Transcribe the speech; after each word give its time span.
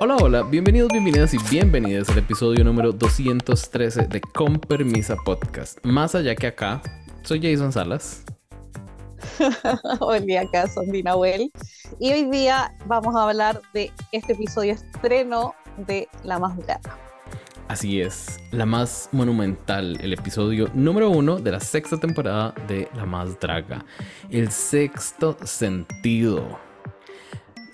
Hola, 0.00 0.16
hola, 0.16 0.42
bienvenidos, 0.42 0.90
bienvenidas 0.90 1.32
y 1.34 1.38
bienvenidas 1.50 2.08
al 2.08 2.18
episodio 2.18 2.64
número 2.64 2.90
213 2.90 4.08
de 4.08 4.20
Con 4.20 4.58
Permisa 4.58 5.14
Podcast. 5.24 5.78
Más 5.84 6.16
allá 6.16 6.34
que 6.34 6.48
acá, 6.48 6.82
soy 7.22 7.40
Jason 7.40 7.72
Salas. 7.72 8.24
Hola, 10.00 10.40
acá 10.40 10.66
son 10.66 10.90
Dinahuel. 10.90 11.52
Y 12.00 12.12
hoy 12.12 12.24
día 12.24 12.74
vamos 12.86 13.14
a 13.14 13.22
hablar 13.22 13.62
de 13.72 13.92
este 14.10 14.32
episodio 14.32 14.72
estreno 14.72 15.54
de 15.86 16.08
La 16.24 16.40
Más 16.40 16.56
Draga. 16.58 16.98
Así 17.68 18.00
es, 18.00 18.40
la 18.50 18.66
más 18.66 19.08
monumental, 19.12 19.96
el 20.00 20.12
episodio 20.12 20.68
número 20.74 21.08
uno 21.08 21.38
de 21.38 21.52
la 21.52 21.60
sexta 21.60 21.98
temporada 21.98 22.52
de 22.66 22.88
La 22.96 23.06
Más 23.06 23.38
Draga, 23.38 23.84
el 24.28 24.50
sexto 24.50 25.36
sentido. 25.44 26.58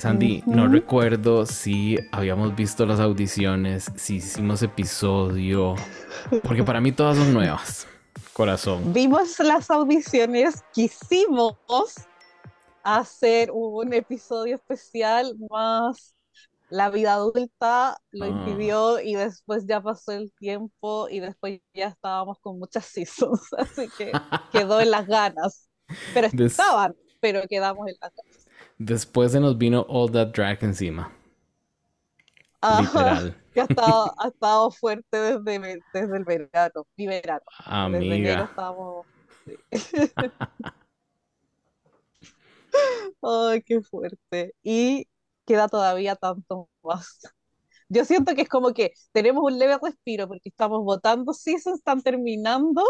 Sandy, 0.00 0.42
no 0.46 0.66
recuerdo 0.66 1.44
si 1.44 1.98
habíamos 2.10 2.56
visto 2.56 2.86
las 2.86 3.00
audiciones, 3.00 3.92
si 3.96 4.16
hicimos 4.16 4.62
episodio, 4.62 5.74
porque 6.42 6.64
para 6.64 6.80
mí 6.80 6.90
todas 6.90 7.18
son 7.18 7.34
nuevas. 7.34 7.86
Corazón. 8.32 8.94
Vimos 8.94 9.38
las 9.40 9.70
audiciones, 9.70 10.64
quisimos 10.72 11.56
hacer 12.82 13.50
un 13.52 13.92
episodio 13.92 14.54
especial 14.54 15.36
más 15.50 16.14
la 16.70 16.88
vida 16.88 17.14
adulta 17.14 18.00
lo 18.12 18.24
ah. 18.24 18.28
impidió 18.28 19.00
y 19.00 19.16
después 19.16 19.66
ya 19.66 19.82
pasó 19.82 20.12
el 20.12 20.32
tiempo 20.32 21.08
y 21.10 21.20
después 21.20 21.60
ya 21.74 21.88
estábamos 21.88 22.38
con 22.38 22.58
muchas 22.58 22.86
seasons, 22.86 23.42
así 23.58 23.88
que 23.98 24.12
quedó 24.52 24.80
en 24.80 24.92
las 24.92 25.06
ganas. 25.06 25.68
Pero 26.14 26.28
estaban, 26.28 26.94
pero 27.20 27.42
quedamos 27.48 27.88
en 27.88 27.96
las 28.00 28.12
ganas. 28.14 28.29
Después 28.80 29.32
se 29.32 29.40
nos 29.40 29.58
vino 29.58 29.84
All 29.90 30.10
That 30.10 30.28
Drag 30.28 30.64
encima. 30.64 31.12
Literal. 32.62 33.36
Que 33.52 33.60
ha 33.60 33.64
estado, 33.64 34.14
ha 34.16 34.28
estado 34.28 34.70
fuerte 34.70 35.18
desde, 35.18 35.80
desde 35.92 36.16
el 36.16 36.24
verano, 36.24 36.86
mi 36.96 37.08
verano. 37.08 37.42
Amiga. 37.64 37.98
Desde 37.98 38.16
enero 38.16 38.44
estábamos... 38.44 39.06
Ay, 43.22 43.62
qué 43.62 43.82
fuerte. 43.82 44.54
Y 44.62 45.08
queda 45.44 45.66
todavía 45.66 46.14
tanto 46.14 46.70
más. 46.84 47.18
Yo 47.88 48.04
siento 48.04 48.36
que 48.36 48.42
es 48.42 48.48
como 48.48 48.72
que 48.72 48.92
tenemos 49.10 49.42
un 49.42 49.58
leve 49.58 49.76
respiro 49.82 50.28
porque 50.28 50.48
estamos 50.48 50.84
votando 50.84 51.32
seasons, 51.32 51.78
están 51.78 52.02
terminando, 52.02 52.84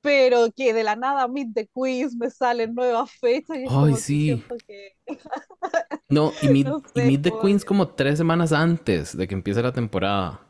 pero 0.00 0.50
que 0.54 0.72
de 0.72 0.82
la 0.82 0.96
nada 0.96 1.28
Meet 1.28 1.54
the 1.54 1.70
Queens 1.74 2.14
me 2.16 2.30
salen 2.30 2.74
nuevas 2.74 3.10
fechas. 3.10 3.56
Y 3.58 3.66
Ay, 3.68 3.94
sí. 3.94 4.44
no, 6.08 6.32
y 6.42 6.48
Meet, 6.48 7.22
the 7.22 7.32
Queens 7.40 7.64
como 7.64 7.88
tres 7.88 8.18
semanas 8.18 8.52
antes 8.52 9.16
de 9.16 9.28
que 9.28 9.34
empiece 9.34 9.62
la 9.62 9.72
temporada. 9.72 10.40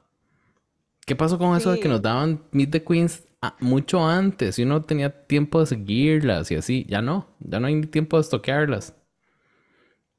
¿Qué 1.07 1.17
pasó 1.17 1.39
con 1.39 1.57
eso 1.57 1.73
de 1.73 1.81
que 1.81 1.89
nos 1.89 2.03
daban 2.03 2.45
Meet 2.53 2.71
the 2.71 2.85
Queens 2.85 3.25
mucho 3.59 4.05
antes 4.05 4.59
y 4.59 4.63
uno 4.63 4.85
tenía 4.85 5.27
tiempo 5.27 5.61
de 5.61 5.67
seguirlas 5.67 6.51
y 6.51 6.57
así? 6.57 6.87
Ya 6.89 7.03
no, 7.03 7.27
ya 7.41 7.59
no 7.59 7.67
hay 7.67 7.81
tiempo 7.83 8.17
de 8.17 8.23
estoquearlas. 8.23 8.95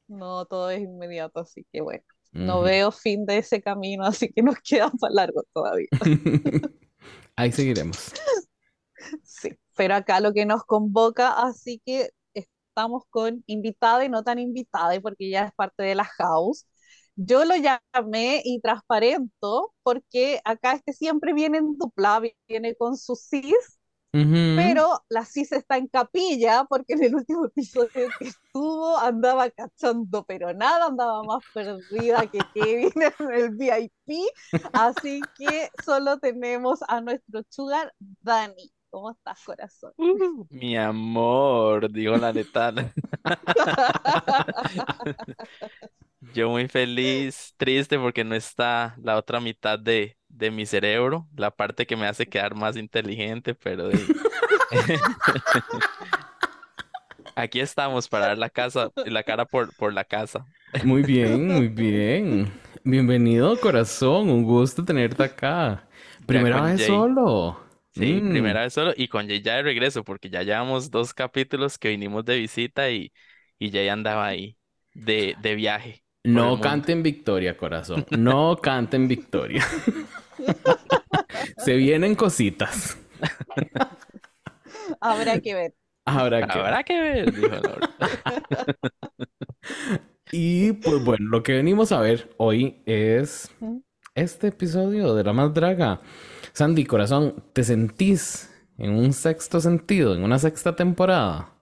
No, 0.08 0.46
todo 0.46 0.70
es 0.70 0.82
inmediato, 0.82 1.40
así 1.40 1.66
que 1.72 1.80
bueno, 1.80 2.04
no 2.34 2.62
veo 2.62 2.92
fin 2.92 3.26
de 3.26 3.38
ese 3.38 3.62
camino, 3.62 4.04
así 4.06 4.30
que 4.32 4.42
nos 4.44 4.56
queda 4.64 4.92
para 5.00 5.14
largo 5.14 5.44
todavía. 5.54 5.88
Ahí 7.38 7.52
seguiremos. 7.52 8.12
Sí, 9.24 9.58
pero 9.76 9.96
acá 9.96 10.20
lo 10.20 10.34
que 10.34 10.46
nos 10.46 10.64
convoca, 10.66 11.34
así 11.42 11.82
que 11.86 12.12
estamos 12.34 13.04
con 13.10 13.44
invitada 13.48 14.06
y 14.06 14.10
no 14.10 14.24
tan 14.24 14.40
invitada, 14.40 15.00
porque 15.02 15.30
ya 15.30 15.46
es 15.46 15.54
parte 15.54 15.84
de 15.84 15.96
la 15.96 16.06
house. 16.06 16.68
Yo 17.16 17.46
lo 17.46 17.56
llamé 17.56 18.42
y 18.46 18.62
transparento 18.62 19.74
porque 19.84 20.42
acá 20.46 20.74
este 20.74 20.94
siempre 20.94 21.34
viene 21.34 21.60
en 21.60 21.78
dupla, 21.78 22.22
viene 22.48 22.76
con 22.76 22.98
su 22.98 23.16
cis 23.16 23.80
pero 24.54 25.02
la 25.10 25.24
CIS 25.26 25.54
está 25.54 25.78
en 25.78 25.88
capilla 25.88 26.66
porque 26.66 26.94
en 26.94 27.04
el 27.04 27.16
último 27.16 27.46
episodio 27.46 28.10
que 28.20 28.26
estuvo 28.26 28.98
andaba 28.98 29.50
cachando, 29.50 30.26
pero 30.26 30.54
nada, 30.54 30.88
andaba 30.88 31.24
más 31.24 31.44
perdida 31.54 32.28
que 32.28 32.40
Kevin 32.54 32.92
en 33.20 33.32
el 33.32 33.56
VIP. 33.56 34.28
Así 34.74 35.22
que 35.38 35.70
solo 35.86 36.20
tenemos 36.20 36.80
a 36.88 37.00
nuestro 37.02 37.44
sugar 37.50 37.94
Dani. 38.00 38.72
¿Cómo 38.92 39.10
estás, 39.12 39.44
corazón? 39.44 39.94
Uh, 39.98 40.46
mi 40.50 40.76
amor, 40.78 41.92
digo 41.92 42.18
la 42.18 42.32
letal. 42.34 42.94
Yo 46.34 46.50
muy 46.50 46.68
feliz, 46.68 47.54
triste 47.58 47.98
porque 47.98 48.24
no 48.24 48.36
está 48.36 48.96
la 49.02 49.18
otra 49.18 49.40
mitad 49.40 49.80
de, 49.80 50.18
de 50.30 50.52
mi 50.52 50.66
cerebro, 50.68 51.28
la 51.36 51.50
parte 51.52 51.88
que 51.88 51.96
me 51.98 52.06
hace 52.08 52.30
quedar 52.30 52.54
más 52.56 52.78
inteligente, 52.78 53.56
pero 53.56 53.90
aquí 57.36 57.60
estamos 57.60 58.08
para 58.08 58.28
dar 58.28 58.38
la 58.38 58.50
casa, 58.50 58.92
la 59.06 59.24
cara 59.24 59.46
por, 59.46 59.74
por 59.76 59.94
la 59.94 60.04
casa. 60.04 60.46
Muy 60.84 61.04
bien, 61.04 61.48
muy 61.48 61.68
bien. 61.68 62.52
Bienvenido, 62.84 63.60
corazón. 63.60 64.30
Un 64.30 64.44
gusto 64.44 64.84
tenerte 64.84 65.24
acá. 65.24 65.88
Primera 66.26 66.62
vez 66.62 66.86
solo. 66.86 67.60
Sí, 67.94 68.22
mm. 68.22 68.30
primera 68.30 68.62
vez 68.62 68.74
solo 68.74 68.94
y 68.96 69.08
con 69.08 69.28
Jay 69.28 69.42
ya 69.42 69.56
de 69.56 69.64
regreso, 69.64 70.04
porque 70.04 70.30
ya 70.30 70.44
llevamos 70.44 70.92
dos 70.92 71.14
capítulos 71.14 71.78
que 71.78 71.90
vinimos 71.90 72.24
de 72.26 72.38
visita 72.38 72.90
y, 72.90 73.12
y 73.60 73.72
Jay 73.72 73.90
andaba 73.90 74.28
ahí 74.28 74.58
de, 74.94 75.36
de 75.42 75.56
viaje. 75.56 76.04
No 76.24 76.62
canten 76.62 77.04
victoria, 77.04 77.58
corazón. 77.58 78.06
No 78.12 78.58
canten 78.58 79.08
victoria. 79.08 79.66
Se 81.58 81.76
vienen 81.76 82.16
cositas. 82.16 82.98
Habrá 85.00 85.40
que 85.40 85.54
ver. 85.54 85.74
Habrá 86.06 86.48
que, 86.48 86.60
Habrá 86.60 86.84
que 86.84 87.00
ver, 87.00 87.34
dijo 87.34 87.50
Y 90.32 90.74
pues 90.74 91.04
bueno, 91.04 91.30
lo 91.30 91.44
que 91.44 91.54
venimos 91.54 91.92
a 91.92 92.00
ver 92.00 92.34
hoy 92.38 92.82
es 92.86 93.52
este 94.16 94.48
episodio 94.48 95.14
de 95.14 95.24
La 95.24 95.34
Más 95.34 95.54
Draga. 95.54 96.02
Sandy, 96.54 96.86
corazón, 96.86 97.44
¿te 97.54 97.64
sentís 97.64 98.50
en 98.78 98.92
un 98.92 99.14
sexto 99.14 99.60
sentido, 99.62 100.16
en 100.16 100.24
una 100.24 100.40
sexta 100.40 100.76
temporada? 100.76 101.54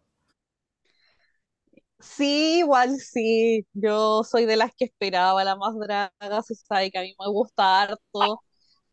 Sí, 1.99 2.59
igual 2.59 2.97
sí. 2.99 3.65
Yo 3.73 4.23
soy 4.23 4.45
de 4.45 4.55
las 4.57 4.73
que 4.75 4.85
esperaba 4.85 5.43
La 5.43 5.55
Más 5.55 5.75
Draga, 5.77 6.41
se 6.43 6.55
sabe 6.55 6.91
que 6.91 6.97
a 6.99 7.01
mí 7.01 7.13
me 7.19 7.27
gusta 7.29 7.81
harto 7.81 8.41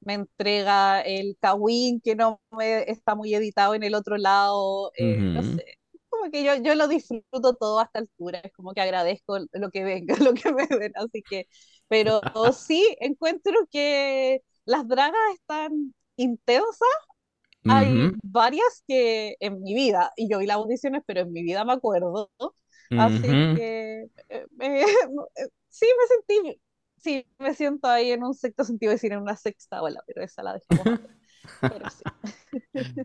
me 0.00 0.14
entrega 0.14 1.02
el 1.02 1.36
Kawin 1.40 2.00
que 2.00 2.16
no 2.16 2.40
me 2.52 2.90
está 2.90 3.16
muy 3.16 3.34
editado 3.34 3.74
en 3.74 3.82
el 3.84 3.94
otro 3.96 4.16
lado, 4.18 4.92
eh, 4.98 5.18
no 5.34 5.42
sé, 5.42 5.64
como 6.08 6.30
que 6.30 6.44
yo, 6.44 6.56
yo 6.56 6.76
lo 6.76 6.88
disfruto 6.88 7.54
todo 7.58 7.80
a 7.80 7.84
esta 7.84 8.00
altura, 8.00 8.40
es 8.44 8.52
como 8.54 8.74
que 8.74 8.82
agradezco 8.82 9.38
lo 9.52 9.70
que 9.72 9.84
venga, 9.84 10.16
lo 10.32 10.34
que 10.34 10.52
me 10.52 10.66
den, 10.68 10.92
así 10.96 11.22
que, 11.28 11.48
pero 11.88 12.22
sí 12.56 12.96
encuentro 13.00 13.54
que 13.70 14.42
las 14.66 14.86
dragas 14.86 15.20
están 15.34 15.94
intensas, 16.16 16.88
hay 17.68 18.12
varias 18.22 18.84
que 18.86 19.36
en 19.40 19.62
mi 19.62 19.74
vida, 19.74 20.12
y 20.16 20.28
yo 20.30 20.38
vi 20.38 20.46
las 20.46 20.58
audiciones, 20.58 21.02
pero 21.06 21.22
en 21.22 21.32
mi 21.32 21.42
vida 21.42 21.64
me 21.64 21.72
acuerdo, 21.72 22.30
así 22.90 23.22
que 23.22 24.06
eh, 24.28 24.86
sí 25.70 25.86
me 25.86 26.06
sentí 26.36 26.60
sí, 27.06 27.24
me 27.38 27.54
siento 27.54 27.88
ahí 27.88 28.10
en 28.10 28.24
un 28.24 28.34
sexto 28.34 28.64
sentido, 28.64 28.90
decir 28.90 29.12
en 29.12 29.22
una 29.22 29.36
sexta 29.36 29.80
ola, 29.80 30.02
pero 30.06 30.24
esa 30.24 30.42
la 30.42 30.58
dejamos. 30.58 31.00
pero 31.60 31.86
sí. 31.90 33.02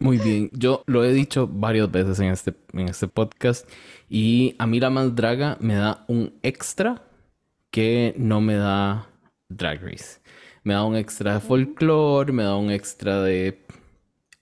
Muy 0.00 0.18
bien, 0.18 0.50
yo 0.52 0.84
lo 0.86 1.04
he 1.04 1.12
dicho 1.12 1.46
varias 1.46 1.90
veces 1.90 2.18
en 2.20 2.30
este, 2.30 2.54
en 2.72 2.88
este 2.88 3.08
podcast 3.08 3.68
y 4.08 4.54
a 4.58 4.66
mí 4.66 4.80
la 4.80 4.90
más 4.90 5.14
draga 5.14 5.56
me 5.60 5.74
da 5.74 6.04
un 6.08 6.38
extra 6.42 7.02
que 7.70 8.14
no 8.16 8.40
me 8.40 8.54
da 8.54 9.10
Drag 9.48 9.82
Race. 9.82 10.20
Me 10.64 10.74
da 10.74 10.84
un 10.84 10.96
extra 10.96 11.34
de 11.34 11.40
folklore, 11.40 12.32
me 12.32 12.42
da 12.42 12.56
un 12.56 12.70
extra 12.70 13.22
de 13.22 13.66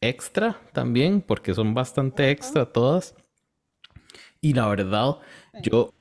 extra 0.00 0.60
también, 0.72 1.20
porque 1.20 1.54
son 1.54 1.74
bastante 1.74 2.30
extra 2.30 2.66
todas. 2.66 3.14
Y 4.40 4.54
la 4.54 4.68
verdad, 4.68 5.16
yo 5.62 5.94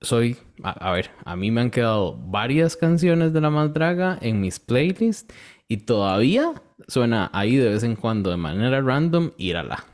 soy, 0.00 0.36
a, 0.62 0.90
ver, 0.92 1.10
a 1.24 1.36
mí 1.36 1.50
me 1.50 1.62
han 1.62 1.70
quedado 1.70 2.16
varias 2.16 2.76
canciones 2.76 3.32
de 3.32 3.40
La 3.40 3.50
Más 3.50 3.72
Draga 3.72 4.18
en 4.20 4.40
mis 4.40 4.60
playlists 4.60 5.34
y 5.68 5.78
todavía 5.78 6.52
suena 6.88 7.30
ahí 7.32 7.56
de 7.56 7.70
vez 7.70 7.82
en 7.82 7.96
cuando 7.96 8.30
de 8.30 8.36
manera 8.36 8.80
random 8.80 9.32
Írala. 9.38 9.84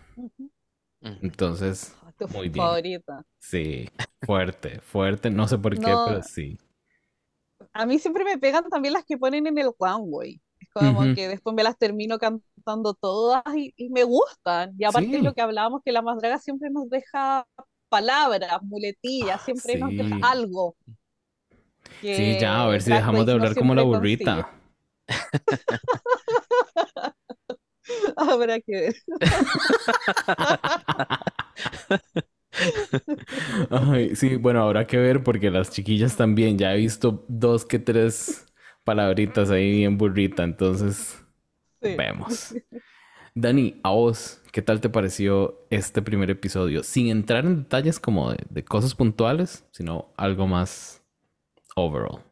Entonces, 1.00 1.96
ah, 2.02 2.12
muy 2.32 2.48
bien. 2.48 2.66
favorita. 2.66 3.24
Sí, 3.38 3.88
fuerte, 4.22 4.80
fuerte, 4.80 5.30
no 5.30 5.48
sé 5.48 5.58
por 5.58 5.78
qué, 5.78 5.96
pero 6.04 6.22
sí. 6.22 6.58
A 7.72 7.86
mí 7.86 7.98
siempre 7.98 8.24
me 8.24 8.38
pegan 8.38 8.68
también 8.68 8.94
las 8.94 9.04
que 9.04 9.16
ponen 9.16 9.46
en 9.46 9.58
el 9.58 9.70
one 9.78 10.04
way. 10.04 10.40
Es 10.60 10.68
como 10.72 11.14
que 11.14 11.28
después 11.28 11.54
me 11.54 11.62
las 11.62 11.78
termino 11.78 12.18
cantando 12.18 12.94
todas 12.94 13.42
y, 13.54 13.88
me 13.90 14.04
gustan. 14.04 14.74
Y 14.78 14.84
aparte 14.84 15.08
de 15.08 15.22
lo 15.22 15.34
que 15.34 15.40
hablábamos, 15.40 15.82
que 15.84 15.92
la 15.92 16.02
más 16.02 16.18
draga 16.18 16.38
siempre 16.38 16.70
nos 16.70 16.88
deja 16.88 17.46
palabras, 17.88 18.62
muletillas, 18.62 19.40
ah, 19.40 19.44
siempre 19.44 19.78
nos 19.78 19.90
deja 19.90 20.16
algo. 20.22 20.76
Sí, 22.00 22.38
ya, 22.40 22.62
a 22.62 22.68
ver 22.68 22.80
si 22.80 22.92
dejamos 22.92 23.26
de 23.26 23.32
Race 23.32 23.38
no 23.38 23.44
hablar 23.44 23.58
como 23.58 23.74
la 23.74 23.82
burrita. 23.82 24.48
Habrá 28.16 28.60
que 28.60 28.72
ver. 28.72 28.94
Ay, 33.74 34.14
sí, 34.16 34.36
bueno, 34.36 34.62
habrá 34.62 34.86
que 34.86 34.98
ver 34.98 35.22
porque 35.24 35.50
las 35.50 35.70
chiquillas 35.70 36.16
también, 36.16 36.58
ya 36.58 36.74
he 36.74 36.76
visto 36.78 37.24
dos 37.28 37.64
que 37.64 37.78
tres 37.78 38.46
palabritas 38.84 39.50
ahí 39.50 39.70
bien 39.78 39.96
burrita, 39.98 40.42
entonces 40.44 41.18
Sí. 41.82 41.90
vemos. 41.96 42.56
Dani, 43.34 43.80
a 43.84 43.90
vos, 43.90 44.42
¿qué 44.52 44.62
tal 44.62 44.80
te 44.80 44.90
pareció 44.90 45.66
este 45.70 46.02
primer 46.02 46.30
episodio? 46.30 46.82
Sin 46.84 47.08
entrar 47.08 47.46
en 47.46 47.64
detalles 47.64 48.00
como 48.00 48.32
de, 48.32 48.38
de 48.50 48.64
cosas 48.64 48.94
puntuales, 48.94 49.66
sino 49.72 50.12
algo 50.16 50.46
más 50.48 51.02
overall. 51.76 52.22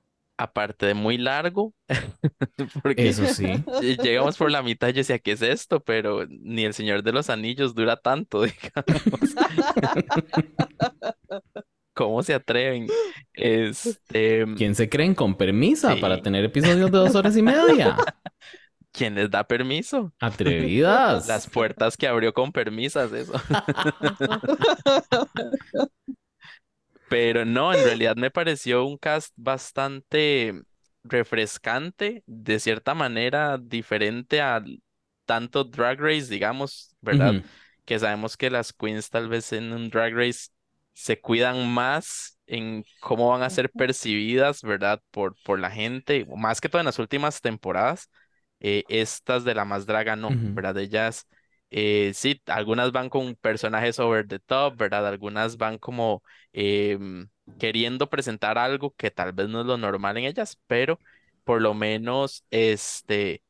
Aparte 0.42 0.86
de 0.86 0.94
muy 0.94 1.18
largo, 1.18 1.74
porque 2.82 3.08
Eso 3.08 3.26
sí. 3.26 3.44
ll- 3.66 4.02
llegamos 4.02 4.38
por 4.38 4.50
la 4.50 4.62
mitad 4.62 4.88
y 4.88 4.92
yo 4.92 4.98
decía, 4.98 5.18
¿qué 5.18 5.32
es 5.32 5.42
esto? 5.42 5.80
Pero 5.80 6.26
ni 6.28 6.64
el 6.64 6.72
Señor 6.72 7.02
de 7.02 7.12
los 7.12 7.28
Anillos 7.28 7.74
dura 7.74 7.96
tanto, 7.96 8.42
digamos. 8.44 9.34
¿Cómo 11.92 12.22
se 12.22 12.32
atreven? 12.34 12.86
Este, 13.34 14.46
¿Quién 14.56 14.74
se 14.74 14.88
creen 14.88 15.14
con 15.14 15.36
permisa 15.36 15.96
para 15.96 16.22
tener 16.22 16.44
episodios 16.44 16.90
de 16.90 16.98
dos 16.98 17.14
horas 17.14 17.36
y 17.36 17.42
media? 17.42 17.96
¿quién 18.92 19.14
les 19.14 19.30
da 19.30 19.44
permiso? 19.44 20.12
Atrevidas. 20.20 21.28
Las 21.28 21.48
puertas 21.48 21.96
que 21.96 22.08
abrió 22.08 22.32
con 22.32 22.52
permisas, 22.52 23.12
eso. 23.12 23.32
Pero 27.10 27.44
no, 27.44 27.74
en 27.74 27.82
realidad 27.82 28.16
me 28.16 28.32
pareció 28.32 28.86
un 28.86 28.98
cast 28.98 29.34
bastante 29.36 30.62
refrescante, 31.04 32.22
de 32.26 32.60
cierta 32.60 32.94
manera 32.94 33.58
diferente 33.58 34.40
a 34.42 34.62
tanto 35.26 35.64
Drag 35.64 36.00
Race, 36.00 36.28
digamos, 36.30 36.96
¿verdad? 37.00 37.36
Que 37.84 37.98
sabemos 37.98 38.36
que 38.36 38.50
las 38.50 38.72
queens 38.72 39.10
tal 39.10 39.28
vez 39.28 39.52
en 39.52 39.72
un 39.72 39.90
Drag 39.90 40.14
Race 40.14 40.50
se 40.94 41.20
cuidan 41.20 41.68
más 41.72 42.38
en 42.46 42.86
cómo 43.00 43.30
van 43.30 43.42
a 43.42 43.50
ser 43.50 43.70
percibidas, 43.72 44.62
¿verdad? 44.62 45.02
Por, 45.10 45.36
por 45.42 45.58
la 45.60 45.70
gente, 45.72 46.26
más 46.36 46.60
que 46.60 46.68
todo 46.68 46.80
en 46.80 46.86
las 46.86 46.98
últimas 47.00 47.40
temporadas. 47.40 48.08
eh, 48.60 48.84
estas 48.88 49.44
de 49.44 49.54
la 49.54 49.64
más 49.64 49.86
draga 49.86 50.16
no. 50.16 50.38
¿verdad? 50.52 50.78
Ellas, 50.78 51.26
eh, 51.70 52.12
sí, 52.14 52.40
algunas 52.46 52.92
van 52.92 53.08
con 53.08 53.34
personajes 53.36 53.98
over 53.98 54.26
the 54.26 54.38
top, 54.40 54.76
¿verdad? 54.76 55.06
Algunas 55.06 55.56
van 55.56 55.78
como 55.78 56.22
em, 56.52 57.28
queriendo 57.58 58.08
presentar 58.10 58.58
algo 58.58 58.94
que 58.96 59.10
tal 59.10 59.32
vez 59.32 59.48
no 59.48 59.60
es 59.60 59.66
lo 59.66 59.78
normal 59.78 60.16
en 60.18 60.24
ellas, 60.24 60.58
pero 60.66 60.98
por 61.44 61.60
lo 61.62 61.74
menos 61.74 62.44
este 62.50 63.42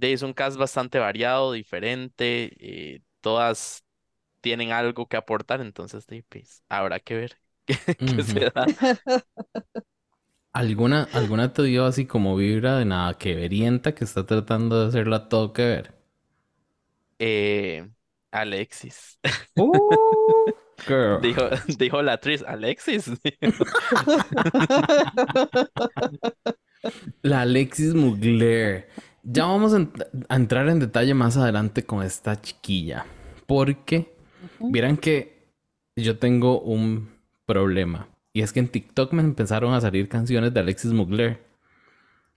es 0.00 0.22
un 0.22 0.32
cast 0.32 0.56
bastante 0.58 0.98
variado, 0.98 1.52
diferente, 1.52 2.52
eh, 2.96 3.00
todas 3.20 3.84
tienen 4.40 4.72
algo 4.72 5.06
que 5.08 5.16
aportar, 5.18 5.60
entonces 5.60 6.06
de, 6.06 6.24
pues, 6.28 6.64
habrá 6.68 7.00
que 7.00 7.14
ver 7.16 7.38
qué, 7.66 7.76
qué 8.04 8.22
se 8.24 8.40
da. 8.54 8.66
¿Alguna, 10.54 11.10
alguna 11.12 11.52
te 11.52 11.62
dio 11.64 11.84
así 11.84 12.06
como 12.06 12.36
vibra 12.36 12.78
de 12.78 12.86
nada 12.86 13.18
que 13.18 13.34
verienta 13.34 13.94
que 13.94 14.04
está 14.04 14.24
tratando 14.24 14.80
de 14.80 14.88
hacerla 14.88 15.28
todo 15.28 15.52
que 15.52 15.62
ver? 15.62 15.94
Eh, 17.24 17.88
Alexis, 18.32 19.18
Uh, 19.56 19.70
girl. 20.86 21.20
dijo, 21.20 21.42
dijo 21.78 22.02
la 22.02 22.14
actriz, 22.14 22.42
Alexis, 22.46 23.10
La 27.22 27.42
Alexis 27.42 27.94
Mugler. 27.94 28.88
Ya 29.22 29.44
vamos 29.46 29.72
a, 29.74 29.78
ent- 29.78 30.06
a 30.28 30.36
entrar 30.36 30.68
en 30.68 30.80
detalle 30.80 31.14
más 31.14 31.36
adelante 31.36 31.84
con 31.84 32.02
esta 32.02 32.40
chiquilla. 32.40 33.06
Porque 33.46 34.12
vieran 34.60 34.96
que 34.96 35.46
yo 35.96 36.18
tengo 36.18 36.60
un 36.60 37.10
problema. 37.46 38.08
Y 38.32 38.42
es 38.42 38.52
que 38.52 38.60
en 38.60 38.68
TikTok 38.68 39.12
me 39.12 39.22
empezaron 39.22 39.74
a 39.74 39.80
salir 39.80 40.08
canciones 40.08 40.52
de 40.54 40.60
Alexis 40.60 40.92
Mugler. 40.92 41.40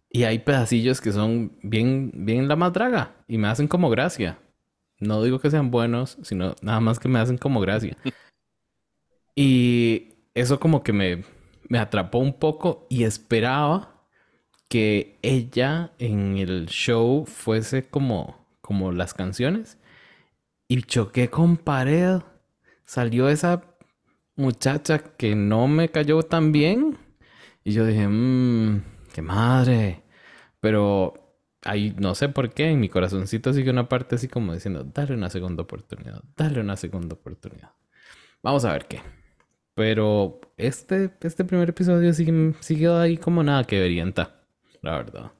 Y 0.10 0.24
hay 0.24 0.40
pedacillos 0.40 1.02
que 1.02 1.12
son 1.12 1.58
bien, 1.62 2.12
bien 2.14 2.48
la 2.48 2.56
más 2.56 2.72
draga. 2.74 3.16
Y 3.28 3.38
me 3.38 3.48
hacen 3.48 3.68
como 3.68 3.90
gracia. 3.90 4.38
No 5.06 5.22
digo 5.24 5.40
que 5.40 5.52
sean 5.52 5.72
buenos, 5.72 6.18
sino 6.24 6.56
nada 6.62 6.80
más 6.80 7.00
que 7.00 7.08
me 7.08 7.20
hacen 7.20 7.38
como 7.38 7.60
gracia. 7.62 7.98
Y 9.38 10.14
eso 10.34 10.62
como 10.62 10.82
que 10.82 10.94
me, 10.94 11.26
me 11.68 11.78
atrapó 11.78 12.20
un 12.20 12.40
poco 12.40 12.88
y 12.90 13.04
esperaba 13.04 13.96
que 14.70 15.20
ella 15.22 15.92
en 16.00 16.38
el 16.38 16.68
show 16.68 17.26
fuese 17.26 17.88
como, 17.88 18.46
como 18.62 18.94
las 18.94 19.14
canciones. 19.14 19.78
Y 20.68 20.82
choqué 20.84 21.30
con 21.30 21.58
pared. 21.58 22.22
Salió 22.86 23.30
esa 23.30 23.64
muchacha 24.36 25.00
que 25.00 25.36
no 25.36 25.68
me 25.68 25.90
cayó 25.90 26.24
tan 26.24 26.52
bien. 26.52 26.98
Y 27.64 27.74
yo 27.74 27.86
dije, 27.86 28.08
mmm, 28.08 28.82
qué 29.14 29.22
madre. 29.22 30.04
Pero 30.60 31.14
ahí 31.66 31.94
no 32.00 32.16
sé 32.16 32.30
por 32.30 32.52
qué, 32.54 32.70
en 32.72 32.80
mi 32.80 32.90
corazoncito 32.90 33.54
sigue 33.54 33.72
una 33.72 33.90
parte 33.90 34.16
así 34.16 34.28
como 34.30 34.54
diciendo, 34.54 34.84
dale 34.86 35.14
una 35.16 35.30
segunda 35.30 35.64
oportunidad, 35.64 36.24
dale 36.38 36.62
una 36.62 36.78
segunda 36.78 37.16
oportunidad. 37.16 37.72
Vamos 38.44 38.66
a 38.66 38.74
ver 38.74 38.86
qué. 38.88 39.02
Pero 39.76 40.40
este, 40.58 41.12
este 41.22 41.46
primer 41.46 41.70
episodio 41.70 42.14
sigue, 42.14 42.56
sigue 42.62 42.88
ahí 42.90 43.18
como 43.18 43.44
nada 43.44 43.64
que 43.66 43.80
verienta, 43.80 44.42
la 44.82 44.98
verdad. 44.98 45.32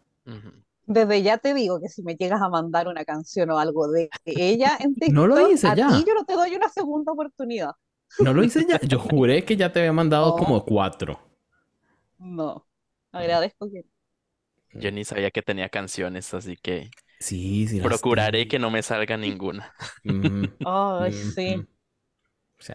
Desde 0.88 1.24
ya 1.24 1.38
te 1.38 1.54
digo 1.54 1.80
que 1.80 1.90
si 1.90 2.04
me 2.04 2.16
llegas 2.16 2.42
a 2.42 2.50
mandar 2.50 2.88
una 2.88 3.06
canción 3.06 3.50
o 3.52 3.60
algo 3.60 3.88
de 3.90 4.10
ella 4.26 4.78
en 4.80 4.96
No 5.08 5.28
lo 5.28 5.36
TikTok, 5.36 5.52
hice 5.54 5.68
a 5.68 5.76
ya. 5.76 5.88
ti 5.88 6.04
yo 6.08 6.14
no 6.16 6.26
te 6.26 6.34
doy 6.34 6.56
una 6.56 6.70
segunda 6.70 7.12
oportunidad. 7.14 7.72
No 8.20 8.34
lo 8.34 8.44
hice 8.44 8.66
ya. 8.68 8.80
Yo 8.82 9.00
juré 9.00 9.44
que 9.46 9.56
ya 9.58 9.72
te 9.72 9.80
había 9.80 9.94
mandado 9.94 10.32
No. 10.38 10.38
como 10.38 10.66
cuatro. 10.66 11.20
No. 12.18 12.66
Agradezco 13.12 13.70
que 13.72 13.86
Yo 14.76 14.92
ni 14.92 15.06
sabía 15.06 15.32
que 15.32 15.42
tenía 15.42 15.70
canciones, 15.70 16.34
así 16.34 16.58
que 16.58 16.94
Sí, 17.20 17.68
sí. 17.68 17.82
procuraré 17.82 18.48
tengo. 18.48 18.50
que 18.50 18.60
no 18.60 18.72
me 18.72 18.84
salga 18.84 19.18
ninguna. 19.18 19.74
Ujú, 20.06 20.52
Ay, 20.64 21.12
sí. 21.14 21.58
ujú. 21.58 21.68
Sí. 22.60 22.74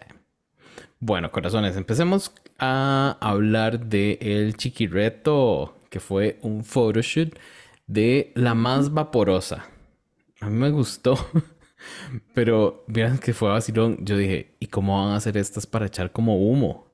Bueno, 0.99 1.31
corazones, 1.31 1.75
empecemos 1.77 2.33
a 2.59 3.17
hablar 3.21 3.85
de 3.87 4.17
el 4.21 4.55
chiquireto, 4.57 5.75
que 5.89 5.99
fue 5.99 6.37
un 6.41 6.63
photoshoot 6.63 7.37
de 7.87 8.31
la 8.35 8.53
más 8.55 8.93
vaporosa. 8.93 9.65
A 10.41 10.47
mí 10.49 10.57
me 10.57 10.71
gustó, 10.71 11.17
pero 12.33 12.83
miren 12.87 13.17
que 13.19 13.33
fue 13.33 13.49
vacilón. 13.49 13.97
Yo 14.05 14.17
dije, 14.17 14.55
¿y 14.59 14.67
cómo 14.67 15.03
van 15.03 15.13
a 15.13 15.17
hacer 15.17 15.37
estas 15.37 15.67
para 15.67 15.87
echar 15.87 16.11
como 16.11 16.37
humo? 16.37 16.87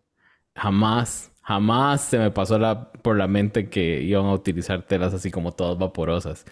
Jamás, 0.56 1.32
jamás 1.48 2.02
se 2.04 2.20
me 2.20 2.32
pasó 2.32 2.60
la, 2.60 2.92
por 2.92 3.18
la 3.18 3.28
mente 3.28 3.70
que 3.70 4.02
iban 4.02 4.26
a 4.26 4.34
utilizar 4.34 4.84
telas 4.88 5.14
así 5.14 5.32
como 5.32 5.54
todas 5.54 5.78
vaporosas. 5.78 6.46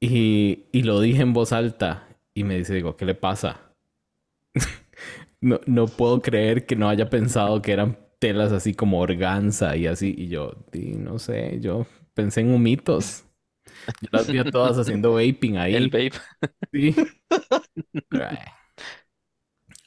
Y, 0.00 0.66
y 0.72 0.82
lo 0.82 1.00
dije 1.00 1.22
en 1.22 1.32
voz 1.32 1.52
alta 1.52 2.08
y 2.34 2.44
me 2.44 2.56
dice, 2.58 2.74
digo, 2.74 2.96
¿qué 2.96 3.04
le 3.04 3.14
pasa? 3.14 3.72
No, 5.40 5.60
no 5.66 5.86
puedo 5.86 6.22
creer 6.22 6.66
que 6.66 6.76
no 6.76 6.88
haya 6.88 7.10
pensado 7.10 7.62
que 7.62 7.72
eran 7.72 7.98
telas 8.18 8.52
así 8.52 8.74
como 8.74 9.00
organza 9.00 9.76
y 9.76 9.86
así. 9.86 10.14
Y 10.16 10.28
yo, 10.28 10.52
"Di, 10.72 10.94
no 10.96 11.18
sé, 11.18 11.58
yo 11.60 11.86
pensé 12.14 12.40
en 12.42 12.52
humitos. 12.54 13.24
Yo 14.02 14.08
las 14.12 14.28
vi 14.30 14.38
a 14.38 14.50
todas 14.50 14.78
haciendo 14.78 15.14
vaping 15.14 15.58
ahí. 15.58 15.74
El 15.76 15.88
vape. 15.90 16.12
Sí. 16.72 16.94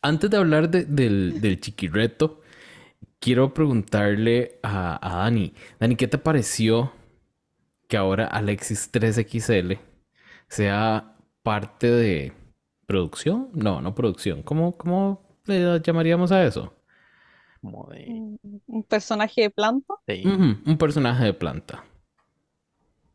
Antes 0.02 0.30
de 0.30 0.38
hablar 0.38 0.70
de- 0.70 0.86
del, 0.86 1.42
del 1.42 1.60
chiquireto, 1.60 2.42
quiero 3.20 3.54
preguntarle 3.54 4.60
a, 4.64 5.00
a 5.02 5.24
Dani. 5.24 5.54
Dani, 5.80 5.96
¿qué 5.96 6.08
te 6.08 6.18
pareció 6.18 6.94
que 7.88 7.98
ahora 7.98 8.28
Alexis 8.28 8.92
3XL 8.92 9.80
sea 10.50 11.16
parte 11.44 11.88
de 11.92 12.34
producción? 12.88 13.50
No, 13.54 13.82
no 13.82 13.96
producción. 13.96 14.44
¿Cómo, 14.44 14.78
cómo 14.78 15.24
le 15.46 15.82
llamaríamos 15.82 16.32
a 16.32 16.46
eso? 16.46 16.74
Como 17.62 17.86
de- 17.88 18.16
Un 18.68 18.84
personaje 18.84 19.42
de 19.42 19.50
planta. 19.50 19.96
un 20.66 20.78
personaje 20.78 21.24
de 21.26 21.34
planta. 21.34 21.84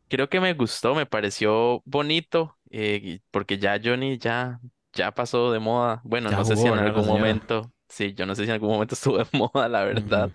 Creo 0.07 0.29
que 0.29 0.39
me 0.39 0.53
gustó, 0.53 0.93
me 0.95 1.05
pareció 1.07 1.81
bonito, 1.85 2.57
eh, 2.69 3.21
porque 3.31 3.57
ya 3.57 3.79
Johnny 3.83 4.17
ya, 4.19 4.59
ya 4.93 5.11
pasó 5.13 5.51
de 5.51 5.59
moda. 5.59 6.01
Bueno, 6.03 6.31
Ya 6.31 6.43
no 6.43 6.45
sé 6.45 6.55
si 6.57 6.67
en 6.67 6.77
¿verdad, 6.77 6.93
la 6.93 7.01
algún 7.01 7.05
señora? 7.05 7.41
momento, 7.47 7.71
sí, 7.89 8.13
yo 8.13 8.25
no 8.25 8.35
sé 8.35 8.43
si 8.43 8.49
en 8.49 8.53
algún 8.53 8.69
momento 8.69 8.95
estuvo 8.95 9.17
de 9.17 9.27
moda, 9.33 9.67
la 9.69 9.83
verdad, 9.83 10.31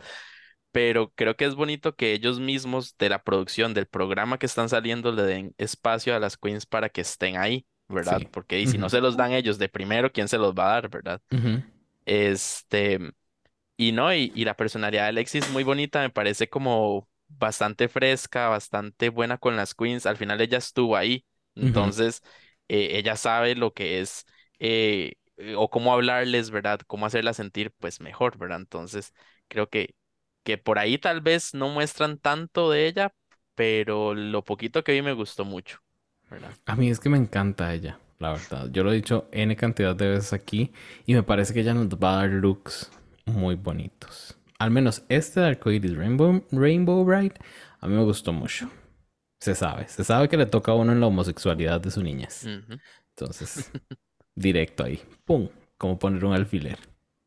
pero 0.73 1.13
creo 1.15 1.37
que 1.37 1.45
es 1.45 1.55
bonito 1.55 1.97
que 1.97 2.13
ellos 2.13 2.41
mismos 2.41 2.97
de 2.99 3.09
la 3.09 3.23
producción 3.23 3.75
del 3.75 3.87
programa 3.87 4.39
que 4.39 4.47
están 4.47 4.69
saliendo 4.69 5.13
le 5.13 5.23
den 5.23 5.55
espacio 5.59 6.15
a 6.15 6.21
las 6.21 6.37
queens 6.37 6.67
para 6.67 6.89
que 6.89 7.01
estén 7.01 7.37
ahí, 7.37 7.67
¿verdad? 7.89 8.21
Sí. 8.21 8.29
Porque 8.31 8.61
y 8.61 8.67
si 8.67 8.79
no 8.79 8.89
se 8.89 9.01
los 9.01 9.17
dan 9.17 9.33
ellos 9.33 9.59
de 9.59 9.69
primero, 9.69 10.13
¿quién 10.13 10.29
se 10.29 10.39
los 10.39 10.55
va 10.55 10.71
a 10.71 10.73
dar, 10.75 10.89
verdad? 10.91 11.21
Ujú. 11.33 11.63
Este, 12.05 12.99
y 13.77 13.93
no, 13.93 14.13
y, 14.15 14.33
y 14.35 14.45
la 14.45 14.57
personalidad 14.57 15.05
de 15.05 15.09
Alexis 15.09 15.51
muy 15.51 15.65
bonita, 15.65 16.01
me 16.01 16.11
parece 16.11 16.49
como 16.49 17.09
bastante 17.29 17.89
fresca, 17.89 18.49
bastante 18.49 19.09
buena 19.09 19.39
con 19.39 19.57
las 19.57 19.75
queens. 19.75 20.07
Al 20.07 20.17
final 20.17 20.41
ella 20.41 20.59
estuvo 20.59 20.97
ahí, 20.97 21.25
entonces 21.55 22.23
eh, 22.69 22.91
ella 22.99 23.17
sabe 23.17 23.55
lo 23.55 23.73
que 23.73 24.01
es 24.01 24.27
eh, 24.59 25.15
eh, 25.41 25.55
o 25.57 25.71
cómo 25.71 25.93
hablarles, 25.93 26.51
¿verdad? 26.51 26.81
Cómo 26.87 27.07
hacerlas 27.07 27.37
sentir 27.37 27.73
pues 27.79 28.01
mejor, 28.01 28.39
¿verdad? 28.39 28.59
Entonces 28.61 29.15
creo 29.49 29.69
que, 29.69 29.95
que 30.45 30.59
por 30.59 30.79
ahí 30.79 30.99
tal 30.99 31.21
vez 31.21 31.55
no 31.55 31.69
muestran 31.69 32.19
tanto 32.19 32.71
de 32.71 32.87
ella, 32.87 33.15
pero 33.55 34.15
lo 34.15 34.45
poquito 34.45 34.85
que 34.85 34.93
vi 34.93 35.03
me 35.03 35.13
gustó 35.13 35.45
mucho, 35.45 35.79
¿verdad? 36.31 36.57
A 36.67 36.77
mí 36.77 36.91
es 36.91 37.01
que 37.01 37.09
me 37.09 37.19
encanta 37.19 37.73
ella, 37.75 37.99
la 38.19 38.33
verdad. 38.33 38.69
Yo 38.71 38.85
lo 38.85 38.93
he 38.93 38.97
dicho 38.97 39.29
N 39.33 39.55
cantidad 39.57 39.95
de 39.97 40.09
veces 40.09 40.33
aquí 40.33 40.73
y 41.07 41.15
me 41.15 41.23
parece 41.23 41.53
que 41.55 41.61
ella 41.61 41.75
nos 41.75 41.89
va 41.89 42.15
a 42.15 42.17
dar 42.17 42.31
looks 42.31 42.91
muy 43.27 43.55
bonitos. 43.57 44.37
Al 44.59 44.71
menos 44.71 45.05
este 45.09 45.41
de 45.41 45.47
Arcoiris 45.49 45.97
Rainbow, 45.97 46.45
Rainbow 46.53 47.05
Bright 47.05 47.35
a 47.81 47.87
mí 47.89 47.95
me 47.95 48.05
gustó 48.05 48.33
mucho. 48.33 48.71
Se 49.41 49.55
sabe, 49.55 49.89
se 49.89 50.05
sabe 50.05 50.29
que 50.29 50.37
le 50.37 50.47
toca 50.47 50.73
a 50.73 50.75
uno 50.77 50.93
en 50.93 51.01
la 51.01 51.07
homosexualidad 51.07 51.81
de 51.81 51.91
su 51.91 52.03
niñez. 52.03 52.51
Entonces, 53.17 53.71
directo 54.41 54.85
ahí, 54.85 55.01
¡pum! 55.25 55.49
Como 55.79 55.99
poner 55.99 56.25
un 56.25 56.35
alfiler. 56.35 56.79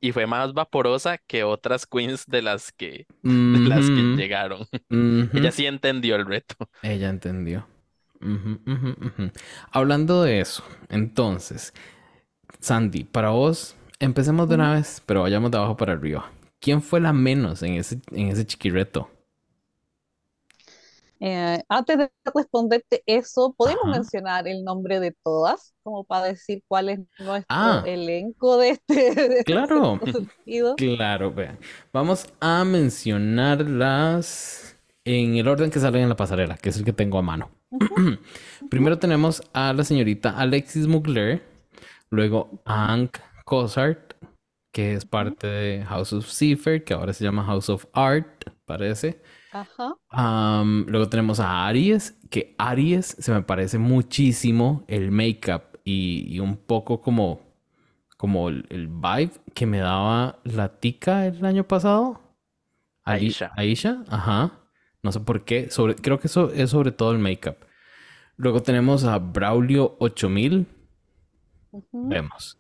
Y 0.02 0.12
fue 0.12 0.28
más 0.28 0.54
vaporosa 0.54 1.18
que 1.18 1.44
otras 1.44 1.86
queens 1.86 2.26
de 2.28 2.42
las 2.42 2.74
que, 2.74 3.08
de 3.22 3.60
las 3.60 3.86
que 3.86 4.16
llegaron. 4.18 4.68
Ella 4.90 5.52
sí 5.52 5.66
entendió 5.66 6.18
el 6.18 6.26
reto. 6.26 6.56
Ella 6.82 7.10
entendió. 7.10 7.66
Hablando 9.72 10.24
de 10.24 10.42
eso, 10.42 10.64
entonces, 10.90 11.74
Sandy, 12.60 13.06
para 13.06 13.30
vos, 13.30 13.78
empecemos 14.00 14.50
de 14.50 14.56
una 14.56 14.74
vez, 14.74 15.02
pero 15.06 15.22
vayamos 15.22 15.52
de 15.52 15.58
abajo 15.58 15.78
para 15.78 15.94
arriba. 15.94 16.30
¿Quién 16.60 16.82
fue 16.82 17.00
la 17.00 17.14
menos 17.14 17.64
en 17.64 17.76
ese, 17.76 18.02
en 18.12 18.28
ese 18.28 18.46
chiquireto? 18.46 19.10
Eh, 21.26 21.64
antes 21.70 21.98
de 21.98 22.12
responderte 22.36 23.02
eso, 23.06 23.54
¿podemos 23.58 23.84
Ajá. 23.86 23.94
mencionar 23.94 24.46
el 24.48 24.64
nombre 24.66 25.00
de 25.00 25.16
todas? 25.24 25.74
Como 25.82 26.04
para 26.04 26.26
decir 26.26 26.62
cuál 26.68 26.90
es 26.90 27.00
nuestro 27.20 27.46
Ah. 27.48 27.82
elenco 27.86 28.58
de 28.58 28.72
este, 28.72 28.86
de 29.16 29.38
este 29.40 29.44
Claro. 29.46 30.00
sentido. 30.04 30.76
Claro, 30.76 31.32
vean. 31.32 31.58
Vamos 31.94 32.28
a 32.42 32.66
mencionarlas 32.66 34.76
en 35.06 35.38
el 35.38 35.48
orden 35.48 35.72
que 35.72 35.80
salen 35.80 36.04
en 36.04 36.10
la 36.10 36.16
pasarela, 36.18 36.58
que 36.58 36.68
es 36.70 36.78
el 36.78 36.84
que 36.84 36.92
tengo 36.94 37.18
a 37.18 37.22
mano. 37.22 37.50
Primero 38.70 39.00
tenemos 39.00 39.42
a 39.54 39.72
la 39.74 39.84
señorita 39.86 40.38
Alexis 40.38 40.88
Mugler, 40.88 41.42
luego 42.10 42.62
a 42.66 42.88
Hank 42.88 43.18
Cosart, 43.46 44.14
que 44.74 44.94
es 44.96 45.06
parte 45.06 45.48
de 45.48 45.86
House 45.86 46.12
of 46.14 46.30
Cipher, 46.30 46.84
que 46.84 46.94
ahora 46.94 47.14
se 47.14 47.24
llama 47.24 47.46
House 47.46 47.70
of 47.70 47.86
Art, 47.94 48.44
parece. 48.66 49.22
Ajá. 49.54 49.96
Luego 50.88 51.10
tenemos 51.10 51.40
a 51.40 51.68
Aries, 51.68 52.18
que 52.30 52.56
Aries 52.58 53.16
se 53.20 53.32
me 53.32 53.42
parece 53.44 53.78
muchísimo 53.78 54.84
el 54.88 55.12
make-up 55.12 55.80
y, 55.84 56.26
y 56.34 56.40
un 56.40 56.58
poco 56.58 57.02
como, 57.02 57.42
como 58.18 58.50
el, 58.50 58.66
el 58.70 58.88
vibe 58.88 59.32
que 59.54 59.66
me 59.66 59.80
daba 59.80 60.40
la 60.44 60.80
tica 60.80 61.26
el 61.28 61.46
año 61.46 61.64
pasado. 61.68 62.20
Aisha. 63.04 63.52
Aisha, 63.56 64.04
ajá. 64.10 64.52
No 65.02 65.12
sé 65.12 65.20
por 65.20 65.44
qué. 65.44 65.70
Sobre, 65.70 65.96
creo 65.96 66.20
que 66.20 66.28
eso 66.28 66.52
es 66.52 66.70
sobre 66.70 66.92
todo 66.92 67.12
el 67.12 67.20
make-up. 67.20 67.58
Luego 68.38 68.62
tenemos 68.62 69.04
a 69.04 69.20
Braulio 69.20 69.96
8000. 70.00 70.66
ujú. 71.72 72.10
Vemos. 72.10 72.60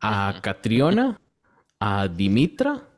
A. 0.00 0.40
Catriona, 0.42 1.20
a 1.80 2.08
Dimitra, 2.08 2.88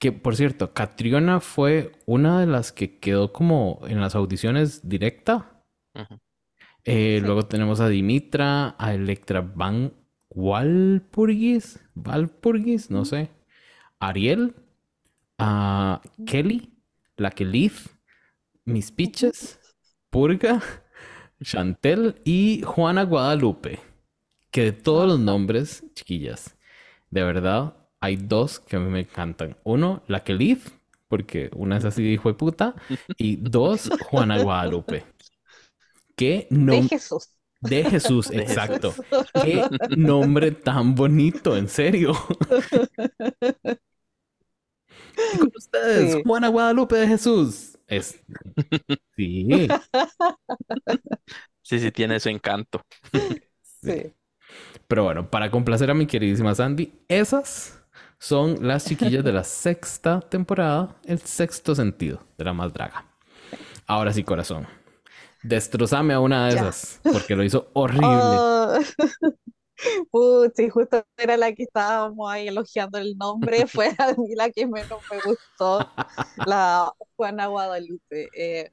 que 0.00 0.12
por 0.12 0.36
cierto, 0.36 0.74
Catriona 0.74 1.40
fue 1.40 1.92
una 2.06 2.40
de 2.40 2.46
las 2.48 2.72
que 2.72 2.98
quedó 3.00 3.32
como 3.32 3.80
en 3.86 4.00
las 4.00 4.16
audiciones 4.16 4.88
directa. 4.88 5.62
Eh, 6.84 7.20
Sí. 7.20 7.20
Luego 7.20 7.46
tenemos 7.46 7.80
a 7.80 7.88
Dimitra, 7.88 8.74
a 8.78 8.94
Electra 8.94 9.40
Van 9.42 9.92
Walpurgis, 10.30 11.80
Valpurgis, 11.94 12.90
no 12.90 13.04
sé. 13.04 13.30
Ariel, 14.00 14.54
a 15.38 16.02
Kelly, 16.26 16.72
la 17.16 17.30
que 17.32 17.44
Leaf, 17.44 17.88
Miss 18.66 18.92
Peaches, 18.92 19.60
Purga, 20.10 20.62
Chantel 21.42 22.20
y 22.24 22.62
Juana 22.64 23.04
Guadalupe. 23.04 23.80
Que 24.50 24.64
de 24.64 24.72
todos 24.72 25.08
los 25.08 25.20
nombres, 25.20 25.84
chiquillas, 25.94 26.56
de 27.10 27.24
verdad, 27.24 27.76
hay 28.00 28.16
dos 28.16 28.60
que 28.60 28.76
a 28.76 28.80
mí 28.80 28.90
me 28.90 29.00
encantan. 29.00 29.56
Uno, 29.64 30.02
la 30.08 30.24
que 30.24 30.34
Leaf, 30.34 30.68
porque 31.08 31.50
una 31.54 31.76
es 31.78 31.84
así 31.84 32.02
de 32.02 32.10
hijo 32.10 32.28
de 32.28 32.34
puta. 32.34 32.74
Y 33.18 33.36
dos, 33.36 33.90
Juana 34.10 34.42
Guadalupe. 34.42 35.04
¿Qué 36.16 36.46
De 36.50 36.56
nombre? 36.56 36.88
Jesús. 36.88 37.28
De 37.60 37.84
Jesús, 37.84 38.30
De 38.30 38.42
exacto. 38.42 38.94
Qué 39.42 39.64
nombre 39.96 40.50
tan 40.52 40.94
bonito, 40.94 41.56
en 41.56 41.68
serio. 41.68 42.12
Y 45.32 45.38
con 45.38 45.50
ustedes, 45.56 46.16
Sí. 46.16 46.22
Juana 46.24 46.48
Guadalupe 46.48 46.96
de 46.96 47.06
Jesús. 47.08 47.78
Es... 47.86 48.20
Sí, 49.16 49.80
Sí, 51.62 51.78
sí, 51.80 51.92
tiene 51.92 52.18
su 52.20 52.28
encanto. 52.28 52.82
Sí. 53.82 54.12
Pero 54.88 55.04
bueno, 55.04 55.30
para 55.30 55.50
complacer 55.50 55.90
a 55.90 55.94
mi 55.94 56.06
queridísima 56.06 56.54
Sandy, 56.54 56.92
esas 57.08 57.79
son 58.20 58.68
las 58.68 58.86
chiquillas 58.86 59.24
de 59.24 59.32
la 59.32 59.44
sexta 59.44 60.20
temporada, 60.20 60.96
el 61.06 61.20
sexto 61.20 61.74
sentido 61.74 62.22
de 62.38 62.44
la 62.46 62.54
más 62.54 62.72
draga. 62.72 63.06
Ahora 63.86 64.12
sí, 64.12 64.24
corazón. 64.24 64.68
Destrozame 65.42 66.14
a 66.14 66.20
una 66.20 66.48
de 66.48 66.54
Ya. 66.54 66.60
esas, 66.60 67.00
porque 67.12 67.36
lo 67.36 67.44
hizo 67.44 67.70
horrible. 67.74 68.06
Ah, 68.72 68.80
Puchi, 70.10 70.68
justo 70.68 71.04
era 71.16 71.36
la 71.36 71.52
que 71.54 71.62
estábamos 71.64 72.30
ahí 72.30 72.48
elogiando 72.48 72.98
el 72.98 73.16
nombre, 73.16 73.66
fue 73.66 73.88
a 73.98 74.12
mí 74.14 74.34
la 74.36 74.50
que 74.50 74.66
menos 74.66 75.02
me 75.10 75.18
gustó, 75.20 75.90
la 76.44 76.92
Juana 77.16 77.46
Guadalupe. 77.48 78.30
Eh, 78.34 78.70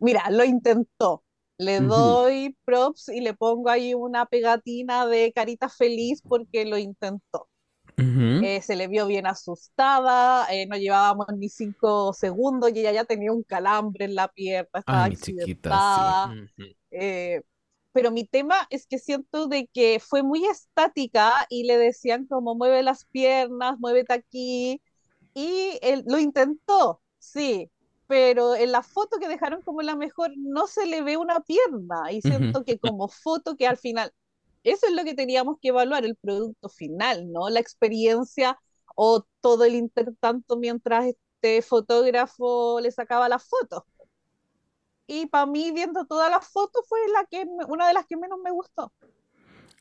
mira, 0.00 0.30
lo 0.30 0.44
intentó. 0.44 1.22
Le 1.58 1.80
doy 1.80 2.56
props 2.64 3.08
y 3.08 3.20
le 3.20 3.32
pongo 3.34 3.70
ahí 3.70 3.94
una 3.94 4.26
pegatina 4.26 5.06
de 5.06 5.32
carita 5.32 5.68
feliz 5.70 6.22
porque 6.26 6.66
lo 6.66 6.76
intentó. 6.76 7.48
Eh, 7.98 8.60
se 8.60 8.76
le 8.76 8.88
vio 8.88 9.06
bien 9.06 9.26
asustada, 9.26 10.46
eh, 10.52 10.66
no 10.66 10.76
llevábamos 10.76 11.26
ni 11.36 11.48
cinco 11.48 12.12
segundos 12.12 12.70
y 12.74 12.80
ella 12.80 12.92
ya 12.92 13.04
tenía 13.04 13.32
un 13.32 13.42
calambre 13.42 14.04
en 14.04 14.14
la 14.14 14.28
pierna, 14.28 14.68
estaba 14.80 15.04
Ay, 15.04 15.16
chiquita, 15.16 16.34
sí. 16.56 16.76
Eh, 16.90 17.42
pero 17.92 18.10
mi 18.10 18.26
tema 18.26 18.66
es 18.68 18.86
que 18.86 18.98
siento 18.98 19.46
de 19.46 19.68
que 19.72 19.98
fue 20.00 20.22
muy 20.22 20.44
estática 20.44 21.46
y 21.48 21.64
le 21.64 21.78
decían 21.78 22.26
como 22.26 22.54
mueve 22.54 22.82
las 22.82 23.06
piernas, 23.06 23.78
muévete 23.78 24.12
aquí 24.12 24.82
y 25.32 25.78
él 25.80 26.04
lo 26.06 26.18
intentó, 26.18 27.00
sí, 27.18 27.70
pero 28.06 28.54
en 28.54 28.72
la 28.72 28.82
foto 28.82 29.18
que 29.18 29.28
dejaron 29.28 29.62
como 29.62 29.82
la 29.82 29.96
mejor 29.96 30.30
no 30.36 30.66
se 30.66 30.86
le 30.86 31.02
ve 31.02 31.16
una 31.16 31.40
pierna. 31.40 32.12
Y 32.12 32.22
siento 32.22 32.64
que 32.64 32.78
como 32.78 33.08
foto 33.08 33.56
que 33.56 33.66
al 33.66 33.78
final, 33.78 34.12
eso 34.72 34.86
es 34.86 34.92
lo 34.92 35.04
que 35.04 35.14
teníamos 35.14 35.58
que 35.60 35.68
evaluar, 35.68 36.04
el 36.04 36.16
producto 36.16 36.68
final, 36.68 37.30
¿no? 37.32 37.48
La 37.48 37.60
experiencia 37.60 38.58
o 38.94 39.24
todo 39.40 39.64
el 39.64 39.74
intertanto 39.74 40.56
mientras 40.56 41.06
este 41.06 41.62
fotógrafo 41.62 42.80
le 42.80 42.90
sacaba 42.90 43.28
las 43.28 43.44
fotos. 43.44 43.82
Y 45.06 45.26
para 45.26 45.46
mí, 45.46 45.70
viendo 45.70 46.04
todas 46.06 46.30
las 46.30 46.48
fotos, 46.48 46.84
fue 46.88 46.98
la 47.12 47.24
que 47.26 47.44
me- 47.46 47.64
una 47.68 47.86
de 47.86 47.94
las 47.94 48.06
que 48.06 48.16
menos 48.16 48.38
me 48.42 48.50
gustó. 48.50 48.92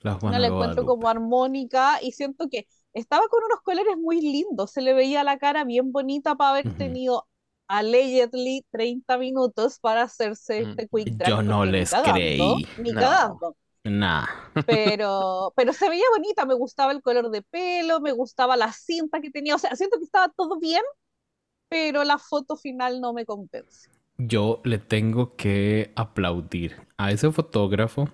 La 0.01 0.19
No 0.21 0.37
la 0.37 0.47
encuentro 0.47 0.85
como 0.85 1.07
armónica 1.07 1.99
y 2.01 2.11
siento 2.11 2.47
que 2.47 2.67
estaba 2.93 3.27
con 3.27 3.43
unos 3.43 3.61
colores 3.61 3.97
muy 3.97 4.21
lindos. 4.21 4.71
Se 4.71 4.81
le 4.81 4.93
veía 4.93 5.23
la 5.23 5.39
cara 5.39 5.63
bien 5.63 5.91
bonita 5.91 6.35
para 6.35 6.51
haber 6.51 6.67
Ujú. 6.67 6.77
tenido 6.77 7.27
allegedly 7.67 8.63
30 8.69 9.17
minutos 9.17 9.79
para 9.79 10.03
hacerse 10.03 10.63
Mm. 10.63 10.69
este 10.69 10.87
quick 10.89 11.09
drag. 11.15 11.29
Yo 11.29 11.41
no 11.41 11.65
les 11.65 11.91
creí. 11.91 12.67
Ni 12.77 12.91
No. 12.91 13.55
Nah. 13.85 14.25
Pero, 14.65 15.53
pero 15.55 15.71
se 15.71 15.87
veía 15.87 16.03
bonita, 16.15 16.45
me 16.45 16.55
gustaba 16.55 16.91
el 16.91 17.01
color 17.01 17.29
de 17.29 17.43
pelo, 17.43 18.01
me 18.01 18.11
gustaba 18.11 18.57
la 18.57 18.73
cinta 18.73 19.21
que 19.21 19.29
tenía. 19.29 19.55
O 19.55 19.59
sea, 19.59 19.75
siento 19.75 19.97
que 19.97 20.03
estaba 20.05 20.29
todo 20.35 20.59
bien, 20.59 20.81
pero 21.69 22.03
la 22.03 22.17
foto 22.17 22.57
final 22.57 22.99
no 22.99 23.13
me 23.13 23.25
convence. 23.25 23.89
Yo 24.17 24.61
le 24.63 24.79
tengo 24.79 25.35
que 25.35 25.93
aplaudir 25.95 26.87
a 26.97 27.11
ese 27.11 27.31
fotógrafo 27.31 28.09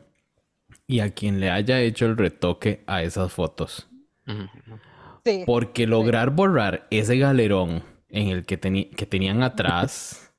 y 0.87 0.99
a 0.99 1.13
quien 1.13 1.39
le 1.39 1.49
haya 1.49 1.79
hecho 1.79 2.05
el 2.05 2.17
retoque 2.17 2.83
a 2.87 3.03
esas 3.03 3.31
fotos. 3.31 3.87
Sí. 5.23 5.43
Porque 5.45 5.87
lograr 5.87 6.31
borrar 6.31 6.87
ese 6.89 7.17
galerón 7.17 7.83
en 8.09 8.27
el 8.29 8.45
que, 8.45 8.59
que 8.59 9.05
tenían 9.05 9.43
atrás 9.43 10.33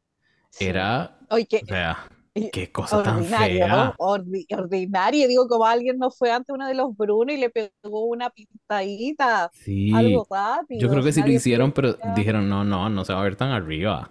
sí. 0.50 0.66
era, 0.66 1.18
Oye, 1.30 1.46
o 1.62 1.66
sea, 1.66 2.08
qué 2.52 2.70
cosa 2.72 3.02
tan 3.02 3.16
ordinario, 3.18 3.66
fea. 3.66 3.68
¿no? 3.68 3.94
Ordi- 3.98 4.46
ordinario, 4.56 5.26
digo, 5.28 5.48
como 5.48 5.64
alguien 5.66 5.98
no 5.98 6.10
fue 6.10 6.30
ante 6.30 6.52
uno 6.52 6.66
de 6.66 6.74
los 6.74 6.96
Bruno 6.96 7.32
y 7.32 7.36
le 7.36 7.50
pegó 7.50 8.06
una 8.06 8.30
pintadita, 8.30 9.50
Sí, 9.52 9.92
algo 9.94 10.26
rápido. 10.30 10.80
yo 10.80 10.88
creo 10.88 11.02
que 11.02 11.12
sí 11.12 11.22
lo 11.22 11.28
hicieron, 11.30 11.72
pero 11.72 11.94
dijeron, 12.16 12.48
no, 12.48 12.64
no, 12.64 12.88
no 12.88 13.04
se 13.04 13.12
va 13.12 13.20
a 13.20 13.24
ver 13.24 13.36
tan 13.36 13.50
arriba. 13.50 14.10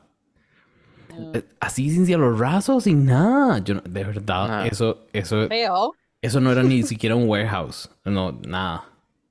Mm, 1.09 1.35
Eh, 1.35 1.43
Así 1.59 1.89
sin 1.89 2.05
cielos 2.05 2.37
rasos, 2.39 2.83
sin 2.83 3.05
nada. 3.05 3.59
Yo 3.59 3.75
de 3.75 4.03
verdad, 4.03 4.61
Ah. 4.63 4.67
eso, 4.67 5.05
eso, 5.13 5.47
Feo. 5.47 5.93
eso 6.21 6.39
no 6.41 6.51
era 6.51 6.63
ni 6.63 6.83
siquiera 6.83 7.15
un 7.15 7.27
warehouse. 7.29 7.89
No, 8.05 8.31
nada. 8.47 8.85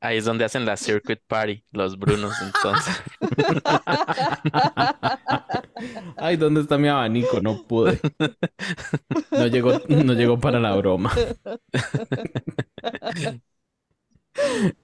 Ahí 0.07 0.19
es 0.19 0.25
donde 0.25 0.45
hacen 0.45 0.65
la 0.65 0.77
circuit 0.77 1.19
party, 1.27 1.65
los 1.73 1.99
Brunos, 1.99 2.41
entonces. 2.41 3.03
Ay, 6.17 6.37
¿dónde 6.37 6.61
está 6.61 6.79
mi 6.79 6.89
abanico? 6.89 7.41
No 7.41 7.67
pude. 7.67 8.01
No 9.33 9.47
llegó, 9.49 9.73
no 9.89 10.13
llegó 10.15 10.39
para 10.39 10.61
la 10.61 10.75
broma. 10.77 11.13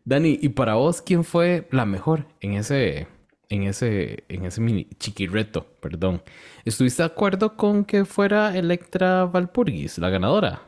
Dani, 0.04 0.38
¿y 0.40 0.50
para 0.50 0.74
vos 0.74 1.02
quién 1.02 1.24
fue 1.24 1.68
la 1.70 1.86
mejor 1.86 2.26
en 2.40 2.54
ese, 2.54 3.08
en 3.48 3.62
ese, 3.64 4.24
en 4.28 4.44
ese 4.44 4.60
mini 4.60 4.86
chiquirreto? 4.98 5.66
Perdón. 5.80 6.22
¿Estuviste 6.64 7.02
de 7.02 7.06
acuerdo 7.06 7.56
con 7.56 7.84
que 7.84 8.04
fuera 8.04 8.56
Electra 8.56 9.24
Valpurgis 9.26 9.98
la 9.98 10.10
ganadora? 10.10 10.62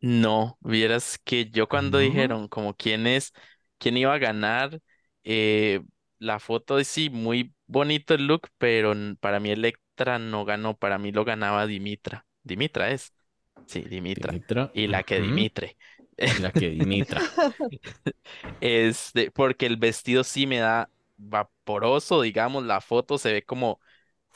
No, 0.00 0.58
vieras 0.60 1.18
que 1.24 1.50
yo 1.50 1.68
cuando 1.68 1.98
dijeron 1.98 2.46
como 2.48 2.74
quién 2.76 3.06
es, 3.08 3.32
quién 3.78 3.96
iba 3.96 4.14
a 4.14 4.18
ganar, 4.18 4.80
eh, 5.24 5.80
la 6.18 6.40
foto 6.40 6.82
sí, 6.84 7.10
muy 7.10 7.54
bonito 7.66 8.14
el 8.14 8.26
look, 8.26 8.48
pero 8.58 8.94
para 9.20 9.40
mí 9.40 9.50
Electra 9.50 10.18
no 10.18 10.44
ganó, 10.44 10.76
para 10.76 10.98
mí 10.98 11.12
lo 11.12 11.24
ganaba 11.24 11.66
Dimitra. 11.66 12.26
Dimitra 12.42 12.90
es. 12.90 13.12
Sí, 13.66 13.82
Dimitra. 13.82 14.32
Dimitra. 14.32 14.70
Y 14.74 14.86
la 14.86 15.02
que. 15.02 15.20
Dimitre. 15.20 15.76
Y 16.16 16.40
la 16.40 16.52
que 16.52 16.70
Dimitra. 16.70 17.20
Este, 18.60 19.30
porque 19.30 19.66
el 19.66 19.76
vestido 19.76 20.24
sí 20.24 20.46
me 20.46 20.58
da 20.58 20.90
vaporoso, 21.16 22.22
digamos, 22.22 22.64
la 22.64 22.80
foto 22.80 23.18
se 23.18 23.32
ve 23.32 23.42
como 23.42 23.80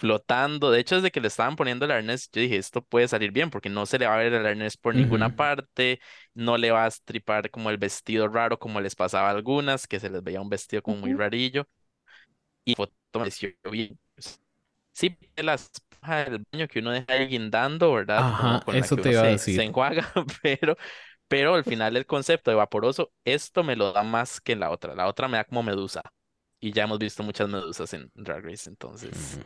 flotando. 0.02 0.70
De 0.72 0.80
hecho, 0.80 0.96
desde 0.96 1.10
que 1.12 1.20
le 1.20 1.28
estaban 1.28 1.56
poniendo 1.56 1.84
el 1.86 1.92
arnés, 1.92 2.30
yo 2.32 2.40
dije, 2.42 2.56
esto 2.56 2.82
puede 2.84 3.08
salir 3.08 3.32
bien, 3.32 3.50
porque 3.50 3.68
no 3.70 3.86
se 3.86 3.98
le 3.98 4.06
va 4.06 4.14
a 4.14 4.18
ver 4.18 4.32
el 4.34 4.46
arnés 4.46 4.76
por 4.76 4.94
ninguna 4.96 5.30
parte, 5.30 6.00
no 6.34 6.58
le 6.58 6.70
va 6.72 6.84
a 6.84 6.88
estripar 6.88 7.50
como 7.50 7.70
el 7.70 7.78
vestido 7.78 8.28
raro, 8.28 8.58
como 8.58 8.80
les 8.80 8.96
pasaba 8.96 9.28
a 9.28 9.30
algunas, 9.32 9.86
que 9.86 10.00
se 10.00 10.10
les 10.10 10.22
veía 10.22 10.40
un 10.40 10.48
vestido 10.50 10.82
como 10.82 10.98
muy 10.98 11.12
Ujú. 11.12 11.18
rarillo. 11.18 11.68
Y 12.64 12.74
foto 12.74 12.92
me 13.14 13.20
pareció 13.20 13.50
bien. 13.70 13.98
Sí, 14.92 15.16
la 15.36 15.54
esponja 15.54 16.24
del 16.24 16.44
baño 16.52 16.68
que 16.68 16.80
uno 16.80 16.90
deja 16.92 17.06
ahí 17.08 17.26
guindando, 17.28 17.92
¿verdad? 17.92 18.26
Ajá, 18.26 18.60
con 18.64 18.82
eso 18.82 18.98
te 18.98 19.10
iba 19.10 19.22
a 19.22 19.26
decir. 19.26 19.54
se 19.54 19.64
enjuaga, 19.64 20.12
pero, 20.42 20.76
pero 21.28 21.54
al 21.54 21.64
final 21.64 21.96
el 21.96 22.06
concepto 22.06 22.50
de 22.50 22.56
vaporoso, 22.56 23.12
esto 23.24 23.64
me 23.64 23.76
lo 23.76 23.92
da 23.92 24.02
más 24.04 24.40
que 24.40 24.56
la 24.56 24.70
otra. 24.70 24.94
La 24.94 25.08
otra 25.08 25.28
me 25.28 25.38
da 25.38 25.44
como 25.44 25.62
medusa. 25.62 26.02
Y 26.60 26.72
ya 26.72 26.84
hemos 26.84 26.98
visto 26.98 27.22
muchas 27.24 27.48
medusas 27.48 27.92
en 27.94 28.10
Drag 28.14 28.44
Race, 28.44 28.68
entonces. 28.70 29.40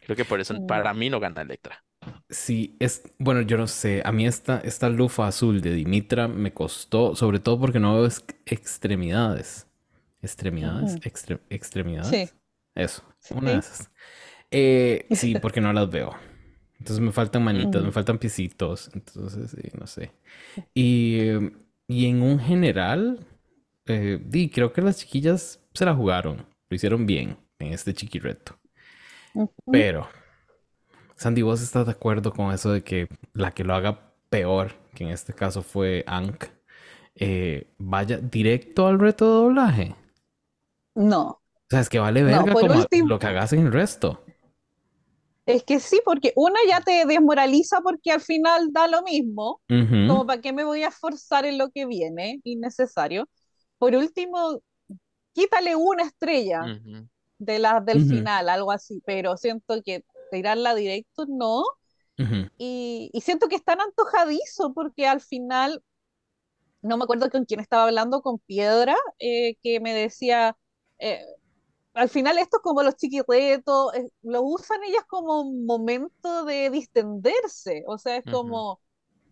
Creo 0.00 0.16
que 0.16 0.24
por 0.24 0.40
eso 0.40 0.54
Mm. 0.54 0.66
para 0.66 0.94
mí 0.94 1.10
no 1.10 1.20
gana 1.20 1.42
Electra. 1.42 1.84
Sí, 2.28 2.76
es, 2.80 3.02
bueno, 3.18 3.42
yo 3.42 3.56
no 3.58 3.66
sé, 3.66 4.02
a 4.04 4.12
mí 4.12 4.26
esta, 4.26 4.60
esta 4.60 4.88
lufa 4.88 5.26
azul 5.26 5.60
de 5.60 5.74
Dimitra 5.74 6.28
me 6.28 6.52
costó, 6.54 7.14
sobre 7.16 7.40
todo 7.40 7.58
porque 7.60 7.80
no 7.80 7.94
veo 7.96 8.06
ex- 8.06 8.24
extremidades. 8.46 9.66
¿Extremidades? 10.22 11.00
Extre- 11.02 11.40
¿Extremidades? 11.50 12.10
Sí. 12.10 12.30
Eso, 12.74 13.02
Sí. 13.20 13.34
una 13.34 13.52
de 13.52 13.58
esas. 13.58 13.90
Eh, 14.50 15.08
sí, 15.12 15.36
porque 15.36 15.60
no 15.60 15.72
las 15.72 15.90
veo. 15.90 16.14
Entonces 16.78 17.00
me 17.00 17.12
faltan 17.12 17.44
manitas, 17.44 17.82
me 17.84 17.88
Ujú. 17.88 17.92
faltan 17.92 18.18
piecitos, 18.18 18.90
entonces 18.94 19.50
sí, 19.52 19.70
no 19.78 19.86
sé. 19.86 20.12
Y, 20.74 21.30
y 21.88 22.06
en 22.06 22.22
un 22.22 22.40
general, 22.40 23.26
eh, 23.86 24.20
di, 24.24 24.50
creo 24.50 24.72
que 24.72 24.82
las 24.82 24.98
chiquillas 24.98 25.60
se 25.74 25.84
la 25.86 25.94
jugaron, 25.94 26.46
lo 26.70 26.76
hicieron 26.76 27.06
bien 27.06 27.38
en 27.60 27.72
este 27.74 27.94
Pero, 29.70 30.08
Sandy, 31.16 31.42
¿vos 31.42 31.60
estás 31.62 31.86
de 31.86 31.92
acuerdo 31.92 32.32
con 32.32 32.52
eso 32.52 32.72
de 32.72 32.82
que 32.82 33.08
la 33.34 33.52
que 33.52 33.64
lo 33.64 33.74
haga 33.74 34.12
peor, 34.28 34.72
que 34.94 35.04
en 35.04 35.10
este 35.10 35.32
caso 35.32 35.62
fue 35.62 36.04
Ank, 36.06 36.44
eh, 37.14 37.66
vaya 37.78 38.18
directo 38.18 38.86
al 38.86 38.98
reto 38.98 39.24
de 39.26 39.32
doblaje? 39.32 39.94
No. 40.94 41.22
O 41.30 41.40
sea, 41.70 41.80
es 41.80 41.88
que 41.88 41.98
vale 41.98 42.22
No, 42.22 42.26
verga 42.28 42.54
como 42.54 42.74
último- 42.74 43.08
lo 43.08 43.18
que 43.18 43.26
hagas 43.26 43.52
en 43.52 43.66
el 43.66 43.72
resto. 43.72 44.24
Es 45.46 45.64
que 45.64 45.80
sí, 45.80 46.00
porque 46.04 46.32
una 46.36 46.58
ya 46.68 46.80
te 46.80 47.04
desmoraliza 47.06 47.80
porque 47.80 48.12
al 48.12 48.20
final 48.20 48.72
da 48.72 48.86
lo 48.86 49.02
mismo. 49.02 49.60
Como 50.08 50.26
para 50.26 50.40
qué 50.40 50.52
me 50.52 50.64
voy 50.64 50.82
a 50.84 50.88
esforzar 50.88 51.44
en 51.44 51.58
lo 51.58 51.70
que 51.70 51.86
viene, 51.86 52.40
innecesario. 52.44 53.28
Por 53.78 53.94
último, 53.96 54.60
quítale 55.32 55.74
una 55.76 56.04
estrella 56.04 56.62
Ujú. 56.64 57.08
De 57.40 57.58
las 57.58 57.84
del 57.84 58.02
final, 58.02 58.48
algo 58.48 58.70
así, 58.70 59.02
pero 59.04 59.36
siento 59.36 59.82
que 59.82 60.04
tirarla 60.30 60.74
directo 60.74 61.26
no. 61.26 61.64
Y, 62.58 63.10
y 63.14 63.20
siento 63.22 63.48
que 63.48 63.56
es 63.56 63.64
tan 63.64 63.80
antojadizo 63.80 64.74
porque 64.74 65.06
al 65.06 65.22
final, 65.22 65.82
no 66.82 66.96
me 66.98 67.04
acuerdo 67.04 67.30
con 67.30 67.46
quién 67.46 67.60
estaba 67.60 67.84
hablando, 67.84 68.22
con 68.22 68.38
Piedra, 68.40 68.94
eh, 69.18 69.56
que 69.62 69.80
me 69.80 69.94
decía, 69.94 70.56
eh, 70.98 71.24
al 71.94 72.08
final 72.10 72.38
esto 72.38 72.58
es 72.58 72.62
como 72.62 72.82
los 72.82 72.96
chiquirretos, 72.96 73.94
eh, 73.94 74.10
lo 74.22 74.42
usan 74.42 74.82
ellas 74.84 75.04
como 75.08 75.42
un 75.42 75.66
momento 75.66 76.44
de 76.44 76.70
distenderse, 76.70 77.84
o 77.86 77.98
sea, 77.98 78.16
es 78.18 78.26
como, 78.26 78.80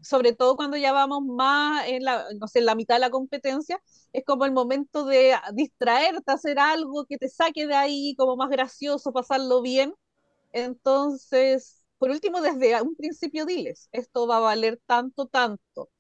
sobre 0.03 0.33
todo 0.35 0.57
cuando 0.57 0.77
ya 0.77 0.93
vamos 0.93 1.23
más 1.25 1.87
en 1.89 2.05
la, 2.05 2.25
no 2.41 2.49
sé, 2.49 2.61
en 2.61 2.67
la 2.67 2.75
mitad 2.75 2.97
de 2.97 3.01
la 3.01 3.11
competencia, 3.11 3.81
es 4.13 4.25
como 4.25 4.45
el 4.45 4.53
momento 4.53 5.05
de 5.05 5.35
distraerte, 5.55 6.33
hacer 6.33 6.59
algo 6.59 7.05
que 7.07 7.19
te 7.19 7.29
saque 7.29 7.67
de 7.67 7.75
ahí, 7.75 8.15
como 8.17 8.37
más 8.37 8.51
gracioso, 8.51 9.13
pasarlo 9.13 9.63
bien. 9.63 9.95
Entonces, 10.53 11.85
por 11.99 12.11
último, 12.11 12.41
desde 12.43 12.81
un 12.83 12.97
principio 12.97 13.47
diles, 13.47 13.89
esto 13.93 14.27
va 14.27 14.39
a 14.39 14.41
valer 14.41 14.81
tanto, 14.87 15.27
tanto, 15.27 15.91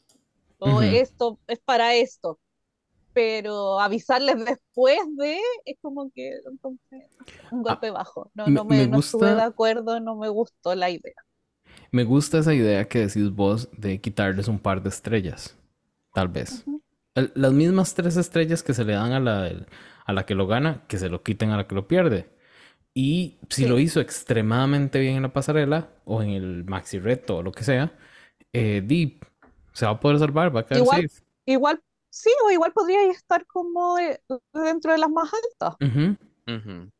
o 0.58 0.82
Ujú. 0.82 0.82
esto 0.82 1.40
es 1.48 1.60
para 1.60 1.94
esto, 1.96 2.40
pero 3.12 3.80
avisarles 3.80 4.44
después 4.44 4.98
de, 5.16 5.38
es 5.64 5.76
como 5.80 6.10
que 6.12 6.32
entonces, 6.50 7.10
un 7.50 7.62
golpe 7.62 7.90
bajo. 7.90 8.30
No, 8.34 8.50
no 8.50 8.64
me, 8.64 8.86
me 8.86 8.86
no 8.86 8.98
estuve 8.98 9.34
de 9.34 9.42
gusta- 9.42 9.42
acuerdo, 9.42 10.00
no 10.00 10.16
me 10.16 10.28
gustó 10.28 10.74
la 10.74 10.90
idea. 10.90 11.14
Me 11.90 12.04
gusta 12.04 12.38
esa 12.38 12.54
idea 12.54 12.86
que 12.88 13.00
decís 13.06 13.30
vos 13.30 13.68
de 13.76 14.00
quitarles 14.00 14.48
un 14.48 14.58
par 14.58 14.82
de 14.82 14.88
estrellas. 14.90 15.56
Tal 16.12 16.28
vez. 16.28 16.62
Ujú. 16.66 16.82
El- 17.14 17.32
las 17.34 17.52
mismas 17.52 17.94
tres 17.94 18.16
estrellas 18.16 18.62
que 18.62 18.74
se 18.74 18.84
le 18.84 18.92
dan 18.94 19.12
a 19.12 19.20
la, 19.20 19.42
del- 19.42 19.66
a 20.04 20.12
la 20.12 20.26
que 20.26 20.34
lo 20.34 20.46
gana, 20.46 20.84
que 20.88 20.98
se 20.98 21.08
lo 21.08 21.22
quiten 21.22 21.50
a 21.50 21.56
la 21.56 21.66
que 21.66 21.74
lo 21.74 21.88
pierde. 21.88 22.28
Y 22.94 23.38
si 23.48 23.62
Sí. 23.64 23.68
lo 23.68 23.78
hizo 23.78 24.00
extremadamente 24.00 24.98
bien 24.98 25.16
en 25.16 25.22
la 25.22 25.32
pasarela 25.32 25.88
o 26.04 26.22
en 26.22 26.30
el 26.30 26.64
maxi 26.64 26.98
reto 26.98 27.38
o 27.38 27.42
lo 27.42 27.52
que 27.52 27.64
sea, 27.64 27.92
eh, 28.52 28.82
Deep 28.84 29.24
se 29.72 29.86
va 29.86 29.92
a 29.92 30.00
poder 30.00 30.18
salvar, 30.18 30.54
va 30.54 30.60
a 30.60 30.66
quedar 30.66 30.82
Igual- 30.82 31.08
safe. 31.08 31.22
Igual, 31.46 31.80
sí, 32.10 32.30
o 32.44 32.50
igual 32.50 32.72
podría 32.72 33.10
estar 33.10 33.46
como 33.46 33.98
eh, 33.98 34.20
dentro 34.52 34.92
de 34.92 34.98
las 34.98 35.10
más 35.10 35.30
altas. 35.32 35.76
Ujú, 35.80 36.16
Ujú. 36.52 36.90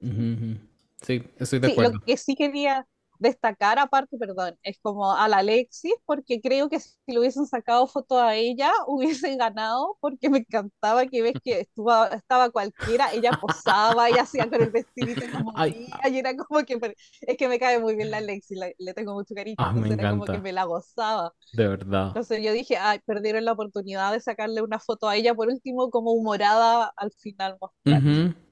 ujú, 0.00 0.32
ujú. 0.34 0.56
Sí, 1.02 1.22
estoy 1.38 1.58
de 1.60 1.66
Sí, 1.68 1.72
acuerdo. 1.72 1.92
lo 1.94 2.00
que 2.00 2.16
sí 2.16 2.34
quería 2.36 2.86
destacar 3.18 3.78
aparte, 3.78 4.16
perdón, 4.18 4.58
es 4.62 4.78
como 4.80 5.12
a 5.12 5.28
la 5.28 5.38
Alexis, 5.38 5.92
porque 6.06 6.40
creo 6.40 6.68
que 6.68 6.80
si 6.80 6.94
le 7.06 7.18
hubiesen 7.20 7.46
sacado 7.46 7.86
foto 7.86 8.18
a 8.20 8.34
ella, 8.36 8.70
hubiese 8.86 9.36
ganado, 9.36 9.96
porque 10.00 10.28
me 10.30 10.38
encantaba 10.38 11.06
que 11.06 11.22
ves 11.22 11.36
que 11.42 11.60
estuvo, 11.60 12.04
estaba 12.06 12.50
cualquiera, 12.50 13.12
ella 13.12 13.34
posaba 13.34 14.10
y 14.10 14.18
hacía 14.18 14.48
con 14.48 14.60
el 14.60 14.70
vestidito 14.70 15.26
como 15.30 15.52
y 16.10 16.18
era 16.18 16.36
como 16.36 16.64
que, 16.64 16.78
es 17.22 17.36
que 17.36 17.48
me 17.48 17.58
cae 17.58 17.78
muy 17.80 17.96
bien 17.96 18.10
la 18.10 18.18
Alexis, 18.18 18.58
la- 18.58 18.70
le 18.78 18.94
tengo 18.94 19.14
mucho 19.14 19.34
cariño, 19.34 19.56
Ah, 19.58 19.72
me 19.72 19.88
entonces 19.88 19.98
era 19.98 20.06
como 20.08 20.28
que 20.28 20.40
me 20.40 20.52
la 20.52 20.64
gozaba. 20.64 21.34
De 21.52 21.66
verdad. 21.68 22.14
Entonces 22.14 22.42
yo 22.42 22.52
dije, 22.52 22.76
ay, 22.76 23.00
perdieron 23.06 23.44
la 23.44 23.52
oportunidad 23.52 24.12
de 24.12 24.20
sacarle 24.20 24.62
una 24.62 24.78
foto 24.80 25.08
a 25.08 25.16
ella, 25.16 25.34
por 25.34 25.48
último, 25.48 25.90
como 25.90 26.12
humorada 26.12 26.92
al 26.96 27.12
final 27.12 27.58
mostrar. 27.60 28.02
Ujú. 28.02 28.34
Ah, 28.34 28.47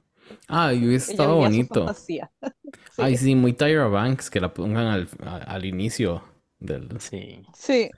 y 0.74 0.86
hubiese 0.86 1.12
estado 1.12 1.36
bonito. 1.36 1.86
Sí. 1.94 2.20
Ay, 3.02 3.16
sí, 3.16 3.34
muy 3.34 3.52
Tyra 3.52 3.88
Banks, 3.88 4.30
que 4.30 4.40
la 4.40 4.54
pongan 4.54 4.86
al, 4.86 5.08
a- 5.22 5.36
al 5.36 5.64
inicio 5.66 6.22
del... 6.58 6.98
Sí. 7.00 7.42
Sí. 7.54 7.90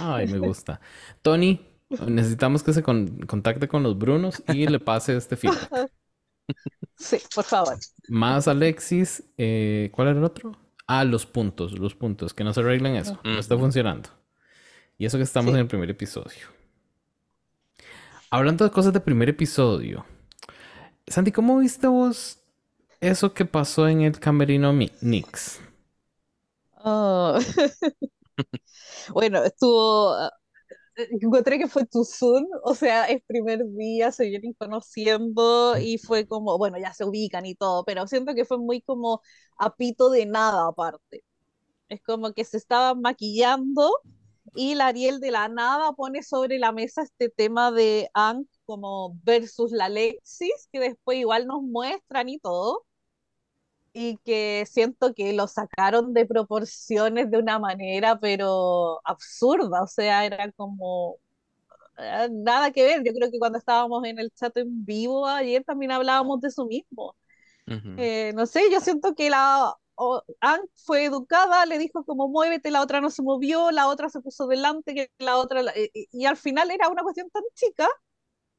Ay, 0.00 0.26
me 0.26 0.38
gusta. 0.40 0.80
Tony, 1.22 1.60
necesitamos 2.06 2.62
que 2.64 2.72
se 2.72 2.82
con- 2.82 3.20
contacte 3.26 3.68
con 3.68 3.82
los 3.84 3.96
Brunos 3.96 4.42
y 4.48 4.66
le 4.66 4.80
pase 4.80 5.16
este 5.16 5.36
feedback. 5.36 5.90
Sí, 6.96 7.18
por 7.34 7.44
favor. 7.44 7.76
Más 8.08 8.48
Alexis, 8.48 9.22
eh, 9.36 9.90
¿cuál 9.92 10.08
era 10.08 10.18
el 10.18 10.24
otro? 10.24 10.52
Ah, 10.86 11.04
los 11.04 11.26
puntos, 11.26 11.78
los 11.78 11.94
puntos, 11.94 12.34
que 12.34 12.42
no 12.44 12.52
se 12.52 12.60
arreglen 12.60 12.96
eso, 12.96 13.20
no 13.22 13.38
está 13.38 13.56
funcionando. 13.56 14.08
Y 14.98 15.06
eso 15.06 15.16
que 15.18 15.24
estamos 15.24 15.50
Sí. 15.52 15.54
en 15.54 15.60
el 15.60 15.68
primer 15.68 15.90
episodio. 15.90 16.46
Hablando 18.30 18.64
de 18.64 18.70
cosas 18.70 18.92
de 18.92 19.00
primer 19.00 19.28
episodio, 19.28 20.04
Santi, 21.10 21.32
¿cómo 21.32 21.58
viste 21.58 21.86
vos 21.86 22.38
eso 23.00 23.32
que 23.32 23.44
pasó 23.44 23.88
en 23.88 24.02
el 24.02 24.18
camerino 24.18 24.72
Knicks? 24.72 25.60
Oh. 26.84 27.38
Bueno, 29.12 29.42
estuvo. 29.44 30.14
encontré 30.96 31.58
que 31.58 31.68
fue 31.68 31.84
soon, 32.04 32.46
o 32.64 32.74
sea, 32.74 33.06
es 33.06 33.22
primer 33.26 33.64
día, 33.76 34.12
se 34.12 34.26
vienen 34.28 34.54
conociendo 34.54 35.78
y 35.78 35.98
fue 35.98 36.26
como, 36.26 36.58
bueno, 36.58 36.78
ya 36.78 36.92
se 36.94 37.04
ubican 37.04 37.46
y 37.46 37.54
todo, 37.54 37.84
pero 37.84 38.06
siento 38.06 38.34
que 38.34 38.44
fue 38.44 38.58
muy 38.58 38.82
como 38.82 39.22
a 39.58 39.74
pito 39.76 40.10
de 40.10 40.26
nada 40.26 40.68
aparte. 40.68 41.24
Es 41.88 42.02
como 42.02 42.32
que 42.34 42.44
se 42.44 42.58
estaban 42.58 43.00
maquillando 43.02 43.90
y 44.54 44.74
la 44.74 44.88
Ariel 44.88 45.20
de 45.20 45.30
la 45.32 45.48
nada 45.48 45.92
pone 45.92 46.22
sobre 46.22 46.58
la 46.58 46.72
mesa 46.72 47.02
este 47.02 47.28
tema 47.30 47.72
de 47.72 48.10
Ang 48.14 48.46
como 48.68 49.18
versus 49.24 49.72
la 49.72 49.86
Alexis, 49.86 50.68
que 50.72 50.80
después 50.80 51.18
igual 51.18 51.48
nos 51.48 51.62
muestran 51.64 52.30
y 52.30 52.38
todo 52.40 52.86
y 53.92 54.18
que 54.18 54.64
siento 54.70 55.14
que 55.14 55.32
lo 55.32 55.48
sacaron 55.48 56.12
de 56.14 56.26
proporciones 56.26 57.30
de 57.30 57.38
una 57.38 57.58
manera, 57.58 58.18
pero 58.20 59.00
absurda, 59.04 59.82
o 59.82 59.86
sea, 59.86 60.24
era 60.26 60.52
como 60.52 61.16
eh, 61.98 62.28
nada 62.32 62.72
que 62.72 62.84
ver. 62.84 63.04
Yo 63.04 63.12
creo 63.14 63.30
que 63.30 63.38
cuando 63.38 63.58
estábamos 63.58 64.04
en 64.06 64.18
el 64.18 64.32
chat 64.32 64.56
en 64.58 64.84
vivo 64.86 65.26
ayer 65.26 65.64
también 65.64 65.92
hablábamos 65.92 66.40
de 66.40 66.48
eso 66.48 66.66
mismo. 66.66 67.16
Eh, 67.96 68.32
no 68.36 68.46
sé, 68.46 68.62
yo 68.72 68.80
siento 68.80 69.14
que 69.14 69.30
la 69.30 69.76
Anne 70.40 70.64
fue 70.74 71.04
educada, 71.06 71.66
le 71.66 71.78
dijo 71.78 72.04
como 72.04 72.28
muévete, 72.28 72.70
la 72.70 72.82
otra 72.82 73.00
no 73.00 73.10
se 73.10 73.22
movió, 73.22 73.70
la 73.72 73.88
otra 73.88 74.08
se 74.10 74.20
puso 74.20 74.46
delante, 74.48 74.94
que 74.94 75.10
la 75.18 75.36
otra, 75.38 75.62
y, 75.76 76.08
y 76.12 76.26
al 76.26 76.36
final 76.36 76.70
era 76.70 76.88
una 76.88 77.02
cuestión 77.02 77.30
tan 77.30 77.42
chica 77.54 77.88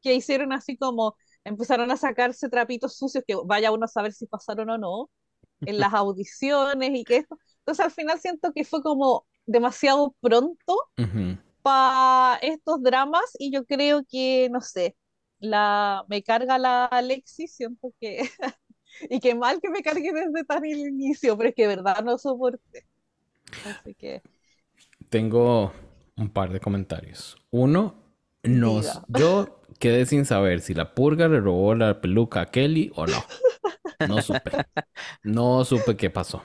que 0.01 0.13
hicieron 0.15 0.53
así 0.53 0.77
como 0.77 1.15
empezaron 1.43 1.91
a 1.91 1.97
sacarse 1.97 2.49
trapitos 2.49 2.97
sucios 2.97 3.23
que 3.27 3.35
vaya 3.45 3.71
uno 3.71 3.85
a 3.85 3.87
saber 3.87 4.13
si 4.13 4.25
pasaron 4.27 4.69
o 4.69 4.77
no 4.77 5.09
en 5.61 5.79
las 5.79 5.93
audiciones 5.93 6.91
y 6.93 7.03
que 7.03 7.17
esto. 7.17 7.37
Entonces 7.59 7.85
al 7.85 7.91
final 7.91 8.19
siento 8.19 8.51
que 8.53 8.63
fue 8.65 8.81
como 8.81 9.25
demasiado 9.45 10.15
pronto 10.21 10.77
para 11.61 12.37
estos 12.41 12.81
dramas 12.81 13.35
y 13.37 13.51
yo 13.51 13.65
creo 13.65 14.03
que, 14.09 14.49
no 14.51 14.61
sé, 14.61 14.95
la, 15.39 16.05
me 16.07 16.23
carga 16.23 16.57
la 16.57 16.85
Alexis, 16.85 17.55
siento 17.55 17.93
que... 17.99 18.29
y 19.09 19.19
qué 19.19 19.35
mal 19.35 19.59
que 19.61 19.69
me 19.69 19.81
cargue 19.81 20.11
desde 20.11 20.43
tan 20.45 20.65
el 20.65 20.79
inicio, 20.79 21.37
pero 21.37 21.49
es 21.49 21.55
que 21.55 21.67
de 21.67 21.75
verdad 21.75 22.03
no 22.03 22.17
soporte. 22.17 22.85
Así 23.65 23.93
que... 23.95 24.21
Tengo 25.09 25.71
un 26.17 26.29
par 26.29 26.51
de 26.51 26.59
comentarios. 26.59 27.37
Uno, 27.49 27.95
nos, 28.43 29.01
yo 29.07 29.58
quedé 29.79 30.05
sin 30.05 30.25
saber 30.25 30.61
si 30.61 30.73
la 30.73 30.93
purga 30.93 31.27
le 31.27 31.39
robó 31.39 31.73
la 31.73 32.01
peluca 32.01 32.41
a 32.41 32.51
Kelly 32.51 32.91
o 32.95 33.07
no. 33.07 33.23
No 34.07 34.21
supe. 34.21 34.51
No 35.23 35.65
supe 35.65 35.97
qué 35.97 36.09
pasó. 36.09 36.43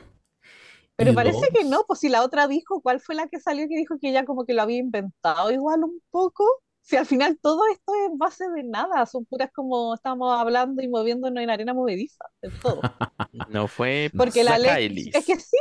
Pero 0.97 1.12
parece 1.12 1.49
que 1.53 1.64
no, 1.64 1.85
pues 1.87 2.01
si 2.01 2.09
la 2.09 2.23
otra 2.23 2.47
dijo, 2.47 2.81
¿cuál 2.81 3.01
fue 3.01 3.14
la 3.14 3.27
que 3.27 3.40
salió 3.40 3.66
que 3.68 3.77
dijo 3.77 3.99
que 4.01 4.11
ella 4.11 4.25
como 4.25 4.44
que 4.44 4.55
lo 4.55 4.62
había 4.62 4.79
inventado 4.79 5.51
igual 5.51 5.85
un 5.85 6.01
poco? 6.11 6.44
Si 6.83 6.97
al 6.97 7.07
final 7.07 7.38
todo 7.40 7.62
esto 7.73 7.92
es 7.94 8.18
base 8.18 8.44
de 8.51 8.62
nada, 8.62 9.07
son 9.07 9.25
puras 9.25 9.51
como 9.53 9.94
estamos 9.94 10.38
hablando 10.38 10.83
y 10.83 10.88
moviéndonos 10.88 11.42
en 11.42 11.51
arena 11.51 11.75
movediza, 11.75 12.25
de 12.42 12.51
todo. 12.51 12.81
No 13.49 13.66
fue 13.66 14.11
porque 14.16 14.44
la 14.44 14.55
Alexis, 14.55 15.14
es 15.14 15.25
que 15.25 15.37
sí, 15.37 15.57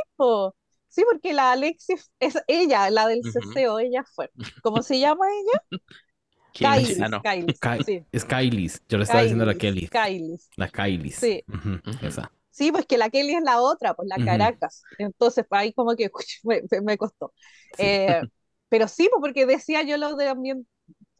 sí, 0.88 1.02
porque 1.10 1.32
la 1.32 1.52
Alexis 1.52 2.10
es 2.20 2.38
ella, 2.46 2.88
la 2.90 3.08
del 3.08 3.22
CCO, 3.22 3.78
ella 3.80 4.04
fue. 4.14 4.30
¿Cómo 4.62 4.82
se 4.82 5.00
llama 5.00 5.26
ella? 5.28 5.80
Kailis, 6.58 7.00
ah, 7.00 7.78
Es 8.12 8.24
Kailis. 8.24 8.82
Yo 8.88 8.98
le 8.98 9.04
estaba 9.04 9.22
diciendo 9.22 9.44
la 9.44 9.54
Kelly. 9.54 9.88
La 10.56 10.68
Kailis. 10.68 11.16
Sí. 11.16 11.44
Esa. 12.02 12.30
Sí, 12.50 12.70
pues 12.70 12.86
que 12.86 12.98
la 12.98 13.10
Kelly 13.10 13.34
es 13.34 13.42
la 13.42 13.60
otra, 13.60 13.94
pues 13.94 14.08
la 14.08 14.24
Caracas. 14.24 14.84
Entonces, 14.98 15.44
ahí 15.50 15.72
como 15.72 15.96
que 15.96 16.08
me, 16.84 16.96
costó. 16.96 17.32
Eh, 17.78 18.20
pero 18.68 18.86
sí, 18.86 19.08
pues 19.10 19.20
porque 19.20 19.44
decía 19.44 19.82
yo 19.82 19.96
lo 19.96 20.14
de 20.14 20.26
también, 20.26 20.66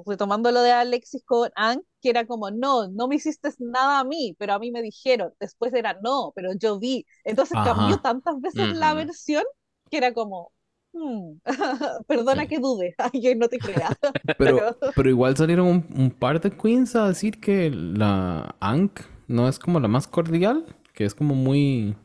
retomando 0.06 0.52
lo 0.52 0.62
de 0.62 0.70
Alexis 0.70 1.24
con 1.24 1.50
Anne, 1.56 1.82
que 2.00 2.10
era 2.10 2.24
como, 2.24 2.52
no, 2.52 2.88
no 2.88 3.08
me 3.08 3.16
hiciste 3.16 3.48
nada 3.58 3.98
a 3.98 4.04
mí, 4.04 4.36
pero 4.38 4.54
a 4.54 4.60
mí 4.60 4.70
me 4.70 4.80
dijeron. 4.80 5.32
Después 5.40 5.74
era, 5.74 5.98
no, 6.02 6.32
pero 6.36 6.52
yo 6.54 6.78
vi. 6.78 7.04
Entonces 7.24 7.58
cambió 7.64 7.98
tantas 7.98 8.40
veces 8.40 8.76
la 8.76 8.94
versión 8.94 9.42
que 9.90 9.96
era 9.96 10.14
como, 10.14 10.52
Hmm. 10.94 11.40
Perdona 12.06 12.46
que 12.46 12.58
dude, 12.60 12.94
que 13.12 13.34
no 13.34 13.48
te 13.48 13.58
crea. 13.58 13.96
pero, 14.38 14.78
pero... 14.94 15.10
igual 15.10 15.36
salieron 15.36 15.84
un, 15.94 16.10
par 16.10 16.40
de 16.40 16.52
queens 16.52 16.94
a 16.94 17.08
decir 17.08 17.40
que 17.40 17.68
la 17.70 18.54
Ank 18.60 19.00
no 19.26 19.48
es 19.48 19.58
como 19.58 19.80
la 19.80 19.88
más 19.88 20.06
cordial, 20.06 20.64
que 20.92 21.04
es 21.04 21.14
como 21.14 21.34
muy 21.34 21.96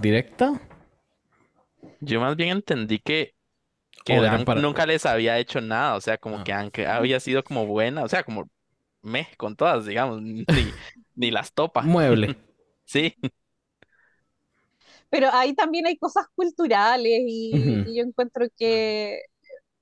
directa. 0.00 0.60
Yo 2.00 2.20
más 2.20 2.36
bien 2.36 2.50
entendí 2.50 2.98
que, 2.98 3.34
que 4.04 4.20
nunca 4.56 4.84
les 4.84 5.06
había 5.06 5.38
hecho 5.38 5.60
nada, 5.62 5.96
o 5.96 6.00
sea, 6.00 6.18
como 6.18 6.38
ah. 6.38 6.44
que 6.44 6.52
Ank 6.52 6.78
había 6.80 7.18
sido 7.20 7.42
como 7.42 7.66
buena, 7.66 8.04
o 8.04 8.08
sea, 8.08 8.22
como 8.22 8.48
me 9.00 9.26
con 9.38 9.56
todas, 9.56 9.86
digamos, 9.86 10.20
ni, 10.20 10.44
ni 11.16 11.30
las 11.30 11.54
topa. 11.54 11.80
Mueble. 11.80 12.36
sí. 12.84 13.16
Pero 15.10 15.28
ahí 15.32 15.54
también 15.54 15.86
hay 15.86 15.96
cosas 15.96 16.26
culturales 16.34 17.22
y, 17.26 17.52
yo 17.94 18.02
encuentro 18.02 18.46
que... 18.56 19.20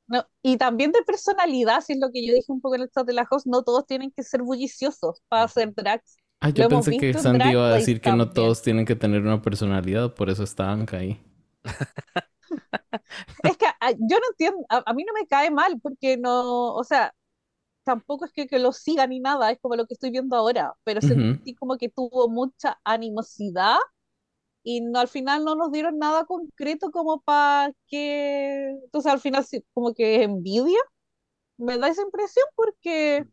No, 0.08 0.24
y 0.40 0.56
también 0.56 0.92
de 0.92 1.02
personalidad, 1.02 1.80
si 1.80 1.94
es 1.94 1.98
lo 1.98 2.12
que 2.12 2.24
yo 2.24 2.32
dije 2.32 2.52
un 2.52 2.60
poco 2.60 2.76
en 2.76 2.82
el 2.82 2.90
chat 2.90 3.04
de 3.04 3.12
la 3.12 3.26
host, 3.28 3.46
no 3.46 3.64
todos 3.64 3.86
tienen 3.86 4.12
que 4.12 4.22
ser 4.22 4.40
bulliciosos 4.42 5.20
para 5.28 5.44
hacer 5.44 5.74
drags. 5.74 6.16
Ah, 6.40 6.50
yo 6.50 6.68
pensé 6.68 6.96
que 6.96 7.12
Sandy 7.14 7.50
iba 7.50 7.68
a 7.68 7.74
decir 7.74 8.00
que 8.00 8.12
no 8.12 8.30
todos 8.30 8.62
tienen 8.62 8.84
que 8.84 8.94
tener 8.94 9.22
una 9.22 9.42
personalidad, 9.42 10.14
por 10.14 10.30
eso 10.30 10.44
está 10.44 10.70
Anka 10.70 10.98
ahí. 10.98 11.20
es 13.42 13.56
que 13.56 13.66
ah, 13.80 13.90
yo 13.92 14.18
no 14.18 14.28
entiendo, 14.30 14.64
a, 14.68 14.94
mí 14.94 15.02
no 15.04 15.12
me 15.12 15.26
cae 15.26 15.50
mal 15.50 15.80
porque 15.80 16.16
no, 16.16 16.74
o 16.74 16.84
sea, 16.84 17.12
tampoco 17.82 18.26
es 18.26 18.32
que, 18.32 18.46
que 18.46 18.60
lo 18.60 18.72
siga 18.72 19.06
ni 19.06 19.18
nada, 19.18 19.50
es 19.50 19.58
como 19.60 19.74
lo 19.74 19.86
que 19.86 19.94
estoy 19.94 20.10
viendo 20.10 20.36
ahora, 20.36 20.74
pero 20.84 21.00
sentí 21.00 21.54
como 21.54 21.78
que 21.78 21.88
tuvo 21.88 22.28
mucha 22.28 22.78
animosidad 22.84 23.78
y 24.68 24.80
no, 24.80 24.98
al 24.98 25.06
final 25.06 25.44
no 25.44 25.54
nos 25.54 25.70
dieron 25.70 25.96
nada 25.96 26.24
concreto 26.24 26.90
como 26.90 27.20
para 27.20 27.72
que, 27.86 28.70
entonces 28.82 29.12
al 29.12 29.20
final 29.20 29.44
sí, 29.44 29.64
como 29.72 29.94
que 29.94 30.24
envidia, 30.24 30.80
me 31.56 31.78
da 31.78 31.86
esa 31.86 32.02
impresión 32.02 32.44
porque, 32.56 33.24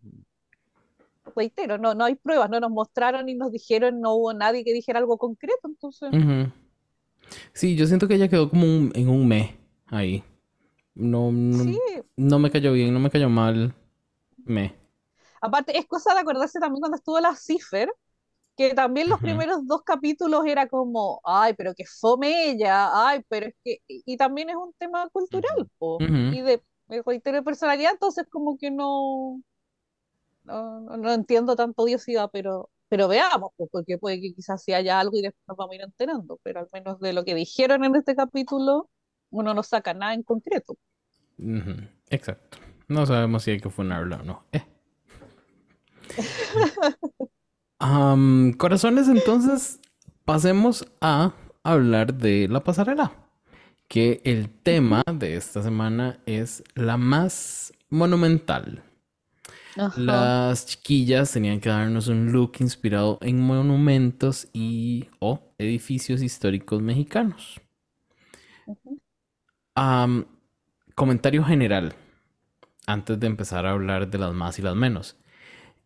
reitero, 1.35 1.79
no, 1.79 1.95
no 1.95 2.05
hay 2.05 2.13
pruebas, 2.13 2.51
no 2.51 2.59
nos 2.59 2.69
mostraron 2.69 3.25
ni 3.25 3.33
nos 3.33 3.51
dijeron, 3.51 3.99
no 3.99 4.13
hubo 4.13 4.31
nadie 4.31 4.63
que 4.63 4.73
dijera 4.73 4.99
algo 4.99 5.17
concreto, 5.17 5.67
entonces... 5.67 6.11
Sí, 7.51 7.75
yo 7.75 7.87
siento 7.87 8.07
que 8.07 8.13
ella 8.13 8.29
quedó 8.29 8.51
como 8.51 8.65
en 8.65 9.09
un 9.09 9.27
mes 9.27 9.55
ahí. 9.87 10.23
No, 10.93 11.31
no, 11.31 12.37
me 12.37 12.51
cayó 12.51 12.73
bien, 12.73 12.93
no 12.93 12.99
me 12.99 13.09
cayó 13.09 13.27
mal. 13.27 13.73
Me. 14.45 14.75
Aparte, 15.41 15.75
es 15.79 15.87
cosa 15.87 16.13
de 16.13 16.19
acordarse 16.19 16.59
también 16.59 16.79
cuando 16.79 16.97
estuvo 16.97 17.19
la 17.19 17.35
Cifer, 17.35 17.91
que 18.55 18.73
también 18.73 19.09
los 19.09 19.19
primeros 19.19 19.65
dos 19.65 19.81
capítulos 19.83 20.45
era 20.45 20.67
como, 20.67 21.21
ay, 21.23 21.53
pero 21.55 21.73
que 21.73 21.85
fome 21.85 22.51
ella, 22.51 22.89
ay, 22.93 23.23
pero 23.27 23.47
es 23.47 23.55
que, 23.63 23.79
y 23.87 24.17
también 24.17 24.49
es 24.49 24.55
un 24.55 24.73
tema 24.77 25.09
cultural, 25.09 25.67
y 25.99 26.41
de, 26.41 26.61
de 26.87 27.43
personalidad, 27.43 27.93
entonces 27.93 28.25
como 28.29 28.57
que 28.57 28.69
no, 28.69 29.41
no, 30.43 30.97
no, 30.97 31.13
entiendo 31.13 31.55
tanto 31.55 31.83
odiosidad, 31.83 32.29
pero, 32.31 32.69
pero 32.89 33.07
veamos, 33.07 33.51
porque 33.71 33.97
puede 33.97 34.21
que 34.21 34.33
quizás 34.33 34.63
sí 34.63 34.73
haya 34.73 34.99
algo 34.99 35.17
y 35.17 35.23
después 35.23 35.43
nos 35.47 35.57
vamos 35.57 35.73
a 35.73 35.75
ir 35.75 35.81
enterando, 35.81 36.39
pero 36.43 36.59
al 36.59 36.67
menos 36.71 36.99
de 36.99 37.13
lo 37.13 37.25
que 37.25 37.33
dijeron 37.33 37.83
en 37.83 37.95
este 37.95 38.15
capítulo, 38.15 38.89
uno 39.31 39.55
no 39.55 39.63
saca 39.63 39.95
nada 39.95 40.13
en 40.13 40.21
concreto. 40.21 40.77
Exacto. 42.09 42.59
No 42.87 43.05
sabemos 43.07 43.43
si 43.43 43.51
hay 43.51 43.59
que 43.59 43.71
funarlo 43.71 44.17
o 44.17 44.23
no. 44.23 44.45
Eh. 44.51 44.63
corazones, 48.57 49.07
entonces 49.09 49.79
pasemos 50.25 50.85
a 51.01 51.33
hablar 51.63 52.13
de 52.13 52.47
la 52.47 52.63
pasarela. 52.63 53.11
Que 53.87 54.21
el 54.23 54.49
tema 54.49 55.03
de 55.11 55.35
esta 55.35 55.61
semana 55.61 56.19
es 56.25 56.63
la 56.75 56.97
más 56.97 57.73
monumental. 57.89 58.83
Las 59.97 60.65
chiquillas 60.65 61.31
tenían 61.31 61.59
que 61.59 61.69
darnos 61.69 62.07
un 62.07 62.31
look 62.31 62.53
inspirado 62.59 63.17
en 63.21 63.41
monumentos 63.41 64.47
y 64.53 65.09
o 65.19 65.41
edificios 65.57 66.21
históricos 66.21 66.81
mexicanos. 66.81 67.59
comentario 70.95 71.43
general, 71.43 71.95
antes 72.85 73.19
de 73.19 73.27
empezar 73.27 73.65
a 73.65 73.71
hablar 73.71 74.09
de 74.09 74.17
las 74.19 74.33
más 74.33 74.57
y 74.59 74.61
las 74.61 74.75
menos. 74.75 75.17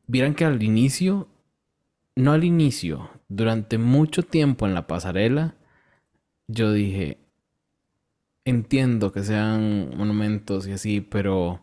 Vieran 0.06 0.36
que 0.36 0.46
al 0.46 0.62
inicio 0.62 1.28
no 2.18 2.34
al 2.34 2.44
inicio, 2.44 3.12
durante 3.30 3.78
mucho 3.78 4.24
tiempo 4.24 4.66
en 4.66 4.74
la 4.74 4.88
pasarela, 4.88 5.56
yo 6.48 6.74
dije, 6.74 7.20
entiendo 8.44 9.12
que 9.12 9.24
sean 9.24 9.96
monumentos 9.96 10.68
y 10.68 10.72
así, 10.72 11.00
pero 11.00 11.62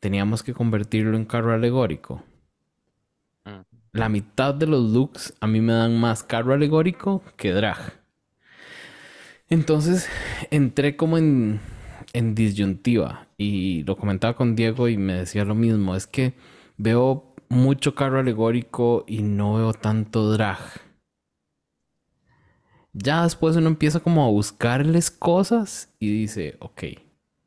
teníamos 0.00 0.42
que 0.42 0.54
convertirlo 0.54 1.16
en 1.16 1.24
carro 1.24 1.54
alegórico. 1.54 2.24
La 3.92 4.08
mitad 4.08 4.54
de 4.54 4.66
los 4.66 4.90
looks 4.90 5.34
a 5.40 5.46
mí 5.46 5.60
me 5.60 5.74
dan 5.74 6.00
más 6.00 6.24
carro 6.24 6.52
alegórico 6.52 7.22
que 7.36 7.52
drag. 7.52 8.00
Entonces 9.48 10.08
entré 10.50 10.96
como 10.96 11.16
en, 11.16 11.60
en 12.12 12.34
disyuntiva 12.34 13.28
y 13.36 13.84
lo 13.84 13.96
comentaba 13.96 14.34
con 14.34 14.56
Diego 14.56 14.88
y 14.88 14.96
me 14.96 15.12
decía 15.12 15.44
lo 15.44 15.54
mismo, 15.54 15.94
es 15.94 16.06
que 16.08 16.34
veo 16.76 17.31
mucho 17.52 17.94
carro 17.94 18.18
alegórico 18.18 19.04
y 19.06 19.22
no 19.22 19.54
veo 19.54 19.74
tanto 19.74 20.32
drag. 20.32 20.58
Ya 22.94 23.22
después 23.22 23.56
uno 23.56 23.68
empieza 23.68 24.00
como 24.00 24.24
a 24.24 24.30
buscarles 24.30 25.10
cosas 25.10 25.92
y 25.98 26.10
dice, 26.10 26.56
ok, 26.60 26.82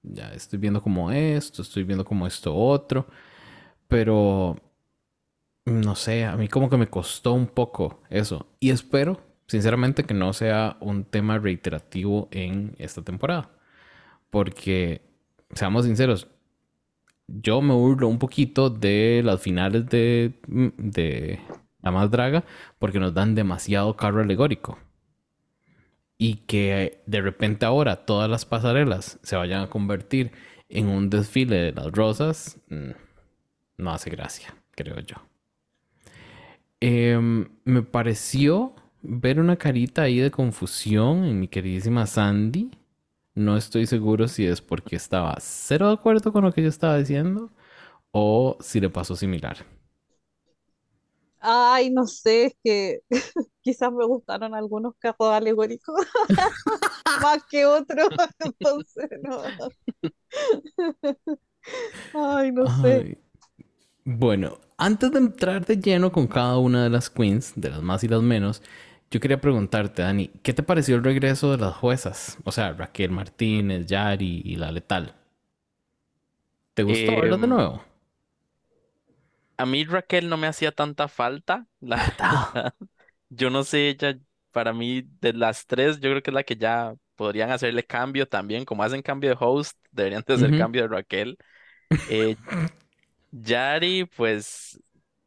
ya 0.04 0.32
estoy 0.34 0.60
viendo 0.60 0.82
como 0.82 1.12
esto, 1.12 1.62
estoy 1.62 1.84
viendo 1.84 2.06
como 2.06 2.28
esto 2.28 2.56
otro, 2.56 3.08
pero 3.88 4.56
no 5.66 5.96
sé, 5.96 6.26
a 6.26 6.36
mí 6.38 6.48
como 6.48 6.70
que 6.70 6.78
me 6.78 6.88
costó 6.88 7.34
un 7.34 7.48
poco 7.48 8.02
eso 8.10 8.48
y 8.60 8.70
espero 8.70 9.20
sinceramente 9.48 10.04
que 10.04 10.14
no 10.14 10.34
sea 10.34 10.78
un 10.82 11.06
tema 11.06 11.40
reiterativo 11.40 12.28
en 12.32 12.76
esta 12.78 13.02
temporada. 13.04 13.52
Porque, 14.30 15.02
seamos 15.54 15.86
sinceros, 15.86 16.28
yo 17.28 17.62
me 17.62 17.74
burlo 17.74 18.08
un 18.08 18.20
poquito 18.20 18.70
de 18.70 19.22
las 19.24 19.42
finales 19.42 19.88
de, 19.88 20.34
de 20.48 21.40
La 21.82 21.92
Más 21.92 22.12
Draga 22.12 22.44
porque 22.80 23.00
nos 23.00 23.14
dan 23.14 23.36
demasiado 23.36 23.96
carro 23.96 24.22
alegórico. 24.22 24.78
Y 26.18 26.36
que 26.48 27.04
de 27.06 27.22
repente 27.22 27.66
ahora 27.66 28.06
todas 28.06 28.30
las 28.30 28.46
pasarelas 28.46 29.20
se 29.22 29.36
vayan 29.36 29.64
a 29.64 29.70
convertir 29.70 30.32
en 30.70 30.88
un 30.88 31.10
desfile 31.10 31.58
de 31.58 31.72
las 31.74 31.92
rosas, 31.92 32.58
mm, 32.70 32.92
no 33.78 33.92
hace 33.92 34.10
gracia, 34.10 34.56
creo 34.72 35.00
yo. 35.00 35.18
Em, 36.80 37.48
me 37.64 37.82
pareció 37.82 38.76
ver 39.02 39.40
una 39.40 39.56
carita 39.58 40.04
ahí 40.04 40.20
de 40.20 40.32
confusión 40.32 41.26
en 41.26 41.40
mi 41.40 41.48
queridísima 41.48 42.06
Sandy. 42.06 42.72
No 43.36 43.58
estoy 43.58 43.86
seguro 43.86 44.28
si 44.28 44.46
es 44.46 44.62
porque 44.62 44.96
estaba 44.96 45.36
cero 45.40 45.88
de 45.88 45.94
acuerdo 45.94 46.32
con 46.32 46.44
lo 46.44 46.54
que 46.54 46.64
yo 46.64 46.70
estaba 46.70 46.98
diciendo 46.98 47.52
o 48.12 48.58
si 48.62 48.80
le 48.80 48.90
pasó 48.90 49.16
similar. 49.16 49.66
Ay, 51.40 51.92
no 51.92 52.08
sé, 52.08 52.46
es 52.46 52.54
que 52.64 53.00
quizás 53.62 53.92
me 53.92 54.06
gustaron 54.06 54.56
algunos 54.56 54.96
carros 54.98 55.32
alegóricos 55.32 55.96
más 57.22 57.44
que 57.46 57.66
otros, 57.66 58.10
entonces 58.40 59.10
no. 59.24 59.42
Ay, 62.14 62.52
no 62.52 62.66
sé. 62.82 63.18
Bueno, 64.06 64.60
antes 64.78 65.12
de 65.12 65.20
entrar 65.20 65.66
de 65.66 65.78
lleno 65.78 66.12
con 66.12 66.28
cada 66.28 66.58
una 66.58 66.84
de 66.84 66.90
las 66.90 67.10
queens, 67.10 67.54
de 67.56 67.70
las 67.70 67.82
más 67.82 68.04
y 68.04 68.08
las 68.08 68.22
menos, 68.22 68.62
yo 69.12 69.20
quería 69.20 69.40
preguntarte, 69.40 70.02
Dani, 70.02 70.30
¿qué 70.44 70.54
te 70.54 70.64
pareció 70.64 70.96
el 70.96 71.04
regreso 71.04 71.52
de 71.52 71.58
las 71.58 71.76
juezas? 71.76 72.38
O 72.44 72.52
sea, 72.52 72.74
Raquel 72.74 73.12
Martínez, 73.12 73.86
Yari 73.86 74.42
y 74.44 74.56
la 74.56 74.72
letal. 74.72 75.16
¿Te 76.74 76.84
gustó 76.84 77.16
verlo 77.16 77.38
de 77.38 77.46
em, 77.46 77.50
nuevo? 77.50 77.84
A 79.58 79.66
mí 79.66 79.86
Raquel 79.86 80.30
no 80.30 80.38
me 80.38 80.48
hacía 80.48 80.72
tanta 80.72 81.08
falta, 81.08 81.68
la 81.80 81.98
verdad. 81.98 82.74
Yo 83.30 83.50
no 83.50 83.64
sé, 83.64 83.90
ella, 83.90 84.18
para 84.52 84.74
mí, 84.74 85.04
de 85.22 85.34
las 85.34 85.66
tres, 85.68 86.00
yo 86.00 86.10
creo 86.10 86.22
que 86.22 86.32
es 86.32 86.36
la 86.36 86.44
que 86.44 86.56
ya 86.58 86.96
podrían 87.16 87.52
hacerle 87.52 87.86
cambio 87.86 88.28
también. 88.28 88.66
Como 88.66 88.84
hacen 88.84 89.02
cambio 89.02 89.30
de 89.30 89.38
host, 89.40 89.78
deberían 89.92 90.24
de 90.28 90.34
hacer 90.34 90.58
cambio 90.58 90.84
de 90.84 90.88
Raquel. 90.90 91.38
Eh, 92.06 92.36
Yari, 93.32 94.06
pues 94.06 94.80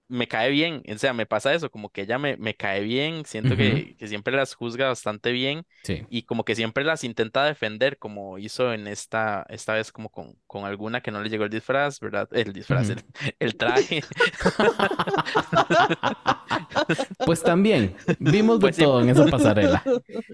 me 0.09 0.27
cae 0.27 0.51
bien, 0.51 0.83
o 0.91 0.99
sea, 0.99 1.13
me 1.13 1.27
pasa 1.27 1.53
eso, 1.53 1.71
como 1.71 1.91
que 1.91 2.03
ella 2.03 2.19
me, 2.19 2.37
me 2.39 2.55
cae 2.55 2.83
bien, 2.83 3.27
siento 3.27 3.57
que, 3.57 3.95
que, 3.97 4.09
siempre 4.09 4.35
las 4.35 4.55
juzga 4.55 4.89
bastante 4.89 5.33
bien 5.33 5.67
y 6.09 6.23
como 6.23 6.45
que 6.45 6.55
siempre 6.55 6.83
las 6.83 7.05
intenta 7.05 7.45
defender, 7.45 7.99
como 7.99 8.39
hizo 8.39 8.73
en 8.73 8.87
esta, 8.87 9.45
esta 9.51 9.75
vez 9.75 9.93
como 9.93 10.09
con, 10.09 10.35
con 10.47 10.65
alguna 10.65 11.03
que 11.03 11.11
no 11.11 11.23
le 11.23 11.29
llegó 11.29 11.45
el 11.45 11.51
disfraz, 11.51 12.01
¿verdad? 12.01 12.27
El 12.33 12.55
disfraz, 12.55 12.91
el, 13.39 13.57
traje. 13.57 14.03
pues 17.27 17.43
también, 17.43 17.95
vimos 18.19 18.61
de 18.61 18.63
pues 18.63 18.77
todo 18.77 19.03
en 19.03 19.11
esa 19.11 19.27
pasarela. 19.27 19.85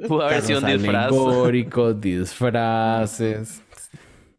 Pudo 0.06 0.22
haber 0.22 0.42
sido 0.42 0.60
un 0.60 0.66
disfraz. 0.66 1.10
disfraces. 2.00 3.60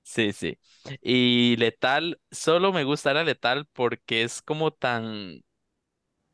Sí, 0.04 0.32
sí. 0.32 0.58
Y 1.02 1.56
Letal, 1.58 2.20
solo 2.32 2.72
me 2.72 2.84
gusta 2.84 3.14
la 3.14 3.24
Letal 3.24 3.68
porque 3.74 4.24
es 4.24 4.42
como 4.42 4.72
tan... 4.72 5.42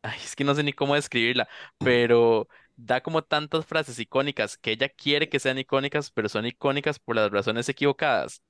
Ay, 0.04 0.20
es 0.24 0.36
que 0.36 0.44
no 0.44 0.56
sé 0.56 0.64
ni 0.64 0.74
cómo 0.74 0.96
describirla, 0.96 1.48
pero 1.78 2.48
da 2.76 3.02
como 3.02 3.22
tantas 3.22 3.66
frases 3.66 4.00
icónicas 4.00 4.58
que 4.58 4.72
ella 4.72 4.90
quiere 4.90 5.30
que 5.30 5.40
sean 5.40 5.60
icónicas, 5.60 6.10
pero 6.10 6.30
son 6.30 6.48
icónicas 6.48 6.98
por 6.98 7.16
las 7.16 7.30
razones 7.30 7.70
equivocadas. 7.70 8.42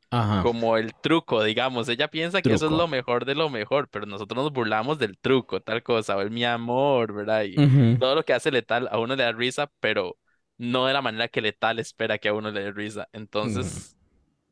Como 0.44 0.78
el 0.78 0.94
truco, 0.94 1.44
digamos. 1.44 1.88
Ella 1.88 2.10
piensa 2.10 2.42
que 2.42 2.54
eso 2.54 2.66
es 2.66 2.72
lo 2.72 2.88
mejor 2.88 3.26
de 3.26 3.36
lo 3.36 3.50
mejor, 3.50 3.90
pero 3.90 4.06
nosotros 4.06 4.44
nos 4.44 4.54
burlamos 4.54 5.00
del 5.00 5.18
truco, 5.18 5.62
tal 5.62 5.84
cosa, 5.84 6.18
o 6.18 6.22
el 6.22 6.32
mi 6.32 6.44
amor, 6.44 7.14
¿verdad? 7.14 7.44
Y 7.44 7.98
todo 7.98 8.16
lo 8.16 8.24
que 8.24 8.34
hace 8.34 8.52
Letal 8.52 8.90
a 8.92 9.00
uno 9.00 9.16
le 9.16 9.24
da 9.24 9.32
risa, 9.32 9.72
pero 9.80 10.18
no 10.58 10.86
de 10.86 10.94
la 10.94 11.02
manera 11.02 11.28
que 11.28 11.42
Letal 11.42 11.80
espera 11.80 12.18
que 12.18 12.30
a 12.30 12.34
uno 12.34 12.52
le 12.52 12.62
dé 12.62 12.72
risa. 12.72 13.10
Entonces 13.14 13.96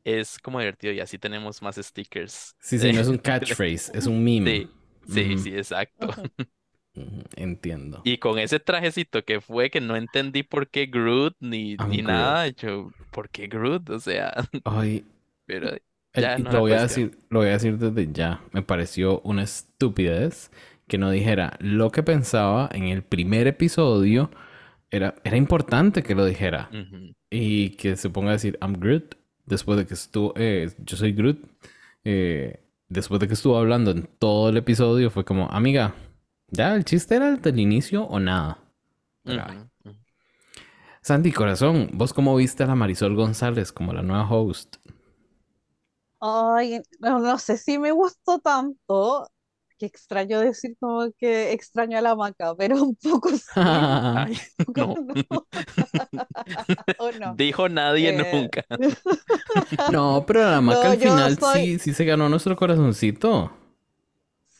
es 0.03 0.39
como 0.39 0.59
divertido 0.59 0.93
y 0.93 0.99
así 0.99 1.17
tenemos 1.17 1.61
más 1.61 1.75
stickers. 1.77 2.55
Sí, 2.59 2.79
sí, 2.79 2.91
no 2.93 3.01
es 3.01 3.07
un 3.07 3.17
catchphrase, 3.23 3.91
es 3.97 4.05
un 4.05 4.23
meme. 4.23 4.67
Sí, 5.07 5.23
sí, 5.25 5.37
sí, 5.37 5.57
exacto. 5.57 6.09
Entiendo. 7.35 8.01
Y 8.03 8.17
con 8.17 8.39
ese 8.39 8.59
trajecito 8.59 9.23
que 9.23 9.41
fue 9.41 9.69
que 9.69 9.79
no 9.79 9.95
entendí 9.95 10.43
por 10.43 10.69
qué 10.69 10.87
Groot 10.87 11.35
ni, 11.39 11.75
ni 11.77 12.01
nada, 12.01 12.47
yo, 12.49 12.91
¿por 13.11 13.29
qué 13.29 13.47
Groot? 13.47 13.89
O 13.89 13.99
sea, 13.99 14.33
Ay, 14.65 15.05
pero 15.45 15.69
eh, 15.69 15.81
ya 16.13 16.37
no 16.37 16.51
lo 16.51 16.59
voy 16.61 16.71
a 16.73 16.81
decir, 16.81 17.17
lo 17.29 17.39
voy 17.39 17.49
a 17.49 17.53
decir 17.53 17.77
desde 17.77 18.11
ya. 18.11 18.41
Me 18.51 18.61
pareció 18.61 19.21
una 19.21 19.43
estupidez 19.43 20.51
que 20.87 20.97
no 20.97 21.11
dijera 21.11 21.55
lo 21.59 21.91
que 21.91 22.03
pensaba 22.03 22.69
en 22.73 22.85
el 22.85 23.03
primer 23.03 23.47
episodio. 23.47 24.31
Era, 24.91 25.15
era 25.23 25.37
importante 25.37 26.01
que 26.01 26.15
lo 26.15 26.25
dijera. 26.25 26.69
Y 27.29 27.71
que 27.71 27.95
se 27.95 28.09
ponga 28.09 28.31
a 28.31 28.33
decir, 28.33 28.57
I'm 28.61 28.73
Groot 28.73 29.15
después 29.49 29.77
de 29.77 29.85
que 29.85 29.95
estuvo, 29.95 30.33
eh, 30.37 30.71
yo 30.85 30.95
soy 30.95 31.11
Groot, 31.11 31.39
eh, 32.05 32.63
después 32.87 33.19
de 33.19 33.27
que 33.27 33.33
estuvo 33.33 33.57
hablando 33.57 33.91
en 33.91 34.07
todo 34.19 34.49
el 34.49 34.57
episodio, 34.57 35.09
fue 35.09 35.25
como, 35.25 35.49
amiga, 35.49 35.93
ya 36.47 36.75
el 36.75 36.85
chiste 36.85 37.15
era 37.15 37.35
del 37.35 37.59
inicio 37.59 38.03
o 38.03 38.19
nada. 38.19 38.59
Sandy, 41.01 41.31
corazón, 41.31 41.89
¿vos 41.93 42.13
cómo 42.13 42.35
viste 42.35 42.63
a 42.63 42.67
la 42.67 42.75
Marisol 42.75 43.15
González 43.15 43.71
como 43.71 43.93
la 43.93 44.03
nueva 44.03 44.29
host? 44.29 44.77
Ay, 46.21 46.81
no, 46.99 47.19
no 47.19 47.37
sé 47.37 47.57
si 47.57 47.77
me 47.79 47.91
gustó 47.91 48.39
tanto 48.39 49.29
qué 49.79 49.85
extraño 49.85 50.41
decir 50.41 50.75
como 50.79 51.09
que 51.17 51.53
extraño 51.53 51.97
a 51.97 52.01
la 52.01 52.15
maca, 52.15 52.53
pero 52.55 52.75
un 52.83 52.95
poco 52.95 53.29
sí. 53.29 53.43
no. 54.75 54.95
no? 57.19 57.35
Dijo 57.35 57.69
nadie 57.69 58.09
eh, 58.09 58.31
nunca. 58.31 58.65
no, 59.91 60.25
pero 60.27 60.51
la 60.51 60.61
maca 60.61 60.91
al 60.91 60.99
final 60.99 61.37
sí, 61.53 61.79
sí 61.79 61.93
se 61.93 62.05
ganó 62.05 62.29
nuestro 62.29 62.55
corazoncito. 62.55 63.51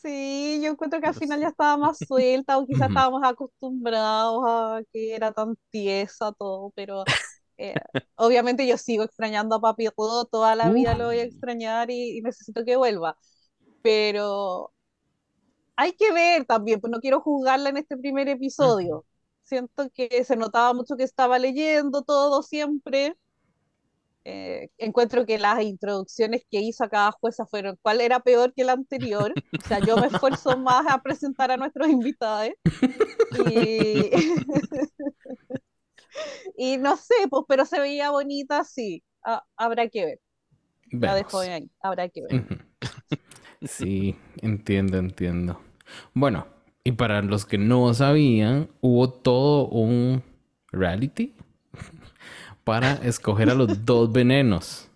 Sí, 0.01 0.61
yo 0.63 0.71
encuentro 0.71 1.01
que 1.01 1.07
al 1.07 1.13
final 1.13 1.41
ya 1.41 1.49
estaba 1.49 1.75
más 1.75 1.97
suelta 1.97 2.57
o 2.57 2.65
quizás 2.65 2.87
estábamos 2.87 3.21
acostumbrados 3.21 4.41
a 4.47 4.81
que 4.93 5.13
era 5.13 5.33
tan 5.33 5.57
tiesa 5.69 6.31
todo, 6.31 6.71
pero 6.73 7.03
eh, 7.57 7.73
obviamente 8.15 8.65
yo 8.65 8.77
sigo 8.77 9.03
extrañando 9.03 9.55
a 9.55 9.61
Papi 9.61 9.89
todo, 9.93 10.23
toda 10.23 10.55
la 10.55 10.69
vida 10.69 10.95
lo 10.95 11.07
voy 11.07 11.19
a 11.19 11.23
extrañar 11.23 11.91
y 11.91 12.21
necesito 12.21 12.63
que 12.63 12.77
vuelva. 12.77 13.17
Pero 13.81 14.71
hay 15.79 15.93
que 15.93 16.11
ver 16.11 16.43
también, 16.43 16.81
pues 16.81 16.91
no 16.91 16.99
quiero 16.99 17.21
juzgarla 17.21 17.69
en 17.69 17.77
este 17.77 17.95
primer 17.95 18.27
episodio. 18.27 19.05
Siento 19.43 19.89
que 19.91 20.25
se 20.25 20.35
notaba 20.35 20.73
mucho 20.73 20.97
que 20.97 21.03
estaba 21.03 21.39
leyendo 21.39 22.01
todo 22.01 22.43
siempre. 22.43 23.15
Eh, 24.25 24.69
encuentro 24.77 25.25
que 25.25 25.39
las 25.39 25.61
introducciones 25.63 26.43
que 26.51 26.59
hizo 26.59 26.83
a 26.83 26.89
cada 26.89 27.13
jueza 27.13 27.45
fueron 27.45 27.79
cuál 27.81 28.01
era 28.01 28.19
peor 28.19 28.53
que 28.53 28.65
la 28.65 28.73
anterior. 28.73 29.33
O 29.57 29.67
sea, 29.69 29.79
yo 29.79 29.95
me 29.95 30.07
esfuerzo 30.07 30.57
más 30.57 30.85
a 30.85 31.01
presentar 31.01 31.49
a 31.49 31.55
nuestros 31.55 31.87
invitados. 31.87 32.51
Y, 33.49 34.11
y 36.57 36.77
no 36.77 36.97
sé, 36.97 37.15
pues, 37.29 37.45
pero 37.47 37.63
se 37.63 37.79
veía 37.79 38.11
bonita, 38.11 38.65
sí. 38.65 39.01
habrá 39.55 39.87
que 39.87 40.05
ver. 40.05 40.19
La 40.91 41.15
dejo 41.15 41.39
ahí, 41.39 41.71
habrá 41.81 42.09
que 42.09 42.21
ver. 42.23 42.67
Sí, 43.61 44.15
entiendo, 44.41 44.97
entiendo. 44.97 45.59
Bueno, 46.13 46.47
y 46.83 46.93
para 46.93 47.21
los 47.21 47.45
que 47.45 47.57
no 47.57 47.93
sabían, 47.93 48.69
hubo 48.81 49.09
todo 49.11 49.67
un 49.67 50.23
reality 50.71 51.33
para 52.63 52.95
escoger 52.95 53.49
a 53.49 53.55
los 53.55 53.85
dos 53.85 54.11
venenos. 54.11 54.89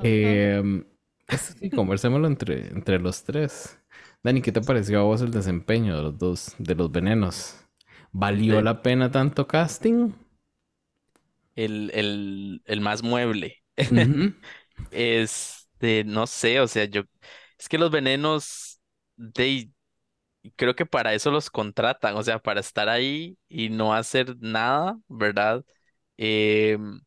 Eh, 0.00 0.84
sí, 1.32 1.70
conversémoslo 1.70 2.26
entre, 2.26 2.68
entre 2.68 2.98
los 2.98 3.24
tres. 3.24 3.78
Dani, 4.22 4.42
¿qué 4.42 4.52
te 4.52 4.60
pareció 4.62 5.00
a 5.00 5.02
vos 5.04 5.20
el 5.22 5.30
desempeño 5.30 5.96
de 5.96 6.02
los 6.02 6.18
dos, 6.18 6.54
de 6.58 6.74
los 6.74 6.90
venenos? 6.90 7.56
¿Valió 8.12 8.60
la 8.62 8.82
pena 8.82 9.10
tanto 9.10 9.46
casting? 9.46 10.12
El, 11.54 11.90
el, 11.94 12.62
el 12.66 12.80
más 12.80 13.02
mueble, 13.02 13.62
Ujú, 13.90 14.34
Este, 14.90 16.04
no 16.04 16.26
sé, 16.26 16.60
o 16.60 16.68
sea, 16.68 16.84
yo, 16.86 17.02
es 17.58 17.68
que 17.68 17.78
los 17.78 17.90
venenos, 17.90 18.73
de, 19.16 19.70
creo 20.56 20.76
que 20.76 20.86
para 20.86 21.14
eso 21.14 21.30
los 21.32 21.50
contratan, 21.50 22.16
o 22.16 22.22
sea, 22.24 22.40
para 22.40 22.60
estar 22.60 22.88
ahí 22.88 23.38
y 23.48 23.70
no 23.70 23.94
hacer 23.94 24.36
nada, 24.40 24.98
¿verdad? 25.08 25.64
Em, 26.18 27.00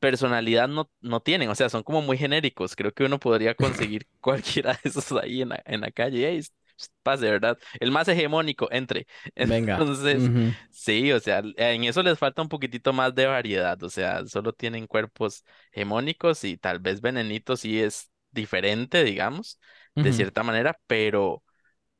personalidad 0.00 0.68
no, 0.68 0.90
no 1.00 1.20
tienen, 1.20 1.48
o 1.50 1.54
sea, 1.54 1.68
son 1.68 1.82
como 1.82 2.02
muy 2.02 2.16
genéricos. 2.18 2.76
Creo 2.76 2.92
que 2.92 3.04
uno 3.04 3.18
podría 3.18 3.54
conseguir 3.54 4.06
cualquiera 4.20 4.72
de 4.74 4.80
esos 4.90 5.10
ahí 5.12 5.42
en 5.42 5.50
la, 5.50 5.62
en 5.66 5.80
la 5.80 5.90
calle. 5.90 6.28
Ey, 6.28 6.38
s- 6.38 6.50
s- 6.78 6.88
pase, 7.02 7.30
¿verdad? 7.30 7.58
El 7.80 7.90
más 7.90 8.08
hegemónico, 8.08 8.68
entre. 8.70 9.06
Venga. 9.50 9.76
Entonces, 9.76 10.30
Ujú, 10.30 10.56
sí, 10.70 11.12
o 11.12 11.20
sea, 11.20 11.42
en 11.56 11.84
eso 11.84 12.02
les 12.02 12.18
falta 12.18 12.42
un 12.42 12.48
poquitito 12.48 12.92
más 12.92 13.14
de 13.14 13.26
variedad, 13.26 13.82
o 13.82 13.90
sea, 13.90 14.24
solo 14.26 14.52
tienen 14.52 14.86
cuerpos 14.86 15.44
hegemónicos 15.72 16.44
y 16.44 16.56
tal 16.56 16.78
vez 16.80 17.00
Venenito 17.00 17.56
sí 17.56 17.80
es 17.80 18.10
diferente, 18.30 19.04
digamos, 19.04 19.58
de 20.00 20.12
cierta 20.12 20.42
manera, 20.42 20.78
pero, 20.86 21.44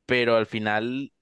pero 0.07 0.37
al 0.37 0.47
final 0.47 1.13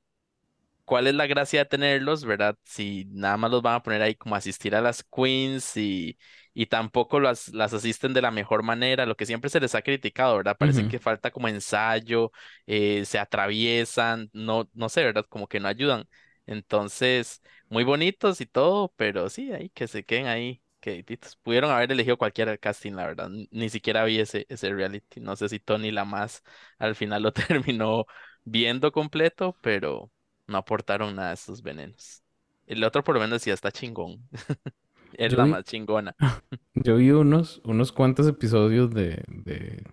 ¿Cuál 0.86 1.08
es 1.08 1.14
la 1.16 1.28
gracia 1.28 1.60
de 1.60 1.66
tenerlos, 1.66 2.26
verdad? 2.26 2.58
Si 2.66 3.06
nada 3.12 3.38
más 3.38 3.50
los 3.52 3.62
van 3.62 3.76
a 3.76 3.84
poner 3.84 4.02
ahí 4.02 4.16
como 4.16 4.36
asistir 4.36 4.76
a 4.76 4.82
las 4.82 5.04
queens 5.04 5.78
y, 5.78 6.18
y 6.54 6.66
tampoco 6.66 7.20
las, 7.22 7.48
las 7.50 7.74
asisten 7.74 8.14
de 8.14 8.22
la 8.22 8.32
mejor 8.32 8.62
manera, 8.64 9.06
lo 9.06 9.16
que 9.16 9.26
siempre 9.26 9.50
se 9.50 9.62
les 9.62 9.74
ha 9.76 9.82
criticado, 9.84 10.36
¿verdad? 10.38 10.58
Parece 10.58 10.86
que 10.86 11.00
falta 11.00 11.32
como 11.32 11.48
ensayo, 11.48 12.32
eh, 12.68 13.06
se 13.06 13.20
atraviesan, 13.20 14.30
no, 14.34 14.70
no 14.74 14.90
sé, 14.90 15.04
¿verdad? 15.06 15.26
Como 15.30 15.48
que 15.48 15.60
no 15.62 15.68
ayudan. 15.70 16.04
Entonces, 16.46 17.42
muy 17.70 17.84
bonitos 17.86 18.42
y 18.42 18.46
todo, 18.46 18.94
pero 18.98 19.30
sí, 19.30 19.52
ahí 19.54 19.70
que 19.70 19.88
se 19.88 20.04
queden 20.04 20.28
ahí, 20.28 20.62
queditos. 20.82 21.38
Pudieron 21.38 21.72
haber 21.72 21.92
elegido 21.94 22.18
cualquiera 22.18 22.58
casting, 22.58 22.94
la 22.94 23.08
verdad. 23.08 23.30
Ni 23.52 23.70
siquiera 23.70 24.06
vi 24.06 24.20
ese, 24.20 24.48
ese 24.50 24.72
reality. 24.74 25.22
No 25.22 25.36
sé 25.38 25.50
si 25.50 25.60
Tony 25.60 25.92
Lamas 25.92 26.44
al 26.80 26.96
final 26.96 27.24
lo 27.24 27.34
terminó 27.34 28.06
viendo 28.46 28.92
completo, 28.92 29.58
pero 29.62 30.12
no 30.48 30.58
aportaron 30.60 31.16
nada 31.16 31.30
de 31.30 31.36
estos 31.36 31.62
venenos. 31.64 32.24
El 32.68 32.84
otro 32.84 33.04
por 33.04 33.16
lo 33.16 33.22
menos 33.22 33.38
decía, 33.42 33.54
está 33.56 33.72
chingón. 33.72 34.28
Es 35.14 35.34
Yo 35.34 35.38
la 35.38 35.46
vi, 35.46 35.48
más 35.48 35.66
chingona. 35.66 36.16
yo 36.74 36.96
vi 36.98 37.12
unos, 37.12 37.62
unos 37.66 37.92
cuantos 37.92 38.28
episodios 38.28 38.92
de, 38.94 39.24
de 39.28 39.84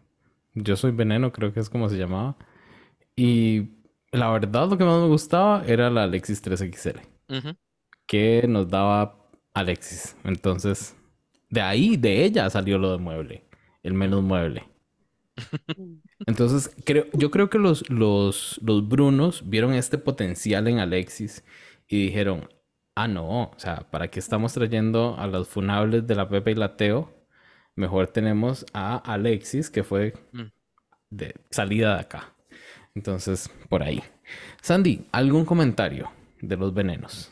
Yo 0.55 0.77
Soy 0.77 0.93
Veneno, 0.93 1.33
creo 1.33 1.53
que 1.55 1.61
es 1.61 1.71
como 1.71 1.89
se 1.89 1.99
llamaba. 1.99 2.37
Y 3.17 3.71
la 4.13 4.31
verdad 4.31 4.69
lo 4.71 4.79
que 4.79 4.85
más 4.85 5.01
me 5.03 5.09
gustaba 5.09 5.65
era 5.67 5.91
la 5.91 6.05
Alexis 6.05 6.43
3XL, 6.43 7.03
Ujú, 7.29 7.55
que 8.07 8.47
nos 8.49 8.69
daba 8.69 9.18
Alexis. 9.59 10.17
Entonces, 10.25 10.97
de 11.51 11.61
ahí, 11.61 11.97
de 11.97 12.25
ella 12.25 12.49
salió 12.51 12.79
lo 12.79 12.93
de 12.93 12.99
mueble, 12.99 13.45
el 13.83 13.95
menos 13.95 14.23
mueble. 14.23 14.65
Entonces, 16.27 16.75
creo, 16.85 17.07
yo 17.13 17.31
creo 17.31 17.49
que 17.51 17.59
los, 17.59 17.89
los, 17.91 18.59
los 18.63 18.87
Brunos 18.89 19.49
vieron 19.49 19.73
este 19.75 19.99
potencial 19.99 20.67
en 20.69 20.79
Alexis 20.79 21.45
y 21.89 22.07
dijeron, 22.07 22.49
ah, 22.95 23.09
no, 23.09 23.45
o 23.45 23.55
sea, 23.59 23.89
¿para 23.91 24.09
qué 24.09 24.19
estamos 24.19 24.53
trayendo 24.53 25.17
a 25.19 25.27
los 25.27 25.49
funables 25.49 26.07
de 26.07 26.15
la 26.15 26.29
Pepe 26.29 26.53
y 26.53 26.55
la 26.55 26.77
Teo? 26.77 27.15
Mejor 27.77 28.09
tenemos 28.09 28.67
a 28.73 28.97
Alexis, 28.97 29.71
que 29.71 29.85
fue 29.85 30.15
Mm. 30.33 30.51
de 31.11 31.35
salida 31.51 31.95
de 31.95 32.01
acá. 32.01 32.35
Entonces, 32.95 33.49
por 33.69 33.83
ahí. 33.83 34.03
Sandy, 34.61 35.07
¿algún 35.13 35.45
comentario 35.45 36.11
de 36.43 36.57
los 36.57 36.75
venenos? 36.75 37.31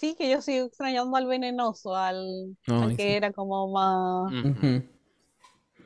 Sí, 0.00 0.14
que 0.16 0.30
yo 0.30 0.40
sigo 0.40 0.66
extrañando 0.66 1.14
al 1.16 1.26
venenoso, 1.26 1.94
al, 1.94 2.56
que 2.64 2.96
sí. 2.96 3.02
era 3.02 3.32
como 3.32 3.70
más, 3.70 4.32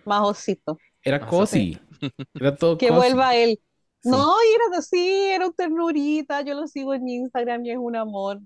más 0.04 0.22
osito. 0.22 0.78
Era 1.02 1.26
cozy. 1.26 1.78
Era 2.34 2.54
todo 2.54 2.78
Que 2.78 2.88
cozy. 2.88 2.98
vuelva 2.98 3.34
él. 3.34 3.58
Sí. 4.02 4.10
No, 4.10 4.34
y 4.42 4.54
era 4.54 4.78
así, 4.78 4.98
era 5.32 5.46
un 5.46 5.54
ternurita, 5.54 6.42
yo 6.42 6.54
lo 6.54 6.66
sigo 6.66 6.92
en 6.94 7.08
Instagram 7.08 7.64
y 7.64 7.70
es 7.70 7.78
un 7.78 7.96
amor. 7.96 8.40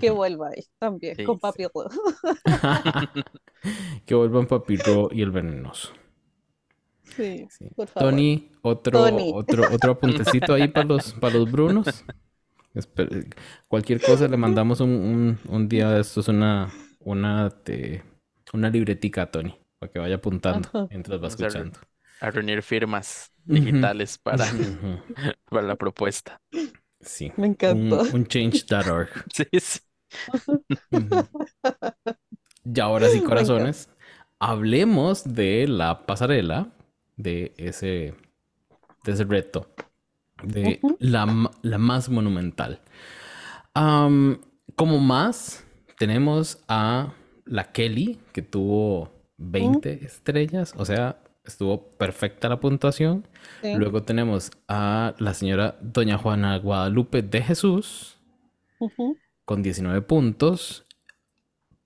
Que 0.00 0.10
vuelva 0.10 0.50
él 0.50 0.64
también, 0.78 1.16
Sí, 1.16 1.24
con 1.24 1.36
sí. 1.36 1.40
papi 1.40 1.64
Ro. 1.64 1.88
que 4.06 4.14
vuelvan 4.14 4.46
Papirro 4.46 5.08
y 5.12 5.22
el 5.22 5.30
venenoso. 5.32 5.92
Sí, 7.04 7.46
Sí. 7.50 7.68
por 7.76 7.88
favor. 7.88 8.10
Tony, 8.10 8.50
otro, 8.62 8.92
Tony. 9.06 9.32
otro, 9.34 9.64
otro 9.72 9.92
apuntecito 9.98 10.54
ahí 10.54 10.68
para 10.68 10.86
los, 10.86 11.12
para 11.14 11.34
los 11.34 11.50
Brunos. 11.50 12.04
Espe- 12.74 13.34
Cualquier 13.68 14.00
cosa 14.00 14.28
le 14.28 14.36
mandamos 14.36 14.80
un, 14.80 14.90
un, 14.90 15.38
un 15.48 15.68
día 15.68 15.90
de 15.90 16.00
estos 16.00 16.28
una, 16.28 16.72
una, 17.00 17.50
te- 17.50 18.02
una 18.52 18.70
libretica 18.70 19.22
a 19.22 19.30
Tony 19.30 19.58
para 19.78 19.92
que 19.92 19.98
vaya 19.98 20.16
apuntando 20.16 20.70
mientras 20.88 21.22
va 21.22 21.28
Vamos 21.28 21.40
a 21.42 21.48
re- 21.48 21.48
escuchando. 21.50 21.78
a 22.20 22.30
reunir 22.30 22.62
firmas 22.62 23.32
digitales 23.48 24.18
para, 24.18 24.46
para 25.48 25.66
la 25.66 25.76
propuesta. 25.76 26.40
Sí. 27.00 27.32
Me 27.36 27.46
Un, 27.66 27.92
encantó. 27.92 28.02
un 28.12 28.26
change.org. 28.26 29.10
Sí, 29.34 29.44
sí. 29.60 29.80
Y 32.64 32.80
ahora 32.80 33.08
sí, 33.08 33.20
corazones, 33.22 33.88
hablemos 34.38 35.24
de 35.24 35.66
la 35.68 36.06
pasarela, 36.06 36.72
de 37.16 37.52
ese, 37.56 38.14
de 39.04 39.12
ese 39.12 39.24
reto, 39.24 39.68
de 40.44 40.80
la, 40.98 41.50
la 41.62 41.78
más 41.78 42.08
monumental. 42.08 42.80
Como 43.74 44.98
más, 44.98 45.64
tenemos 45.98 46.62
a 46.68 47.12
la 47.44 47.72
Kelly, 47.72 48.18
que 48.32 48.42
tuvo 48.42 49.12
20 49.38 50.04
estrellas, 50.04 50.74
o 50.76 50.84
sea, 50.84 51.22
estuvo 51.44 51.82
perfecta 51.96 52.48
la 52.48 52.60
puntuación. 52.60 53.26
Sí. 53.62 53.74
Luego 53.74 54.02
tenemos 54.02 54.50
a 54.68 55.14
la 55.18 55.34
señora 55.34 55.76
Doña 55.80 56.18
Juana 56.18 56.56
Guadalupe 56.58 57.22
de 57.22 57.42
Jesús, 57.42 58.18
con 59.44 59.62
19 59.62 60.02
puntos. 60.02 60.86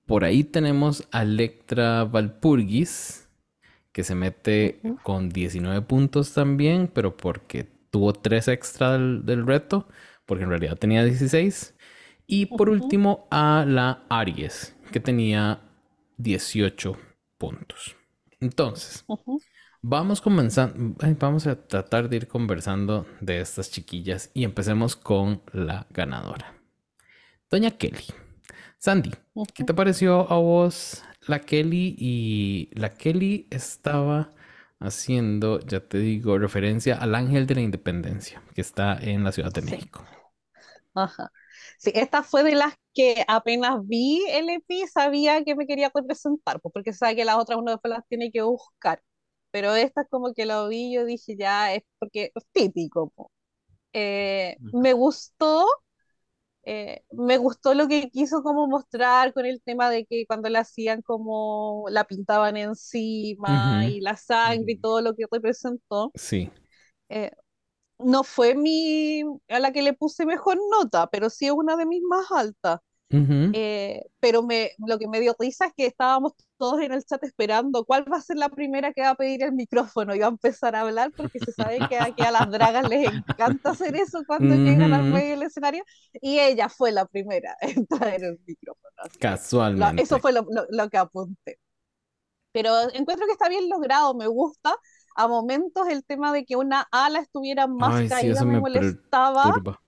Por 0.06 0.24
ahí 0.24 0.44
tenemos 0.44 1.08
a 1.10 1.22
Electra 1.22 2.04
Valpurgis, 2.04 3.28
que 3.92 4.04
se 4.04 4.14
mete 4.14 4.80
con 5.02 5.30
19 5.30 5.82
puntos 5.82 6.32
también, 6.32 6.88
pero 6.92 7.16
porque 7.16 7.66
tuvo 7.90 8.12
3 8.12 8.48
extra 8.48 8.92
del, 8.92 9.24
del 9.24 9.46
reto, 9.46 9.88
porque 10.24 10.44
en 10.44 10.50
realidad 10.50 10.76
tenía 10.76 11.04
16. 11.04 11.74
Y 12.26 12.46
por 12.46 12.68
último 12.68 13.28
a 13.30 13.64
la 13.66 14.04
Aries, 14.08 14.74
que 14.90 15.00
tenía 15.00 15.60
18 16.18 16.96
puntos. 17.38 17.96
Entonces. 18.40 19.04
Vamos 19.82 20.20
comenzando, 20.20 20.96
vamos 21.20 21.46
a 21.46 21.54
tratar 21.68 22.08
de 22.08 22.16
ir 22.16 22.26
conversando 22.26 23.06
de 23.20 23.40
estas 23.40 23.70
chiquillas 23.70 24.32
y 24.34 24.42
empecemos 24.42 24.96
con 24.96 25.42
la 25.52 25.86
ganadora. 25.90 26.54
Doña 27.48 27.70
Kelly. 27.70 28.04
Sandy, 28.78 29.12
¿qué 29.54 29.62
te 29.62 29.74
pareció 29.74 30.30
a 30.32 30.38
vos 30.38 31.04
la 31.28 31.38
Kelly? 31.38 31.94
Y 31.98 32.70
la 32.72 32.94
Kelly 32.94 33.46
estaba 33.50 34.32
haciendo, 34.80 35.60
ya 35.60 35.80
te 35.88 35.98
digo, 35.98 36.38
referencia 36.38 36.96
al 36.96 37.14
Ángel 37.14 37.46
de 37.46 37.54
la 37.56 37.60
Independencia, 37.62 38.42
que 38.54 38.60
está 38.62 38.98
en 39.00 39.24
la 39.24 39.32
Ciudad 39.32 39.52
de 39.52 39.62
Sí. 39.66 39.76
México. 39.76 40.04
Ajá. 40.94 41.30
Sí, 41.78 41.92
esta 41.94 42.22
fue 42.22 42.42
de 42.42 42.54
las 42.54 42.74
que 42.94 43.24
apenas 43.28 43.86
vi 43.86 44.24
el 44.30 44.48
EP, 44.50 44.86
sabía 44.86 45.44
que 45.44 45.54
me 45.54 45.66
quería 45.66 45.90
representar, 45.94 46.60
pues, 46.60 46.72
porque 46.72 46.92
sabe 46.92 47.16
que 47.16 47.24
las 47.24 47.36
otras 47.36 47.58
uno 47.58 47.72
después 47.72 47.90
las 47.92 48.06
tiene 48.08 48.30
que 48.32 48.42
buscar. 48.42 49.02
Pero 49.50 49.74
esta 49.74 50.04
como 50.06 50.32
que 50.34 50.46
lo 50.46 50.68
vi, 50.68 50.94
yo 50.94 51.04
dije 51.04 51.36
ya 51.36 51.74
es 51.74 51.82
porque 51.98 52.30
es 52.34 52.44
típico. 52.52 53.12
Eh, 53.92 54.58
me 54.72 54.92
gustó, 54.94 55.66
eh, 56.66 57.04
me 57.12 57.38
gustó 57.38 57.74
lo 57.74 57.88
que 57.88 58.10
quiso 58.10 58.42
como 58.44 58.68
mostrar 58.68 59.34
con 59.34 59.46
el 59.46 59.62
tema 59.62 59.90
de 59.90 60.06
que 60.06 60.26
cuando 60.26 60.50
la 60.50 60.60
hacían 60.60 61.02
como 61.02 61.86
la 61.90 62.04
pintaban 62.06 62.56
encima 62.58 63.48
Ujú, 63.48 63.88
y 63.88 64.00
la 64.02 64.16
sangre 64.18 64.72
y 64.74 64.78
todo 64.78 65.00
lo 65.02 65.14
que 65.16 65.26
representó. 65.30 66.14
Sí. 66.14 66.50
Eh, 67.08 67.30
no 67.98 68.24
fue 68.24 68.54
mi 68.54 69.22
a 69.48 69.60
la 69.60 69.72
que 69.72 69.82
le 69.82 69.94
puse 69.94 70.26
mejor 70.26 70.58
nota, 70.70 71.08
pero 71.08 71.30
sí 71.30 71.46
es 71.46 71.52
una 71.52 71.76
de 71.76 71.86
mis 71.86 72.02
más 72.02 72.26
altas. 72.32 72.80
Ujú. 73.10 73.52
Eh, 73.52 74.02
pero 74.20 74.42
me, 74.42 74.72
lo 74.86 74.98
que 74.98 75.08
me 75.08 75.20
dio 75.20 75.34
risa 75.38 75.66
es 75.66 75.72
que 75.76 75.86
estábamos 75.86 76.32
todos 76.58 76.80
en 76.82 76.92
el 76.92 77.04
chat 77.04 77.22
esperando 77.24 77.84
cuál 77.84 78.04
va 78.12 78.18
a 78.18 78.20
ser 78.20 78.36
la 78.36 78.48
primera 78.50 78.92
que 78.92 79.02
va 79.02 79.10
a 79.10 79.14
pedir 79.14 79.42
el 79.44 79.52
micrófono 79.52 80.14
y 80.14 80.18
va 80.18 80.26
a 80.26 80.28
empezar 80.30 80.74
a 80.76 80.82
hablar 80.82 81.12
porque 81.16 81.38
se 81.40 81.52
sabe 81.52 81.86
que 81.88 81.98
aquí 81.98 82.22
a 82.22 82.32
las 82.32 82.50
dragas 82.50 82.88
les 82.88 83.08
encanta 83.12 83.70
hacer 83.70 83.94
eso 83.96 84.24
cuando 84.26 84.54
llegan 84.56 84.92
al 84.92 85.04
medio 85.04 85.30
del 85.30 85.42
escenario 85.44 85.84
y 86.20 86.38
ella 86.40 86.68
fue 86.68 86.92
la 86.92 87.06
primera 87.06 87.56
en 87.62 87.86
traer 87.86 88.24
el 88.24 88.40
micrófono. 88.46 88.90
Casualmente. 89.18 90.02
eso 90.02 90.18
fue 90.20 90.32
lo, 90.32 90.42
lo- 90.50 90.66
lo 90.70 90.88
que 90.90 90.98
apunté. 90.98 91.58
Pero 92.52 92.70
encuentro 92.94 93.26
que 93.26 93.32
está 93.32 93.48
bien 93.48 93.68
logrado, 93.68 94.14
me 94.14 94.26
gusta. 94.26 94.74
A 95.16 95.28
momentos 95.28 95.88
el 95.88 96.04
tema 96.04 96.32
de 96.32 96.44
que 96.44 96.56
una 96.56 96.86
ala 96.92 97.20
estuviera 97.20 97.66
más 97.66 97.94
Ay, 97.96 98.08
caída 98.08 98.44
me 98.44 98.52
me 98.52 98.60
molestaba. 98.60 99.44
perturba. 99.44 99.82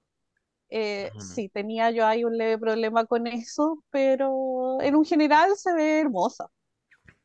Eh, 0.70 1.12
sí, 1.18 1.48
tenía 1.48 1.90
yo 1.90 2.06
ahí 2.06 2.24
un 2.24 2.36
leve 2.38 2.58
problema 2.58 3.06
con 3.06 3.26
eso, 3.26 3.82
pero 3.90 4.80
en 4.82 4.96
un 4.96 5.04
general 5.04 5.56
se 5.56 5.72
ve 5.74 6.00
hermosa. 6.00 6.46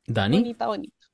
Dani. 0.07 0.45
Bonita, 0.45 0.67
bonita. 0.67 1.07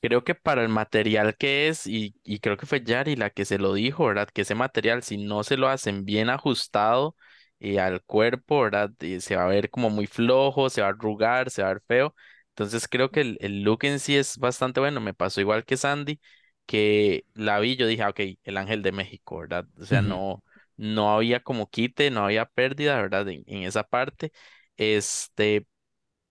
Creo 0.00 0.22
que 0.22 0.34
para 0.34 0.62
el 0.62 0.68
material 0.68 1.34
que 1.36 1.68
es, 1.68 1.86
y, 1.86 2.14
y 2.24 2.38
creo 2.40 2.58
que 2.58 2.66
fue 2.66 2.84
Yari 2.84 3.16
la 3.16 3.30
que 3.30 3.46
se 3.46 3.56
lo 3.58 3.72
dijo, 3.72 4.04
¿verdad? 4.06 4.28
Que 4.28 4.42
ese 4.42 4.54
material, 4.54 5.02
si 5.02 5.16
no 5.16 5.42
se 5.44 5.56
lo 5.56 5.68
hacen 5.68 6.04
bien 6.04 6.28
ajustado 6.28 7.16
y 7.58 7.78
al 7.78 8.02
cuerpo, 8.02 8.60
¿verdad? 8.60 8.90
Y 9.00 9.20
se 9.20 9.34
va 9.36 9.44
a 9.44 9.46
ver 9.46 9.70
como 9.70 9.88
muy 9.88 10.06
flojo, 10.06 10.68
se 10.68 10.82
va 10.82 10.88
a 10.88 10.90
arrugar, 10.90 11.50
se 11.50 11.62
va 11.62 11.70
a 11.70 11.72
ver 11.74 11.82
feo. 11.88 12.14
Entonces 12.50 12.86
creo 12.86 13.10
que 13.10 13.22
el, 13.22 13.38
el 13.40 13.62
look 13.62 13.84
en 13.84 13.98
sí 13.98 14.14
es 14.16 14.36
bastante 14.36 14.78
bueno. 14.80 15.00
Me 15.00 15.14
pasó 15.14 15.40
igual 15.40 15.64
que 15.64 15.76
Sandy, 15.78 16.20
que 16.66 17.24
la 17.34 17.58
vi, 17.60 17.76
yo 17.76 17.86
dije, 17.86 18.02
ah, 18.02 18.10
ok, 18.10 18.20
el 18.44 18.56
ángel 18.58 18.82
de 18.82 18.92
México, 18.92 19.38
¿verdad? 19.38 19.66
O 19.80 19.86
sea, 19.86 20.02
no, 20.02 20.44
no 20.76 21.14
había 21.14 21.42
como 21.42 21.70
quite, 21.70 22.10
no 22.10 22.24
había 22.24 22.46
pérdida, 22.46 22.96
¿verdad? 23.00 23.28
En, 23.28 23.44
en 23.46 23.62
esa 23.64 23.84
parte. 23.84 24.32
Este, 24.76 25.66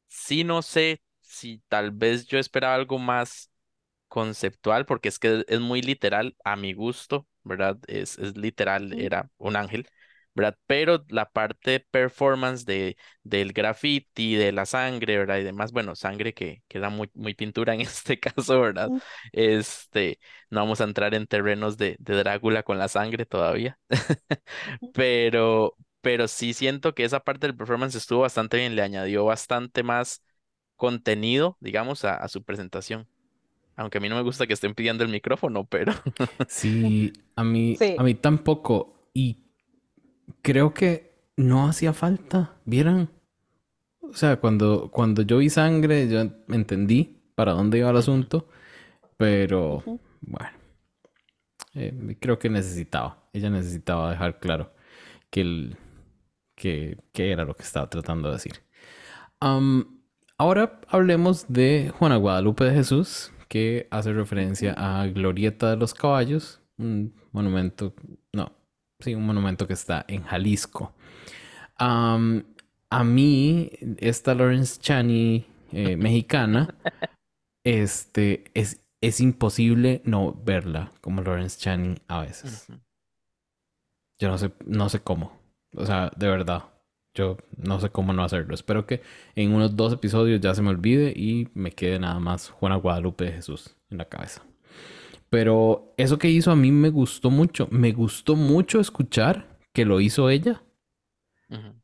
sí 0.08 0.44
no 0.44 0.62
sé 0.62 1.02
si 1.22 1.60
tal 1.68 1.92
vez 1.92 2.28
yo 2.28 2.40
esperaba 2.40 2.76
algo 2.76 3.00
más 3.00 3.52
conceptual, 4.08 4.86
porque 4.86 5.10
es 5.10 5.20
que 5.20 5.46
es 5.48 5.60
muy 5.62 5.82
literal 5.82 6.36
a 6.44 6.56
mi 6.56 6.74
gusto, 6.74 7.28
¿verdad? 7.44 7.78
Es, 7.88 8.18
es 8.20 8.38
literal, 8.38 8.94
era 9.00 9.30
un 9.38 9.56
ángel, 9.56 9.88
¿verdad? 10.36 10.58
Pero 10.68 11.06
la 11.10 11.30
parte 11.32 11.80
performance 11.80 12.66
de, 12.66 12.98
del 13.24 13.54
graffiti, 13.54 14.36
de 14.36 14.52
la 14.52 14.66
sangre, 14.66 15.18
¿verdad? 15.18 15.38
Y 15.40 15.44
demás, 15.44 15.72
bueno, 15.72 15.96
sangre 15.96 16.34
que, 16.34 16.64
que 16.68 16.78
era 16.80 16.90
muy, 16.90 17.10
muy 17.14 17.34
pintura 17.36 17.74
en 17.74 17.82
este 17.82 18.20
caso, 18.20 18.60
¿verdad? 18.62 18.94
Este, 19.32 20.20
no 20.50 20.62
vamos 20.62 20.82
a 20.82 20.86
entrar 20.86 21.14
en 21.16 21.28
terrenos 21.28 21.78
de, 21.78 21.96
de 22.00 22.16
Drácula 22.16 22.64
con 22.64 22.78
la 22.80 22.88
sangre 22.88 23.26
todavía, 23.26 23.80
pero, 24.92 25.76
pero 26.02 26.28
sí 26.28 26.54
siento 26.54 26.94
que 26.96 27.04
esa 27.06 27.20
parte 27.22 27.48
del 27.48 27.56
performance 27.58 27.96
estuvo 27.96 28.22
bastante 28.22 28.58
bien, 28.58 28.76
le 28.76 28.82
añadió 28.82 29.26
bastante 29.26 29.84
más 29.84 30.24
contenido, 30.76 31.58
digamos, 31.62 32.06
a, 32.06 32.16
a 32.18 32.28
su 32.28 32.44
presentación. 32.44 33.08
Aunque 33.76 34.00
a 34.00 34.02
mí 34.02 34.10
no 34.10 34.16
me 34.18 34.24
gusta 34.24 34.48
que 34.48 34.54
estén 34.54 34.76
pidiendo 34.76 35.04
el 35.04 35.12
micrófono, 35.12 35.66
pero 35.68 35.94
Sí, 36.46 37.14
a 37.36 37.44
mí, 37.44 37.80
a 37.96 38.04
mí 38.04 38.16
tampoco. 38.16 39.10
Y 39.14 39.43
creo 40.42 40.74
que 40.74 41.14
no 41.36 41.68
hacía 41.68 41.94
falta. 41.94 42.56
¿Vieran? 42.66 43.10
O 44.02 44.14
sea, 44.14 44.40
cuando, 44.40 44.90
cuando 44.92 45.22
yo 45.22 45.38
vi 45.40 45.50
sangre, 45.50 46.08
yo 46.08 46.22
entendí 46.50 47.22
para 47.36 47.54
dónde 47.54 47.80
iba 47.80 47.90
el 47.90 47.98
asunto. 47.98 48.48
Pero 49.18 49.84
bueno, 50.22 50.58
eh, 51.74 52.18
creo 52.20 52.40
que 52.40 52.50
necesitaba. 52.50 53.24
Ella 53.34 53.50
necesitaba 53.50 54.12
dejar 54.12 54.40
claro 54.40 54.74
que, 55.30 55.42
el, 55.42 55.78
que, 56.56 56.98
que 57.12 57.32
era 57.32 57.46
lo 57.46 57.56
que 57.56 57.64
estaba 57.64 57.90
tratando 57.90 58.30
de 58.30 58.36
decir. 58.36 58.62
Ahora 60.38 60.80
hablemos 60.88 61.46
de 61.50 61.92
Juana 61.98 62.16
Guadalupe 62.16 62.64
de 62.64 62.74
Jesús, 62.74 63.32
que 63.50 63.88
hace 63.92 64.14
referencia 64.14 64.74
a 64.78 65.06
Glorieta 65.08 65.72
de 65.72 65.78
los 65.78 65.94
Caballos, 65.94 66.62
un 66.78 67.14
monumento, 67.32 67.94
sí, 69.04 69.16
un 69.16 69.26
monumento 69.26 69.68
que 69.68 69.74
está 69.74 70.06
en 70.08 70.24
Jalisco. 70.24 70.94
A 71.78 73.04
mí, 73.04 73.72
esta 73.98 74.36
Lawrence 74.36 74.80
Chani 74.80 75.46
eh, 75.72 75.98
mexicana, 75.98 76.76
este, 77.64 78.44
es, 78.54 78.82
es 79.02 79.20
imposible 79.20 80.02
no 80.06 80.34
verla 80.34 80.92
como 81.02 81.22
Lawrence 81.22 81.60
Chaney 81.60 81.98
a 82.08 82.22
veces. 82.22 82.68
Yo 84.20 84.30
no 84.30 84.38
sé, 84.38 84.52
no 84.66 84.90
sé 84.90 85.02
cómo. 85.02 85.34
O 85.76 85.86
sea, 85.86 86.12
de 86.16 86.28
verdad. 86.28 86.66
Yo 87.16 87.38
no 87.58 87.80
sé 87.80 87.90
cómo 87.90 88.14
no 88.14 88.24
hacerlo. 88.24 88.56
Espero 88.56 88.88
que 88.88 89.02
en 89.36 89.54
unos 89.54 89.76
dos 89.76 89.94
episodios 89.94 90.42
ya 90.42 90.56
se 90.56 90.62
me 90.62 90.70
olvide 90.70 91.14
y 91.16 91.50
me 91.54 91.72
quede 91.72 92.00
nada 92.00 92.20
más 92.20 92.50
Juana 92.50 92.76
Guadalupe 92.76 93.26
de 93.26 93.34
Jesús 93.34 93.76
en 93.90 94.00
la 94.00 94.06
cabeza. 94.06 94.44
Pero 95.34 95.96
eso 95.98 96.20
que 96.20 96.30
hizo 96.30 96.52
a 96.52 96.56
mí 96.56 96.72
me 96.72 96.92
gustó 96.92 97.32
mucho. 97.32 97.68
Me 97.72 97.92
gustó 97.92 98.36
mucho 98.36 98.80
escuchar 98.80 99.58
que 99.74 99.84
lo 99.84 100.00
hizo 100.00 100.30
ella. 100.30 100.62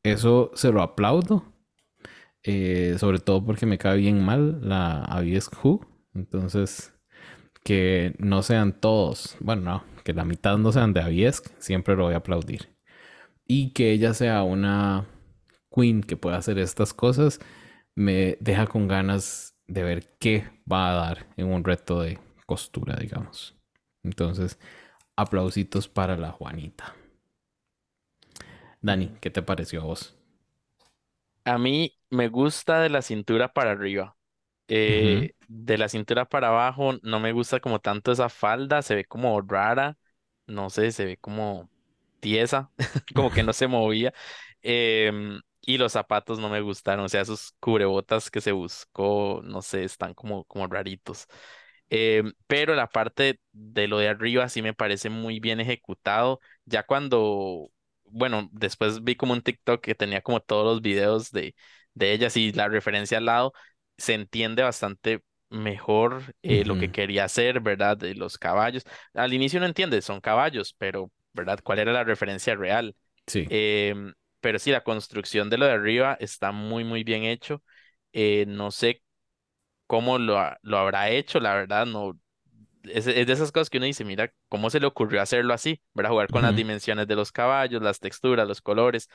Eso 0.03 0.51
se 0.53 0.71
lo 0.71 0.83
aplaudo. 0.83 1.51
Eh, 2.43 2.97
sobre 2.99 3.17
todo 3.17 3.43
porque 3.43 3.65
me 3.65 3.79
cae 3.79 3.97
bien 3.97 4.23
mal 4.23 4.59
la 4.61 5.03
Abies 5.03 5.49
Who. 5.63 5.83
Entonces, 6.13 6.93
que 7.63 8.13
no 8.19 8.43
sean 8.43 8.79
todos, 8.79 9.35
bueno, 9.39 9.63
no, 9.63 9.83
que 10.03 10.13
la 10.13 10.25
mitad 10.25 10.59
no 10.59 10.71
sean 10.71 10.93
de 10.93 11.01
Aviesk, 11.01 11.47
siempre 11.57 11.95
lo 11.95 12.03
voy 12.03 12.13
a 12.13 12.17
aplaudir. 12.17 12.77
Y 13.47 13.73
que 13.73 13.89
ella 13.91 14.13
sea 14.13 14.43
una 14.43 15.07
queen 15.75 16.03
que 16.03 16.17
pueda 16.17 16.37
hacer 16.37 16.59
estas 16.59 16.93
cosas, 16.93 17.39
me 17.95 18.37
deja 18.41 18.67
con 18.67 18.87
ganas 18.87 19.55
de 19.65 19.81
ver 19.81 20.17
qué 20.19 20.43
va 20.71 20.91
a 20.91 20.93
dar 20.93 21.25
en 21.35 21.47
un 21.47 21.63
reto 21.63 22.01
de 22.01 22.19
costura, 22.49 22.95
digamos. 22.95 23.55
Entonces, 24.03 24.57
aplausitos 25.15 25.87
para 25.87 26.17
la 26.17 26.31
Juanita. 26.31 26.95
Dani. 28.81 29.11
¿qué 29.21 29.29
te 29.29 29.43
pareció 29.43 29.81
a 29.81 29.85
vos? 29.85 30.15
A 31.45 31.57
mí 31.57 31.95
me 32.09 32.27
gusta 32.29 32.81
de 32.81 32.89
la 32.89 33.01
cintura 33.01 33.53
para 33.53 33.71
arriba. 33.71 34.15
Eh, 34.67 35.33
de 35.47 35.77
la 35.79 35.89
cintura 35.89 36.25
para 36.25 36.49
abajo 36.49 36.93
no 37.03 37.19
me 37.19 37.31
gusta 37.33 37.59
como 37.59 37.79
tanto 37.79 38.11
esa 38.11 38.29
falda, 38.29 38.81
se 38.83 38.95
ve 38.95 39.05
como 39.05 39.41
rara, 39.41 39.97
no 40.47 40.69
sé, 40.69 40.91
se 40.91 41.05
ve 41.05 41.17
como 41.17 41.69
tiesa, 42.19 42.71
como 43.15 43.31
que 43.31 43.43
no 43.43 43.53
se 43.53 43.67
movía. 43.67 44.13
Em, 44.61 45.41
y 45.61 45.77
los 45.77 45.93
zapatos 45.93 46.39
no 46.39 46.49
me 46.49 46.61
gustaron, 46.61 47.05
o 47.05 47.09
sea, 47.09 47.21
esos 47.21 47.53
cubrebotas 47.59 48.31
que 48.31 48.41
se 48.41 48.51
buscó, 48.51 49.41
no 49.43 49.61
sé, 49.61 49.83
están 49.83 50.13
como, 50.13 50.45
como 50.45 50.67
raritos. 50.67 51.27
Em, 51.89 52.33
pero 52.47 52.75
la 52.75 52.87
parte 52.87 53.39
de 53.51 53.87
lo 53.87 53.97
de 53.97 54.09
arriba 54.09 54.47
sí 54.49 54.61
me 54.61 54.73
parece 54.73 55.09
muy 55.09 55.39
bien 55.39 55.59
ejecutado. 55.59 56.39
Ya 56.65 56.83
cuando, 56.83 57.71
bueno, 58.05 58.49
después 58.51 59.03
vi 59.03 59.15
como 59.15 59.33
un 59.33 59.41
TikTok 59.41 59.81
que 59.81 59.95
tenía 59.95 60.21
como 60.21 60.39
todos 60.41 60.65
los 60.65 60.81
videos 60.81 61.31
de, 61.31 61.55
de 61.93 62.13
ellas 62.13 62.37
y 62.37 62.51
la 62.53 62.67
referencia 62.67 63.17
al 63.17 63.25
lado, 63.25 63.53
se 63.97 64.13
entiende 64.13 64.63
bastante 64.63 65.23
mejor 65.49 66.35
eh, 66.43 66.63
lo 66.65 66.77
que 66.77 66.89
quería 66.89 67.25
hacer, 67.25 67.59
¿verdad? 67.59 67.97
De 67.97 68.13
los 68.15 68.37
caballos. 68.37 68.83
Al 69.13 69.33
inicio 69.33 69.59
no 69.59 69.65
entiendes, 69.65 70.05
son 70.05 70.21
caballos, 70.21 70.75
pero, 70.77 71.11
¿verdad? 71.33 71.59
¿Cuál 71.63 71.79
era 71.79 71.91
la 71.91 72.03
referencia 72.03 72.55
real? 72.55 72.95
Sí, 73.27 73.49
Em, 73.49 74.13
pero 74.39 74.59
sí, 74.59 74.71
la 74.71 74.83
construcción 74.83 75.49
de 75.49 75.57
lo 75.57 75.65
de 75.65 75.71
arriba 75.73 76.17
está 76.19 76.51
muy, 76.51 76.83
muy 76.83 77.03
bien 77.03 77.23
hecho. 77.23 77.63
Eh, 78.13 78.45
no 78.47 78.71
sé 78.71 79.03
cómo 79.89 80.19
lo, 80.19 80.39
ha- 80.39 80.59
lo 80.63 80.79
habrá 80.79 81.11
hecho, 81.11 81.41
la 81.41 81.55
verdad, 81.55 81.87
no. 81.87 82.19
Es, 82.83 83.07
es 83.07 83.27
de 83.27 83.33
esas 83.33 83.51
cosas 83.51 83.69
que 83.69 83.77
uno 83.77 83.85
dice, 83.87 84.05
mira, 84.05 84.33
¿cómo 84.49 84.69
se 84.69 84.79
le 84.79 84.87
ocurrió 84.87 85.21
hacerlo 85.21 85.53
así? 85.53 85.81
¿Verdad? 85.93 86.11
Jugar 86.11 86.29
con 86.29 86.43
las 86.43 86.55
ujú. 86.55 86.55
dimensiones 86.55 87.07
de 87.07 87.15
los 87.15 87.31
caballos, 87.31 87.81
las 87.81 87.99
texturas, 87.99 88.47
los 88.47 88.61
colores. 88.61 89.09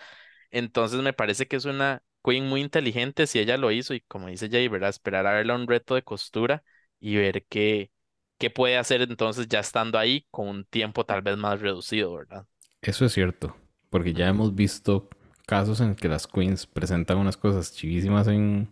Entonces 0.50 1.00
me 1.02 1.12
parece 1.12 1.46
que 1.48 1.56
es 1.56 1.64
una 1.66 2.02
queen 2.24 2.46
muy 2.48 2.60
inteligente 2.62 3.26
si 3.26 3.38
ella 3.40 3.56
lo 3.58 3.70
hizo 3.72 3.94
y 3.94 4.00
como 4.02 4.28
dice 4.28 4.48
Jay, 4.50 4.68
¿verdad? 4.68 4.90
Esperar 4.90 5.26
a 5.26 5.34
verla 5.34 5.54
un 5.56 5.66
reto 5.68 5.94
de 5.94 6.02
costura 6.04 6.64
y 7.00 7.16
ver 7.16 7.44
qué, 7.48 7.90
qué 8.38 8.50
puede 8.50 8.78
hacer 8.78 9.02
entonces 9.02 9.48
ya 9.48 9.60
estando 9.60 9.98
ahí 9.98 10.26
con 10.30 10.48
un 10.48 10.64
tiempo 10.66 11.04
tal 11.06 11.22
vez 11.22 11.36
más 11.36 11.60
reducido, 11.60 12.14
¿verdad? 12.14 12.46
Eso 12.82 13.04
es 13.06 13.12
cierto, 13.12 13.56
porque 13.90 14.12
ya 14.12 14.28
hemos 14.28 14.54
visto 14.54 15.08
casos 15.46 15.80
en 15.80 15.94
que 15.94 16.08
las 16.08 16.26
queens 16.26 16.66
presentan 16.66 17.18
unas 17.18 17.36
cosas 17.36 17.72
chivísimas 17.74 18.28
en, 18.28 18.68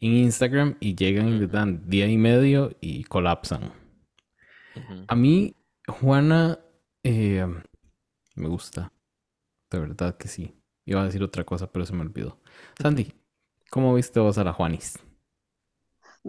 en 0.00 0.12
Instagram 0.16 0.76
y 0.80 0.94
llegan 0.96 1.28
y 1.28 1.38
les 1.38 1.50
dan 1.50 1.88
día 1.88 2.06
y 2.08 2.18
medio 2.18 2.76
y 2.80 3.04
colapsan. 3.04 3.72
A 5.06 5.14
mí, 5.16 5.54
Juana, 5.88 6.58
eh, 7.02 7.46
me 8.36 8.48
gusta, 8.48 8.92
de 9.70 9.80
verdad 9.80 10.16
que 10.16 10.28
sí. 10.28 10.54
Iba 10.86 11.02
a 11.02 11.04
decir 11.06 11.22
otra 11.22 11.44
cosa, 11.44 11.70
pero 11.72 11.86
se 11.86 11.94
me 11.94 12.02
olvidó. 12.02 12.40
Sandy, 12.80 13.12
¿cómo 13.70 13.94
viste 13.94 14.20
vos 14.20 14.38
a 14.38 14.44
la 14.44 14.52
Juanis? 14.54 14.98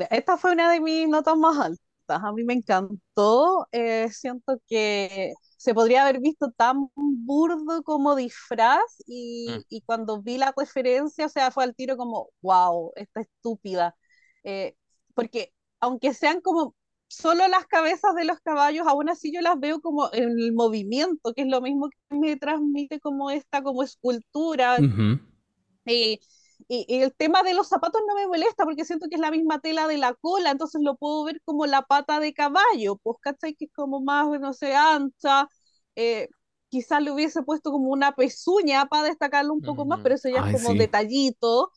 Esta 0.09 0.37
fue 0.37 0.53
una 0.53 0.71
de 0.71 0.79
mis 0.81 1.07
notas 1.07 1.37
más 1.37 1.57
altas. 1.59 1.79
A 2.23 2.31
mí 2.33 2.43
me 2.43 2.53
encantó. 2.53 3.67
eh, 3.71 4.09
siento 4.11 4.59
que 4.67 5.33
se 5.59 5.73
podría 5.73 6.03
haber 6.03 6.21
visto 6.21 6.51
tan 6.51 6.89
burdo 6.95 7.83
como 7.83 8.15
disfraz 8.15 8.79
Mm, 9.05 9.11
y, 9.11 9.65
y 9.69 9.81
cuando 9.81 10.21
vi 10.21 10.37
la 10.37 10.53
referencia, 10.55 11.25
o 11.25 11.29
sea, 11.29 11.51
fue 11.51 11.63
al 11.65 11.75
tiro 11.75 11.97
como, 11.97 12.29
wow, 12.41 12.93
esta 12.95 13.21
estúpida. 13.21 13.95
Eh, 14.43 14.75
porque 15.13 15.53
aunque 15.81 16.13
sean 16.13 16.39
como 16.41 16.75
solo 17.09 17.47
las 17.49 17.65
cabezas 17.67 18.15
de 18.15 18.23
los 18.23 18.39
caballos, 18.39 18.87
aún 18.87 19.09
así 19.09 19.33
yo 19.33 19.41
las 19.41 19.59
veo 19.59 19.81
como 19.81 20.09
en 20.13 20.29
el 20.39 20.53
movimiento, 20.53 21.33
que 21.33 21.41
es 21.41 21.47
lo 21.47 21.59
mismo 21.61 21.89
que 21.89 22.15
me 22.17 22.37
transmite 22.37 23.01
como 23.01 23.29
esta 23.29 23.61
como 23.61 23.83
escultura. 23.83 24.77
Y, 25.85 26.21
y, 26.69 26.85
y 26.89 27.03
el 27.03 27.13
tema 27.15 27.43
de 27.43 27.55
los 27.55 27.69
zapatos 27.69 28.01
no 28.07 28.15
me 28.15 28.27
molesta 28.27 28.65
porque 28.65 28.85
siento 28.85 29.07
que 29.09 29.15
es 29.17 29.21
la 29.21 29.31
misma 29.31 29.59
tela 29.61 29.87
de 29.87 29.97
la 29.99 30.15
cola, 30.15 30.51
entonces 30.51 30.81
lo 30.83 30.97
puedo 30.97 31.25
ver 31.25 31.41
como 31.45 31.67
la 31.67 31.83
pata 31.83 32.21
de 32.21 32.33
caballo, 32.33 32.97
pues, 33.03 33.17
¿cachai? 33.21 33.55
Que 33.55 33.65
es 33.67 33.71
como 33.73 34.01
más, 34.01 34.27
no 34.41 34.53
sé, 34.53 34.75
ancha. 34.75 35.49
Eh, 35.97 36.29
quizás 36.69 37.01
le 37.03 37.11
hubiese 37.11 37.43
puesto 37.43 37.71
como 37.71 37.89
una 37.91 38.13
pezuña 38.15 38.87
para 38.87 39.05
destacarlo 39.09 39.53
un 39.53 39.63
poco 39.63 39.85
más, 39.87 39.99
ujú. 39.99 40.03
pero 40.03 40.15
eso 40.15 40.29
ya 40.29 40.41
es 40.41 40.45
Ay, 40.45 40.51
como 40.51 40.75
sí. 40.75 40.75
detallito. 40.75 41.71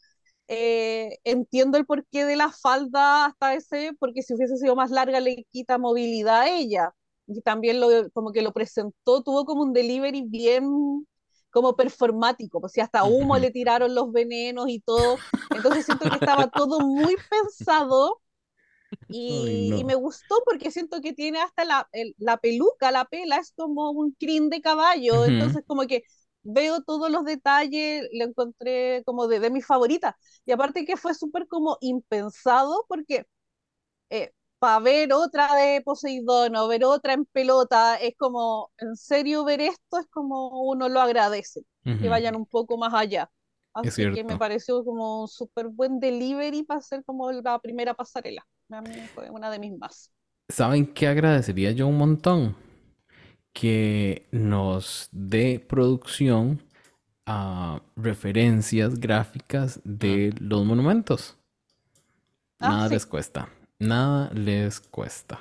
eh, 0.48 1.18
entiendo 1.24 1.78
el 1.78 1.86
porqué 1.86 2.24
de 2.24 2.36
la 2.36 2.50
falda 2.52 3.26
hasta 3.26 3.54
ese, 3.54 3.92
porque 3.98 4.22
si 4.22 4.34
hubiese 4.34 4.56
sido 4.58 4.76
más 4.76 4.90
larga 4.90 5.20
le 5.20 5.44
quita 5.50 5.78
movilidad 5.78 6.42
a 6.42 6.50
ella. 6.50 6.92
Y 7.26 7.40
también 7.42 7.80
lo, 7.80 7.88
como 8.12 8.32
que 8.32 8.42
lo 8.42 8.52
presentó, 8.52 9.22
tuvo 9.22 9.44
como 9.46 9.62
un 9.62 9.72
delivery 9.72 10.22
bien 10.22 11.06
como 11.52 11.76
performático, 11.76 12.60
pues 12.60 12.72
si 12.72 12.80
hasta 12.80 13.04
humo 13.04 13.38
le 13.38 13.50
tiraron 13.50 13.94
los 13.94 14.10
venenos 14.10 14.68
y 14.68 14.80
todo. 14.80 15.18
Entonces 15.54 15.84
siento 15.84 16.08
que 16.08 16.16
estaba 16.16 16.50
todo 16.50 16.80
muy 16.80 17.14
pensado 17.30 18.20
y, 19.08 19.84
me 19.84 19.94
gustó 19.94 20.36
porque 20.44 20.70
siento 20.70 21.00
que 21.00 21.12
tiene 21.12 21.40
hasta 21.40 21.64
la, 21.64 21.88
la, 22.18 22.38
peluca, 22.38 22.90
la 22.90 23.04
pela 23.04 23.36
es 23.36 23.52
como 23.52 23.90
un 23.90 24.12
crin 24.12 24.48
de 24.48 24.60
caballo, 24.60 25.24
entonces 25.24 25.62
como 25.66 25.82
que 25.82 26.02
veo 26.42 26.82
todos 26.82 27.10
los 27.10 27.24
detalles, 27.24 28.08
lo 28.12 28.24
encontré 28.24 29.02
como 29.04 29.28
de, 29.28 29.38
de 29.40 29.50
mis 29.50 29.66
favoritas. 29.66 30.14
Y 30.44 30.52
aparte 30.52 30.84
que 30.84 30.96
fue 30.96 31.14
súper 31.14 31.46
como 31.46 31.78
impensado 31.80 32.84
porque 32.88 33.26
eh, 34.10 34.32
para 34.62 34.78
ver 34.78 35.12
otra 35.12 35.56
de 35.56 35.80
Poseidón 35.80 36.54
o 36.54 36.68
ver 36.68 36.84
otra 36.84 37.14
en 37.14 37.24
pelota, 37.24 37.96
es 37.96 38.14
como, 38.16 38.70
en 38.78 38.94
serio 38.94 39.44
ver 39.44 39.60
esto 39.60 39.98
es 39.98 40.06
como 40.06 40.62
uno 40.62 40.88
lo 40.88 41.00
agradece, 41.00 41.62
que 41.82 42.08
vayan 42.08 42.36
un 42.36 42.46
poco 42.46 42.78
más 42.78 42.94
allá. 42.94 43.28
Así 43.74 44.08
que 44.12 44.22
me 44.22 44.38
pareció 44.38 44.84
como 44.84 45.22
un 45.22 45.26
súper 45.26 45.66
buen 45.66 45.98
delivery 45.98 46.62
para 46.62 46.80
ser 46.80 47.02
como 47.04 47.32
la 47.32 47.58
primera 47.58 47.94
pasarela. 47.94 48.46
A 48.70 48.80
mí 48.82 48.92
fue 49.12 49.30
una 49.30 49.50
de 49.50 49.58
mis 49.58 49.76
más. 49.76 50.12
¿Saben 50.48 50.86
qué 50.86 51.08
agradecería 51.08 51.72
yo 51.72 51.88
un 51.88 51.98
montón? 51.98 52.54
Que 53.52 54.28
nos 54.30 55.08
dé 55.10 55.58
producción 55.58 56.62
a 57.26 57.82
referencias 57.96 59.00
gráficas 59.00 59.80
de 59.82 60.32
los 60.38 60.64
monumentos. 60.64 61.36
Ah, 62.60 62.68
Nada 62.68 62.88
les 62.90 63.04
cuesta. 63.04 63.48
Nada 63.82 64.30
les 64.32 64.78
cuesta. 64.78 65.40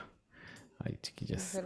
Ay, 0.79 0.97
chiquillas. 1.03 1.61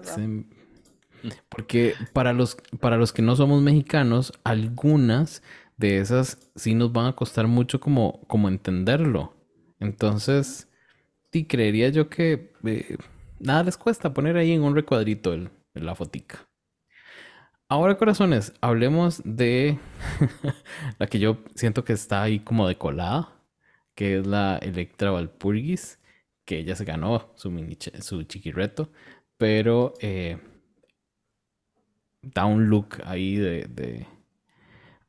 Porque 1.48 1.96
para 2.12 2.34
los, 2.34 2.58
para 2.82 2.98
los 2.98 3.14
que 3.14 3.22
no 3.22 3.38
somos 3.38 3.62
mexicanos, 3.62 4.34
algunas 4.44 5.42
de 5.78 6.00
esas 6.00 6.38
sí 6.54 6.76
nos 6.76 6.92
van 6.92 7.06
a 7.06 7.16
costar 7.16 7.48
mucho 7.48 7.80
como, 7.80 8.20
como 8.28 8.50
entenderlo. 8.50 9.34
Entonces, 9.80 10.68
sí, 11.32 11.46
creería 11.46 11.88
yo 11.90 12.10
que 12.10 12.52
eh, 12.66 12.98
nada 13.40 13.64
les 13.64 13.78
cuesta 13.78 14.14
poner 14.14 14.36
ahí 14.36 14.52
en 14.52 14.64
un 14.64 14.76
recuadrito 14.76 15.32
el, 15.32 15.50
la 15.76 15.96
fotica. 15.96 16.46
Ahora, 17.70 17.98
corazones, 17.98 18.52
hablemos 18.60 19.22
de 19.24 19.80
la 21.00 21.08
que 21.08 21.20
yo 21.20 21.38
siento 21.56 21.86
que 21.86 21.94
está 21.94 22.22
ahí 22.22 22.40
como 22.42 22.68
decolada, 22.68 23.30
que 23.96 24.18
es 24.20 24.28
la 24.28 24.58
Electra 24.58 25.12
Valpurgis, 25.12 26.00
que 26.46 26.60
ella 26.60 26.76
se 26.76 26.86
ganó 26.86 27.32
su, 27.36 27.52
mini 27.52 27.78
su 28.02 28.24
chiquireto, 28.24 28.92
pero 29.38 29.94
eh, 30.02 30.38
da 32.22 32.46
un 32.46 32.70
look 32.70 33.02
ahí 33.06 33.36
de, 33.38 33.66
de... 33.70 34.06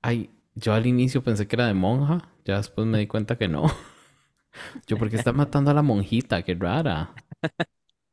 Ay, 0.03 0.31
yo 0.55 0.73
al 0.75 0.87
inicio 0.87 1.23
pensé 1.23 1.47
que 1.47 1.57
era 1.57 1.67
de 1.67 1.75
monja, 1.75 2.29
ya 2.45 2.57
después 2.59 2.87
me 2.87 2.99
di 2.99 3.07
cuenta 3.07 3.37
que 3.37 3.49
no. 3.49 3.65
Yo, 4.87 4.99
porque 4.99 5.17
está 5.17 5.33
matando 5.33 5.71
a 5.71 5.75
la 5.75 5.83
monjita? 5.83 6.43
Qué 6.43 6.55
rara. 6.55 7.15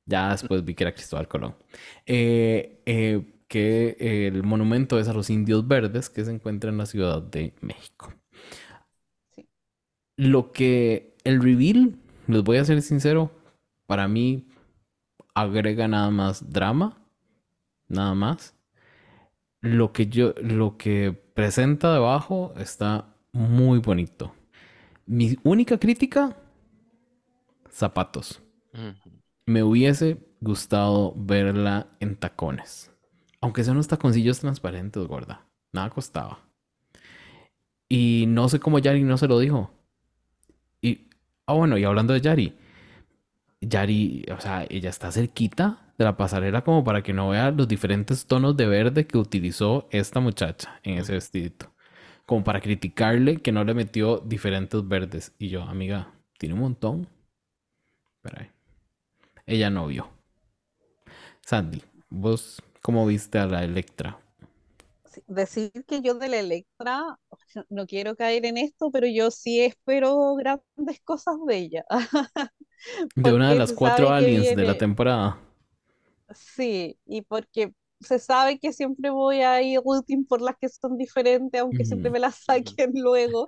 Ya 0.06 0.32
después 0.32 0.64
vi 0.66 0.76
que 0.76 0.84
era 0.84 0.94
Cristóbal 0.94 1.28
Colón. 1.28 1.56
Eh, 2.06 2.82
eh, 2.86 3.24
que 3.48 4.28
el 4.28 4.44
monumento 4.44 5.00
es 5.00 5.08
a 5.08 5.14
los 5.14 5.30
indios 5.30 5.68
verdes 5.68 6.10
que 6.10 6.26
se 6.26 6.32
encuentra 6.32 6.70
en 6.72 6.78
la 6.78 6.86
Ciudad 6.86 7.22
de 7.22 7.54
México. 7.62 8.14
Lo 10.18 10.52
que 10.52 11.16
el 11.24 11.42
reveal, 11.42 11.98
les 12.28 12.44
voy 12.44 12.58
a 12.58 12.66
ser 12.66 12.82
sincero, 12.82 13.32
para 13.86 14.08
mí 14.08 14.48
agrega 15.34 15.88
nada 15.88 16.10
más 16.12 16.50
drama, 16.52 17.02
nada 17.88 18.14
más. 18.14 18.56
Lo 19.62 19.94
que 19.94 20.08
yo, 20.08 20.34
lo 20.42 20.78
que 20.78 21.14
presenta 21.34 21.94
debajo 21.94 22.54
está 22.58 23.16
muy 23.32 23.80
bonito. 23.80 24.34
Mi 25.06 25.38
única 25.44 25.78
crítica, 25.78 26.36
zapatos. 27.70 28.42
Me 29.46 29.64
hubiese 29.64 30.18
gustado 30.42 31.14
verla 31.16 31.88
en 32.00 32.16
tacones. 32.16 32.92
Aunque 33.42 33.64
sean 33.64 33.76
unos 33.76 33.88
taconcillos 33.88 34.40
transparentes, 34.40 35.06
gorda. 35.08 35.46
Nada 35.74 35.90
costaba. 35.90 36.40
Y 37.90 38.26
no 38.28 38.48
sé 38.50 38.60
cómo 38.60 38.80
Yari 38.80 39.04
no 39.04 39.18
se 39.18 39.28
lo 39.28 39.40
dijo. 39.40 39.72
Ah, 41.46 41.54
bueno, 41.54 41.78
y 41.78 41.84
hablando 41.84 42.14
de 42.14 42.22
Yari. 42.22 42.58
Yari, 43.62 44.26
o 44.36 44.40
sea, 44.40 44.66
ella 44.70 44.90
está 44.90 45.12
cerquita 45.12 45.94
de 45.98 46.06
la 46.06 46.18
pasarela 46.18 46.64
como 46.64 46.84
para 46.84 47.04
que 47.04 47.14
no 47.14 47.30
vea 47.30 47.52
los 47.52 47.68
diferentes 47.68 48.26
tonos 48.26 48.58
de 48.58 48.66
verde 48.68 49.08
que 49.08 49.18
utilizó 49.18 49.88
esta 49.92 50.20
muchacha 50.20 50.80
en 50.84 50.98
ese 50.98 51.14
vestidito. 51.14 51.74
Como 52.26 52.44
para 52.44 52.62
criticarle 52.62 53.38
que 53.38 53.52
no 53.52 53.64
le 53.64 53.74
metió 53.74 54.20
diferentes 54.20 54.88
verdes. 54.88 55.34
Y 55.38 55.50
yo, 55.50 55.64
amiga, 55.64 56.14
tiene 56.38 56.56
un 56.56 56.62
montón. 56.62 57.08
Espera 58.16 58.50
Ella 59.46 59.70
no 59.70 59.88
vio. 59.88 60.10
Sandy, 61.42 61.84
¿vos 62.10 62.64
cómo 62.82 63.06
viste 63.06 63.38
a 63.38 63.48
la 63.48 63.64
Electra? 63.64 64.23
Decir 65.28 65.72
que 65.88 66.02
yo 66.02 66.16
de 66.16 66.30
la 66.30 66.40
Electra, 66.40 67.20
no 67.70 67.86
quiero 67.86 68.16
caer 68.16 68.46
en 68.46 68.58
esto, 68.58 68.92
pero 68.92 69.08
yo 69.08 69.32
sí 69.32 69.62
espero 69.62 70.36
grandes 70.36 71.00
cosas 71.04 71.36
de 71.48 71.58
ella. 71.58 71.86
de 73.16 73.34
una 73.34 73.50
de 73.50 73.56
las 73.56 73.74
cuatro 73.74 74.10
aliens 74.10 74.56
de 74.56 74.64
la 74.64 74.78
temporada. 74.78 75.40
Sí, 76.34 76.98
y 77.06 77.22
porque 77.22 77.74
se 78.04 78.20
sabe 78.20 78.60
que 78.60 78.74
siempre 78.74 79.10
voy 79.10 79.42
a 79.42 79.62
ir 79.62 79.80
rooting 79.84 80.26
por 80.26 80.42
las 80.42 80.56
que 80.58 80.70
son 80.70 80.98
diferentes, 80.98 81.60
aunque 81.62 81.86
siempre 81.86 82.10
me 82.10 82.20
las 82.20 82.44
saquen 82.44 82.92
luego. 82.96 83.46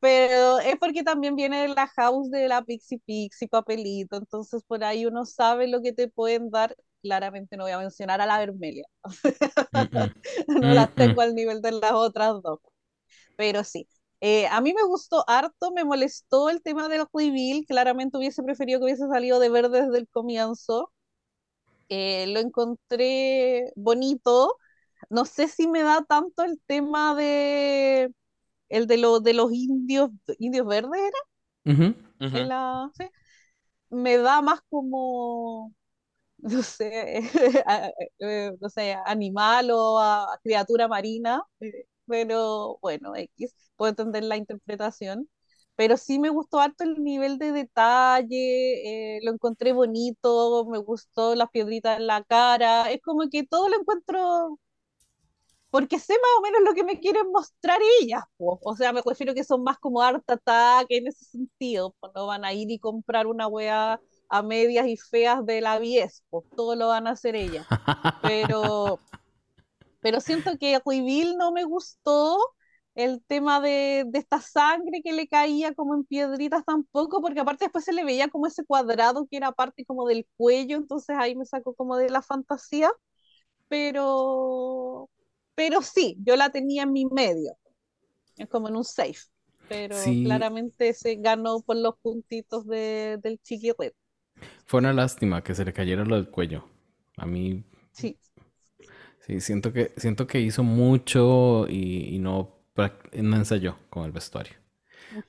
Pero 0.00 0.58
es 0.58 0.76
porque 0.78 1.02
también 1.02 1.34
viene 1.36 1.68
la 1.68 1.86
house 1.88 2.30
de 2.30 2.48
la 2.48 2.62
Pixie 2.62 3.00
Pixie 3.04 3.48
papelito, 3.48 4.16
entonces 4.16 4.62
por 4.66 4.84
ahí 4.84 5.06
uno 5.06 5.24
sabe 5.24 5.68
lo 5.68 5.82
que 5.82 5.92
te 5.92 6.08
pueden 6.08 6.50
dar. 6.50 6.76
Claramente 7.02 7.56
no 7.56 7.64
voy 7.64 7.72
a 7.72 7.78
mencionar 7.78 8.20
a 8.20 8.26
la 8.26 8.38
Vermelia. 8.38 8.84
no 10.48 10.74
las 10.74 10.94
tengo 10.94 11.20
al 11.20 11.34
nivel 11.34 11.62
de 11.62 11.72
las 11.72 11.92
otras 11.92 12.42
dos. 12.42 12.60
Pero 13.36 13.64
sí, 13.64 13.88
eh, 14.20 14.46
a 14.48 14.60
mí 14.60 14.74
me 14.74 14.82
gustó 14.84 15.24
harto, 15.28 15.72
me 15.72 15.84
molestó 15.84 16.48
el 16.50 16.62
tema 16.62 16.88
del 16.88 17.06
reveal. 17.12 17.64
Claramente 17.66 18.18
hubiese 18.18 18.42
preferido 18.42 18.80
que 18.80 18.86
hubiese 18.86 19.06
salido 19.08 19.38
de 19.40 19.48
verde 19.50 19.82
desde 19.82 19.98
el 19.98 20.08
comienzo. 20.08 20.92
Eh, 21.88 22.26
lo 22.28 22.40
encontré 22.40 23.72
bonito. 23.76 24.56
No 25.10 25.24
sé 25.24 25.48
si 25.48 25.68
me 25.68 25.82
da 25.82 26.04
tanto 26.04 26.44
el 26.44 26.60
tema 26.66 27.14
de 27.14 28.10
el 28.68 28.86
de, 28.86 28.98
lo, 28.98 29.20
de 29.20 29.34
los 29.34 29.52
indios, 29.52 30.10
indios 30.38 30.66
verdes 30.66 31.00
era. 31.00 31.18
Me 33.90 34.16
da 34.18 34.42
más 34.42 34.60
como, 34.68 35.72
no 36.46 36.62
sé, 36.62 37.18
eh, 38.20 38.52
no 38.60 38.68
sé, 38.70 38.94
animal 39.06 39.70
o 39.72 39.98
a, 39.98 40.38
criatura 40.42 40.88
marina, 40.88 41.42
eh, 41.60 41.86
pero 42.06 42.78
bueno, 42.80 43.14
X, 43.16 43.54
puedo 43.76 43.90
entender 43.90 44.24
la 44.24 44.36
interpretación. 44.36 45.28
Pero 45.76 45.96
sí 45.98 46.18
me 46.18 46.30
gustó 46.30 46.60
harto 46.60 46.84
el 46.84 47.02
nivel 47.04 47.38
de 47.38 47.52
detalle, 47.52 49.16
eh, 49.16 49.20
lo 49.22 49.32
encontré 49.32 49.72
bonito, 49.72 50.64
me 50.66 50.78
gustó 50.78 51.34
las 51.34 51.50
piedritas 51.50 51.98
en 51.98 52.06
la 52.06 52.24
cara, 52.24 52.90
es 52.90 53.02
como 53.02 53.28
que 53.30 53.44
todo 53.46 53.68
lo 53.68 53.78
encuentro, 53.80 54.58
porque 55.70 55.98
sé 55.98 56.14
más 56.14 56.30
o 56.38 56.42
menos 56.42 56.62
lo 56.62 56.74
que 56.74 56.84
me 56.84 56.98
quieren 57.00 57.30
mostrar 57.32 57.78
ellas, 58.00 58.22
o 58.38 58.76
sea, 58.76 58.92
me 58.92 59.02
refiero 59.04 59.34
que 59.34 59.44
son 59.44 59.62
más 59.62 59.78
como 59.78 60.00
art 60.00 60.28
attack 60.30 60.86
en 60.90 61.08
ese 61.08 61.24
sentido, 61.26 61.94
no 62.14 62.26
van 62.26 62.44
a 62.44 62.52
ir 62.54 62.70
y 62.70 62.78
comprar 62.78 63.26
una 63.26 63.46
wea 63.48 64.00
a 64.28 64.42
medias 64.42 64.86
y 64.86 64.96
feas 64.96 65.44
de 65.46 65.60
la 65.60 65.78
10, 65.78 66.24
pues 66.30 66.44
todo 66.56 66.76
lo 66.76 66.88
van 66.88 67.06
a 67.06 67.10
hacer 67.10 67.36
ellas, 67.36 67.66
pero, 68.22 68.98
pero 70.00 70.20
siento 70.20 70.58
que 70.58 70.80
Reveal 70.84 71.36
no 71.36 71.52
me 71.52 71.64
gustó, 71.64 72.38
el 72.96 73.22
tema 73.22 73.60
de, 73.60 74.06
esta 74.14 74.40
sangre 74.40 75.02
que 75.04 75.12
le 75.12 75.28
caía 75.28 75.74
como 75.74 75.94
en 75.94 76.04
piedritas 76.04 76.64
tampoco, 76.64 77.20
porque 77.20 77.40
aparte 77.40 77.66
después 77.66 77.84
se 77.84 77.92
le 77.92 78.04
veía 78.04 78.28
como 78.28 78.46
ese 78.46 78.64
cuadrado 78.64 79.26
que 79.30 79.36
era 79.36 79.52
parte 79.52 79.84
como 79.84 80.06
del 80.06 80.26
cuello, 80.36 80.78
entonces 80.78 81.14
ahí 81.18 81.36
me 81.36 81.44
sacó 81.44 81.74
como 81.74 81.96
de 81.98 82.08
la 82.08 82.22
fantasía, 82.22 82.90
pero, 83.68 85.10
pero 85.54 85.82
sí, 85.82 86.16
yo 86.24 86.36
la 86.36 86.48
tenía 86.48 86.84
en 86.84 86.92
mi 86.92 87.04
medio, 87.04 87.52
es 88.38 88.48
como 88.48 88.68
en 88.68 88.76
un 88.76 88.84
safe, 88.84 89.28
pero 89.68 89.94
claramente 90.24 90.94
se 90.94 91.16
ganó 91.16 91.60
por 91.60 91.76
los 91.76 91.98
puntitos 91.98 92.66
de, 92.66 93.18
del 93.22 93.38
chiquirret. 93.42 93.94
Fue 94.66 94.80
una 94.80 94.92
lástima 94.92 95.42
que 95.42 95.54
se 95.54 95.64
le 95.64 95.72
cayera 95.72 96.04
lo 96.04 96.16
del 96.16 96.28
cuello. 96.28 96.64
A 97.16 97.26
mí. 97.26 97.64
Sí. 97.92 98.18
Sí, 99.26 99.40
siento 99.40 99.72
que, 99.72 99.92
siento 99.96 100.26
que 100.26 100.40
hizo 100.40 100.62
mucho 100.62 101.66
y 101.68 102.18
no 102.18 102.52
no 103.14 103.36
ensayó 103.36 103.78
con 103.88 104.04
el 104.04 104.12
vestuario. 104.12 104.52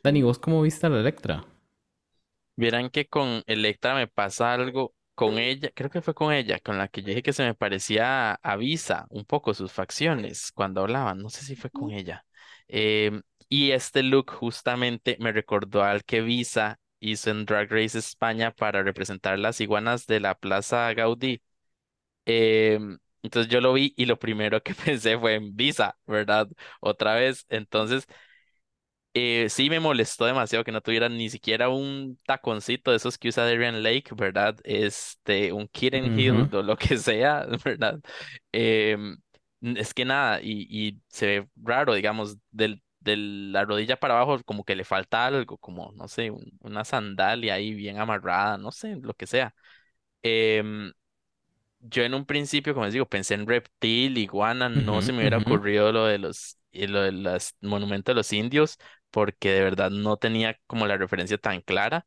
Dani, 0.03 0.21
¿vos 0.23 0.39
cómo 0.39 0.61
viste 0.61 0.87
a 0.87 0.89
la 0.89 0.99
Electra? 0.99 1.45
Vieran 2.55 2.89
que 2.89 3.07
con 3.07 3.43
Electra 3.47 3.93
me 3.95 4.07
pasa 4.07 4.53
algo 4.53 4.93
con 5.15 5.37
ella, 5.37 5.69
creo 5.75 5.89
que 5.89 6.01
fue 6.01 6.13
con 6.13 6.33
ella, 6.33 6.59
con 6.59 6.77
la 6.77 6.87
que 6.87 7.01
yo 7.01 7.07
dije 7.09 7.23
que 7.23 7.33
se 7.33 7.43
me 7.43 7.53
parecía 7.55 8.31
a, 8.33 8.39
a 8.43 8.55
Visa, 8.57 9.05
un 9.09 9.25
poco 9.25 9.53
sus 9.53 9.71
facciones 9.71 10.51
cuando 10.51 10.81
hablaban, 10.81 11.19
no 11.19 11.29
sé 11.29 11.43
si 11.43 11.55
fue 11.55 11.69
con 11.71 11.91
ella. 11.91 12.25
Em, 12.67 13.21
y 13.49 13.71
este 13.71 14.03
look 14.03 14.31
justamente 14.31 15.17
me 15.19 15.31
recordó 15.31 15.83
al 15.83 16.03
que 16.03 16.21
Visa 16.21 16.79
hizo 16.99 17.29
en 17.31 17.45
Drag 17.45 17.69
Race 17.71 17.97
España 17.97 18.51
para 18.51 18.83
representar 18.83 19.39
las 19.39 19.61
iguanas 19.61 20.07
de 20.07 20.19
la 20.19 20.35
Plaza 20.39 20.93
Gaudí. 20.93 21.41
Em, 22.25 22.97
entonces 23.23 23.51
yo 23.51 23.61
lo 23.61 23.73
vi 23.73 23.93
y 23.97 24.05
lo 24.05 24.19
primero 24.19 24.61
que 24.63 24.75
pensé 24.75 25.17
fue 25.19 25.35
en 25.35 25.55
Visa, 25.55 25.97
¿verdad? 26.07 26.47
Otra 26.81 27.15
vez. 27.15 27.45
Entonces 27.49 28.07
eh, 29.13 29.47
sí 29.49 29.69
me 29.69 29.79
molestó 29.79 30.25
demasiado 30.25 30.63
que 30.63 30.71
no 30.71 30.81
tuviera 30.81 31.09
ni 31.09 31.29
siquiera 31.29 31.69
un 31.69 32.19
taconcito 32.25 32.91
de 32.91 32.97
esos 32.97 33.17
que 33.17 33.29
usa 33.29 33.45
Darian 33.45 33.81
Lake, 33.83 34.11
¿verdad? 34.15 34.55
Este, 34.63 35.51
un 35.53 35.67
Kitten 35.67 36.11
Hill 36.15 36.33
Ujú. 36.35 36.51
o 36.51 36.61
lo 36.63 36.77
que 36.77 36.97
sea, 36.97 37.45
¿verdad? 37.65 37.99
N- 39.61 39.79
es 39.79 39.93
que 39.93 40.05
nada, 40.05 40.39
y, 40.41 40.67
y 40.69 41.01
se 41.09 41.25
ve 41.27 41.49
raro, 41.55 41.93
digamos, 41.93 42.37
del, 42.51 42.81
de 43.07 43.17
la 43.17 43.65
rodilla 43.65 43.97
para 43.99 44.15
abajo 44.15 44.43
como 44.45 44.65
que 44.65 44.75
le 44.77 44.85
falta 44.85 45.25
algo, 45.27 45.57
como, 45.59 45.91
no 45.93 46.07
sé, 46.09 46.31
un- 46.31 46.57
una 46.61 46.85
sandalia 46.85 47.55
ahí 47.55 47.73
bien 47.75 47.99
amarrada, 47.99 48.57
no 48.59 48.71
sé, 48.71 48.97
lo 48.97 49.15
que 49.15 49.27
sea. 49.27 49.55
Em, 50.23 50.93
yo 51.79 52.03
en 52.03 52.13
un 52.13 52.25
principio, 52.25 52.73
como 52.73 52.85
les 52.85 52.93
digo, 52.93 53.07
pensé 53.09 53.35
en 53.35 53.47
reptil, 53.47 54.17
iguana, 54.17 54.69
no 54.69 55.01
se 55.01 55.13
me 55.13 55.19
hubiera 55.19 55.37
ocurrido 55.37 55.91
lo 55.91 56.05
de 56.05 56.17
los, 56.19 56.57
lo 56.73 57.01
de 57.01 57.11
los 57.11 57.55
monumentos 57.61 58.13
de 58.13 58.15
los 58.17 58.33
indios, 58.33 58.77
porque 59.11 59.51
de 59.51 59.61
verdad 59.63 59.89
no 59.91 60.17
tenía 60.17 60.59
como 60.67 60.87
la 60.87 60.97
referencia 60.97 61.37
tan 61.37 61.61
clara. 61.61 62.05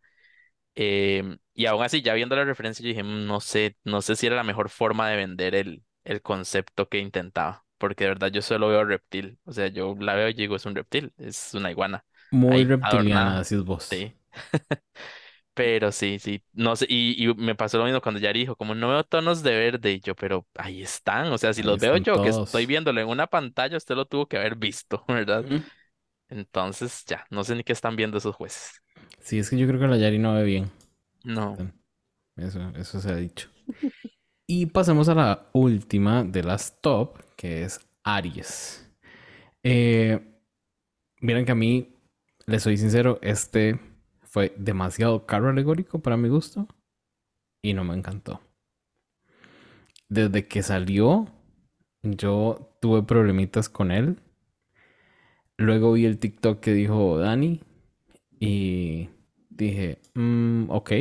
Em, 0.75 1.39
y 1.55 1.67
aún 1.67 1.83
así, 1.85 2.03
ya 2.03 2.15
viendo 2.15 2.37
la 2.37 2.45
referencia, 2.45 2.83
yo 2.83 2.89
dije, 2.89 3.03
"Mm, 3.03 3.27
no 3.27 3.41
sé, 3.41 3.77
no 3.85 4.03
sé 4.03 4.17
si 4.17 4.27
era 4.27 4.37
la 4.37 4.45
mejor 4.45 4.71
forma 4.71 5.09
de 5.11 5.17
vender 5.17 5.55
el, 5.55 5.85
el 6.05 6.23
concepto 6.23 6.89
que 6.89 6.99
intentaba, 6.99 7.65
porque 7.81 8.05
de 8.07 8.11
verdad 8.13 8.29
yo 8.33 8.43
solo 8.43 8.69
veo 8.71 8.85
reptil, 8.87 9.41
o 9.47 9.53
sea, 9.55 9.69
yo 9.69 9.97
la 10.01 10.15
veo 10.17 10.31
y 10.31 10.35
digo, 10.35 10.57
es 10.57 10.67
un 10.67 10.77
reptil, 10.77 11.15
es 11.19 11.55
una 11.55 11.73
iguana, 11.73 12.07
Muy 12.33 12.65
ahí, 12.65 12.65
reptiliana, 12.65 13.39
adornada, 13.39 13.39
decís 13.39 13.63
vos. 13.65 13.89
sí. 13.91 14.17
Pero 15.55 15.93
sí, 15.93 16.19
sí, 16.21 16.43
no 16.53 16.77
sé, 16.77 16.87
y, 16.89 17.23
y 17.29 17.35
me 17.35 17.55
pasó 17.57 17.79
lo 17.79 17.85
mismo 17.85 18.01
cuando 18.01 18.21
Yari 18.21 18.41
dijo, 18.41 18.57
como 18.57 18.75
no 18.75 18.89
veo 18.89 19.05
tonos 19.05 19.43
de 19.43 19.51
verde, 19.59 19.93
y 19.93 20.01
yo, 20.01 20.15
pero 20.17 20.47
ahí 20.55 20.83
están, 20.83 21.33
o 21.33 21.39
sea, 21.39 21.53
si 21.53 21.63
Ahí 21.63 21.65
los 21.65 21.79
veo 21.81 21.97
yo 21.99 22.21
que 22.21 22.29
estoy 22.31 22.67
viéndolo 22.67 23.01
en 23.01 23.09
una 23.09 23.27
pantalla, 23.27 23.77
usted 23.77 23.97
lo 23.97 24.07
tuvo 24.07 24.29
que 24.29 24.39
haber 24.39 24.57
visto, 24.57 25.05
¿verdad? 25.09 25.47
Ujú. 25.47 25.65
Entonces, 26.29 27.05
ya, 27.07 27.27
no 27.31 27.45
sé 27.45 27.55
ni 27.57 27.65
qué 27.65 27.73
están 27.75 27.97
viendo 27.97 28.19
esos 28.19 28.37
jueces. 28.37 28.73
Sí, 29.21 29.39
es 29.39 29.51
que 29.51 29.57
yo 29.59 29.67
creo 29.67 29.81
que 29.81 29.87
la 29.87 29.97
Yari 29.97 30.19
no 30.19 30.35
ve 30.35 30.45
bien. 30.45 30.71
No. 31.25 31.63
Eso, 32.37 32.61
eso 32.77 33.01
se 33.01 33.11
ha 33.11 33.17
dicho. 33.17 33.49
Y 34.47 34.67
pasemos 34.67 35.09
a 35.09 35.15
la 35.15 35.51
última 35.55 36.25
de 36.25 36.43
las 36.43 36.81
top, 36.83 37.19
que 37.41 37.63
es 37.63 37.81
Aries. 38.05 38.87
Eh, 39.63 40.21
miren 41.23 41.47
que 41.47 41.53
a 41.53 41.55
mí, 41.55 41.97
les 42.45 42.63
soy 42.63 42.77
sincero, 42.77 43.19
este 43.23 43.81
fue 44.25 44.55
demasiado 44.59 45.25
carro 45.25 45.49
alegórico 45.49 46.01
para 46.01 46.19
mi 46.19 46.29
gusto 46.29 46.69
y 47.63 47.73
no 47.73 47.83
me 47.83 47.95
encantó. 47.95 48.43
Desde 50.11 50.49
que 50.49 50.63
salió, 50.63 51.29
yo 52.03 52.77
tuve 52.83 53.05
problemitas 53.05 53.71
con 53.71 53.91
él. 53.91 54.21
Luego 55.57 55.95
vi 55.95 56.05
el 56.05 56.19
TikTok 56.19 56.61
que 56.61 56.75
dijo 56.75 57.17
Dani 57.17 57.63
y 58.39 59.09
dije, 59.49 59.99
"Mm, 60.13 60.69
ok, 60.69 60.93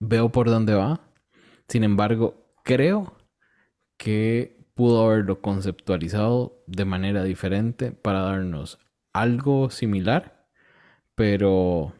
veo 0.00 0.32
por 0.32 0.50
dónde 0.50 0.74
va. 0.74 1.00
Sin 1.68 1.84
embargo, 1.84 2.56
creo 2.64 3.16
que 3.96 4.53
pudo 4.74 5.04
haberlo 5.06 5.40
conceptualizado 5.40 6.62
de 6.66 6.84
manera 6.84 7.22
diferente 7.24 7.92
para 7.92 8.22
darnos 8.22 8.78
algo 9.12 9.70
similar, 9.70 10.48
pero 11.14 11.94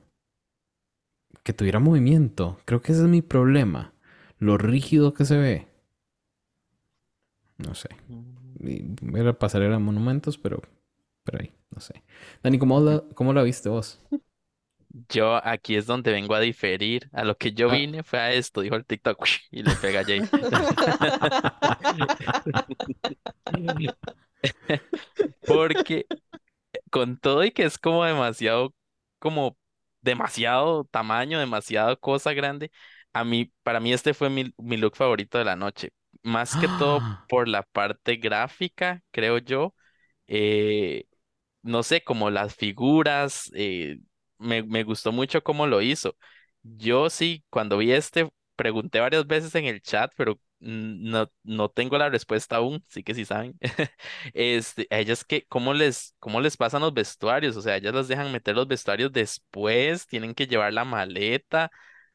que 1.43 1.53
tuviera 1.53 1.79
movimiento. 1.79 2.59
Creo 2.65 2.83
que 2.83 2.93
ese 2.93 3.03
es 3.03 3.09
mi 3.09 3.23
problema. 3.23 3.93
Lo 4.39 4.59
rígido 4.59 5.15
que 5.15 5.25
se 5.25 5.37
ve. 5.37 5.69
No 7.59 7.75
sé. 7.75 7.89
Mm. 8.09 9.15
A 9.17 9.19
la 9.23 9.39
pasarela 9.39 9.75
de 9.75 9.83
monumentos, 9.83 10.39
pero, 10.39 10.63
pero 11.23 11.39
ahí, 11.41 11.53
no 11.71 11.81
sé. 11.81 12.03
Dani, 12.43 12.59
¿cómo 12.59 12.81
la, 12.81 13.05
cómo 13.15 13.33
la 13.33 13.43
viste 13.43 13.69
vos? 13.69 14.01
Yo 15.09 15.45
aquí 15.45 15.75
es 15.77 15.87
donde 15.87 16.13
vengo 16.13 16.35
a 16.35 16.41
diferir. 16.41 17.09
A 17.13 17.25
lo 17.25 17.37
que 17.37 17.53
yo 17.53 17.69
Ah. 17.71 17.75
vine 17.75 18.03
fue 18.05 18.19
a 18.21 18.33
esto, 18.33 18.61
dijo 18.61 18.77
el 18.77 18.87
TikTok, 18.87 19.19
y 19.51 19.63
le 19.63 19.75
pega 19.77 20.01
a 20.01 20.05
Jay. 20.05 20.21
Porque 25.47 26.07
con 26.91 27.19
todo 27.19 27.45
y 27.45 27.53
que 27.53 27.65
es 27.65 27.79
como 27.79 28.05
demasiado, 28.05 28.75
como 29.19 29.59
demasiado 30.03 30.85
tamaño, 30.87 31.39
demasiado 31.41 31.99
cosa 32.01 32.33
grande, 32.35 32.71
a 33.13 33.25
mí, 33.25 33.53
para 33.63 33.81
mí 33.81 33.93
este 33.93 34.15
fue 34.15 34.31
mi, 34.31 34.53
mi 34.59 34.77
look 34.77 34.97
favorito 34.97 35.39
de 35.39 35.45
la 35.45 35.57
noche. 35.57 35.93
Más 36.23 36.57
que 36.57 36.69
todo 36.69 37.01
por 37.29 37.49
la 37.49 37.63
parte 37.65 38.17
gráfica, 38.17 39.03
creo 39.11 39.39
yo. 39.39 39.75
Eh, 40.29 41.07
no 41.63 41.83
sé, 41.83 42.03
como 42.05 42.31
las 42.31 42.55
figuras, 42.57 43.51
eh, 43.55 43.99
me, 44.39 44.63
me 44.63 44.85
gustó 44.85 45.13
mucho 45.13 45.43
cómo 45.43 45.67
lo 45.67 45.83
hizo. 45.83 46.17
Yo 46.63 47.11
sí, 47.11 47.45
cuando 47.51 47.79
vi 47.79 47.93
este, 47.93 48.29
pregunté 48.57 49.01
varias 49.01 49.27
veces 49.27 49.55
en 49.55 49.67
el 49.67 49.83
chat, 49.83 50.13
pero 50.17 50.41
no, 50.61 51.31
no 51.43 51.69
tengo 51.69 51.99
la 51.99 52.09
respuesta 52.09 52.57
aún, 52.57 52.85
sí 52.89 53.03
que 53.03 53.15
sí 53.15 53.25
saben. 53.25 53.59
Este, 54.35 54.87
ellas 54.91 55.25
que, 55.25 55.45
¿cómo 55.47 55.75
les, 55.75 56.15
cómo 56.19 56.41
les 56.41 56.57
pasan 56.57 56.81
los 56.83 56.95
vestuarios? 56.95 57.57
O 57.57 57.63
sea, 57.63 57.77
ellas 57.77 57.95
las 57.95 58.09
dejan 58.09 58.33
meter 58.33 58.55
los 58.57 58.67
vestuarios 58.69 59.13
después, 59.13 60.07
tienen 60.07 60.35
que 60.35 60.47
llevar 60.47 60.73
la 60.73 60.85
maleta, 60.85 61.71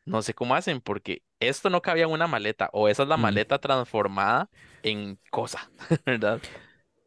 no 0.05 0.21
sé 0.21 0.33
cómo 0.33 0.55
hacen, 0.55 0.81
porque 0.81 1.23
esto 1.39 1.69
no 1.69 1.81
cabía 1.81 2.05
en 2.05 2.11
una 2.11 2.27
maleta, 2.27 2.69
o 2.73 2.87
esa 2.89 3.03
es 3.03 3.09
la 3.09 3.17
Mm. 3.17 3.17
maleta 3.17 3.59
transformada 3.59 4.49
en 4.83 5.19
cosa, 5.29 5.71
¿verdad? 6.05 6.41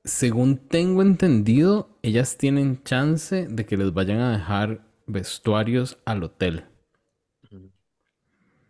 Según 0.05 0.57
tengo 0.69 1.03
entendido, 1.03 1.99
ellas 2.03 2.37
tienen 2.37 2.83
chance 2.83 3.47
de 3.49 3.67
que 3.67 3.77
les 3.77 3.93
vayan 3.93 4.19
a 4.21 4.33
dejar 4.33 4.85
vestuarios 5.07 5.99
al 6.05 6.23
hotel. 6.25 6.65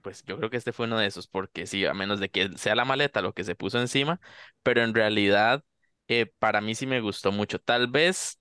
Pues 0.02 0.24
yo 0.24 0.36
creo 0.36 0.50
que 0.50 0.56
este 0.56 0.72
fue 0.72 0.86
uno 0.86 0.98
de 0.98 1.06
esos, 1.06 1.28
porque 1.28 1.66
sí, 1.66 1.84
a 1.86 1.94
menos 1.94 2.18
de 2.20 2.28
que 2.30 2.50
sea 2.58 2.74
la 2.74 2.84
maleta 2.84 3.22
lo 3.22 3.34
que 3.34 3.44
se 3.44 3.54
puso 3.54 3.78
encima, 3.80 4.20
pero 4.62 4.82
en 4.82 4.94
realidad 4.94 5.62
eh, 6.08 6.26
para 6.40 6.60
mí 6.60 6.74
sí 6.74 6.86
me 6.86 7.00
gustó 7.00 7.30
mucho. 7.32 7.60
Tal 7.60 7.86
vez 7.88 8.40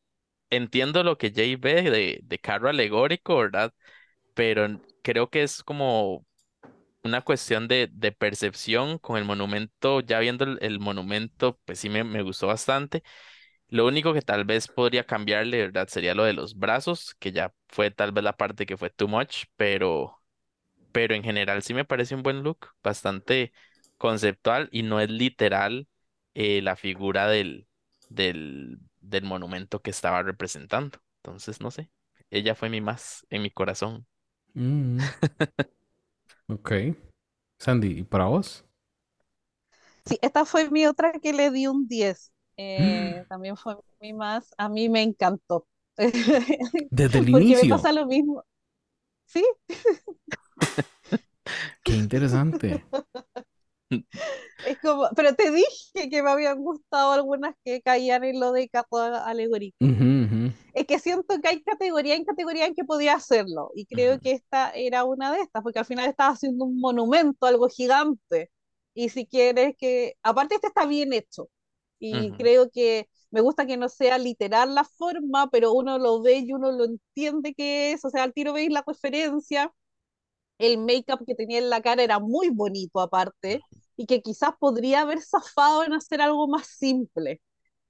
entiendo 0.50 1.04
lo 1.04 1.18
que 1.20 1.32
Jay 1.34 1.56
ve 1.56 1.84
de, 1.84 2.20
de 2.24 2.40
carro 2.40 2.68
alegórico, 2.70 3.38
¿verdad? 3.38 3.74
Pero 4.36 4.82
creo 5.04 5.30
que 5.30 5.44
es 5.44 5.64
como 5.64 6.26
una 7.04 7.22
cuestión 7.24 7.68
de, 7.68 7.90
de 7.92 8.12
percepción 8.14 9.00
con 9.00 9.18
el 9.18 9.26
monumento, 9.26 10.02
ya 10.02 10.20
viendo 10.20 10.46
el, 10.46 10.60
el 10.62 10.80
monumento, 10.80 11.60
pues 11.66 11.80
sí 11.80 11.90
me, 11.90 12.04
me 12.04 12.22
gustó 12.24 12.48
bastante. 12.48 13.04
Lo 13.72 13.88
único 13.88 14.14
que 14.14 14.22
tal 14.24 14.46
vez 14.46 14.70
podría 14.70 15.06
cambiarle, 15.06 15.60
¿verdad? 15.60 15.90
Sería 15.90 16.16
lo 16.16 16.26
de 16.26 16.34
los 16.34 16.58
brazos, 16.60 17.16
que 17.20 17.34
ya 17.34 17.54
fue 17.70 17.92
tal 17.92 18.14
vez 18.14 18.24
la 18.26 18.38
parte 18.38 18.68
que 18.68 18.78
fue 18.78 18.92
too 18.92 19.10
much, 19.10 19.46
pero 19.58 20.18
pero 20.94 21.16
en 21.16 21.24
general 21.24 21.64
sí 21.64 21.74
me 21.74 21.86
parece 21.86 22.16
un 22.16 22.24
buen 22.24 22.44
look, 22.44 22.70
bastante 22.84 23.54
conceptual 23.98 24.70
y 24.72 24.84
no 24.84 25.00
es 25.02 25.10
literal 25.12 25.88
eh, 26.36 26.62
la 26.64 26.76
figura 26.78 27.28
del, 27.28 27.68
del, 28.10 28.80
del 29.02 29.24
monumento 29.26 29.82
que 29.82 29.92
estaba 29.92 30.24
representando. 30.24 31.00
Entonces, 31.24 31.62
no 31.62 31.72
sé, 31.72 31.92
ella 32.32 32.56
fue 32.56 32.70
mi 32.70 32.82
más 32.82 33.26
en 33.32 33.44
mi 33.44 33.52
corazón. 33.52 34.08
Mm, 34.56 35.00
ok. 36.48 36.72
Sandy, 37.60 38.00
¿y 38.00 38.04
para 38.04 38.26
vos? 38.26 38.66
Sí, 40.06 40.18
esta 40.22 40.46
fue 40.46 40.70
mi 40.70 40.86
otra 40.88 41.14
que 41.22 41.34
le 41.34 41.52
di 41.52 41.68
un 41.68 41.88
10. 41.88 42.32
Eh, 42.64 43.26
también 43.30 43.58
fue 43.58 43.76
mi 44.00 44.14
más, 44.14 44.54
a 44.58 44.70
mí 44.70 44.90
me 44.90 45.02
encantó. 45.04 45.68
Desde 46.92 47.20
el 47.20 47.30
Porque 47.32 47.56
me 47.58 47.66
inicio. 47.66 47.68
pasa 47.68 47.92
lo 47.94 48.06
mismo. 48.06 48.44
Sí, 49.26 49.44
Qué 51.84 51.96
interesante. 51.96 52.86
es 54.64 54.78
como, 54.82 55.10
pero 55.16 55.36
te 55.36 55.52
dije 55.52 56.10
que 56.10 56.24
me 56.24 56.30
habían 56.32 56.60
gustado 56.60 57.12
algunas 57.14 57.56
que 57.64 57.82
caían 57.82 58.24
en 58.24 58.40
lo 58.40 58.52
de 58.52 58.70
carro 58.70 58.98
alegórico. 59.00 59.78
Ujú, 59.82 60.06
ujú, 60.24 60.42
Es 60.74 60.88
que 60.88 61.00
siento 61.00 61.40
que 61.42 61.50
hay 61.50 61.64
categoría 61.64 62.16
en 62.16 62.26
categoría 62.26 62.66
en 62.68 62.76
que 62.76 62.86
podía 62.86 63.16
hacerlo. 63.16 63.72
Y 63.76 63.86
creo 63.88 64.20
ujú. 64.20 64.22
que 64.22 64.32
esta 64.34 64.72
era 64.72 65.04
una 65.06 65.32
de 65.34 65.42
estas, 65.42 65.64
porque 65.64 65.80
al 65.80 65.86
final 65.86 66.10
estaba 66.10 66.32
haciendo 66.34 66.66
un 66.66 66.80
monumento, 66.80 67.46
algo 67.48 67.70
gigante. 67.70 68.52
Y 68.94 69.10
si 69.10 69.26
quieres 69.28 69.76
que, 69.78 70.16
aparte 70.24 70.56
este 70.56 70.68
está 70.68 70.86
bien 70.86 71.14
hecho. 71.14 71.50
Y 72.02 72.36
Ujú, 72.36 72.38
creo 72.38 72.72
que 72.72 73.10
me 73.32 73.42
gusta 73.42 73.68
que 73.68 73.78
no 73.78 73.90
sea 73.90 74.20
literal 74.20 74.76
la 74.76 74.86
forma, 74.86 75.50
pero 75.52 75.74
uno 75.74 76.00
lo 76.00 76.22
ve 76.24 76.40
y 76.40 76.54
uno 76.54 76.74
lo 76.74 76.86
entiende 76.86 77.56
que 77.56 77.94
es, 77.94 78.06
o 78.06 78.12
sea, 78.12 78.24
al 78.26 78.34
tiro 78.34 78.54
veis 78.54 78.72
la 78.72 78.84
referencia. 78.88 79.74
El 80.60 80.78
make-up 80.78 81.26
que 81.26 81.36
tenía 81.36 81.58
en 81.60 81.70
la 81.70 81.82
cara 81.82 82.04
era 82.04 82.20
muy 82.20 82.50
bonito 82.50 83.00
aparte 83.00 83.66
y 83.98 84.06
que 84.06 84.22
quizás 84.22 84.52
podría 84.60 85.02
haber 85.02 85.22
zafado 85.22 85.84
en 85.84 85.94
hacer 85.94 86.22
algo 86.22 86.48
más 86.48 86.68
simple. 86.68 87.42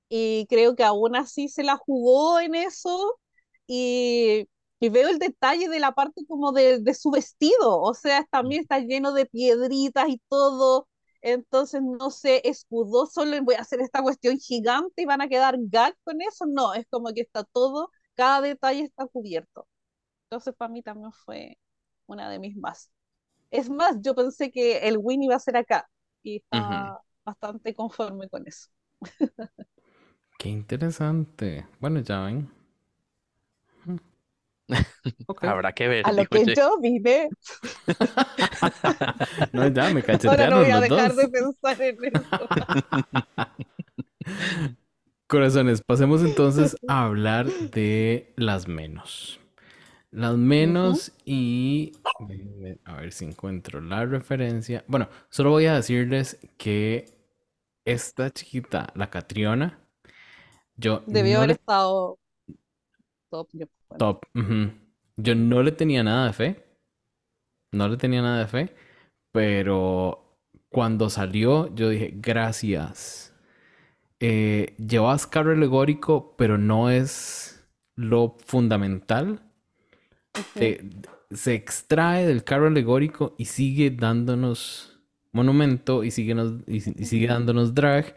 Y 0.09 0.47
creo 0.49 0.76
que 0.76 0.84
aún 0.84 1.16
así 1.16 1.49
se 1.49 1.64
la 1.64 1.78
jugó 1.78 2.39
en 2.39 2.55
eso 2.55 3.20
y, 3.68 4.47
y 4.80 4.89
veo 4.89 5.09
el 5.09 5.20
detalle 5.20 5.70
de 5.70 5.80
la 5.80 5.93
parte 5.93 6.26
como 6.28 6.51
de, 6.53 6.80
de 6.82 6.93
su 6.95 7.12
vestido, 7.12 7.80
o 7.82 7.93
sea, 7.93 8.26
también 8.32 8.62
está 8.64 8.80
lleno 8.80 9.14
de 9.14 9.26
piedritas 9.28 10.09
y 10.09 10.22
todo 10.30 10.88
entonces 11.22 11.82
no 11.82 12.09
se 12.11 12.47
escudó 12.47 13.05
solo 13.07 13.36
en 13.36 13.45
voy 13.45 13.55
a 13.55 13.61
hacer 13.61 13.82
esta 13.82 14.01
cuestión 14.01 14.38
gigante 14.39 15.03
y 15.03 15.05
van 15.05 15.22
a 15.22 15.28
quedar 15.30 15.55
gag 15.59 15.95
con 16.03 16.22
eso. 16.22 16.45
No, 16.47 16.74
es 16.74 16.86
como 16.89 17.13
que 17.13 17.22
está 17.22 17.43
todo, 17.43 17.91
cada 18.15 18.41
detalle 18.41 18.84
está 18.84 19.07
cubierto. 19.07 19.67
Entonces 20.26 20.55
para 20.55 20.72
mí 20.72 20.82
también 20.84 21.11
fue 21.13 21.57
una 22.07 22.30
de 22.30 22.39
mis 22.39 22.55
más. 22.57 22.91
Es 23.51 23.69
más, 23.69 23.97
yo 24.01 24.15
pensé 24.15 24.51
que 24.51 24.80
el 24.89 24.97
win 24.99 25.24
iba 25.24 25.36
a 25.36 25.39
ser 25.39 25.57
acá 25.57 25.89
y 26.24 26.38
está 26.38 27.01
bastante 27.26 27.76
conforme 27.76 28.30
con 28.30 28.47
eso. 28.47 28.69
Qué 30.38 30.49
interesante. 30.49 31.65
Bueno, 31.80 32.01
ya 32.01 32.22
ven. 32.22 32.49
Habrá 35.41 35.74
que 35.74 35.88
ver. 35.88 36.07
A 36.07 36.11
lo 36.11 36.26
que 36.26 36.53
yo 36.55 36.80
vine. 36.80 37.30
no, 39.53 39.67
ya 39.67 39.89
me 39.89 40.03
Ahora 40.28 40.49
no 40.49 40.59
voy 40.59 40.72
a 40.72 40.80
dejar 40.80 41.13
dos. 41.13 41.17
de 41.17 41.28
pensar 41.30 41.82
en 41.82 41.97
eso. 42.05 42.47
Corazones, 45.28 45.82
pasemos 45.82 46.22
entonces 46.24 46.76
a 46.88 47.05
hablar 47.05 47.47
de 47.47 48.34
las 48.36 48.67
menos. 48.67 49.39
Las 50.11 50.36
menos 50.36 51.13
y 51.24 51.93
a 52.84 52.95
ver 52.97 53.13
si 53.13 53.26
encuentro 53.26 53.80
la 53.80 54.05
referencia. 54.05 54.84
Bueno, 54.88 55.07
solo 55.30 55.51
voy 55.51 55.67
a 55.67 55.76
decirles 55.76 56.38
que 56.57 57.05
esta 57.86 58.30
chiquita, 58.30 58.91
la 58.93 59.09
Catriona, 59.09 59.80
yo 60.76 61.01
Debió 61.05 61.36
no 61.36 61.38
haber 61.38 61.49
le 61.49 61.53
estado 61.53 62.19
top. 63.30 63.47
Yo, 63.53 63.67
bueno. 63.91 63.97
Top. 63.97 64.25
Yo 65.17 65.35
no 65.35 65.61
le 65.63 65.71
tenía 65.71 66.03
nada 66.03 66.27
de 66.27 66.33
fe. 66.33 66.65
No 67.73 67.87
le 67.87 67.97
tenía 67.97 68.21
nada 68.21 68.39
de 68.39 68.47
fe. 68.47 68.75
Pero 69.31 70.37
cuando 70.69 71.09
salió, 71.09 71.73
yo 71.75 71.89
dije, 71.89 72.13
gracias. 72.15 73.33
Eh, 74.19 74.75
llevas 74.77 75.27
carro 75.27 75.51
alegórico, 75.51 76.35
pero 76.37 76.57
no 76.57 76.89
es 76.89 77.67
lo 77.95 78.37
fundamental. 78.45 79.41
Se 81.31 81.53
extrae 81.53 82.25
del 82.25 82.43
carro 82.43 82.67
alegórico 82.67 83.35
y 83.37 83.45
sigue 83.45 83.89
dándonos 83.91 84.99
monumento 85.31 86.03
y 86.03 86.11
sigue, 86.11 86.35
nos- 86.35 86.61
y, 86.67 86.77
y 86.77 87.05
sigue 87.05 87.27
dándonos 87.27 87.73
drag. 87.73 88.15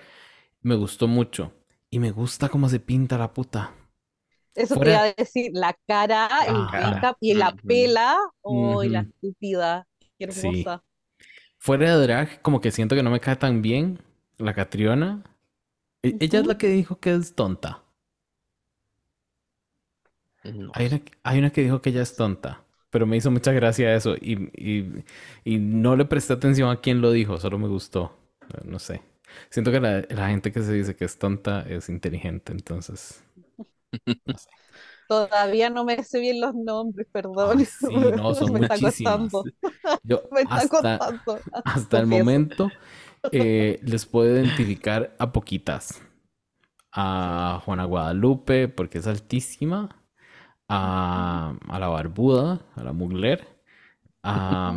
Me 0.62 0.74
gustó 0.74 1.06
mucho. 1.08 1.52
Y 1.90 2.00
me 2.00 2.10
gusta 2.10 2.48
cómo 2.48 2.68
se 2.68 2.80
pinta 2.80 3.16
la 3.18 3.32
puta. 3.32 3.72
Eso 4.54 4.76
Fuera- 4.76 4.98
quería 4.98 5.14
decir, 5.16 5.50
la 5.54 5.76
cara, 5.86 6.28
el 6.46 6.54
make-up 6.54 7.16
y 7.20 7.34
la 7.34 7.54
pela. 7.56 8.16
¡Ay, 8.44 8.88
la 8.88 9.00
estúpida! 9.00 9.86
¡Qué 10.18 10.30
Sí. 10.30 10.46
hermosa! 10.48 10.82
Fuera 11.58 11.96
de 11.96 12.02
drag, 12.06 12.42
como 12.42 12.60
que 12.60 12.70
siento 12.70 12.94
que 12.94 13.02
no 13.02 13.10
me 13.10 13.20
cae 13.20 13.36
tan 13.36 13.62
bien 13.62 13.98
la 14.38 14.54
Catriona. 14.54 15.24
E- 16.02 16.16
Ella 16.20 16.40
es 16.40 16.46
la 16.46 16.58
que 16.58 16.68
dijo 16.68 17.00
que 17.00 17.14
es 17.14 17.34
tonta. 17.34 17.82
No. 20.44 20.70
Hay 20.74 20.86
una, 20.86 21.00
hay 21.22 21.38
una 21.38 21.50
que 21.50 21.62
dijo 21.62 21.80
que 21.80 21.90
ella 21.90 22.02
es 22.02 22.16
tonta, 22.16 22.62
pero 22.90 23.06
me 23.06 23.16
hizo 23.16 23.30
mucha 23.30 23.52
gracia 23.52 23.94
eso 23.94 24.14
y, 24.16 24.50
y- 24.54 25.04
y 25.44 25.58
no 25.58 25.96
le 25.96 26.04
presté 26.04 26.34
atención 26.34 26.68
a 26.70 26.80
quién 26.80 27.00
lo 27.00 27.10
dijo, 27.12 27.38
solo 27.38 27.58
me 27.58 27.68
gustó. 27.68 28.16
No 28.64 28.78
sé. 28.78 29.02
Siento 29.50 29.72
que 29.72 29.80
la, 29.80 30.02
la 30.10 30.28
gente 30.28 30.52
que 30.52 30.60
se 30.62 30.72
dice 30.74 30.94
que 30.94 31.06
es 31.06 31.18
tonta 31.18 31.62
es 31.62 31.88
inteligente, 31.88 32.52
entonces. 32.52 33.23
No 34.26 34.38
sé. 34.38 34.48
Todavía 35.06 35.68
no 35.70 35.84
me 35.84 36.02
sé 36.02 36.18
bien 36.20 36.40
los 36.40 36.54
nombres, 36.54 37.06
perdón. 37.12 37.58
Ay, 37.58 37.64
sí, 37.66 38.08
no, 38.14 38.34
son 38.34 38.52
me 38.52 38.60
está 38.60 38.80
muchísimas. 38.80 38.80
costando. 38.80 39.50
Yo 40.02 40.22
Me 40.30 40.42
está 40.42 40.68
hasta, 40.68 41.06
costando. 41.08 41.42
hasta 41.64 41.98
el 41.98 42.06
momento 42.06 42.76
eh, 43.32 43.80
les 43.84 44.06
puedo 44.06 44.34
identificar 44.34 45.16
a 45.18 45.32
poquitas. 45.32 46.02
A 46.92 47.60
Juana 47.64 47.84
Guadalupe, 47.86 48.68
porque 48.68 48.98
es 48.98 49.06
altísima. 49.08 50.02
A, 50.68 51.56
a 51.68 51.80
la 51.80 51.88
Barbuda, 51.88 52.62
a 52.76 52.84
la 52.84 52.92
Mugler. 52.94 53.48
a- 54.24 54.74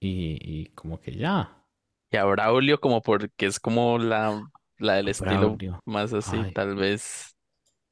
y, 0.00 0.38
y 0.42 0.66
como 0.74 1.00
que 1.00 1.14
ya. 1.16 1.64
Y 2.10 2.16
a 2.16 2.24
Braulio 2.24 2.80
como 2.80 3.02
porque 3.02 3.46
es 3.46 3.60
como 3.60 3.98
la, 3.98 4.48
la 4.78 4.94
del 4.94 5.08
estilo 5.08 5.58
Braulio. 5.58 5.80
más 5.84 6.12
así, 6.12 6.44
Ay. 6.44 6.52
tal 6.52 6.76
vez. 6.76 7.35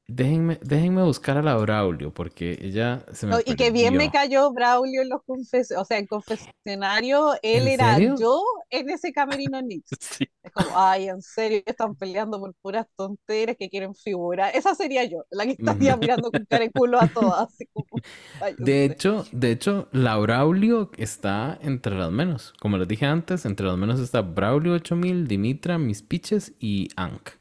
Déjenme, 0.07 0.59
déjenme 0.61 1.01
buscar 1.03 1.37
a 1.37 1.41
la 1.41 1.55
Braulio, 1.57 2.13
porque 2.13 2.59
ella 2.61 3.03
se 3.11 3.25
me 3.25 3.33
No, 3.33 3.39
y 3.43 3.55
que 3.55 3.71
bien 3.71 3.97
me 3.97 4.11
cayó 4.11 4.51
Braulio 4.51 5.01
en 5.01 5.09
los 5.09 5.23
confes 5.23 5.71
o 5.71 5.83
sea, 5.83 5.97
en 5.97 6.05
confesionario, 6.05 7.33
él 7.41 7.63
¿En 7.63 7.67
era 7.67 7.95
serio? 7.95 8.15
yo 8.19 8.43
en 8.69 8.89
ese 8.89 9.11
camerino 9.11 9.61
Nix. 9.61 9.89
Sí. 9.99 10.27
Es 10.43 10.51
como, 10.51 10.69
ay, 10.77 11.09
en 11.09 11.21
serio, 11.23 11.63
están 11.65 11.95
peleando 11.95 12.39
por 12.39 12.53
puras 12.61 12.85
tonteras 12.95 13.55
que 13.57 13.67
quieren 13.67 13.95
figurar. 13.95 14.55
Esa 14.55 14.75
sería 14.75 15.03
yo, 15.05 15.25
la 15.31 15.45
que 15.45 15.53
estaría 15.53 15.97
mirando 15.97 16.31
con 16.31 16.45
cara 16.45 16.65
de 16.65 16.71
culo 16.71 16.99
a 17.01 17.07
todas. 17.07 17.47
Así 17.47 17.65
como, 17.73 18.03
ay, 18.39 18.55
en 18.63 18.65
De 18.65 18.85
hecho, 18.85 19.25
de 19.31 19.51
hecho, 19.51 19.87
la 19.91 20.17
Braulio 20.17 20.91
está 20.97 21.57
entre 21.61 21.97
las 21.97 22.11
menos. 22.11 22.53
Como 22.61 22.77
les 22.77 22.87
dije 22.87 23.05
antes, 23.05 23.45
entre 23.45 23.65
las 23.65 23.77
menos 23.77 23.99
está 23.99 24.21
Braulio 24.21 24.73
8000, 24.73 25.27
Dimitra, 25.27 25.77
Mis 25.79 26.03
Piches 26.03 26.53
y 26.59 26.89
Ank. 26.95 27.31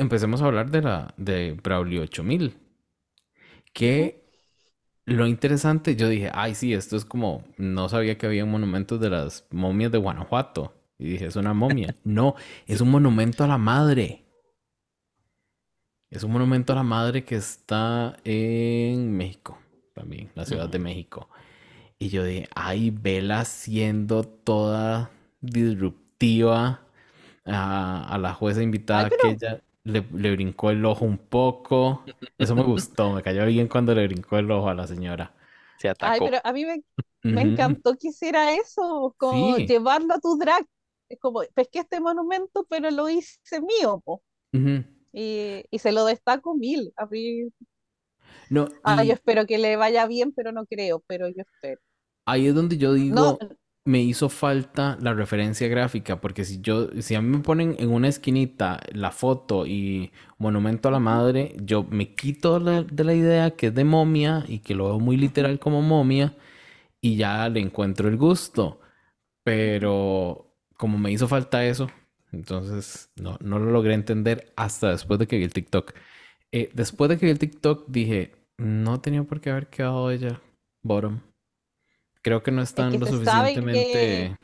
Empecemos 0.00 0.40
a 0.40 0.46
hablar 0.46 0.70
de 0.70 0.80
la 0.80 1.12
de 1.18 1.52
Braulio 1.62 2.00
8000. 2.00 2.56
Que 3.74 4.24
lo 5.04 5.26
interesante, 5.26 5.94
yo 5.94 6.08
dije, 6.08 6.30
ay, 6.32 6.54
sí, 6.54 6.72
esto 6.72 6.96
es 6.96 7.04
como, 7.04 7.44
no 7.58 7.90
sabía 7.90 8.16
que 8.16 8.24
había 8.24 8.46
monumentos 8.46 8.98
de 8.98 9.10
las 9.10 9.46
momias 9.50 9.92
de 9.92 9.98
Guanajuato. 9.98 10.72
Y 10.98 11.04
dije, 11.10 11.26
es 11.26 11.36
una 11.36 11.52
momia. 11.52 11.96
No, 12.04 12.34
es 12.66 12.80
un 12.80 12.90
monumento 12.90 13.44
a 13.44 13.46
la 13.46 13.58
madre. 13.58 14.24
Es 16.08 16.22
un 16.22 16.32
monumento 16.32 16.72
a 16.72 16.76
la 16.76 16.82
madre 16.82 17.24
que 17.24 17.36
está 17.36 18.16
en 18.24 19.14
México, 19.14 19.58
también, 19.94 20.30
la 20.34 20.46
Ciudad 20.46 20.70
de. 20.70 20.78
México. 20.78 21.28
Y 21.98 22.08
yo 22.08 22.24
dije, 22.24 22.48
ay, 22.54 22.90
Vela 22.90 23.44
siendo 23.44 24.24
toda 24.24 25.10
disruptiva 25.42 26.86
a, 27.44 28.14
a 28.14 28.18
la 28.18 28.32
jueza 28.32 28.62
invitada 28.62 29.04
Ay, 29.04 29.10
que 29.20 29.28
ella 29.30 29.62
le, 29.84 30.02
le 30.12 30.32
brincó 30.32 30.70
el 30.70 30.84
ojo 30.84 31.04
un 31.04 31.18
poco. 31.18 32.06
Eso 32.38 32.56
me 32.56 32.64
gustó, 32.64 33.12
me 33.12 33.22
cayó 33.22 33.46
bien 33.46 33.68
cuando 33.68 33.94
le 33.94 34.06
brincó 34.06 34.38
el 34.38 34.50
ojo 34.50 34.68
a 34.68 34.74
la 34.74 34.86
señora. 34.86 35.34
Se 35.76 35.88
Ay, 36.00 36.20
atacó. 36.20 36.22
pero 36.22 36.38
a 36.44 36.52
mí 36.52 36.64
me, 36.64 36.82
me 37.28 37.42
encantó 37.42 37.96
que 37.96 38.08
hiciera 38.08 38.54
eso, 38.54 39.14
como 39.18 39.56
Sí. 39.56 39.66
llevarlo 39.66 40.14
a 40.14 40.20
tu 40.20 40.36
drag. 40.38 40.66
Es 41.08 41.18
como, 41.20 41.42
pesqué 41.54 41.80
este 41.80 42.00
monumento, 42.00 42.64
pero 42.68 42.90
lo 42.90 43.08
hice 43.08 43.38
mío, 43.60 44.00
po. 44.04 44.22
Y, 45.12 45.64
y 45.70 45.78
se 45.80 45.92
lo 45.92 46.06
destaco 46.06 46.54
mil. 46.56 46.92
A 46.96 47.06
mí, 47.06 47.50
No, 48.50 48.68
ah, 48.82 49.04
y 49.04 49.04
yo 49.04 49.14
espero 49.14 49.46
que 49.46 49.56
le 49.58 49.76
vaya 49.76 50.06
bien, 50.06 50.32
pero 50.32 50.52
no 50.52 50.66
creo, 50.66 51.00
pero 51.06 51.28
yo 51.28 51.42
espero. 51.42 51.80
ahí 52.26 52.46
es 52.46 52.54
donde 52.54 52.78
yo 52.78 52.92
No, 53.08 53.24
digo, 53.24 53.46
me 53.84 54.00
hizo 54.02 54.28
falta 54.28 54.98
la 55.00 55.14
referencia 55.14 55.66
gráfica, 55.68 56.20
porque 56.20 56.44
si 56.44 56.60
yo, 56.60 56.88
si 57.00 57.14
a 57.14 57.22
mí 57.22 57.28
me 57.28 57.42
ponen 57.42 57.76
en 57.78 57.90
una 57.90 58.08
esquinita 58.08 58.80
la 58.92 59.10
foto 59.10 59.66
y 59.66 60.12
monumento 60.38 60.88
a 60.88 60.92
la 60.92 61.00
madre, 61.00 61.56
yo 61.62 61.84
me 61.84 62.14
quito 62.14 62.60
la- 62.60 62.82
de 62.82 63.04
la 63.04 63.14
idea 63.14 63.50
que 63.52 63.68
es 63.68 63.74
de 63.74 63.84
momia 63.84 64.44
y 64.48 64.58
que 64.60 64.74
lo 64.74 64.86
veo 64.86 65.00
muy 65.00 65.16
literal 65.16 65.58
como 65.58 65.82
momia 65.82 66.34
y 67.00 67.16
ya 67.16 67.48
le 67.48 67.60
encuentro 67.60 68.08
el 68.08 68.16
gusto. 68.16 68.80
Pero 69.44 70.54
como 70.76 70.98
me 70.98 71.12
hizo 71.12 71.28
falta 71.28 71.64
eso, 71.66 71.88
entonces 72.32 73.10
no, 73.16 73.38
no 73.42 73.58
lo 73.58 73.70
logré 73.70 73.94
entender 73.94 74.52
hasta 74.56 74.90
después 74.90 75.18
de 75.20 75.26
que 75.26 75.38
vi 75.38 75.44
el 75.44 75.52
TikTok. 75.52 75.94
Eh, 76.52 76.70
después 76.74 77.08
de 77.10 77.18
que 77.18 77.26
vi 77.26 77.32
el 77.32 77.38
TikTok 77.40 77.86
dije, 77.88 78.32
no 78.58 79.00
tenía 79.00 79.24
por 79.24 79.40
qué 79.40 79.50
haber 79.50 79.68
quedado 79.68 80.10
ella 80.10 80.40
bottom. 80.82 81.20
Creo 82.22 82.42
que 82.42 82.50
no 82.52 82.62
están 82.62 82.92
que 82.92 82.98
lo 82.98 83.06
suficientemente... 83.06 84.36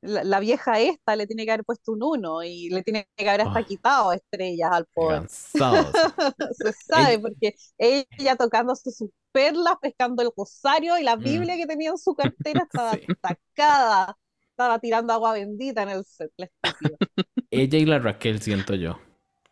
la, 0.00 0.24
la 0.24 0.40
vieja 0.40 0.80
esta 0.80 1.14
le 1.16 1.26
tiene 1.26 1.44
que 1.44 1.52
haber 1.52 1.64
puesto 1.64 1.92
un 1.92 2.02
uno 2.02 2.42
y 2.42 2.68
le 2.70 2.82
tiene 2.82 3.08
que 3.16 3.28
haber 3.28 3.42
hasta 3.42 3.60
Ah. 3.60 3.64
quitado 3.64 4.12
estrellas 4.12 4.70
al 4.72 4.86
pobre. 4.92 5.22
Se 5.28 6.72
sabe, 6.86 7.14
Ella- 7.14 7.20
porque 7.22 7.54
ella 7.78 8.36
tocándose 8.36 8.90
sus 8.90 9.10
perlas, 9.32 9.76
pescando 9.80 10.22
el 10.22 10.30
rosario 10.36 10.98
y 10.98 11.04
la 11.04 11.16
Mm. 11.16 11.22
Biblia 11.22 11.56
que 11.56 11.66
tenía 11.66 11.90
en 11.90 11.98
su 11.98 12.14
cartera 12.14 12.62
estaba 12.70 12.92
Sí. 12.94 13.02
atacada. 13.22 14.16
Estaba 14.50 14.78
tirando 14.80 15.12
agua 15.12 15.32
bendita 15.32 15.82
en 15.82 15.88
el 15.90 16.04
set, 16.04 16.30
la. 16.36 16.48
Ella 17.50 17.78
y 17.78 17.84
la 17.86 17.98
Raquel 17.98 18.40
siento 18.42 18.74
yo. 18.74 18.98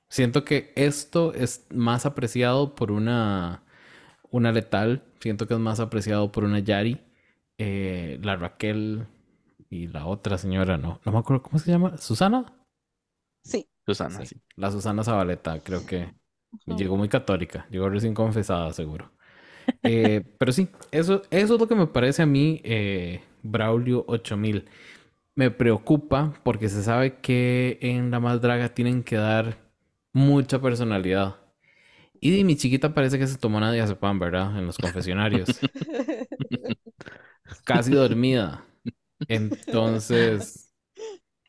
Siento 0.09 0.45
que 0.45 0.73
esto 0.75 1.33
es 1.35 1.66
más 1.71 2.05
apreciado 2.07 2.75
por 2.75 2.91
una, 2.91 3.62
una 4.31 4.53
letal. 4.53 5.05
Siento 5.21 5.47
que 5.47 5.55
es 5.55 5.61
más 5.61 5.81
apreciado 5.81 6.33
por 6.33 6.45
una 6.45 6.59
Yari. 6.59 7.01
Eh, 7.63 8.19
la 8.23 8.37
Raquel 8.37 9.07
y 9.71 9.89
la 9.89 10.07
otra 10.07 10.39
señora, 10.39 10.79
no, 10.79 11.01
no 11.05 11.13
me 11.13 11.19
acuerdo 11.19 11.43
cómo 11.43 11.59
se 11.59 11.71
llama. 11.71 11.97
¿Susana? 11.99 12.47
Sí. 13.43 13.69
Susana, 13.87 14.21
Sí. 14.21 14.27
sí. 14.27 14.37
La 14.57 14.71
Susana 14.71 15.03
Zabaleta, 15.05 15.61
creo 15.61 15.85
que 15.87 16.15
llegó 16.67 16.97
muy 16.97 17.09
católica. 17.09 17.67
Llegó 17.71 17.89
recién 17.89 18.15
confesada, 18.15 18.73
seguro. 18.73 19.13
Eh, 19.83 20.23
pero 20.39 20.53
sí, 20.53 20.69
eso, 20.93 21.23
eso 21.31 21.55
es 21.55 21.61
lo 21.61 21.69
que 21.69 21.75
me 21.77 21.87
parece 21.89 22.23
a 22.23 22.27
mí 22.27 22.61
eh, 22.65 23.23
Braulio 23.43 24.05
8000. 24.09 24.67
Me 25.37 25.51
preocupa 25.51 26.35
porque 26.45 26.69
se 26.69 26.83
sabe 26.83 27.21
que 27.21 27.79
en 27.83 28.11
La 28.11 28.21
Más 28.21 28.41
Draga 28.43 28.75
tienen 28.75 29.03
que 29.05 29.17
dar 29.17 29.59
mucha 30.13 30.61
personalidad. 30.61 31.37
Y 32.21 32.37
de 32.37 32.45
mi 32.45 32.57
chiquita 32.57 32.95
parece 32.95 33.19
que 33.19 33.27
se 33.29 33.39
tomó 33.39 33.59
una 33.59 33.73
diazepam, 33.73 34.19
¿verdad? 34.19 34.59
En 34.59 34.67
los 34.67 34.79
confesionarios. 34.79 35.61
Casi 37.64 37.92
dormida. 37.92 38.64
Entonces, 39.28 40.72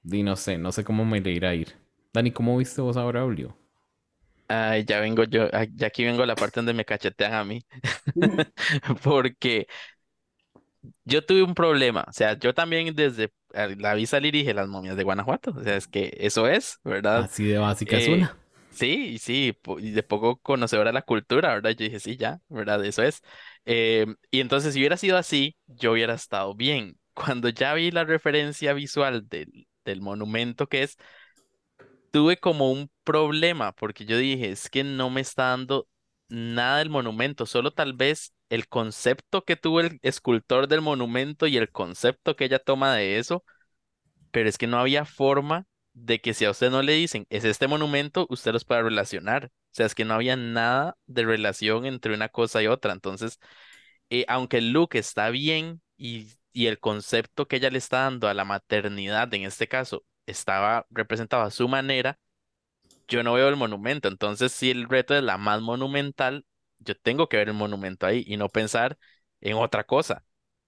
di 0.04 0.24
no 0.24 0.36
sé, 0.38 0.58
no 0.58 0.72
sé 0.74 0.84
cómo 0.84 1.06
me 1.06 1.22
le 1.22 1.32
irá 1.34 1.50
a 1.52 1.56
ir. 1.56 1.76
Dani, 2.14 2.32
¿cómo 2.32 2.58
viste 2.58 2.82
vos 2.82 2.98
a 2.98 3.06
Braulio? 3.06 3.58
Ay, 4.48 4.84
ya 4.86 5.00
vengo 5.00 5.24
yo, 5.24 5.48
ya 5.76 5.88
aquí 5.88 6.04
vengo 6.04 6.26
la 6.26 6.38
parte 6.38 6.60
donde 6.60 6.74
me 6.74 6.84
cachetean 6.86 7.34
a 7.34 7.44
mí. 7.46 7.66
Porque 9.04 9.68
yo 11.06 11.26
tuve 11.26 11.44
un 11.44 11.54
problema. 11.56 12.06
O 12.08 12.12
sea, 12.14 12.38
yo 12.38 12.54
también 12.54 12.96
desde 12.96 13.34
la 13.78 13.94
vi 13.96 14.06
salir 14.06 14.36
y 14.36 14.40
dije 14.40 14.54
las 14.54 14.68
momias 14.68 14.96
de 14.98 15.04
Guanajuato. 15.04 15.52
O 15.58 15.64
sea, 15.64 15.76
es 15.78 15.88
que 15.88 16.14
eso 16.20 16.48
es, 16.48 16.80
¿verdad? 16.84 17.28
Así 17.28 17.46
de 17.46 17.58
básica 17.58 17.96
es 17.98 18.08
Eh, 18.08 18.10
una. 18.10 18.38
sí, 18.72 19.18
sí, 19.20 19.58
y 19.80 19.92
de 19.92 20.04
poco 20.04 20.38
conocedora 20.42 20.90
de 20.92 20.94
la 20.96 21.02
cultura, 21.04 21.50
¿verdad? 21.56 21.72
Yo 21.72 21.86
dije, 21.86 22.00
sí, 22.00 22.18
ya, 22.18 22.42
¿verdad? 22.50 22.84
Eso 22.86 23.04
es. 23.04 23.22
Eh, 23.66 24.06
y 24.32 24.40
entonces, 24.42 24.74
si 24.74 24.80
hubiera 24.80 24.98
sido 24.98 25.18
así, 25.18 25.56
yo 25.68 25.94
hubiera 25.94 26.14
estado 26.16 26.56
bien. 26.56 26.98
Cuando 27.14 27.50
ya 27.50 27.74
vi 27.74 27.92
la 27.92 28.04
referencia 28.06 28.74
visual 28.74 29.28
del, 29.30 29.68
del 29.86 30.02
monumento 30.02 30.68
que 30.68 30.84
es, 30.84 30.98
tuve 32.12 32.38
como 32.38 32.72
un 32.72 32.90
problema, 33.04 33.72
porque 33.74 34.06
yo 34.06 34.18
dije, 34.18 34.52
es 34.52 34.70
que 34.70 34.84
no 34.84 35.10
me 35.10 35.22
está 35.22 35.46
dando 35.50 35.88
nada 36.30 36.80
del 36.80 36.90
monumento, 36.90 37.46
solo 37.46 37.72
tal 37.72 37.94
vez 37.94 38.34
el 38.50 38.68
concepto 38.68 39.44
que 39.44 39.56
tuvo 39.56 39.82
el 39.82 40.00
escultor 40.02 40.68
del 40.68 40.82
monumento 40.82 41.48
y 41.48 41.58
el 41.58 41.72
concepto 41.72 42.36
que 42.36 42.46
ella 42.46 42.60
toma 42.60 42.96
de 42.96 43.18
eso 43.18 43.44
pero 44.32 44.50
es 44.50 44.58
que 44.58 44.68
no 44.68 44.80
había 44.80 45.06
forma 45.06 45.66
de 45.94 46.22
que 46.22 46.34
si 46.34 46.46
a 46.46 46.52
usted 46.52 46.72
no 46.72 46.82
le 46.82 46.94
dicen, 46.94 47.26
es 47.30 47.44
este 47.46 47.68
monumento, 47.68 48.28
usted 48.30 48.54
los 48.54 48.66
pueda 48.66 48.82
relacionar. 48.84 49.48
O 49.48 49.74
sea, 49.74 49.86
es 49.86 49.96
que 49.96 50.06
no 50.06 50.14
había 50.16 50.36
nada 50.36 50.98
de 51.06 51.24
relación 51.26 51.86
entre 51.86 52.14
una 52.14 52.30
cosa 52.30 52.62
y 52.64 52.68
otra. 52.68 52.94
Entonces, 52.94 53.40
eh, 54.10 54.26
aunque 54.28 54.58
el 54.60 54.72
look 54.74 54.92
está 54.96 55.30
bien 55.30 55.82
y, 55.98 56.30
y 56.54 56.68
el 56.68 56.80
concepto 56.80 57.48
que 57.48 57.58
ella 57.58 57.70
le 57.72 57.78
está 57.80 58.00
dando 58.04 58.28
a 58.28 58.34
la 58.34 58.46
maternidad, 58.46 59.34
en 59.34 59.44
este 59.46 59.68
caso, 59.68 60.06
estaba 60.26 60.86
representado 60.92 61.44
a 61.44 61.52
su 61.52 61.68
manera, 61.70 62.20
yo 63.08 63.24
no 63.24 63.34
veo 63.34 63.50
el 63.50 63.56
monumento. 63.56 64.08
Entonces, 64.08 64.52
si 64.52 64.72
el 64.72 64.88
reto 64.90 65.16
es 65.16 65.24
la 65.24 65.38
más 65.38 65.62
monumental, 65.62 66.46
yo 66.80 66.96
tengo 66.96 67.28
que 67.30 67.38
ver 67.38 67.50
el 67.50 67.54
monumento 67.56 68.06
ahí 68.06 68.24
y 68.28 68.38
no 68.38 68.50
pensar 68.50 68.98
en 69.42 69.58
otra 69.58 69.84
cosa 69.84 70.24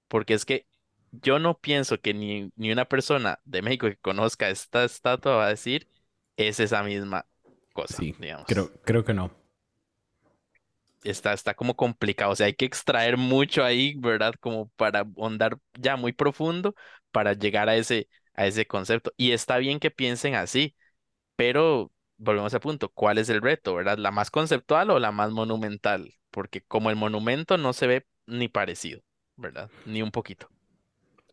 porque 0.09 0.36
es 0.36 0.45
que 0.45 0.67
yo 1.14 1.39
no 1.39 1.59
pienso 1.59 1.99
que 2.01 2.14
ni, 2.16 2.51
ni 2.55 2.72
una 2.72 2.86
persona 2.88 3.39
de 3.45 3.61
México 3.64 3.88
que 3.88 3.97
conozca 3.97 4.49
esta 4.49 4.84
estatua 4.86 5.36
va 5.38 5.45
a 5.47 5.49
decir 5.49 5.89
es 6.38 6.59
esa 6.59 6.84
misma 6.84 7.28
cosa, 7.74 7.99
Sí, 7.99 8.18
digamos. 8.18 8.47
creo, 8.47 8.72
creo 8.84 9.03
que 9.05 9.14
no. 9.14 9.32
Está, 11.03 11.34
está 11.34 11.53
como 11.53 11.76
complicado, 11.76 12.32
o 12.32 12.36
sea, 12.36 12.45
hay 12.45 12.53
que 12.55 12.64
extraer 12.66 13.18
mucho 13.18 13.64
ahí, 13.66 13.93
¿verdad? 13.97 14.34
Como 14.39 14.70
para 14.78 14.99
ahondar 15.01 15.57
ya 15.74 15.97
muy 15.97 16.14
profundo 16.14 16.76
para 17.11 17.34
llegar 17.34 17.68
a 17.68 17.76
ese, 17.76 18.07
a 18.36 18.47
ese 18.47 18.66
concepto. 18.66 19.11
Y 19.18 19.32
está 19.34 19.57
bien 19.57 19.80
que 19.82 19.91
piensen 19.91 20.36
así, 20.36 20.76
pero 21.36 21.91
volvemos 22.18 22.53
al 22.53 22.61
punto, 22.61 22.89
¿cuál 22.91 23.18
es 23.20 23.30
el 23.30 23.41
reto, 23.41 23.76
verdad? 23.76 23.97
¿La 23.99 24.11
más 24.11 24.32
conceptual 24.32 24.91
o 24.91 24.99
la 24.99 25.11
más 25.11 25.32
monumental? 25.32 26.14
Porque 26.32 26.61
como 26.64 26.89
el 26.91 26.97
monumento 26.97 27.57
no 27.57 27.74
se 27.74 27.88
ve 27.88 28.07
ni 28.28 28.49
parecido, 28.49 29.01
¿verdad? 29.38 29.72
Ni 29.86 30.01
un 30.03 30.11
poquito. 30.11 30.49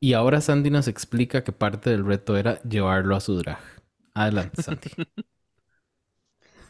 Y 0.01 0.15
ahora 0.15 0.41
Sandy 0.41 0.71
nos 0.71 0.89
explica 0.89 1.45
que 1.45 1.53
parte 1.53 1.91
del 1.91 2.07
reto 2.07 2.37
era 2.37 2.61
llevarlo 2.63 3.15
a 3.15 3.21
su 3.21 3.37
drag. 3.37 3.59
Adelante, 4.15 4.63
Sandy. 4.63 4.91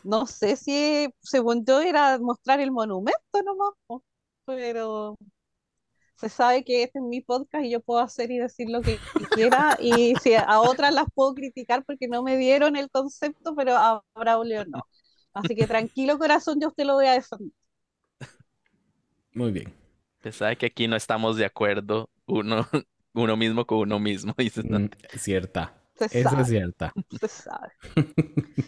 No 0.02 0.26
sé 0.26 0.56
si, 0.56 1.08
según 1.20 1.64
yo, 1.64 1.80
era 1.80 2.18
mostrar 2.18 2.58
el 2.58 2.72
monumento 2.72 3.42
nomás, 3.44 4.02
pero 4.44 5.16
se 6.16 6.28
sabe 6.28 6.64
que 6.64 6.82
este 6.82 6.98
es 6.98 7.04
mi 7.04 7.20
podcast 7.20 7.64
y 7.64 7.70
yo 7.70 7.80
puedo 7.80 8.00
hacer 8.00 8.30
y 8.32 8.38
decir 8.38 8.68
lo 8.68 8.82
que 8.82 8.98
quiera 9.34 9.78
y 9.80 10.14
si 10.16 10.34
a 10.34 10.60
otras 10.60 10.92
las 10.92 11.06
puedo 11.14 11.32
criticar 11.34 11.84
porque 11.84 12.08
no 12.08 12.22
me 12.22 12.36
dieron 12.36 12.76
el 12.76 12.90
concepto, 12.90 13.54
pero 13.54 13.76
a 13.76 14.02
Braulio 14.14 14.64
no. 14.66 14.82
Así 15.32 15.54
que 15.54 15.68
tranquilo 15.68 16.18
corazón, 16.18 16.58
yo 16.60 16.68
usted 16.68 16.84
lo 16.84 16.94
voy 16.94 17.06
a 17.06 17.12
defender. 17.12 17.52
Muy 19.32 19.52
bien. 19.52 19.72
Usted 20.16 20.32
sabe 20.32 20.56
que 20.56 20.66
aquí 20.66 20.88
no 20.88 20.96
estamos 20.96 21.36
de 21.36 21.44
acuerdo 21.44 22.10
uno, 22.26 22.66
uno 23.14 23.36
mismo 23.36 23.66
con 23.66 23.78
uno 23.78 23.98
mismo, 23.98 24.34
dice 24.38 24.62
cierta. 25.16 25.76
Se 25.96 26.22
sabe, 26.22 26.42
es 26.42 26.48
cierta. 26.48 26.92
se 27.20 27.28
sabe. 27.28 27.68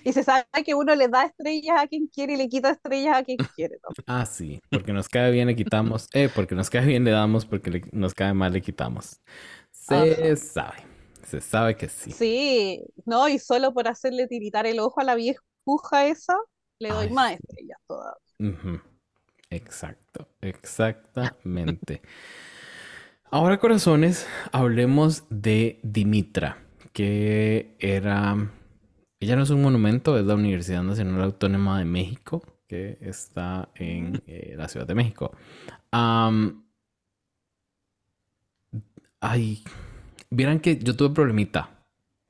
Y 0.04 0.12
se 0.12 0.22
sabe 0.22 0.44
que 0.66 0.74
uno 0.74 0.94
le 0.94 1.08
da 1.08 1.24
estrellas 1.24 1.76
a 1.80 1.86
quien 1.86 2.06
quiere 2.08 2.34
y 2.34 2.36
le 2.36 2.48
quita 2.48 2.70
estrellas 2.72 3.16
a 3.16 3.22
quien 3.24 3.38
quiere. 3.38 3.76
¿no? 3.82 3.88
Ah, 4.06 4.26
sí. 4.26 4.60
Porque 4.70 4.92
nos 4.92 5.08
cae 5.08 5.30
bien 5.30 5.46
le 5.46 5.56
quitamos. 5.56 6.08
Eh, 6.12 6.28
porque 6.34 6.54
nos 6.54 6.68
cae 6.68 6.84
bien 6.84 7.04
le 7.04 7.10
damos, 7.10 7.46
porque 7.46 7.70
le- 7.70 7.84
nos 7.92 8.12
cae 8.12 8.34
mal 8.34 8.52
le 8.52 8.60
quitamos. 8.60 9.22
Se 9.70 9.94
Ajá. 9.94 10.36
sabe. 10.36 10.76
Se 11.26 11.40
sabe 11.40 11.74
que 11.76 11.88
sí. 11.88 12.10
Sí, 12.10 12.82
no, 13.06 13.26
y 13.30 13.38
solo 13.38 13.72
por 13.72 13.88
hacerle 13.88 14.26
tiritar 14.26 14.66
el 14.66 14.78
ojo 14.78 15.00
a 15.00 15.04
la 15.04 15.14
viejuja 15.14 16.06
esa, 16.08 16.36
le 16.78 16.90
doy 16.90 17.06
Ay, 17.06 17.12
más 17.14 17.30
sí. 17.30 17.38
estrellas 17.40 17.78
todavía. 17.86 18.82
Exacto. 19.48 20.28
Exactamente. 20.42 22.02
Ahora, 23.34 23.58
corazones, 23.58 24.26
hablemos 24.52 25.24
de 25.30 25.80
Dimitra, 25.82 26.58
que 26.92 27.74
era... 27.78 28.50
Ella 29.20 29.36
no 29.36 29.44
es 29.44 29.48
un 29.48 29.62
monumento, 29.62 30.18
es 30.18 30.26
la 30.26 30.34
Universidad 30.34 30.82
Nacional 30.82 31.22
Autónoma 31.22 31.78
de 31.78 31.86
México, 31.86 32.42
que 32.68 32.98
está 33.00 33.70
en 33.74 34.22
eh, 34.26 34.54
la 34.58 34.68
Ciudad 34.68 34.86
de 34.86 34.94
México. 34.94 35.34
Ay, 35.90 36.52
vieran 40.28 40.60
que 40.60 40.76
yo 40.76 40.94
tuve 40.94 41.14
problemita 41.14 41.70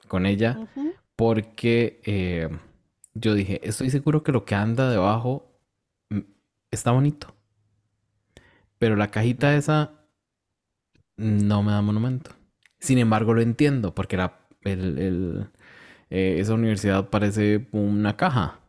con 0.06 0.24
ella 0.24 0.68
porque 1.16 2.00
eh, 2.04 2.48
yo 3.14 3.34
dije, 3.34 3.60
estoy 3.68 3.90
seguro 3.90 4.22
que 4.22 4.30
lo 4.30 4.44
que 4.44 4.54
anda 4.54 4.88
debajo 4.88 5.50
mm, 6.10 6.20
está 6.70 6.92
bonito, 6.92 7.34
pero 8.78 8.94
la 8.94 9.10
cajita 9.10 9.56
esa 9.56 9.98
no 11.22 11.62
me 11.62 11.72
da 11.72 11.82
monumento. 11.82 12.32
Sin 12.80 12.98
embargo, 12.98 13.34
lo 13.34 13.42
entiendo 13.42 13.94
porque 13.94 14.16
la, 14.16 14.40
el- 14.62 14.98
el, 14.98 15.48
eh, 16.10 16.36
esa 16.40 16.54
universidad 16.54 17.10
parece 17.10 17.68
una 17.72 18.16
caja. 18.16 18.60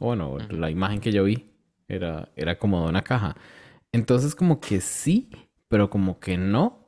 Bueno, 0.00 0.34
Ujú. 0.34 0.56
la 0.56 0.70
imagen 0.70 1.00
que 1.00 1.12
yo 1.12 1.24
vi 1.24 1.50
era, 1.88 2.30
era 2.36 2.58
como 2.58 2.82
de 2.84 2.90
una 2.90 3.02
caja. 3.04 3.36
Entonces, 3.92 4.34
como 4.34 4.60
que 4.60 4.80
sí, 4.80 5.30
pero 5.68 5.90
como 5.90 6.20
que 6.20 6.38
no. 6.38 6.86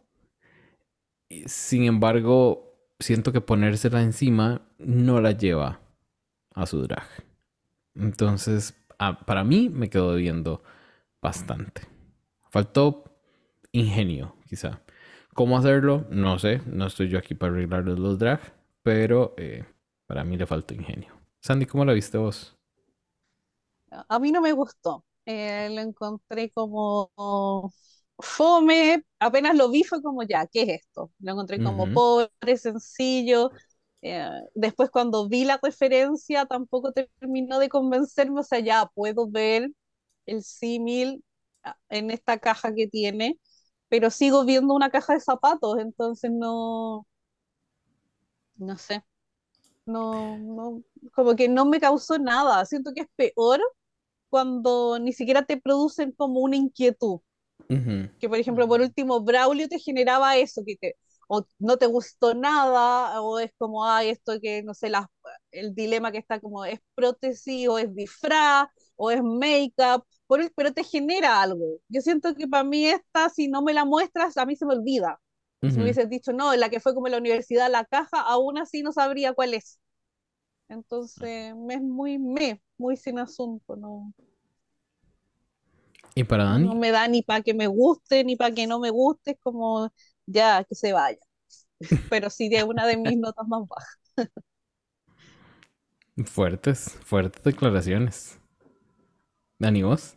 Sin 1.46 1.84
embargo, 1.84 2.74
siento 2.98 3.32
que 3.32 3.40
ponérsela 3.40 4.02
encima 4.02 4.62
no 4.78 5.20
la 5.20 5.32
lleva 5.32 5.80
a 6.54 6.66
su 6.66 6.82
drag. 6.82 7.06
Entonces, 7.94 8.74
a- 8.98 9.20
para 9.26 9.44
mí 9.44 9.68
me 9.70 9.90
quedó 9.90 10.12
debiendo 10.14 10.62
bastante. 11.22 11.82
Faltó 12.50 13.04
ingenio, 13.72 14.36
quizá. 14.48 14.82
¿Cómo 15.34 15.56
hacerlo? 15.56 16.06
No 16.10 16.38
sé. 16.38 16.60
No 16.66 16.86
estoy 16.86 17.08
yo 17.08 17.18
aquí 17.18 17.34
para 17.34 17.52
arreglarles 17.52 17.98
los 17.98 18.18
drag, 18.18 18.40
pero 18.82 19.34
eh, 19.36 19.64
para 20.06 20.24
mí 20.24 20.36
le 20.36 20.46
faltó 20.46 20.74
ingenio. 20.74 21.14
Sandy, 21.40 21.66
¿cómo 21.66 21.84
la 21.84 21.92
viste 21.92 22.18
vos? 22.18 22.56
A 23.90 24.18
mí 24.18 24.32
no 24.32 24.40
me 24.40 24.52
gustó. 24.52 25.04
Eh, 25.24 25.68
lo 25.70 25.80
encontré 25.80 26.50
como 26.50 27.12
fome. 28.18 29.04
Apenas 29.18 29.56
lo 29.56 29.70
vi 29.70 29.84
fue 29.84 30.02
como 30.02 30.22
ya, 30.22 30.46
¿qué 30.46 30.62
es 30.62 30.68
esto? 30.80 31.12
Lo 31.20 31.32
encontré 31.32 31.62
como 31.62 31.92
pobre, 31.92 32.56
sencillo. 32.56 33.50
Eh, 34.02 34.28
después 34.54 34.90
cuando 34.90 35.28
vi 35.28 35.44
la 35.44 35.58
referencia 35.62 36.46
tampoco 36.46 36.92
terminó 36.92 37.58
de 37.58 37.68
convencerme. 37.68 38.40
O 38.40 38.44
sea, 38.44 38.60
ya 38.60 38.86
puedo 38.94 39.28
ver 39.28 39.70
el 40.26 40.42
símil 40.42 41.24
ah, 41.64 41.76
en 41.88 42.10
esta 42.10 42.38
caja 42.38 42.74
que 42.74 42.86
tiene, 42.86 43.38
pero 43.88 44.10
sigo 44.10 44.44
viendo 44.44 44.74
una 44.74 44.90
caja 44.90 45.14
de 45.14 45.20
zapatos, 45.20 45.78
entonces 45.80 46.30
no, 46.32 47.06
no 48.56 48.76
sé. 48.78 49.02
No, 49.86 50.38
no, 50.38 50.82
como 51.14 51.36
que 51.36 51.48
no 51.48 51.64
me 51.66 51.80
causó 51.80 52.18
nada. 52.18 52.64
Siento 52.66 52.92
que 52.94 53.02
es 53.02 53.08
peor 53.16 53.60
cuando 54.30 54.98
ni 55.00 55.12
siquiera 55.12 55.44
te 55.46 55.58
producen 55.60 56.12
como 56.12 56.40
una 56.40 56.56
inquietud. 56.56 57.20
Ujú, 57.70 58.08
Que 58.18 58.28
por 58.28 58.38
ejemplo, 58.38 58.66
por 58.68 58.80
último, 58.80 59.20
Braulio 59.22 59.68
te 59.68 59.78
generaba 59.78 60.36
eso, 60.36 60.62
que 60.66 60.76
te, 60.76 60.96
o 61.28 61.46
no 61.58 61.76
te 61.78 61.86
gustó 61.86 62.34
nada, 62.34 63.20
o 63.22 63.38
es 63.38 63.52
como, 63.58 63.84
ay, 63.86 64.10
esto 64.10 64.40
que, 64.40 64.62
no 64.64 64.74
sé, 64.74 64.88
las, 64.90 65.06
el 65.52 65.74
dilema 65.74 66.10
que 66.12 66.18
está 66.18 66.40
como, 66.40 66.64
¿es 66.64 66.80
prótesis 66.94 67.68
o 67.68 67.78
es 67.78 67.94
disfraz 67.94 68.68
o 68.98 69.10
es 69.12 69.22
make-up? 69.24 70.06
Pero 70.56 70.74
te 70.74 70.84
genera 70.84 71.42
algo. 71.42 71.78
Yo 71.88 72.02
siento 72.02 72.34
que 72.36 72.48
para 72.48 72.64
mí 72.64 72.86
esta, 72.86 73.30
si 73.30 73.48
no 73.48 73.62
me 73.62 73.74
la 73.74 73.86
muestras, 73.86 74.36
a 74.38 74.46
mí 74.46 74.56
se 74.56 74.66
me 74.66 74.74
olvida. 74.74 75.20
Si 75.68 75.80
me 75.80 75.86
hubieses 75.86 76.10
dicho, 76.10 76.32
no, 76.34 76.54
la 76.56 76.70
que 76.70 76.80
fue 76.80 76.94
como 76.94 77.08
en 77.08 77.12
la 77.12 77.18
universidad, 77.18 77.70
la 77.70 77.86
caja, 77.86 78.20
aún 78.22 78.58
así 78.58 78.82
no 78.82 78.92
sabría 78.92 79.34
cuál 79.34 79.54
es. 79.54 79.80
Entonces, 80.68 81.54
me 81.56 81.74
es 81.76 81.82
muy 81.82 82.18
me, 82.18 82.62
muy 82.78 82.96
sin 82.96 83.18
asunto, 83.18 83.76
no, 83.76 84.12
¿Y 86.14 86.24
para 86.24 86.44
no 86.50 86.74
Dani? 86.74 86.74
me 86.74 86.90
da 86.90 87.08
ni 87.08 87.22
para 87.22 87.42
que 87.42 87.54
me 87.54 87.66
guste, 87.66 88.24
ni 88.24 88.36
para 88.36 88.54
que 88.54 88.66
no 88.66 88.78
me 88.80 88.90
guste, 88.90 89.32
es 89.32 89.38
como 89.40 89.92
ya 90.26 90.64
que 90.64 90.74
se 90.74 90.92
vaya. 90.92 91.18
Pero 92.08 92.30
sí 92.30 92.48
de 92.48 92.64
una 92.64 92.86
de 92.86 92.96
mis 92.98 93.18
notas 93.18 93.46
más 93.48 93.66
bajas. 93.68 93.98
Fuertes, 96.26 96.98
fuertes 97.02 97.42
declaraciones. 97.42 98.38
Dani, 99.60 99.82
¿vos? 99.82 100.16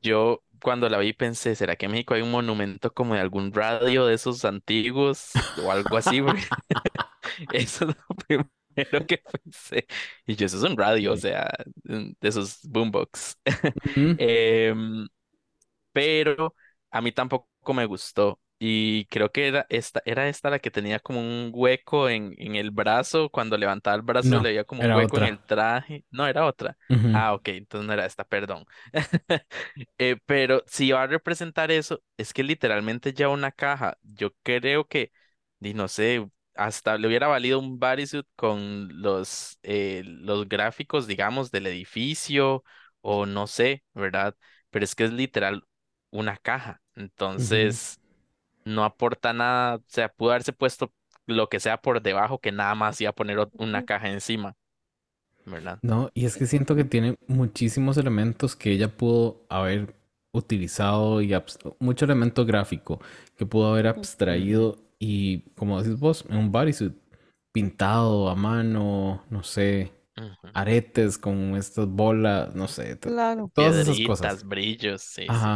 Yo 0.00 0.42
cuando 0.62 0.88
la 0.88 0.98
vi 0.98 1.12
pensé, 1.12 1.54
¿será 1.54 1.76
que 1.76 1.86
en 1.86 1.92
México 1.92 2.14
hay 2.14 2.22
un 2.22 2.30
monumento 2.30 2.92
como 2.92 3.14
de 3.14 3.20
algún 3.20 3.52
radio 3.52 4.06
de 4.06 4.14
esos 4.14 4.44
antiguos 4.44 5.52
o 5.56 5.70
algo 5.70 5.96
así? 5.96 6.20
Eso 7.52 7.86
es 7.88 7.96
lo 7.96 8.16
primero 8.74 9.06
que 9.06 9.18
pensé. 9.18 9.86
Y 10.26 10.36
yo, 10.36 10.46
eso 10.46 10.58
es 10.58 10.62
un 10.64 10.76
radio, 10.76 11.12
o 11.12 11.16
sea, 11.16 11.48
de 11.84 12.16
esos 12.28 12.60
boombox. 12.64 13.38
Em, 14.16 15.06
pero 15.92 16.54
a 16.90 17.00
mí 17.02 17.12
tampoco 17.12 17.74
me 17.74 17.86
gustó. 17.86 18.40
Y 18.58 19.06
creo 19.06 19.30
que 19.32 19.48
era 19.48 19.66
esta, 19.68 20.00
era 20.06 20.28
esta 20.28 20.48
la 20.50 20.58
que 20.58 20.70
tenía 20.70 20.98
como 21.00 21.20
un 21.20 21.50
hueco 21.54 22.08
en, 22.08 22.34
en 22.38 22.56
el 22.56 22.70
brazo. 22.70 23.28
Cuando 23.30 23.58
levantaba 23.58 23.96
el 23.96 24.02
brazo 24.02 24.36
No, 24.36 24.40
le 24.40 24.50
veía 24.50 24.64
como 24.64 24.84
un 24.84 24.94
hueco 24.94 25.18
en 25.18 25.24
el 25.26 25.42
traje. 25.42 26.04
No, 26.10 26.26
era 26.26 26.46
otra. 26.46 26.76
Ah, 27.12 27.34
ok, 27.34 27.48
entonces 27.48 27.86
no 27.86 27.92
era 27.92 28.06
esta, 28.06 28.24
perdón. 28.24 28.64
Eh, 29.98 30.16
pero 30.26 30.62
si 30.66 30.90
va 30.92 31.02
a 31.02 31.06
representar 31.06 31.70
eso, 31.70 32.02
es 32.16 32.32
que 32.32 32.42
literalmente 32.44 33.12
ya 33.12 33.28
una 33.28 33.52
caja. 33.52 33.98
Yo 34.02 34.32
creo 34.42 34.86
que, 34.88 35.12
y 35.60 35.74
no 35.74 35.88
sé, 35.88 36.28
hasta 36.54 36.98
le 36.98 37.08
hubiera 37.08 37.26
valido 37.28 37.58
un 37.58 37.78
bodysuit 37.78 38.26
con 38.36 38.88
los, 39.02 39.58
eh, 39.62 40.02
los 40.06 40.48
gráficos, 40.48 41.06
digamos, 41.06 41.50
del 41.50 41.66
edificio, 41.66 42.64
o 43.00 43.26
no 43.26 43.46
sé, 43.46 43.84
¿verdad? 43.94 44.36
Pero 44.70 44.84
es 44.84 44.94
que 44.94 45.04
es 45.04 45.12
literal 45.12 45.64
una 46.10 46.36
caja. 46.36 46.82
Entonces, 46.94 48.00
no 48.64 48.84
aporta 48.84 49.32
nada. 49.32 49.76
O 49.76 49.82
sea, 49.88 50.08
pudo 50.08 50.30
haberse 50.30 50.52
puesto 50.52 50.92
lo 51.26 51.48
que 51.48 51.60
sea 51.60 51.80
por 51.80 52.02
debajo, 52.02 52.38
que 52.40 52.52
nada 52.52 52.74
más 52.74 53.00
iba 53.00 53.10
a 53.10 53.14
poner 53.14 53.38
una 53.58 53.84
caja 53.84 54.10
encima, 54.10 54.54
¿verdad? 55.46 55.80
No, 55.82 56.10
y 56.14 56.24
es 56.24 56.36
que 56.36 56.46
siento 56.46 56.74
que 56.74 56.84
tiene 56.84 57.16
muchísimos 57.26 57.96
elementos 57.98 58.56
que 58.56 58.72
ella 58.72 58.88
pudo 58.96 59.44
haber 59.48 59.94
utilizado 60.32 61.20
y 61.22 61.32
mucho 61.78 62.04
elemento 62.06 62.44
gráfico 62.44 63.00
que 63.36 63.46
pudo 63.46 63.68
haber 63.72 63.86
abstraído 63.86 64.76
y, 64.98 65.40
como 65.56 65.80
decís 65.82 65.98
vos, 66.00 66.24
en 66.28 66.36
un 66.38 66.52
bodysuit 66.52 66.94
pintado 67.52 68.28
a 68.30 68.34
mano, 68.34 69.22
no 69.30 69.42
sé, 69.42 69.92
aretes 70.54 71.18
con 71.18 71.56
estas 71.56 71.86
bolas, 71.88 72.54
no 72.54 72.66
sé, 72.68 72.98
Claro. 72.98 73.50
todas 73.54 73.76
esas 73.76 74.00
cosas. 74.00 74.26
Piedritas, 74.28 74.44
brillos, 74.44 75.02
sí, 75.02 75.32
sí. 75.32 75.50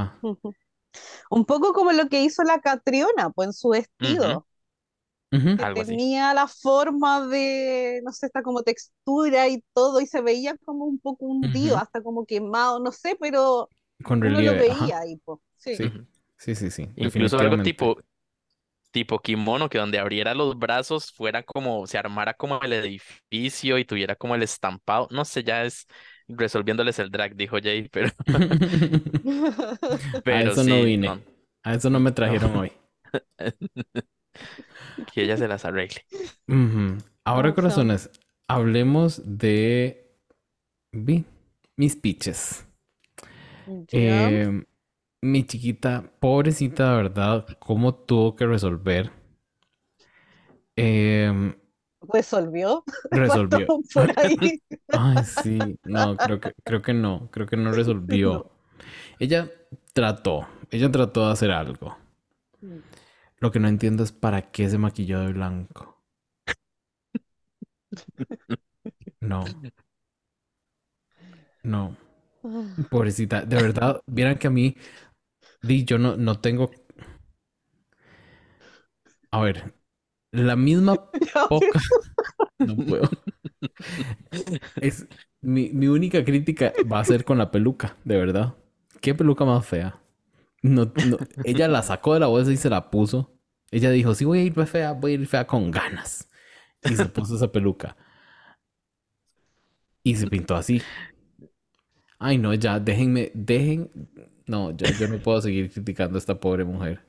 Un 1.30 1.44
poco 1.44 1.72
como 1.72 1.92
lo 1.92 2.08
que 2.08 2.22
hizo 2.22 2.42
la 2.44 2.60
Catriona, 2.60 3.30
pues 3.30 3.48
en 3.48 3.52
su 3.54 3.68
vestido, 3.70 4.46
Ujú. 5.32 5.56
que 5.56 5.64
Algo 5.64 5.80
así. 5.82 5.96
tenía 5.96 6.34
la 6.34 6.46
forma 6.48 7.26
de, 7.26 8.00
no 8.04 8.12
sé, 8.12 8.26
esta 8.26 8.42
como 8.42 8.62
textura 8.62 9.48
y 9.48 9.62
todo, 9.74 10.00
y 10.00 10.06
se 10.06 10.20
veía 10.20 10.56
como 10.64 10.84
un 10.84 10.98
poco 11.00 11.26
hundido, 11.26 11.76
Ujú. 11.76 11.78
hasta 11.78 12.02
como 12.02 12.26
quemado, 12.26 12.78
no 12.80 12.92
sé, 12.92 13.16
pero 13.20 13.70
Con 14.02 14.20
uno 14.20 14.42
lo 14.42 14.54
relieve, 14.54 14.64
ajá. 14.68 14.88
veía 14.88 15.00
ahí, 15.00 15.16
pues. 15.24 15.40
Sí. 15.56 15.84
Sí, 16.38 16.54
sí, 16.54 16.54
sí, 16.56 16.70
sí, 16.70 16.90
Incluso 16.96 17.38
algo 17.40 17.58
tipo, 17.58 17.98
tipo 18.92 19.20
kimono, 19.20 19.68
que 19.68 19.78
donde 19.78 19.98
abriera 19.98 20.34
los 20.34 20.58
brazos 20.58 21.12
fuera 21.12 21.42
como, 21.44 21.86
se 21.86 21.98
armara 21.98 22.34
como 22.34 22.60
el 22.62 22.72
edificio 22.74 23.78
y 23.78 23.84
tuviera 23.86 24.16
como 24.16 24.34
el 24.36 24.42
estampado. 24.44 25.08
No 25.12 25.24
sé, 25.24 25.44
ya 25.44 25.64
es 25.64 25.86
resolviéndoles 26.28 26.98
el 26.98 27.10
drag, 27.10 27.36
dijo 27.36 27.58
Jay, 27.62 27.88
pero, 27.92 28.10
A 30.30 30.42
eso 30.44 30.64
no 30.64 30.82
vine. 30.82 31.08
no, 31.08 31.22
A 31.62 31.74
eso 31.74 31.90
no 31.90 32.00
me 32.00 32.12
no, 32.22 32.36
trajeron 32.36 32.56
hoy. 32.56 32.72
que 35.12 35.22
ella 35.22 35.36
se 35.36 35.48
las 35.48 35.64
arregle. 35.64 36.04
Ahora, 37.24 37.54
corazones, 37.54 38.10
hablemos 38.48 39.22
de 39.24 40.16
vi, 40.92 41.24
mis 41.76 41.96
pitches. 41.96 42.66
Eh, 43.92 44.62
mi 45.22 45.44
chiquita, 45.46 46.12
pobrecita, 46.20 46.90
de 46.92 46.96
verdad, 46.96 47.46
cómo 47.60 47.94
tuvo 47.94 48.36
que 48.36 48.46
resolver. 48.46 49.10
Em, 50.76 51.54
¿Resolvió? 52.02 52.84
resolvió. 53.10 53.66
Faltaron 53.66 53.82
por 53.94 54.18
ahí. 54.18 54.62
Ay, 54.92 55.24
sí, 55.24 55.78
no, 55.84 56.16
creo 56.16 56.40
que, 56.40 56.52
creo 56.64 56.82
que 56.82 56.94
no, 56.94 57.28
creo 57.30 57.46
que 57.46 57.56
no 57.56 57.72
resolvió. 57.72 58.32
No. 58.32 58.50
Ella 59.18 59.50
trató, 59.92 60.46
ella 60.70 60.90
trató 60.90 61.26
de 61.26 61.32
hacer 61.32 61.50
algo. 61.50 61.96
Lo 63.40 63.50
que 63.50 63.58
no 63.58 63.68
entiendo 63.68 64.04
es 64.04 64.12
para 64.12 64.50
qué 64.52 64.68
se 64.70 64.78
maquilló 64.78 65.20
de 65.20 65.32
blanco. 65.32 65.98
No, 69.20 69.44
no, 71.62 71.96
pobrecita, 72.90 73.42
de 73.44 73.56
verdad, 73.56 74.02
vieran 74.06 74.38
que 74.38 74.46
a 74.48 74.50
mí, 74.50 74.76
di, 75.62 75.84
yo 75.84 75.98
no, 75.98 76.16
no 76.16 76.40
tengo, 76.40 76.70
a 79.30 79.40
ver, 79.40 79.74
la 80.32 80.56
misma 80.56 81.10
poca, 81.48 81.80
no 82.58 82.76
puedo, 82.76 83.08
es, 84.80 85.06
mi, 85.40 85.70
mi 85.70 85.88
única 85.88 86.24
crítica 86.24 86.72
va 86.90 87.00
a 87.00 87.04
ser 87.04 87.24
con 87.24 87.38
la 87.38 87.50
peluca, 87.50 87.96
de 88.04 88.16
verdad. 88.16 88.54
¿Qué 89.00 89.14
peluca 89.14 89.44
más 89.44 89.66
fea? 89.66 90.00
No, 90.62 90.92
no, 91.06 91.18
ella 91.44 91.68
la 91.68 91.82
sacó 91.82 92.14
de 92.14 92.20
la 92.20 92.26
bolsa 92.26 92.52
y 92.52 92.56
se 92.56 92.70
la 92.70 92.90
puso. 92.90 93.32
Ella 93.70 93.90
dijo, 93.90 94.14
si 94.14 94.24
voy 94.24 94.40
a 94.40 94.42
ir 94.44 94.66
fea, 94.66 94.92
voy 94.92 95.12
a 95.12 95.14
ir 95.14 95.26
fea 95.26 95.46
con 95.46 95.70
ganas. 95.70 96.28
Y 96.84 96.96
se 96.96 97.06
puso 97.06 97.36
esa 97.36 97.52
peluca. 97.52 97.96
Y 100.02 100.16
se 100.16 100.26
pintó 100.26 100.56
así. 100.56 100.82
Ay, 102.18 102.38
no, 102.38 102.54
ya, 102.54 102.80
déjenme, 102.80 103.30
dejen. 103.34 103.90
No, 104.46 104.70
ya 104.76 104.90
yo 104.92 105.08
no 105.08 105.20
puedo 105.22 105.40
seguir 105.40 105.70
criticando 105.70 106.16
a 106.16 106.20
esta 106.20 106.38
pobre 106.40 106.64
mujer. 106.64 107.07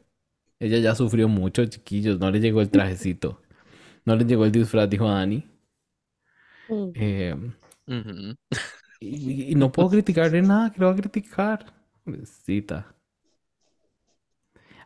Ella 0.60 0.80
ya 0.80 0.96
sufrió 0.96 1.28
mucho, 1.28 1.66
chiquillos. 1.66 2.20
No 2.20 2.30
le 2.32 2.40
llegó 2.40 2.62
el 2.62 2.70
trajecito. 2.70 3.42
No 4.06 4.16
le 4.16 4.26
llegó 4.26 4.46
el 4.46 4.52
disfraz, 4.52 4.90
dijo 4.90 5.10
Dani. 5.10 5.48
Mm. 6.70 6.92
Eh, 6.94 7.36
y, 9.00 9.52
y 9.52 9.56
no 9.56 9.72
puedo 9.72 9.90
criticarle 9.90 10.42
nada 10.42 10.72
que 10.72 10.80
lo 10.80 10.88
va 10.88 10.94
a 10.94 10.96
criticar. 10.96 11.74
Pobrecita. 12.04 12.96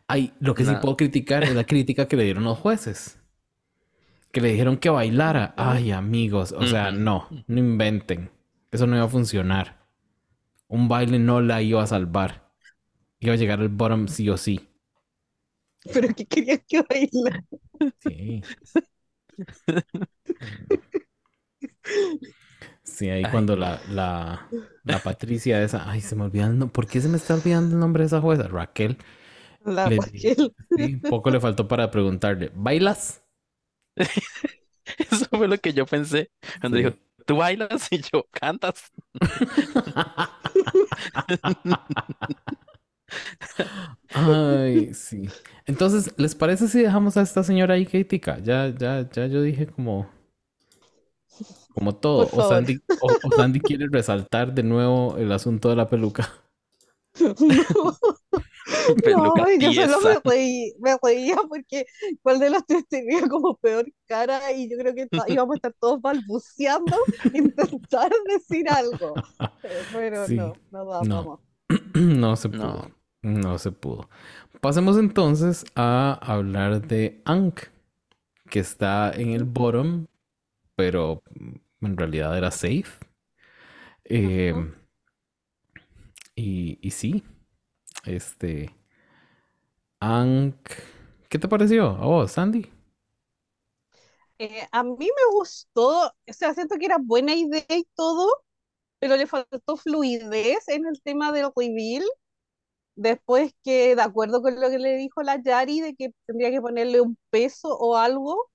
Ay, 0.06 0.32
lo 0.40 0.54
que 0.54 0.64
sí 0.64 0.74
puedo 0.76 0.96
criticar 0.96 1.44
es 1.44 1.54
la 1.54 1.64
crítica 1.64 2.06
que 2.06 2.16
le 2.16 2.24
dieron 2.24 2.44
los 2.44 2.58
jueces. 2.58 3.18
Que 4.32 4.40
le 4.40 4.50
dijeron 4.50 4.76
que 4.76 4.90
bailara. 4.90 5.54
Ay, 5.56 5.92
amigos, 5.92 6.52
o 6.52 6.66
sea, 6.66 6.90
no, 6.90 7.28
no 7.46 7.58
inventen. 7.58 8.30
Eso 8.70 8.86
no 8.86 8.96
iba 8.96 9.04
a 9.04 9.08
funcionar. 9.08 9.86
Un 10.68 10.88
baile 10.88 11.18
no 11.18 11.40
la 11.40 11.62
iba 11.62 11.82
a 11.82 11.86
salvar. 11.86 12.50
Iba 13.20 13.34
a 13.34 13.36
llegar 13.36 13.60
al 13.60 13.68
bottom 13.68 14.08
sí 14.08 14.28
o 14.28 14.36
sí. 14.36 14.68
Pero 15.92 16.08
que 16.14 16.26
querías 16.26 16.60
que 16.68 16.82
bailara. 16.82 17.42
Sí. 18.02 18.46
Sí, 22.82 23.08
ahí 23.10 23.26
Ay, 23.26 23.28
cuando 23.28 23.56
la, 23.56 23.82
la, 23.88 24.50
la 24.84 25.02
Patricia 25.02 25.62
esa, 25.62 25.88
ay, 25.90 26.00
se 26.00 26.16
me 26.16 26.24
olvidó 26.24 26.44
el 26.46 26.58
nombre. 26.58 26.72
¿Por 26.72 26.86
qué 26.86 27.00
se 27.00 27.08
me 27.08 27.16
está 27.16 27.34
olvidando 27.34 27.74
el 27.74 27.80
nombre 27.80 28.02
de 28.02 28.06
esa 28.08 28.20
jueza? 28.20 28.48
Raquel. 28.48 28.98
La 29.64 29.88
Le- 29.88 29.98
Raquel. 29.98 30.54
Sí, 30.76 30.96
poco 30.98 31.30
le 31.30 31.40
faltó 31.40 31.68
para 31.68 31.90
preguntarle, 31.90 32.50
¿bailas? 32.54 33.22
Eso 34.98 35.26
fue 35.30 35.48
lo 35.48 35.58
que 35.58 35.72
yo 35.72 35.86
pensé 35.86 36.30
cuando 36.60 36.78
Sí. 36.78 36.78
dijo, 36.78 36.92
¿tú 37.26 37.36
bailas? 37.36 37.88
Y 37.90 37.98
yo, 38.02 38.26
¿cantas? 38.30 38.92
Ay, 44.12 44.94
sí. 44.94 45.34
Entonces, 45.66 46.12
¿les 46.18 46.34
parece 46.34 46.68
si 46.68 46.80
dejamos 46.82 47.16
a 47.16 47.22
esta 47.22 47.42
señora 47.42 47.74
ahí 47.74 47.86
crítica? 47.86 48.38
Ya, 48.42 48.68
ya, 48.76 49.08
ya 49.10 49.26
yo 49.26 49.40
dije 49.42 49.66
como, 49.66 50.06
como 51.74 51.94
todo. 51.94 52.28
O. 52.32 52.48
Sandy, 52.48 52.80
o, 53.00 53.06
o 53.28 53.30
Sandy 53.36 53.60
quiere 53.60 53.86
resaltar 53.90 54.52
de 54.54 54.62
nuevo 54.62 55.16
el 55.16 55.32
asunto 55.32 55.70
de 55.70 55.76
la 55.76 55.88
peluca. 55.88 56.30
Peluca 59.02 59.42
No, 59.42 59.50
yo 59.58 59.72
solo 59.72 60.00
me 60.00 60.02
tiesa. 60.10 60.22
reí- 60.24 60.74
me 60.78 60.96
reía 61.02 61.36
porque 61.48 61.86
cuál 62.22 62.38
de 62.38 62.50
los 62.50 62.64
tres 62.66 62.86
tenía 62.88 63.26
como 63.28 63.56
peor 63.56 63.86
cara 64.06 64.52
y 64.52 64.68
yo 64.70 64.76
creo 64.78 64.94
que 64.94 65.06
to- 65.06 65.24
íbamos 65.28 65.54
a 65.54 65.56
estar 65.56 65.74
todos 65.80 66.00
balbuceando, 66.00 66.96
intentar 67.34 68.10
decir 68.28 68.68
algo. 68.70 69.14
Pero 69.92 70.26
Sí. 70.26 70.36
no, 70.36 70.54
no 70.70 70.84
No. 70.84 70.90
dábamos. 71.14 71.40
No 71.94 72.36
se 72.36 72.48
No. 72.48 72.58
pudo. 72.58 72.90
No 73.22 73.58
se 73.58 73.70
pudo. 73.72 74.08
Pasemos 74.64 74.96
entonces 74.96 75.66
a 75.74 76.14
hablar 76.22 76.80
de 76.88 77.20
Ankh, 77.26 77.64
que 78.48 78.60
está 78.60 79.12
en 79.12 79.32
el 79.32 79.44
bottom, 79.44 80.06
pero 80.74 81.22
en 81.82 81.96
realidad 81.98 82.38
era 82.38 82.50
safe. 82.50 82.86
Eh, 84.04 84.54
y, 86.34 86.78
y 86.80 86.90
sí, 86.90 87.22
este. 88.04 88.70
Ankh. 90.00 90.70
¿Qué 91.28 91.38
te 91.38 91.48
pareció 91.48 91.86
a 91.88 92.06
vos, 92.06 92.30
Sandy? 92.32 92.66
Eh, 94.38 94.66
a 94.72 94.82
mí 94.82 94.96
me 95.06 95.32
gustó, 95.32 96.06
o 96.08 96.32
sea, 96.32 96.54
siento 96.54 96.76
que 96.76 96.86
era 96.86 96.98
buena 97.00 97.34
idea 97.34 97.64
y 97.68 97.84
todo, 97.94 98.28
pero 99.00 99.16
le 99.16 99.26
faltó 99.26 99.76
fluidez 99.76 100.68
en 100.68 100.86
el 100.86 101.02
tema 101.02 101.32
del 101.32 101.50
reveal. 101.56 102.04
Después 102.96 103.54
que, 103.64 103.96
de 103.96 104.02
acuerdo 104.02 104.42
con 104.42 104.60
lo 104.60 104.70
que 104.70 104.78
le 104.78 104.96
dijo 104.96 105.22
la 105.22 105.42
Yari, 105.42 105.80
de 105.80 105.94
que 105.96 106.14
tendría 106.26 106.50
que 106.50 106.60
ponerle 106.60 107.00
un 107.00 107.18
peso 107.30 107.76
o 107.76 107.96
algo, 107.96 108.50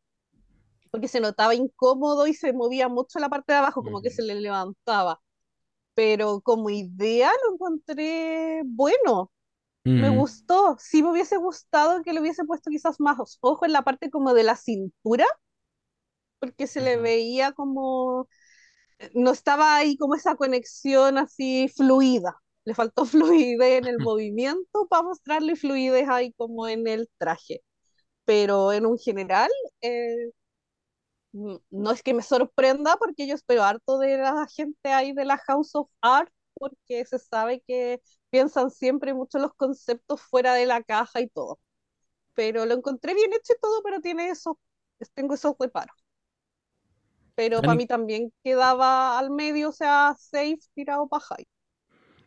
porque 0.91 1.07
se 1.07 1.19
notaba 1.19 1.55
incómodo 1.55 2.27
y 2.27 2.33
se 2.33 2.53
movía 2.53 2.89
mucho 2.89 3.19
la 3.19 3.29
parte 3.29 3.53
de 3.53 3.59
abajo, 3.59 3.83
como 3.83 4.01
que 4.01 4.09
se 4.11 4.23
le 4.23 4.35
levantaba. 4.35 5.21
Pero 5.95 6.41
como 6.41 6.69
idea 6.69 7.31
lo 7.45 7.55
encontré 7.55 8.63
bueno, 8.65 9.31
me 9.95 10.09
gustó. 10.09 10.77
Sí 10.79 11.03
me 11.03 11.11
hubiese 11.11 11.37
gustado 11.37 12.03
que 12.03 12.13
le 12.13 12.21
hubiese 12.21 12.45
puesto 12.45 12.69
quizás 12.71 12.99
más 12.99 13.17
ojo 13.41 13.65
en 13.65 13.73
la 13.73 13.83
parte 13.83 14.09
como 14.11 14.33
de 14.33 14.43
la 14.43 14.55
cintura, 14.55 15.25
porque 16.39 16.67
se 16.67 16.81
le 16.81 16.97
veía 16.97 17.51
como, 17.53 18.27
no 19.13 19.31
estaba 19.31 19.75
ahí 19.77 19.97
como 19.97 20.15
esa 20.15 20.35
conexión 20.35 21.17
así 21.17 21.69
fluida. 21.75 22.37
Le 22.69 22.75
faltó 22.75 23.05
fluidez 23.57 23.79
en 23.79 23.87
el 23.87 23.97
movimiento 23.99 24.87
para 24.89 25.03
mostrarle 25.03 25.55
fluidez 25.55 26.07
ahí 26.09 26.33
como 26.33 26.67
en 26.67 26.87
el 26.87 27.09
traje. 27.17 27.63
Pero 28.25 28.73
en 28.73 28.85
un 28.85 28.97
general, 28.99 29.51
eh, 29.81 30.31
no 31.31 31.91
es 31.91 32.03
que 32.03 32.13
me 32.13 32.21
sorprenda 32.21 32.97
porque 32.97 33.27
yo 33.27 33.35
espero 33.35 33.63
harto 33.63 33.97
de 33.99 34.17
la 34.17 34.47
gente 34.47 34.89
ahí 34.91 35.13
de 35.13 35.25
la 35.25 35.37
House 35.37 35.75
of 35.75 35.89
Art 36.01 36.31
porque 36.53 37.05
se 37.05 37.19
sabe 37.19 37.61
que 37.67 38.01
piensan 38.29 38.69
siempre 38.71 39.13
mucho 39.13 39.39
los 39.39 39.53
conceptos 39.55 40.21
fuera 40.21 40.53
de 40.53 40.65
la 40.65 40.83
caja 40.83 41.21
y 41.21 41.29
todo. 41.29 41.59
Pero 42.35 42.65
lo 42.65 42.75
encontré 42.75 43.13
bien 43.15 43.33
hecho 43.33 43.53
y 43.53 43.59
todo, 43.61 43.83
pero 43.83 44.01
tiene 44.01 44.29
eso, 44.29 44.59
tengo 45.15 45.35
esos 45.35 45.55
reparos. 45.59 45.95
Pero 47.35 47.63
para 47.63 47.75
mí 47.75 47.87
también 47.87 48.33
quedaba 48.43 49.17
al 49.17 49.31
medio, 49.31 49.69
o 49.69 49.71
sea, 49.71 50.15
safe 50.19 50.59
tirado 50.75 51.07
para 51.07 51.23
high. 51.25 51.47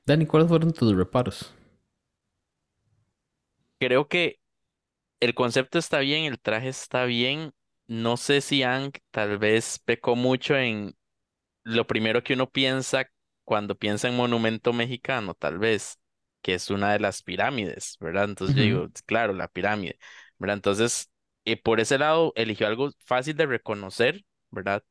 Dani, 0.07 0.27
¿cuáles 0.27 0.49
fueron 0.49 0.73
tus 0.73 0.95
reparos? 0.95 1.53
Creo 3.79 4.09
que 4.09 4.39
el 5.21 5.35
concepto 5.35 5.79
está 5.79 6.01
bien, 6.01 6.25
el 6.27 6.41
traje 6.41 6.69
está 6.71 7.05
bien. 7.07 7.55
No 7.87 8.17
sé 8.19 8.41
si 8.41 8.63
Ang 8.65 8.93
tal 9.11 9.39
vez 9.39 9.81
pecó 9.81 10.17
mucho 10.17 10.57
en 10.57 10.97
lo 11.65 11.87
primero 11.87 12.25
que 12.25 12.35
uno 12.35 12.51
piensa 12.51 13.07
cuando 13.45 13.77
piensa 13.79 14.09
en 14.09 14.17
monumento 14.17 14.73
mexicano, 14.73 15.35
tal 15.35 15.59
vez, 15.59 15.99
que 16.43 16.55
es 16.55 16.71
una 16.71 16.93
de 16.93 17.01
las 17.01 17.23
pirámides, 17.23 17.99
¿verdad? 18.01 18.25
Entonces 18.27 18.57
yo 18.57 18.63
digo, 18.63 18.89
claro, 19.07 19.33
la 19.35 19.49
pirámide, 19.49 19.99
¿verdad? 20.39 20.57
Entonces, 20.57 21.11
eh, 21.47 21.61
por 21.63 21.81
ese 21.81 21.99
lado, 21.99 22.33
eligió 22.37 22.67
algo 22.69 22.91
fácil 23.07 23.37
de 23.37 23.47
reconocer, 23.47 24.25
¿verdad? 24.51 24.85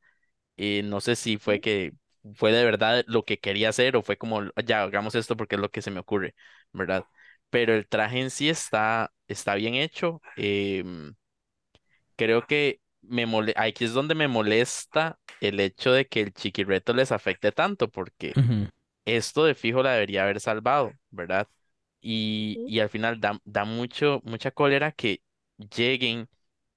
Y 0.56 0.82
no 0.84 1.00
sé 1.00 1.16
si 1.16 1.38
fue 1.38 1.60
que 1.60 1.92
fue 2.34 2.52
de 2.52 2.64
verdad 2.64 3.04
lo 3.08 3.24
que 3.24 3.38
quería 3.40 3.68
hacer 3.70 3.96
o 3.96 4.02
fue 4.02 4.16
como, 4.18 4.42
ya, 4.64 4.82
hagamos 4.82 5.14
esto 5.14 5.36
porque 5.36 5.56
es 5.56 5.60
lo 5.60 5.70
que 5.70 5.82
se 5.82 5.90
me 5.90 6.00
ocurre, 6.00 6.34
¿verdad? 6.72 7.06
Pero 7.50 7.74
el 7.74 7.88
traje 7.88 8.20
en 8.20 8.30
sí 8.30 8.48
está, 8.48 9.12
está 9.28 9.54
bien 9.56 9.74
hecho. 9.74 10.22
em, 10.36 11.14
creo 12.16 12.46
que 12.46 12.80
me 13.02 13.26
mole- 13.26 13.54
aquí 13.56 13.84
es 13.84 13.92
donde 13.92 14.14
me 14.14 14.28
molesta 14.28 15.18
el 15.40 15.60
hecho 15.60 15.92
de 15.92 16.06
que 16.08 16.20
el 16.20 16.32
chiquirreto 16.32 16.92
les 16.94 17.12
afecte 17.12 17.52
tanto, 17.52 17.90
porque 17.90 18.38
esto 19.06 19.44
de 19.44 19.54
fijo 19.54 19.82
la 19.82 19.92
debería 19.94 20.24
haber 20.24 20.40
salvado, 20.40 20.98
¿verdad? 21.10 21.48
Y, 22.00 22.62
y 22.64 22.80
al 22.80 22.90
final 22.90 23.20
da, 23.20 23.40
da 23.44 23.64
mucho, 23.64 24.20
mucha 24.24 24.50
cólera 24.52 24.92
que 24.92 25.22
lleguen 25.76 26.28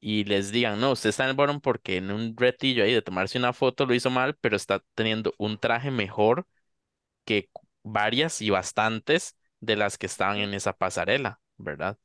y 0.07 0.23
les 0.25 0.51
digan, 0.51 0.79
no, 0.79 0.91
usted 0.91 1.09
está 1.09 1.23
en 1.23 1.31
el 1.31 1.35
bottom 1.35 1.59
porque 1.61 1.97
en 1.97 2.11
un 2.11 2.35
retillo 2.37 2.83
ahí 2.83 2.93
de 2.93 3.01
tomarse 3.01 3.39
una 3.39 3.53
foto 3.53 3.87
lo 3.87 3.95
hizo 3.95 4.11
mal, 4.11 4.37
pero 4.39 4.55
está 4.55 4.83
teniendo 4.93 5.33
un 5.39 5.57
traje 5.57 5.89
mejor 5.89 6.45
que 7.25 7.49
varias 7.83 8.41
y 8.41 8.51
bastantes 8.51 9.37
de 9.61 9.75
las 9.77 9.97
que 9.97 10.07
estaban 10.07 10.37
en 10.37 10.53
esa 10.53 10.73
pasarela, 10.73 11.39
¿verdad? 11.57 11.97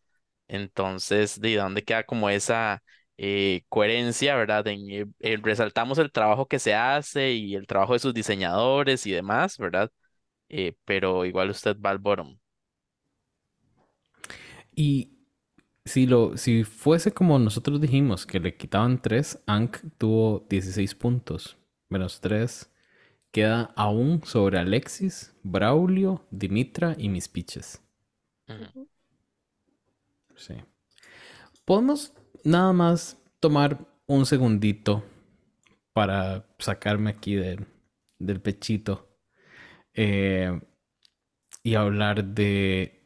Entonces, 0.48 1.40
¿de 1.40 1.56
dónde 1.56 1.84
queda 1.84 2.04
como 2.04 2.30
esa 2.30 2.82
eh, 3.18 3.62
coherencia, 3.68 4.36
¿verdad? 4.36 4.66
En, 4.68 4.90
eh, 4.90 5.06
eh, 5.20 5.38
resaltamos 5.42 5.98
el 5.98 6.12
trabajo 6.12 6.48
que 6.48 6.58
se 6.58 6.74
hace 6.74 7.32
y 7.32 7.54
el 7.56 7.66
trabajo 7.66 7.94
de 7.94 8.00
sus 8.00 8.14
diseñadores 8.14 9.06
y 9.06 9.12
demás, 9.12 9.58
¿verdad? 9.58 9.90
Pero 10.84 11.24
igual 11.26 11.50
usted 11.50 11.76
va 11.80 11.90
al 11.90 11.98
bottom. 11.98 12.38
Y 14.74 15.19
si 15.84 16.06
lo, 16.06 16.36
si 16.36 16.64
fuese 16.64 17.12
como 17.12 17.38
nosotros 17.38 17.80
dijimos, 17.80 18.26
que 18.26 18.40
le 18.40 18.56
quitaban 18.56 19.00
3, 19.02 19.42
Ankh 19.46 19.78
tuvo 19.98 20.46
16 20.48 20.94
puntos, 20.94 21.56
menos 21.88 22.20
3, 22.20 22.70
queda 23.32 23.72
aún 23.76 24.22
sobre 24.24 24.58
Alexis, 24.58 25.34
Braulio, 25.42 26.26
Dimitra 26.30 26.94
y 26.98 27.08
mis. 27.08 27.30
Ujú. 28.48 28.88
Sí. 30.36 30.54
Podemos 31.64 32.12
nada 32.44 32.72
más 32.72 33.16
tomar 33.38 33.78
un 34.06 34.26
segundito 34.26 35.04
para 35.92 36.46
sacarme 36.58 37.10
aquí 37.10 37.34
del, 37.34 37.66
del 38.18 38.40
pechito 38.40 39.08
eh, 39.94 40.60
y 41.62 41.74
hablar 41.74 42.24
de, 42.24 43.00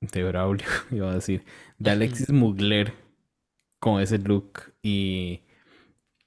de 0.00 0.24
Braulio, 0.24 0.66
iba 0.90 1.10
a 1.10 1.14
decir, 1.14 1.44
de 1.82 1.90
Alexis 1.90 2.30
Mugler 2.30 2.94
con 3.80 4.00
ese 4.02 4.18
look 4.18 4.74
y, 4.82 5.42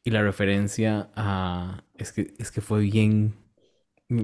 y 0.03 0.11
la 0.11 0.23
referencia 0.23 1.11
a... 1.15 1.83
Es 1.95 2.11
que, 2.13 2.33
es 2.39 2.51
que 2.51 2.61
fue 2.61 2.81
bien... 2.81 3.35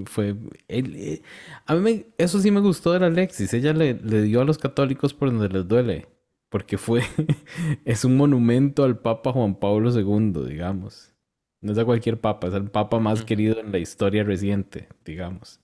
Fue... 0.06 0.36
él- 0.68 0.94
eh, 0.96 1.22
a 1.66 1.74
mí 1.74 1.80
me- 1.80 2.06
eso 2.18 2.40
sí 2.40 2.50
me 2.50 2.60
gustó 2.60 2.92
de 2.92 3.00
la 3.00 3.06
Alexis. 3.06 3.52
Ella 3.54 3.72
le, 3.72 3.94
le 3.94 4.22
dio 4.22 4.40
a 4.40 4.44
los 4.44 4.58
católicos 4.58 5.14
por 5.14 5.30
donde 5.32 5.48
les 5.48 5.66
duele. 5.68 6.08
Porque 6.50 6.78
fue... 6.78 7.02
es 7.84 8.04
un 8.04 8.16
monumento 8.16 8.84
al 8.84 8.98
Papa 8.98 9.32
Juan 9.32 9.56
Pablo 9.56 9.90
II, 9.92 10.46
digamos. 10.46 11.14
No 11.60 11.72
es 11.72 11.78
a 11.78 11.84
cualquier 11.84 12.20
papa, 12.20 12.48
es 12.48 12.54
el 12.54 12.70
papa 12.70 12.98
más 12.98 13.22
querido 13.22 13.60
en 13.60 13.70
la 13.72 13.78
historia 13.78 14.24
reciente, 14.24 14.88
digamos. 15.04 15.60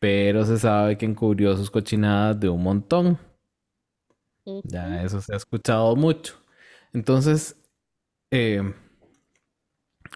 Pero 0.00 0.44
se 0.44 0.58
sabe 0.58 0.98
que 0.98 1.06
encubrió 1.06 1.56
sus 1.56 1.70
cochinadas 1.70 2.40
de 2.40 2.48
un 2.48 2.62
montón. 2.62 3.18
Ya 4.64 5.02
eso 5.02 5.20
se 5.20 5.32
ha 5.34 5.36
escuchado 5.36 5.94
mucho. 5.96 6.34
Entonces, 6.92 7.56
eh, 8.30 8.62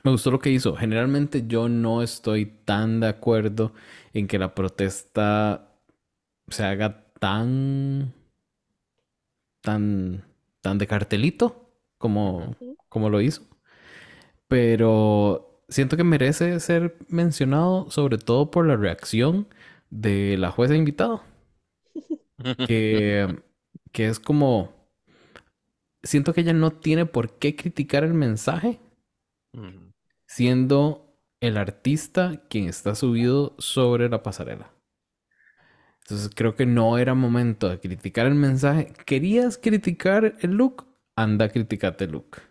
me 0.04 0.10
gustó 0.10 0.30
lo 0.30 0.38
que 0.38 0.50
hizo. 0.50 0.76
Generalmente 0.76 1.44
yo 1.46 1.68
no 1.68 2.02
estoy 2.02 2.46
tan 2.46 3.00
de 3.00 3.08
acuerdo 3.08 3.72
en 4.12 4.26
que 4.28 4.38
la 4.38 4.54
protesta 4.54 5.68
se 6.48 6.64
haga 6.64 7.04
tan, 7.20 8.14
tan, 9.60 10.24
tan 10.60 10.78
de 10.78 10.86
cartelito 10.86 11.70
como, 11.98 12.56
como 12.88 13.10
lo 13.10 13.20
hizo. 13.20 13.42
Pero 14.48 15.60
siento 15.68 15.96
que 15.96 16.04
merece 16.04 16.60
ser 16.60 16.96
mencionado 17.08 17.90
sobre 17.90 18.18
todo 18.18 18.50
por 18.50 18.66
la 18.66 18.76
reacción 18.76 19.48
de 19.90 20.36
la 20.38 20.50
jueza 20.50 20.74
invitada. 20.76 21.22
Que, 22.62 23.26
que 23.96 24.08
es 24.08 24.20
como... 24.20 24.74
Siento 26.02 26.34
que 26.34 26.42
ella 26.42 26.52
no 26.52 26.70
tiene 26.70 27.06
por 27.06 27.38
qué 27.38 27.56
criticar 27.56 28.04
el 28.04 28.12
mensaje 28.12 28.78
siendo 30.26 31.18
el 31.40 31.56
artista 31.56 32.42
quien 32.50 32.68
está 32.68 32.94
subido 32.94 33.56
sobre 33.58 34.10
la 34.10 34.22
pasarela. 34.22 34.70
Entonces 36.02 36.30
creo 36.34 36.54
que 36.56 36.66
no 36.66 36.98
era 36.98 37.14
momento 37.14 37.70
de 37.70 37.80
criticar 37.80 38.26
el 38.26 38.34
mensaje. 38.34 38.92
¿Querías 39.06 39.56
criticar 39.56 40.36
el 40.42 40.50
look? 40.50 40.86
Anda, 41.16 41.48
criticate 41.48 42.04
el 42.04 42.12
look. 42.12 42.42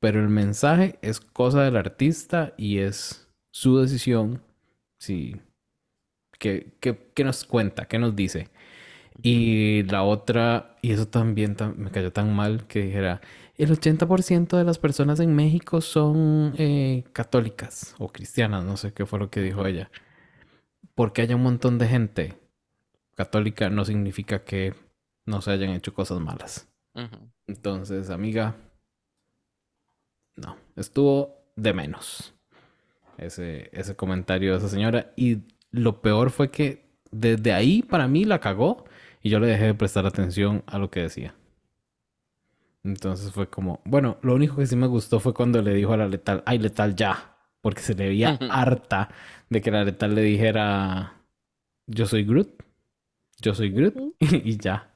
Pero 0.00 0.20
el 0.20 0.28
mensaje 0.28 0.98
es 1.00 1.18
cosa 1.18 1.62
del 1.62 1.78
artista 1.78 2.52
y 2.58 2.80
es 2.80 3.26
su 3.50 3.78
decisión. 3.78 4.42
Sí. 4.98 5.40
¿Qué, 6.38 6.76
qué, 6.78 7.10
qué 7.14 7.24
nos 7.24 7.46
cuenta? 7.46 7.86
¿Qué 7.86 7.98
nos 7.98 8.14
dice? 8.14 8.50
Y 9.22 9.84
la 9.84 10.02
otra, 10.02 10.76
y 10.82 10.92
eso 10.92 11.06
también 11.08 11.56
tam- 11.56 11.76
me 11.76 11.90
cayó 11.90 12.12
tan 12.12 12.34
mal 12.34 12.66
que 12.66 12.80
dijera, 12.82 13.20
el 13.56 13.72
80% 13.72 14.56
de 14.58 14.64
las 14.64 14.78
personas 14.78 15.20
en 15.20 15.34
México 15.34 15.80
son 15.80 16.54
eh, 16.58 17.04
católicas 17.12 17.94
o 17.98 18.08
cristianas, 18.12 18.64
no 18.64 18.76
sé 18.76 18.92
qué 18.92 19.06
fue 19.06 19.18
lo 19.18 19.30
que 19.30 19.40
dijo 19.40 19.66
ella. 19.66 19.90
Porque 20.96 21.22
haya 21.22 21.36
un 21.36 21.42
montón 21.42 21.78
de 21.78 21.86
gente 21.88 22.40
católica 23.16 23.70
no 23.70 23.84
significa 23.84 24.44
que 24.44 24.74
no 25.26 25.42
se 25.42 25.52
hayan 25.52 25.70
hecho 25.70 25.94
cosas 25.94 26.20
malas. 26.20 26.68
Ujú. 26.94 27.30
Entonces, 27.46 28.10
amiga, 28.10 28.56
no, 30.36 30.56
estuvo 30.76 31.44
de 31.56 31.72
menos 31.72 32.34
ese, 33.18 33.70
ese 33.72 33.96
comentario 33.96 34.52
de 34.52 34.58
esa 34.58 34.68
señora. 34.70 35.12
Y 35.16 35.40
lo 35.70 36.02
peor 36.02 36.30
fue 36.30 36.50
que 36.50 36.86
desde 37.12 37.52
ahí 37.52 37.82
para 37.82 38.08
mí 38.08 38.24
la 38.24 38.40
cagó 38.40 38.84
y 39.24 39.30
yo 39.30 39.40
le 39.40 39.48
dejé 39.48 39.64
de 39.66 39.74
prestar 39.74 40.06
atención 40.06 40.62
a 40.68 40.78
lo 40.78 40.88
que 40.90 41.00
decía. 41.00 41.34
Entonces 42.82 43.32
fue 43.32 43.48
como, 43.48 43.80
bueno, 43.84 44.18
lo 44.22 44.34
único 44.34 44.56
que 44.56 44.66
sí 44.66 44.76
me 44.76 44.86
gustó 44.86 45.18
fue 45.18 45.32
cuando 45.32 45.62
le 45.62 45.72
dijo 45.74 45.92
a 45.94 45.96
la 45.96 46.06
letal, 46.08 46.42
ay, 46.44 46.58
letal 46.58 46.94
ya, 46.94 47.36
porque 47.62 47.80
se 47.80 47.94
le 47.94 48.08
veía 48.08 48.38
harta 48.50 49.08
de 49.48 49.60
que 49.62 49.70
la 49.70 49.84
letal 49.84 50.14
le 50.14 50.20
dijera, 50.22 51.22
yo 51.86 52.04
soy 52.06 52.24
Groot, 52.24 52.50
yo 53.40 53.54
soy 53.54 53.70
Groot, 53.70 53.94
y 54.20 54.58
ya. 54.58 54.90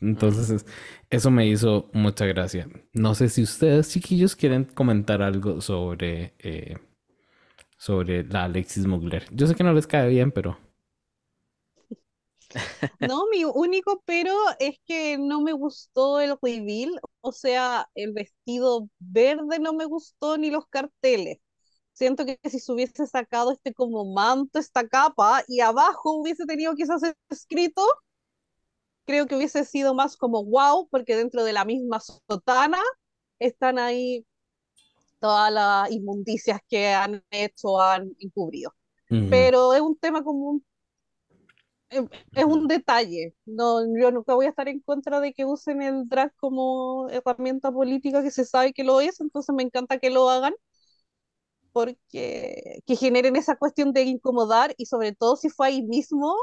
Entonces 0.00 0.50
es- 0.50 0.66
eso 1.10 1.30
me 1.30 1.46
hizo 1.46 1.90
mucha 1.92 2.26
gracia. 2.26 2.68
No 2.92 3.14
sé 3.14 3.28
si 3.28 3.42
ustedes, 3.42 3.90
chiquillos, 3.90 4.34
quieren 4.36 4.64
comentar 4.64 5.22
algo 5.22 5.60
sobre, 5.60 6.34
eh, 6.40 6.76
sobre 7.76 8.24
la 8.24 8.44
Alexis 8.44 8.86
Mugler. 8.86 9.24
Yo 9.32 9.46
sé 9.46 9.54
que 9.54 9.64
no 9.64 9.72
les 9.72 9.86
cae 9.86 10.08
bien, 10.08 10.32
pero... 10.32 10.58
No, 13.00 13.26
mi 13.30 13.44
único 13.44 14.02
pero 14.04 14.34
es 14.58 14.76
que 14.84 15.18
no 15.18 15.40
me 15.40 15.52
gustó 15.52 16.20
el 16.20 16.36
reveal, 16.40 17.00
o 17.20 17.32
sea, 17.32 17.88
el 17.94 18.12
vestido 18.12 18.88
verde 18.98 19.58
no 19.58 19.72
me 19.72 19.84
gustó 19.84 20.38
ni 20.38 20.50
los 20.50 20.66
carteles. 20.68 21.38
Siento 21.92 22.24
que 22.24 22.38
si 22.44 22.60
se 22.60 22.72
hubiese 22.72 23.06
sacado 23.06 23.52
este 23.52 23.74
como 23.74 24.04
manto, 24.12 24.58
esta 24.58 24.86
capa, 24.86 25.42
y 25.48 25.60
abajo 25.60 26.12
hubiese 26.12 26.46
tenido 26.46 26.74
quizás 26.74 27.02
escrito, 27.28 27.82
creo 29.04 29.26
que 29.26 29.36
hubiese 29.36 29.64
sido 29.64 29.94
más 29.94 30.16
como 30.16 30.44
wow, 30.44 30.88
porque 30.90 31.16
dentro 31.16 31.42
de 31.44 31.52
la 31.52 31.64
misma 31.64 31.98
sotana 32.00 32.78
están 33.38 33.78
ahí 33.78 34.26
todas 35.18 35.52
las 35.52 35.90
inmundicias 35.90 36.60
que 36.68 36.88
han 36.88 37.24
hecho, 37.30 37.80
han 37.80 38.12
encubrido. 38.20 38.74
Pero 39.30 39.72
es 39.72 39.80
un 39.80 39.96
tema 39.96 40.22
como 40.22 40.50
un 40.50 40.64
es 42.34 42.44
un 42.44 42.68
detalle. 42.68 43.34
No, 43.46 43.80
yo 43.98 44.10
nunca 44.10 44.34
voy 44.34 44.46
a 44.46 44.50
estar 44.50 44.68
en 44.68 44.80
contra 44.80 45.20
de 45.20 45.32
que 45.32 45.44
usen 45.44 45.82
el 45.82 46.08
drag 46.08 46.34
como 46.36 47.08
herramienta 47.10 47.72
política 47.72 48.22
que 48.22 48.30
se 48.30 48.44
sabe 48.44 48.72
que 48.72 48.84
lo 48.84 49.00
es, 49.00 49.20
entonces 49.20 49.54
me 49.54 49.62
encanta 49.62 49.98
que 49.98 50.10
lo 50.10 50.28
hagan 50.30 50.54
porque 51.72 52.80
que 52.86 52.96
generen 52.96 53.36
esa 53.36 53.56
cuestión 53.56 53.92
de 53.92 54.02
incomodar 54.02 54.74
y 54.78 54.86
sobre 54.86 55.14
todo 55.14 55.36
si 55.36 55.48
fue 55.50 55.68
ahí 55.68 55.82
mismo 55.82 56.34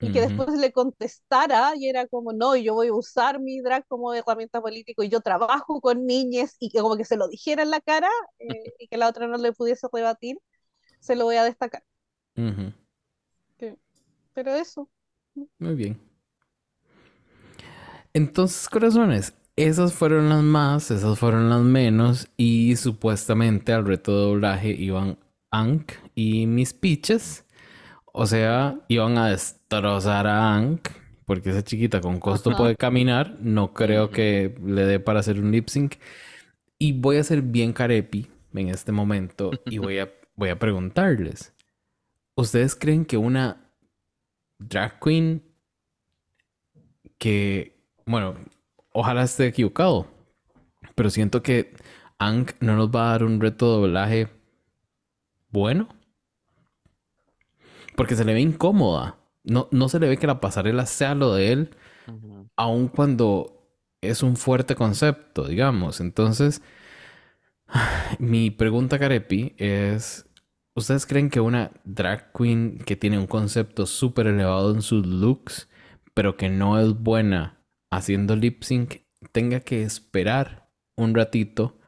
y 0.00 0.10
que 0.10 0.20
después 0.20 0.48
le 0.58 0.72
contestara 0.72 1.74
y 1.76 1.88
era 1.88 2.06
como, 2.08 2.32
no, 2.32 2.56
yo 2.56 2.74
voy 2.74 2.88
a 2.88 2.94
usar 2.94 3.38
mi 3.40 3.60
drag 3.60 3.86
como 3.88 4.12
herramienta 4.14 4.60
política 4.60 5.04
y 5.04 5.08
yo 5.08 5.20
trabajo 5.20 5.80
con 5.80 6.06
niñas 6.06 6.56
y 6.58 6.70
que 6.70 6.80
como 6.80 6.96
que 6.96 7.04
se 7.04 7.16
lo 7.16 7.28
dijera 7.28 7.62
en 7.62 7.70
la 7.70 7.80
cara 7.80 8.08
eh, 8.40 8.74
y 8.78 8.88
que 8.88 8.96
la 8.96 9.08
otra 9.08 9.28
no 9.28 9.36
le 9.38 9.52
pudiese 9.52 9.86
rebatir, 9.92 10.38
se 11.00 11.16
lo 11.16 11.24
voy 11.26 11.36
a 11.36 11.44
destacar. 11.44 11.84
Ujú. 12.36 12.72
Pero 14.34 14.54
eso. 14.54 14.88
Muy 15.58 15.74
bien. 15.74 16.00
Entonces, 18.14 18.68
corazones, 18.68 19.34
esas 19.56 19.92
fueron 19.94 20.28
las 20.28 20.42
más, 20.42 20.90
esas 20.90 21.18
fueron 21.18 21.48
las 21.48 21.62
menos 21.62 22.28
y 22.36 22.76
supuestamente 22.76 23.72
al 23.72 23.86
reto 23.86 24.12
de 24.12 24.22
doblaje 24.22 24.70
iban 24.70 25.18
Ank 25.50 25.92
y 26.14 26.46
Miss 26.46 26.72
Peaches. 26.72 27.44
O 28.12 28.26
sea, 28.26 28.78
iban 28.88 29.16
a 29.16 29.28
destrozar 29.28 30.26
a 30.26 30.54
Ank 30.54 30.88
porque 31.24 31.50
esa 31.50 31.62
chiquita 31.62 32.00
con 32.00 32.18
costo 32.18 32.50
Ajá. 32.50 32.58
puede 32.58 32.76
caminar. 32.76 33.38
No 33.40 33.72
creo 33.72 34.10
que 34.10 34.54
le 34.64 34.84
dé 34.84 35.00
para 35.00 35.20
hacer 35.20 35.40
un 35.40 35.50
lip 35.50 35.68
sync. 35.68 35.94
Y 36.78 36.92
voy 36.92 37.16
a 37.16 37.24
ser 37.24 37.42
bien 37.42 37.72
carepi 37.72 38.26
en 38.54 38.68
este 38.68 38.92
momento 38.92 39.50
y 39.66 39.78
voy 39.78 39.98
a, 39.98 40.12
voy 40.34 40.50
a 40.50 40.58
preguntarles. 40.58 41.54
¿Ustedes 42.34 42.74
creen 42.74 43.04
que 43.04 43.16
una 43.16 43.61
drag 44.68 44.98
queen 45.00 45.42
que, 47.18 47.78
bueno, 48.06 48.34
ojalá 48.92 49.22
esté 49.22 49.46
equivocado, 49.46 50.06
pero 50.94 51.10
siento 51.10 51.42
que 51.42 51.74
Ank 52.18 52.52
no 52.60 52.76
nos 52.76 52.90
va 52.90 53.08
a 53.08 53.10
dar 53.12 53.24
un 53.24 53.40
reto 53.40 53.66
de 53.66 53.80
doblaje 53.80 54.28
bueno? 55.50 55.88
Porque 57.96 58.16
se 58.16 58.24
le 58.24 58.34
ve 58.34 58.40
incómoda. 58.40 59.18
No, 59.44 59.68
no 59.70 59.88
se 59.88 60.00
le 60.00 60.08
ve 60.08 60.16
que 60.16 60.26
la 60.26 60.40
pasarela 60.40 60.86
sea 60.86 61.14
lo 61.14 61.34
de 61.34 61.52
él, 61.52 61.76
aun 62.56 62.88
cuando 62.88 63.62
es 64.00 64.22
un 64.22 64.36
fuerte 64.36 64.74
concepto, 64.74 65.46
digamos. 65.46 66.00
Entonces, 66.00 66.62
mi 68.18 68.50
pregunta, 68.50 68.98
Carepi, 68.98 69.54
es: 69.58 70.26
¿Ustedes 70.74 71.04
creen 71.04 71.28
que 71.28 71.40
una 71.40 71.70
drag 71.84 72.32
queen 72.32 72.78
que 72.78 72.96
tiene 72.96 73.18
un 73.18 73.26
concepto 73.26 73.84
súper 73.84 74.26
elevado 74.26 74.74
en 74.74 74.80
sus 74.80 75.06
looks, 75.06 75.68
pero 76.14 76.36
que 76.36 76.48
no 76.48 76.78
es 76.80 76.98
buena 76.98 77.62
haciendo 77.90 78.36
lip 78.36 78.62
sync, 78.62 79.02
tenga 79.32 79.60
que 79.60 79.82
esperar 79.82 80.70
un 80.96 81.14
ratito 81.14 81.78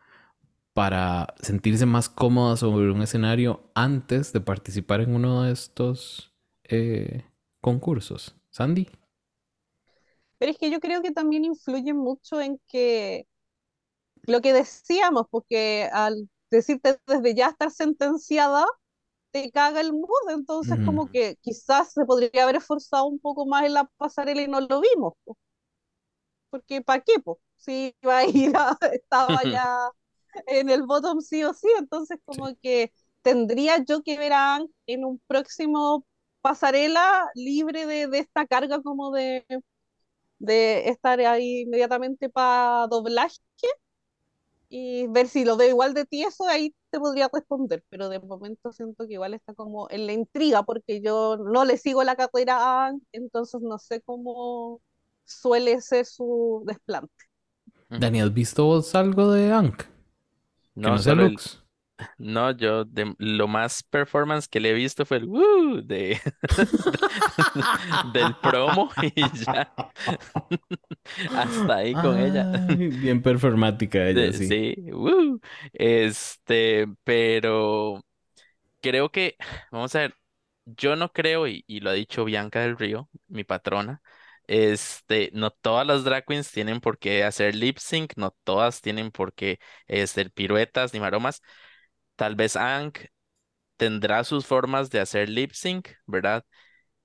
para 0.75 1.35
sentirse 1.41 1.87
más 1.87 2.11
cómoda 2.11 2.57
sobre 2.57 2.91
un 2.91 3.01
escenario 3.01 3.71
antes 3.75 4.33
de 4.35 4.41
participar 4.41 5.01
en 5.01 5.15
uno 5.15 5.45
de 5.45 5.53
estos 5.53 6.35
eh, 6.65 7.25
concursos? 7.63 8.37
Sandy. 8.51 8.89
Pero 10.39 10.53
es 10.53 10.59
que 10.59 10.71
yo 10.71 10.81
creo 10.81 11.01
que 11.01 11.11
también 11.11 11.47
influye 11.47 11.95
mucho 11.95 12.39
en 12.41 12.61
que 12.69 13.27
lo 14.27 14.43
que 14.43 14.53
decíamos, 14.53 15.27
porque 15.31 15.89
al 15.93 16.29
decirte 16.57 16.99
desde 17.07 17.35
ya 17.35 17.49
estar 17.51 17.71
sentenciada, 17.71 18.67
te 19.33 19.51
caga 19.53 19.81
el 19.83 19.93
mood, 19.95 20.31
entonces 20.31 20.79
Ujú. 20.79 20.85
como 20.85 21.09
que 21.11 21.37
quizás 21.43 21.93
se 21.93 22.05
podría 22.07 22.45
haber 22.45 22.57
esforzado 22.57 23.07
un 23.07 23.19
poco 23.21 23.47
más 23.47 23.65
en 23.67 23.75
la 23.75 23.87
pasarela 23.99 24.43
y 24.43 24.49
no 24.49 24.61
lo 24.63 24.81
vimos, 24.83 25.15
po. 25.25 25.37
porque 26.51 26.83
¿para 26.83 27.03
qué? 27.03 27.15
Po? 27.21 27.41
Si 27.57 27.95
iba 28.03 28.19
a 28.19 28.25
ir 28.27 28.57
a, 28.57 28.77
estaba 28.93 29.45
ya 29.45 29.91
en 30.47 30.71
el 30.71 30.83
bottom 30.85 31.21
sí 31.21 31.45
o 31.45 31.55
sí, 31.55 31.69
entonces 31.79 32.19
como 32.25 32.55
que 32.63 32.93
tendría 33.23 33.85
yo 33.85 34.03
que 34.03 34.19
ver 34.19 34.33
a 34.33 34.57
Ang 34.57 34.69
en 34.87 35.05
un 35.05 35.21
próximo 35.27 36.07
pasarela 36.41 37.31
libre 37.35 37.87
de, 37.87 38.09
de 38.09 38.19
esta 38.21 38.47
carga 38.47 38.83
como 38.83 39.11
de, 39.13 39.47
de 40.39 40.89
estar 40.91 41.21
ahí 41.21 41.63
inmediatamente 41.63 42.31
para 42.31 42.87
doblaje 42.89 43.39
y 44.77 45.07
ver 45.07 45.29
si 45.29 45.45
lo 45.45 45.57
veo 45.57 45.69
igual 45.69 45.95
de 45.95 46.05
tieso, 46.05 46.49
ahí 46.49 46.75
te 46.91 46.99
podría 46.99 47.31
responder, 47.33 47.85
pero 47.91 48.09
de 48.09 48.19
momento 48.19 48.73
siento 48.73 49.07
que 49.07 49.13
igual 49.13 49.33
está 49.33 49.55
como 49.55 49.89
en 49.89 50.05
la 50.05 50.13
intriga 50.13 50.65
porque 50.65 51.01
yo 51.01 51.37
no 51.37 51.65
le 51.65 51.79
sigo 51.79 52.03
la 52.03 52.17
carrera 52.17 52.57
a 52.57 52.87
Ang, 52.89 53.01
entonces 53.13 53.61
no 53.61 53.79
sé 53.79 54.01
cómo 54.01 54.81
suele 55.23 55.81
ser 55.81 56.07
su 56.07 56.65
desplante. 56.67 57.15
Dani, 57.89 58.21
¿has 58.21 58.35
visto 58.35 58.65
vos 58.65 58.93
algo 58.97 59.31
de 59.31 59.53
Ank? 59.53 59.83
Que 59.83 59.87
No, 60.75 60.91
no 60.91 60.99
solo 60.99 61.27
el. 61.27 61.39
No, 62.19 62.51
yo 62.53 62.85
de, 62.85 63.15
lo 63.19 63.49
más 63.49 63.83
performance 63.85 64.49
que 64.49 64.61
le 64.61 64.71
he 64.71 64.75
visto 64.75 65.05
fue 65.07 65.19
el 65.19 65.27
woo 65.27 65.81
de, 65.83 66.21
del 68.03 68.37
promo 68.37 68.91
y 69.15 69.31
ya 69.33 69.73
hasta 71.33 71.77
ahí 71.77 71.97
con 71.97 72.19
ella. 72.19 72.49
Bien 72.99 73.23
performática 73.23 74.07
ella, 74.09 74.33
De- 74.33 74.33
sí. 74.33 74.57
sí, 74.57 74.75
woo. 74.93 75.41
Este, 75.73 76.87
pero 77.05 78.05
creo 78.83 79.11
que, 79.11 79.37
vamos 79.73 79.95
a 79.97 80.01
ver, 80.01 80.17
yo 80.67 80.97
no 80.97 81.13
creo, 81.13 81.49
y, 81.49 81.65
y 81.67 81.81
lo 81.81 81.91
ha 81.91 81.95
dicho 81.95 82.25
Bianca 82.25 82.61
del 82.63 82.79
Río, 82.79 83.11
mi 83.29 83.45
patrona, 83.45 84.03
este, 84.49 85.31
no 85.35 85.51
todas 85.53 85.87
las 85.87 86.05
drag 86.05 86.27
queens 86.27 86.53
tienen 86.53 86.81
por 86.81 86.99
qué 86.99 87.25
hacer 87.25 87.55
lip 87.57 87.79
sync, 87.79 88.15
no 88.17 88.33
todas 88.45 88.81
tienen 88.83 89.11
por 89.13 89.35
qué 89.35 89.61
hacer 89.89 90.33
piruetas 90.33 90.95
ni 90.95 91.01
maromas. 91.01 91.43
Tal 92.17 92.35
vez 92.37 92.57
Ank 92.57 93.01
tendrá 93.77 94.25
sus 94.25 94.47
formas 94.47 94.91
de 94.91 95.01
hacer 95.01 95.29
lip 95.29 95.53
sync, 95.53 95.91
¿verdad? 96.07 96.45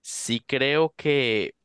Sí 0.02 0.42
creo 0.48 0.94
que 0.98 1.56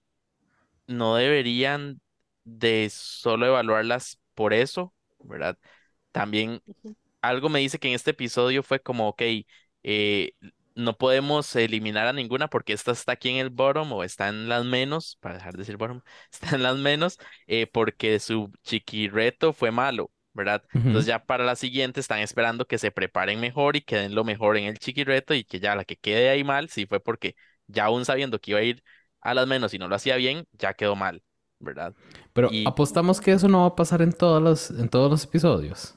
no 0.87 1.17
deberían 1.17 2.01
de 2.45 2.89
solo 2.91 3.47
evaluarlas 3.47 4.21
por 4.35 4.53
eso, 4.55 4.95
¿verdad? 5.21 5.59
También 6.13 6.63
algo 7.23 7.49
me 7.49 7.61
dice 7.61 7.79
que 7.79 7.89
en 7.89 7.95
este 7.95 8.13
episodio 8.13 8.63
fue 8.63 8.81
como, 8.81 9.09
ok, 9.09 9.23
eh, 9.83 10.33
no 10.75 10.97
podemos 10.99 11.55
eliminar 11.57 12.07
a 12.07 12.13
ninguna 12.13 12.49
porque 12.49 12.73
esta 12.73 12.93
está 12.93 13.13
aquí 13.13 13.31
en 13.31 13.37
el 13.39 13.51
bottom 13.51 13.93
o 13.93 14.05
está 14.05 14.29
en 14.29 14.49
las 14.49 14.65
menos, 14.65 15.17
para 15.21 15.37
dejar 15.37 15.53
de 15.55 15.59
decir 15.61 15.77
bottom, 15.77 16.03
está 16.33 16.57
en 16.57 16.63
las 16.63 16.77
menos 16.79 17.19
eh, 17.47 17.67
porque 17.67 18.19
su 18.21 18.53
chiquireto 18.63 19.53
fue 19.53 19.71
malo, 19.71 20.11
¿verdad? 20.35 20.65
Entonces 20.87 21.07
ya 21.09 21.25
para 21.25 21.45
la 21.45 21.57
siguiente 21.57 22.01
están 22.01 22.21
esperando 22.21 22.67
que 22.67 22.79
se 22.79 22.91
preparen 22.93 23.41
mejor 23.41 23.77
y 23.77 23.83
que 23.83 23.97
den 23.97 24.15
lo 24.15 24.25
mejor 24.25 24.57
en 24.59 24.65
el 24.67 24.79
chiquireto 24.79 25.35
y 25.35 25.45
que 25.45 25.61
ya 25.61 25.77
la 25.77 25.85
que 25.85 25.97
quede 25.97 26.29
ahí 26.31 26.45
mal, 26.45 26.69
sí 26.71 26.87
fue 26.87 27.01
porque 27.01 27.37
ya 27.69 27.87
aún 27.87 28.05
sabiendo 28.05 28.41
que 28.41 28.53
iba 28.53 28.61
a 28.61 28.65
ir 28.65 28.83
a 29.21 29.35
las 29.35 29.47
menos 29.47 29.75
y 29.75 29.79
no 29.79 29.89
lo 29.89 29.97
hacía 29.97 30.17
bien, 30.17 30.47
ya 30.53 30.75
quedó 30.75 30.97
mal, 30.97 31.23
¿verdad? 31.61 31.95
Pero 32.33 32.51
Y, 32.51 32.65
apostamos 32.65 33.21
que 33.21 33.33
eso 33.33 33.49
no 33.49 33.61
va 33.63 33.67
a 33.69 33.77
pasar 33.77 34.03
en 34.03 34.13
todos 34.13 34.43
los, 34.43 34.71
en 34.71 34.89
todos 34.89 35.11
los 35.11 35.25
episodios. 35.25 35.97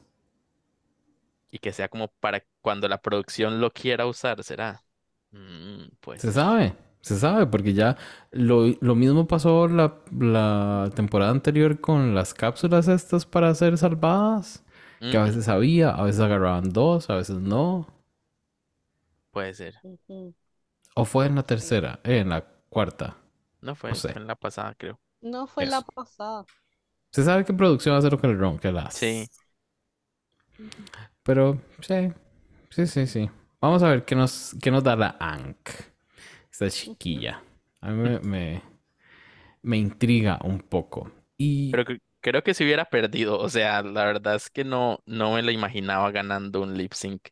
y 1.52 1.60
que 1.60 1.74
sea 1.74 1.90
como 1.90 2.10
para 2.20 2.44
cuando 2.62 2.88
la 2.88 3.02
producción 3.02 3.62
lo 3.62 3.72
quiera 3.72 4.06
usar, 4.06 4.44
¿será? 4.44 4.84
Mm, 5.32 5.88
puede 6.00 6.20
Se 6.20 6.32
sabe, 6.32 6.76
se 7.08 7.20
sabe, 7.20 7.48
porque 7.48 7.74
ya 7.74 7.98
lo, 8.32 8.68
lo 8.82 8.96
mismo 8.96 9.28
pasó 9.28 9.68
la, 9.68 9.96
la 10.20 10.92
temporada 10.96 11.32
anterior 11.32 11.80
con 11.82 12.16
las 12.16 12.34
cápsulas 12.34 12.88
estas 12.88 13.26
para 13.26 13.54
ser 13.56 13.78
salvadas, 13.78 14.64
que 15.10 15.18
a 15.18 15.24
veces 15.24 15.48
había, 15.50 15.92
a 15.92 16.04
veces 16.04 16.22
agarraban 16.22 16.72
dos, 16.74 17.10
a 17.10 17.16
veces 17.16 17.38
no. 17.40 17.88
puede 19.32 19.54
ser. 19.54 19.82
O 20.96 21.06
fue 21.06 21.28
en 21.28 21.36
la 21.36 21.44
Sí. 21.56 21.78
tercera, 21.84 22.02
eh, 22.04 22.18
en 22.20 22.28
la 22.28 22.46
cuarta, 22.70 23.16
No 23.62 23.76
no 23.88 23.96
fue, 23.96 23.96
sé. 23.96 24.14
fue 24.14 24.22
en 24.22 24.26
la 24.28 24.36
pasada, 24.36 24.74
creo. 24.76 25.00
No 25.22 25.46
fue 25.46 25.68
la 25.68 25.84
pasada. 25.84 26.48
Se 27.12 27.22
sabe 27.26 27.44
que 27.44 27.54
producción 27.54 27.92
va 27.92 27.98
a 27.98 28.00
hacer 28.00 28.14
lo 28.14 28.18
que 28.22 28.28
el 28.28 28.40
ron, 28.40 28.60
que 28.60 28.72
Sí. 28.90 29.28
las. 29.28 29.30
Pero 31.24 31.60
sí, 31.82 32.12
sí, 32.70 32.88
sí, 32.88 33.08
sí. 33.08 33.30
Vamos 33.62 33.84
a 33.84 33.90
ver 33.90 34.06
qué 34.06 34.16
nos, 34.16 34.56
qué 34.62 34.72
nos 34.72 34.84
da 34.84 34.96
la 34.96 35.18
Ank, 35.20 35.70
esta 36.66 36.70
chiquilla. 36.70 37.42
A 37.82 37.92
mí 37.92 37.98
me, 38.04 38.20
me, 38.20 38.64
me 39.64 39.78
intriga 39.78 40.40
un 40.44 40.60
poco. 40.60 41.12
Y 41.38 41.54
Pero 41.70 41.86
que- 41.86 42.00
creo 42.22 42.44
que 42.44 42.54
se 42.54 42.64
hubiera 42.64 42.86
perdido. 42.86 43.40
O 43.40 43.50
sea, 43.50 43.82
la 43.84 44.06
verdad 44.06 44.36
es 44.36 44.50
que 44.50 44.64
no, 44.64 45.00
no 45.06 45.34
me 45.34 45.42
lo 45.44 45.52
imaginaba 45.52 46.12
ganando 46.12 46.62
un 46.62 46.78
lip 46.78 46.94
sync. 46.94 47.28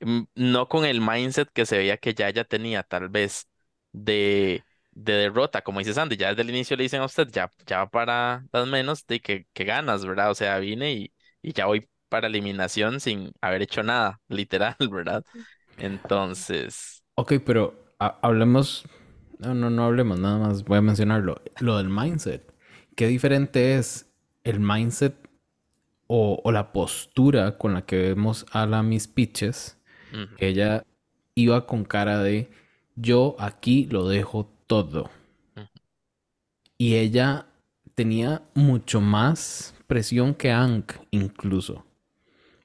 Mm, 0.00 0.24
No 0.34 0.68
con 0.68 0.84
el 0.84 1.00
mindset 1.00 1.50
que 1.52 1.66
se 1.66 1.78
veía 1.78 1.96
que 1.98 2.14
ya 2.14 2.28
ella 2.28 2.44
tenía, 2.44 2.82
tal 2.82 3.08
vez, 3.08 3.48
de, 3.92 4.66
de 4.92 5.12
derrota. 5.14 5.62
Como 5.62 5.80
dice 5.80 5.94
Sandy, 5.94 6.16
ya 6.16 6.30
desde 6.30 6.42
el 6.42 6.50
inicio 6.50 6.76
le 6.76 6.84
dicen 6.84 7.02
a 7.02 7.06
usted, 7.06 7.28
ya, 7.30 7.52
ya 7.66 7.86
para 7.88 8.46
las 8.52 8.66
menos 8.68 9.06
de 9.06 9.20
que, 9.20 9.46
que 9.52 9.64
ganas, 9.64 10.04
¿verdad? 10.06 10.30
O 10.30 10.36
sea, 10.36 10.58
vine 10.58 10.92
y, 10.92 11.14
y 11.42 11.52
ya 11.52 11.66
voy 11.66 11.88
para 12.08 12.28
eliminación 12.28 13.00
sin 13.00 13.32
haber 13.40 13.62
hecho 13.62 13.82
nada, 13.82 14.20
literal, 14.28 14.76
¿verdad? 14.90 15.24
Entonces, 15.76 17.04
Ok, 17.14 17.34
pero 17.44 17.87
hablemos. 17.98 18.84
No, 19.38 19.54
no, 19.54 19.70
no 19.70 19.84
hablemos, 19.84 20.18
nada 20.18 20.38
más 20.38 20.64
voy 20.64 20.78
a 20.78 20.82
mencionarlo. 20.82 21.40
Lo 21.60 21.78
del 21.78 21.88
mindset. 21.88 22.52
¿Qué 22.96 23.06
diferente 23.06 23.76
es 23.76 24.10
el 24.42 24.60
mindset 24.60 25.14
o, 26.08 26.40
o 26.42 26.52
la 26.52 26.72
postura 26.72 27.56
con 27.58 27.74
la 27.74 27.82
que 27.82 27.96
vemos 27.98 28.46
a 28.50 28.66
la 28.66 28.82
Miss 28.82 29.08
Que 29.08 30.48
ella 30.48 30.84
iba 31.34 31.66
con 31.66 31.84
cara 31.84 32.22
de 32.22 32.50
yo 32.96 33.36
aquí 33.38 33.86
lo 33.90 34.08
dejo 34.08 34.50
todo. 34.66 35.10
Y 36.76 36.96
ella 36.96 37.46
tenía 37.94 38.42
mucho 38.54 39.00
más 39.00 39.74
presión 39.86 40.34
que 40.34 40.50
Ank, 40.50 40.94
incluso. 41.10 41.84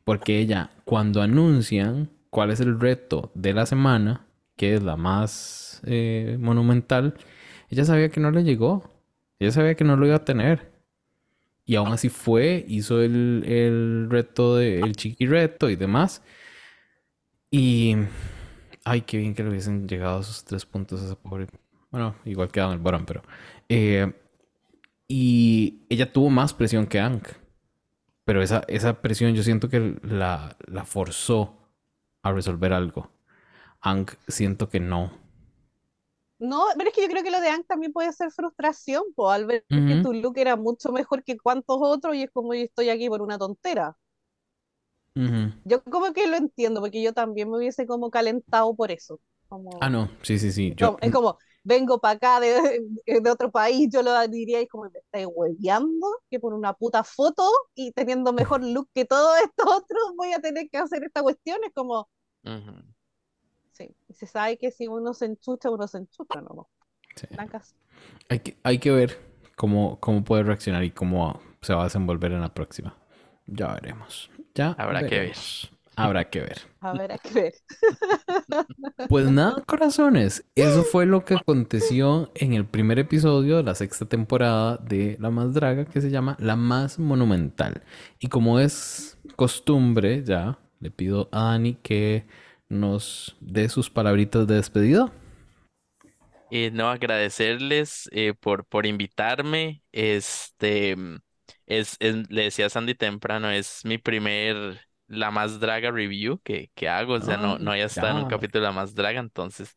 Porque 0.03 0.39
ella, 0.39 0.71
cuando 0.85 1.21
anuncian 1.21 2.09
cuál 2.29 2.51
es 2.51 2.59
el 2.59 2.79
reto 2.79 3.31
de 3.35 3.53
la 3.53 3.65
semana, 3.65 4.25
que 4.55 4.75
es 4.75 4.83
la 4.83 4.97
más 4.97 5.81
eh, 5.85 6.37
monumental, 6.39 7.15
ella 7.69 7.85
sabía 7.85 8.09
que 8.09 8.19
no 8.19 8.31
le 8.31 8.43
llegó. 8.43 8.91
Ella 9.39 9.51
sabía 9.51 9.75
que 9.75 9.83
no 9.83 9.95
lo 9.97 10.05
iba 10.07 10.15
a 10.17 10.25
tener. 10.25 10.71
Y 11.65 11.75
aún 11.75 11.93
así 11.93 12.09
fue, 12.09 12.65
hizo 12.67 13.01
el, 13.01 13.43
el 13.47 14.07
reto 14.09 14.57
de 14.57 14.79
el 14.81 14.95
chiqui 14.95 15.25
reto 15.27 15.69
y 15.69 15.75
demás. 15.75 16.21
Y 17.51 17.95
ay, 18.83 19.01
qué 19.01 19.17
bien 19.17 19.33
que 19.35 19.43
le 19.43 19.49
hubiesen 19.49 19.87
llegado 19.87 20.21
esos 20.21 20.43
tres 20.43 20.65
puntos 20.65 21.01
a 21.01 21.05
esa 21.05 21.15
pobre. 21.15 21.47
Bueno, 21.91 22.15
igual 22.25 22.51
quedaba 22.51 22.71
en 22.73 22.79
el 22.79 22.83
bottom, 22.83 23.05
pero. 23.05 23.21
eh, 23.69 24.11
y 25.07 25.85
ella 25.89 26.11
tuvo 26.11 26.29
más 26.29 26.53
presión 26.53 26.87
que 26.87 26.99
Ank. 26.99 27.27
Pero 28.25 28.41
esa, 28.41 28.63
esa 28.67 29.01
presión 29.01 29.35
yo 29.35 29.43
siento 29.43 29.69
que 29.69 29.97
la, 30.03 30.57
la 30.67 30.85
forzó 30.85 31.57
a 32.23 32.31
resolver 32.31 32.73
algo. 32.73 33.11
Ank 33.83 34.17
siento 34.27 34.67
que 34.67 34.79
no. 34.79 35.11
No, 36.39 36.65
pero 36.77 36.89
es 36.89 36.95
que 36.95 37.01
yo 37.03 37.07
creo 37.07 37.23
que 37.23 37.31
lo 37.31 37.39
de 37.41 37.49
Ang 37.49 37.63
también 37.65 37.93
puede 37.93 38.11
ser 38.11 38.31
frustración, 38.31 39.03
pues, 39.15 39.33
al 39.33 39.45
ver 39.45 39.65
que 39.85 39.95
Ujú, 39.95 39.97
tu 39.97 40.13
look 40.13 40.37
era 40.37 40.55
mucho 40.55 40.91
mejor 40.91 41.23
que 41.23 41.37
cuantos 41.37 41.77
otros 41.81 42.15
y 42.15 42.23
es 42.23 42.31
como 42.31 42.53
yo 42.53 42.61
estoy 42.63 42.89
aquí 42.89 43.07
por 43.09 43.21
una 43.21 43.37
tontera. 43.37 43.95
ujú. 45.15 45.51
Yo 45.63 45.83
como 45.83 46.13
que 46.13 46.27
lo 46.27 46.35
entiendo, 46.37 46.81
porque 46.81 47.01
yo 47.01 47.13
también 47.13 47.49
me 47.49 47.57
hubiese 47.57 47.87
como 47.87 48.09
calentado 48.11 48.75
por 48.75 48.91
eso. 48.91 49.19
Ah, 49.79 49.89
Como, 49.89 49.89
no, 49.89 50.09
sí, 50.23 50.39
sí, 50.39 50.51
sí. 50.51 50.71
es 50.71 50.77
Yo, 50.77 50.91
como, 50.91 50.99
es 51.01 51.11
como, 51.11 51.37
vengo 51.63 51.99
para 52.01 52.15
acá 52.17 52.39
de, 52.39 52.81
de 53.23 53.31
otro 53.31 53.51
país, 53.51 53.89
yo 53.91 54.03
lo 54.03 54.27
diría 54.27 54.61
y 54.61 54.67
como 54.67 54.85
me 54.91 54.99
estáis 54.99 55.27
hueveando 55.33 56.07
que 56.29 56.39
por 56.39 56.53
una 56.53 56.73
puta 56.73 57.03
foto 57.03 57.49
y 57.75 57.91
teniendo 57.93 58.33
mejor 58.33 58.63
look 58.65 58.89
que 58.93 59.05
todos 59.05 59.37
estos 59.41 59.65
otros 59.67 60.13
voy 60.17 60.33
a 60.33 60.39
tener 60.41 60.69
que 60.69 60.77
hacer 60.79 61.03
esta 61.03 61.21
cuestión. 61.23 61.59
Es 61.65 61.73
como, 61.73 62.09
ujú. 62.43 62.92
Sí, 63.87 63.95
y 64.09 64.13
se 64.13 64.27
sabe 64.27 64.57
que 64.57 64.71
si 64.71 64.87
uno 64.87 65.13
se 65.13 65.25
enchucha, 65.25 65.69
uno 65.69 65.87
se 65.87 65.99
enchucha, 65.99 66.41
¿no? 66.41 66.69
sí. 67.15 67.27
Hay 68.29 68.39
que, 68.39 68.57
hay 68.63 68.79
que 68.79 68.91
ver 68.91 69.19
cómo, 69.55 69.99
cómo 69.99 70.23
puede 70.23 70.43
reaccionar 70.43 70.83
y 70.83 70.91
cómo 70.91 71.39
se 71.61 71.73
va 71.73 71.81
a 71.81 71.83
desenvolver 71.85 72.31
en 72.31 72.41
la 72.41 72.53
próxima. 72.53 72.97
Ya 73.45 73.73
veremos. 73.73 74.29
Ya 74.55 74.71
Habrá 74.71 75.01
que 75.01 75.19
ver. 75.19 75.19
veremos. 75.19 75.71
Habrá 75.95 76.29
que 76.29 76.41
ver. 76.41 76.57
Hay 76.81 77.19
que 77.19 77.33
ver. 77.33 77.53
Pues 79.09 79.29
nada, 79.29 79.61
corazones. 79.65 80.43
Eso 80.55 80.83
fue 80.83 81.05
lo 81.05 81.23
que 81.23 81.35
aconteció 81.35 82.31
en 82.35 82.53
el 82.53 82.65
primer 82.65 82.97
episodio 82.99 83.57
de 83.57 83.63
la 83.63 83.75
sexta 83.75 84.05
temporada 84.05 84.77
de 84.77 85.17
La 85.19 85.29
Más 85.29 85.53
Draga, 85.53 85.85
que 85.85 86.01
se 86.01 86.09
llama 86.09 86.35
La 86.39 86.55
Más 86.55 86.97
Monumental. 86.99 87.83
Y 88.19 88.27
como 88.27 88.59
es 88.59 89.17
costumbre, 89.35 90.23
ya 90.23 90.57
le 90.79 90.89
pido 90.89 91.29
a 91.31 91.43
Dani 91.51 91.75
que 91.75 92.25
nos 92.69 93.35
dé 93.41 93.69
sus 93.69 93.89
palabritas 93.89 94.47
de 94.47 94.55
despedida. 94.55 95.11
Eh, 96.49 96.69
no, 96.71 96.89
agradecerles 96.89 98.07
eh, 98.11 98.33
por, 98.35 98.65
por 98.67 98.85
invitarme. 98.85 99.83
Este 99.91 100.95
mm, 100.95 101.17
es, 101.65 101.95
es- 101.99 102.29
le 102.29 102.43
decía 102.43 102.67
a 102.67 102.69
Sandy 102.69 102.93
temprano, 102.95 103.49
es 103.49 103.83
mi 103.85 103.97
primer 103.97 104.79
La 105.07 105.31
Más 105.31 105.59
Draga 105.59 105.89
review 105.91 106.39
que, 106.43 106.71
que 106.75 106.87
hago. 106.89 107.13
O 107.15 107.21
sea, 107.21 107.37
no, 107.37 107.57
Ah, 107.57 107.59
no 107.59 107.71
había 107.71 107.85
estado 107.85 108.11
en 108.13 108.19
un 108.19 108.25
capítulo 108.25 108.61
de 108.61 108.67
La 108.69 108.73
Más 108.73 108.93
Draga, 108.95 109.19
entonces 109.19 109.75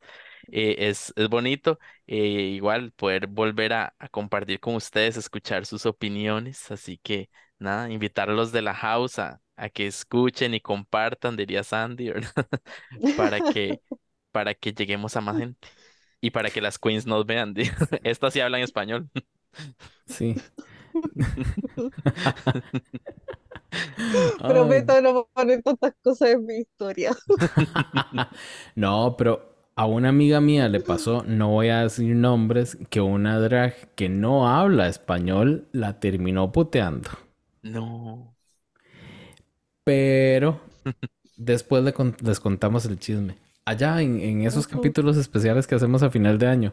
eh, 0.53 0.77
es, 0.79 1.13
es 1.17 1.29
bonito. 1.29 1.79
eh, 2.07 2.17
igual 2.55 2.93
poder 2.93 3.27
volver 3.27 3.73
a, 3.73 3.95
a 3.99 4.09
compartir 4.09 4.61
con 4.61 4.75
ustedes, 4.75 5.17
escuchar 5.17 5.65
sus 5.67 5.87
opiniones. 5.87 6.71
Así 6.71 6.99
que 6.99 7.31
nada, 7.59 7.91
invitarlos 7.91 8.53
de 8.53 8.61
la 8.63 8.75
house 8.75 9.19
a, 9.19 9.41
a 9.57 9.69
que 9.71 9.87
escuchen 9.87 10.55
y 10.55 10.61
compartan, 10.61 11.37
diría 11.37 11.65
Sandy, 11.65 12.11
¿verdad? 12.11 12.49
Para 13.17 13.41
que, 13.43 13.81
para 14.33 14.55
que 14.55 14.73
lleguemos 14.73 15.17
a 15.17 15.21
más 15.21 15.39
gente. 15.39 15.69
Y 16.21 16.31
para 16.31 16.51
que 16.51 16.61
las 16.61 16.79
queens 16.79 17.07
nos 17.07 17.27
vean. 17.27 17.55
Estas 18.05 18.33
sí 18.35 18.41
hablan 18.41 18.63
español. 18.63 19.11
Sí. 20.07 20.37
Ay. 24.39 24.93
Prometo 24.93 25.01
no 25.03 25.29
poner 25.33 25.63
tantas 25.63 25.95
cosas 26.03 26.31
en 26.31 26.47
mi 26.47 26.57
historia. 26.59 27.13
No, 28.75 29.17
pero 29.19 29.57
a 29.75 29.87
una 29.87 30.09
amiga 30.11 30.41
mía 30.41 30.69
le 30.69 30.81
pasó, 30.81 31.25
no 31.27 31.51
voy 31.51 31.69
a 31.69 31.83
decir 31.83 32.15
nombres, 32.15 32.79
que 32.91 33.01
una 33.01 33.39
drag 33.41 33.95
que 33.95 34.09
no 34.09 34.49
habla 34.49 34.89
español 34.89 35.67
la 35.73 35.99
terminó 36.01 36.53
puteando. 36.53 37.11
No. 37.63 38.36
Pero 39.87 40.61
después 41.37 41.85
le 41.85 41.93
con- 41.93 42.17
les 42.23 42.41
contamos 42.41 42.85
el 42.87 42.99
chisme. 42.99 43.37
Allá 43.65 44.03
en, 44.03 44.21
en 44.21 44.43
esos 44.43 44.67
capítulos 44.67 45.17
especiales 45.17 45.67
que 45.69 45.77
hacemos 45.77 46.03
a 46.03 46.11
final 46.11 46.39
de 46.39 46.47
año. 46.49 46.73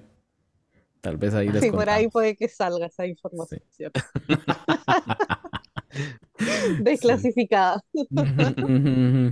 Tal 0.99 1.17
vez 1.17 1.33
ahí 1.35 1.49
les 1.49 1.61
Sí, 1.61 1.69
por 1.71 1.89
ahí 1.89 2.07
puede 2.07 2.35
que 2.35 2.47
salga 2.47 2.87
esa 2.87 3.03
Sí. 3.03 3.09
información. 3.11 3.61
Desclasificada. 6.79 7.81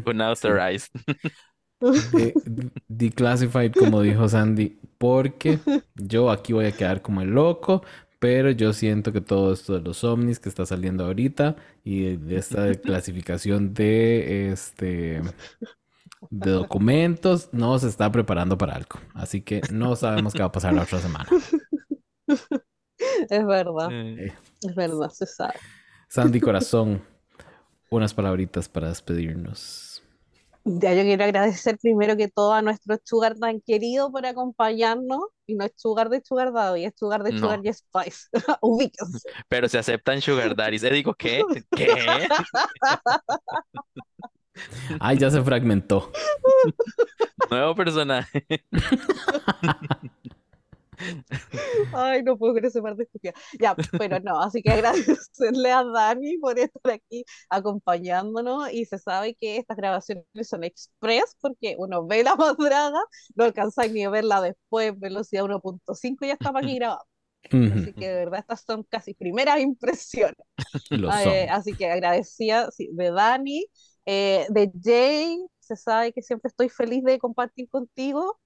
Unauthorized. 0.05 0.91
De- 2.13 2.35
declassified, 2.87 3.71
como 3.73 4.03
dijo 4.03 4.29
Sandy, 4.29 4.77
porque 4.99 5.57
yo 5.95 6.29
aquí 6.29 6.53
voy 6.53 6.65
a 6.65 6.71
quedar 6.71 7.01
como 7.01 7.21
el 7.21 7.29
loco, 7.31 7.83
pero 8.21 8.51
yo 8.51 8.71
siento 8.71 9.11
que 9.11 9.19
todo 9.19 9.51
esto 9.51 9.73
de 9.73 9.81
los 9.81 10.03
ovnis 10.03 10.39
que 10.39 10.47
está 10.47 10.63
saliendo 10.63 11.05
ahorita 11.05 11.55
y 11.83 12.17
de 12.17 12.37
esta 12.37 12.71
clasificación 12.75 13.73
de 13.73 14.51
este 14.51 15.23
de 16.29 16.51
documentos, 16.51 17.49
no 17.51 17.79
se 17.79 17.87
está 17.87 18.11
preparando 18.11 18.55
para 18.57 18.75
algo. 18.75 18.99
Así 19.15 19.41
que 19.41 19.61
no 19.73 19.95
sabemos 19.95 20.33
qué 20.33 20.39
va 20.41 20.49
a 20.49 20.51
pasar 20.51 20.73
la 20.73 20.83
otra 20.83 20.99
semana. 20.99 21.27
Es 23.29 23.45
verdad, 23.45 23.89
Eh, 23.91 24.31
es 24.61 24.75
verdad, 24.75 25.09
se 25.09 25.25
sabe. 25.25 25.55
Sandy 26.09 26.39
Corazón, 26.39 27.01
unas 27.89 28.13
palabritas 28.13 28.69
para 28.69 28.89
despedirnos. 28.89 29.90
Ya 30.63 30.93
yo 30.93 31.01
quiero 31.01 31.23
agradecer 31.23 31.77
primero 31.79 32.15
que 32.15 32.27
todo 32.27 32.53
a 32.53 32.61
nuestro 32.61 32.97
Sugar 33.03 33.35
tan 33.37 33.61
querido 33.61 34.11
por 34.11 34.25
acompañarnos. 34.25 35.21
Y 35.47 35.55
no 35.55 35.65
es 35.65 35.71
Sugar 35.75 36.09
de 36.09 36.21
Sugar 36.23 36.53
Daddy, 36.53 36.85
es 36.85 36.93
Sugar 36.95 37.23
de 37.23 37.31
No. 37.31 37.39
Sugar 37.39 37.59
y 37.63 37.73
Spice. 37.73 38.27
Ubíquense. 38.61 39.29
Pero 39.49 39.67
se 39.67 39.79
aceptan 39.79 40.21
sugar 40.21 40.55
daddies. 40.55 40.83
Eh, 40.83 40.91
digo, 40.91 41.13
¿qué? 41.15 41.41
¿Qué? 41.75 41.87
Ay, 44.99 45.17
ya 45.17 45.31
se 45.31 45.41
fragmentó. 45.41 46.11
Nuevo 47.49 47.75
personaje. 47.75 48.45
Ay, 51.93 52.23
no 52.23 52.37
puedo 52.37 52.53
creer 52.53 52.67
ese 52.67 52.81
par 52.81 52.95
de 52.95 53.03
estúpida. 53.03 53.33
Ya, 53.59 53.75
pero 53.97 54.19
no, 54.19 54.41
así 54.41 54.61
que 54.61 54.71
agradecerle 54.71 55.71
a 55.71 55.83
Dani 55.83 56.37
por 56.37 56.57
estar 56.57 56.93
aquí 56.93 57.23
acompañándonos 57.49 58.71
y 58.71 58.85
se 58.85 58.97
sabe 58.97 59.35
que 59.35 59.57
estas 59.57 59.77
grabaciones 59.77 60.25
son 60.43 60.63
express 60.63 61.35
porque 61.39 61.75
uno 61.77 62.05
ve 62.05 62.23
la 62.23 62.35
draga, 62.59 62.99
no 63.35 63.43
alcanza 63.43 63.87
ni 63.87 64.03
a 64.03 64.09
verla 64.09 64.41
después, 64.41 64.97
velocidad 64.99 65.43
1.5 65.43 66.25
y 66.25 66.27
ya 66.27 66.33
estamos 66.33 66.63
aquí 66.63 66.75
grabando. 66.75 67.05
Así 67.43 67.93
que 67.93 68.07
de 68.07 68.15
verdad 68.15 68.39
estas 68.39 68.63
son 68.65 68.83
casi 68.83 69.13
primeras 69.13 69.59
impresiones. 69.59 70.37
Lo 70.91 71.11
son. 71.11 71.33
eh, 71.33 71.49
así 71.49 71.73
que 71.73 71.89
agradecida 71.89 72.69
sí, 72.71 72.89
de 72.93 73.11
Dani, 73.11 73.65
eh, 74.05 74.45
de 74.49 74.71
Jay, 74.81 75.39
se 75.59 75.75
sabe 75.75 76.13
que 76.13 76.21
siempre 76.21 76.49
estoy 76.49 76.69
feliz 76.69 77.03
de 77.03 77.17
compartir 77.19 77.69
contigo, 77.69 78.39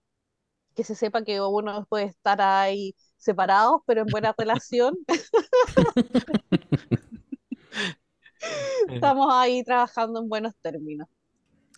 que 0.76 0.84
se 0.84 0.96
sepa 0.96 1.24
que 1.24 1.42
uno 1.42 1.86
puede 1.90 2.06
estar 2.06 2.42
ahí 2.42 2.96
separados, 3.18 3.82
pero 3.86 4.02
en 4.02 4.08
buena 4.08 4.34
relación. 4.38 4.96
Estamos 8.90 9.28
ahí 9.34 9.64
trabajando 9.64 10.20
en 10.22 10.30
buenos 10.30 10.54
términos, 10.62 11.08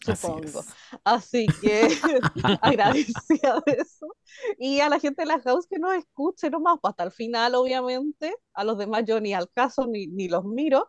Así 0.06 0.22
supongo. 0.22 0.42
es. 0.42 0.68
Así 1.04 1.48
que 1.62 1.88
agradecida 2.62 3.62
de 3.66 3.74
eso. 3.74 4.08
Y 4.60 4.80
a 4.82 4.90
la 4.90 5.00
gente 5.00 5.22
de 5.24 5.28
la 5.28 5.40
house 5.42 5.66
que 5.70 5.80
nos 5.80 5.94
escuche 5.96 6.50
nomás, 6.50 6.78
pues 6.82 6.92
hasta 6.92 7.04
el 7.04 7.12
final, 7.12 7.56
obviamente. 7.56 8.36
A 8.54 8.64
los 8.64 8.78
demás 8.78 9.04
yo 9.08 9.20
ni 9.22 9.34
al 9.34 9.50
caso 9.52 9.88
ni, 9.88 10.08
ni 10.08 10.28
los 10.28 10.44
miro. 10.46 10.88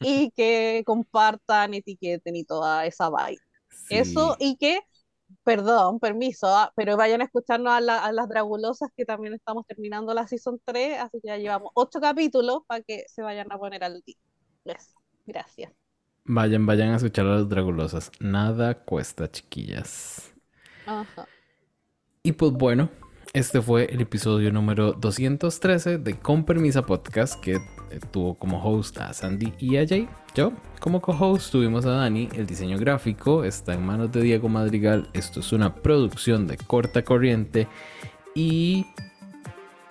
Y 0.00 0.30
que 0.32 0.82
compartan, 0.86 1.74
etiqueten 1.74 2.36
y 2.36 2.44
toda 2.44 2.86
esa 2.86 3.08
vaina. 3.10 3.40
Eso, 3.88 4.36
Sí. 4.38 4.38
y 4.38 4.56
que, 4.56 4.80
perdón, 5.48 5.98
permiso, 5.98 6.46
ah, 6.46 6.70
pero 6.76 6.98
vayan 6.98 7.22
a 7.22 7.24
escucharnos 7.24 7.72
a, 7.72 7.80
la- 7.80 8.04
a 8.04 8.12
las 8.12 8.28
Dragulosas, 8.28 8.90
que 8.94 9.06
también 9.06 9.32
estamos 9.32 9.66
terminando 9.66 10.12
la 10.12 10.26
season 10.28 10.60
3, 10.66 10.98
así 11.00 11.20
que 11.22 11.28
ya 11.28 11.38
llevamos 11.38 11.70
ocho 11.74 12.00
capítulos 12.02 12.58
para 12.66 12.82
que 12.82 13.04
se 13.08 13.22
vayan 13.22 13.50
a 13.50 13.56
poner 13.56 13.82
al 13.82 14.02
día. 14.04 14.16
Eso. 14.66 14.90
Gracias. 15.24 15.72
Vayan, 16.26 16.66
vayan 16.66 16.90
a 16.90 16.96
escuchar 16.96 17.24
a 17.24 17.36
las 17.36 17.48
dragulosas. 17.48 18.12
Nada 18.20 18.84
cuesta, 18.84 19.30
chiquillas. 19.30 20.34
Ajá. 20.84 21.26
Y 22.22 22.32
pues 22.32 22.52
bueno, 22.52 22.90
este 23.32 23.62
fue 23.62 23.86
el 23.86 24.02
episodio 24.02 24.52
número 24.52 24.92
213 24.92 25.96
de 25.96 26.18
Con 26.18 26.44
Permisa 26.44 26.84
Podcast 26.84 27.42
que 27.42 27.56
tuvo 28.10 28.34
como 28.34 28.62
host 28.62 28.98
a 28.98 29.12
Sandy 29.12 29.52
y 29.58 29.76
a 29.76 29.86
Jay. 29.86 30.08
Yo, 30.34 30.52
como 30.80 31.00
co-host, 31.00 31.50
tuvimos 31.50 31.84
a 31.86 31.90
Dani. 31.90 32.28
El 32.34 32.46
diseño 32.46 32.78
gráfico 32.78 33.44
está 33.44 33.74
en 33.74 33.84
manos 33.84 34.12
de 34.12 34.22
Diego 34.22 34.48
Madrigal. 34.48 35.08
Esto 35.12 35.40
es 35.40 35.52
una 35.52 35.74
producción 35.74 36.46
de 36.46 36.56
corta 36.56 37.02
corriente. 37.02 37.66
Y 38.34 38.86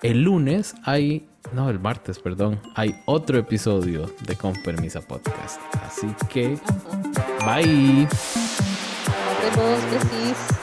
el 0.01 0.23
lunes 0.23 0.75
hay, 0.83 1.27
no, 1.53 1.69
el 1.69 1.79
martes, 1.79 2.19
perdón, 2.19 2.59
hay 2.75 2.95
otro 3.05 3.37
episodio 3.37 4.09
de 4.25 4.35
Con 4.35 4.53
Permisa 4.63 5.01
Podcast. 5.01 5.59
Así 5.83 6.07
que, 6.29 6.57
bye. 7.45 8.07
Nos 9.07 9.55
vemos, 9.55 9.79
besis. 9.91 10.56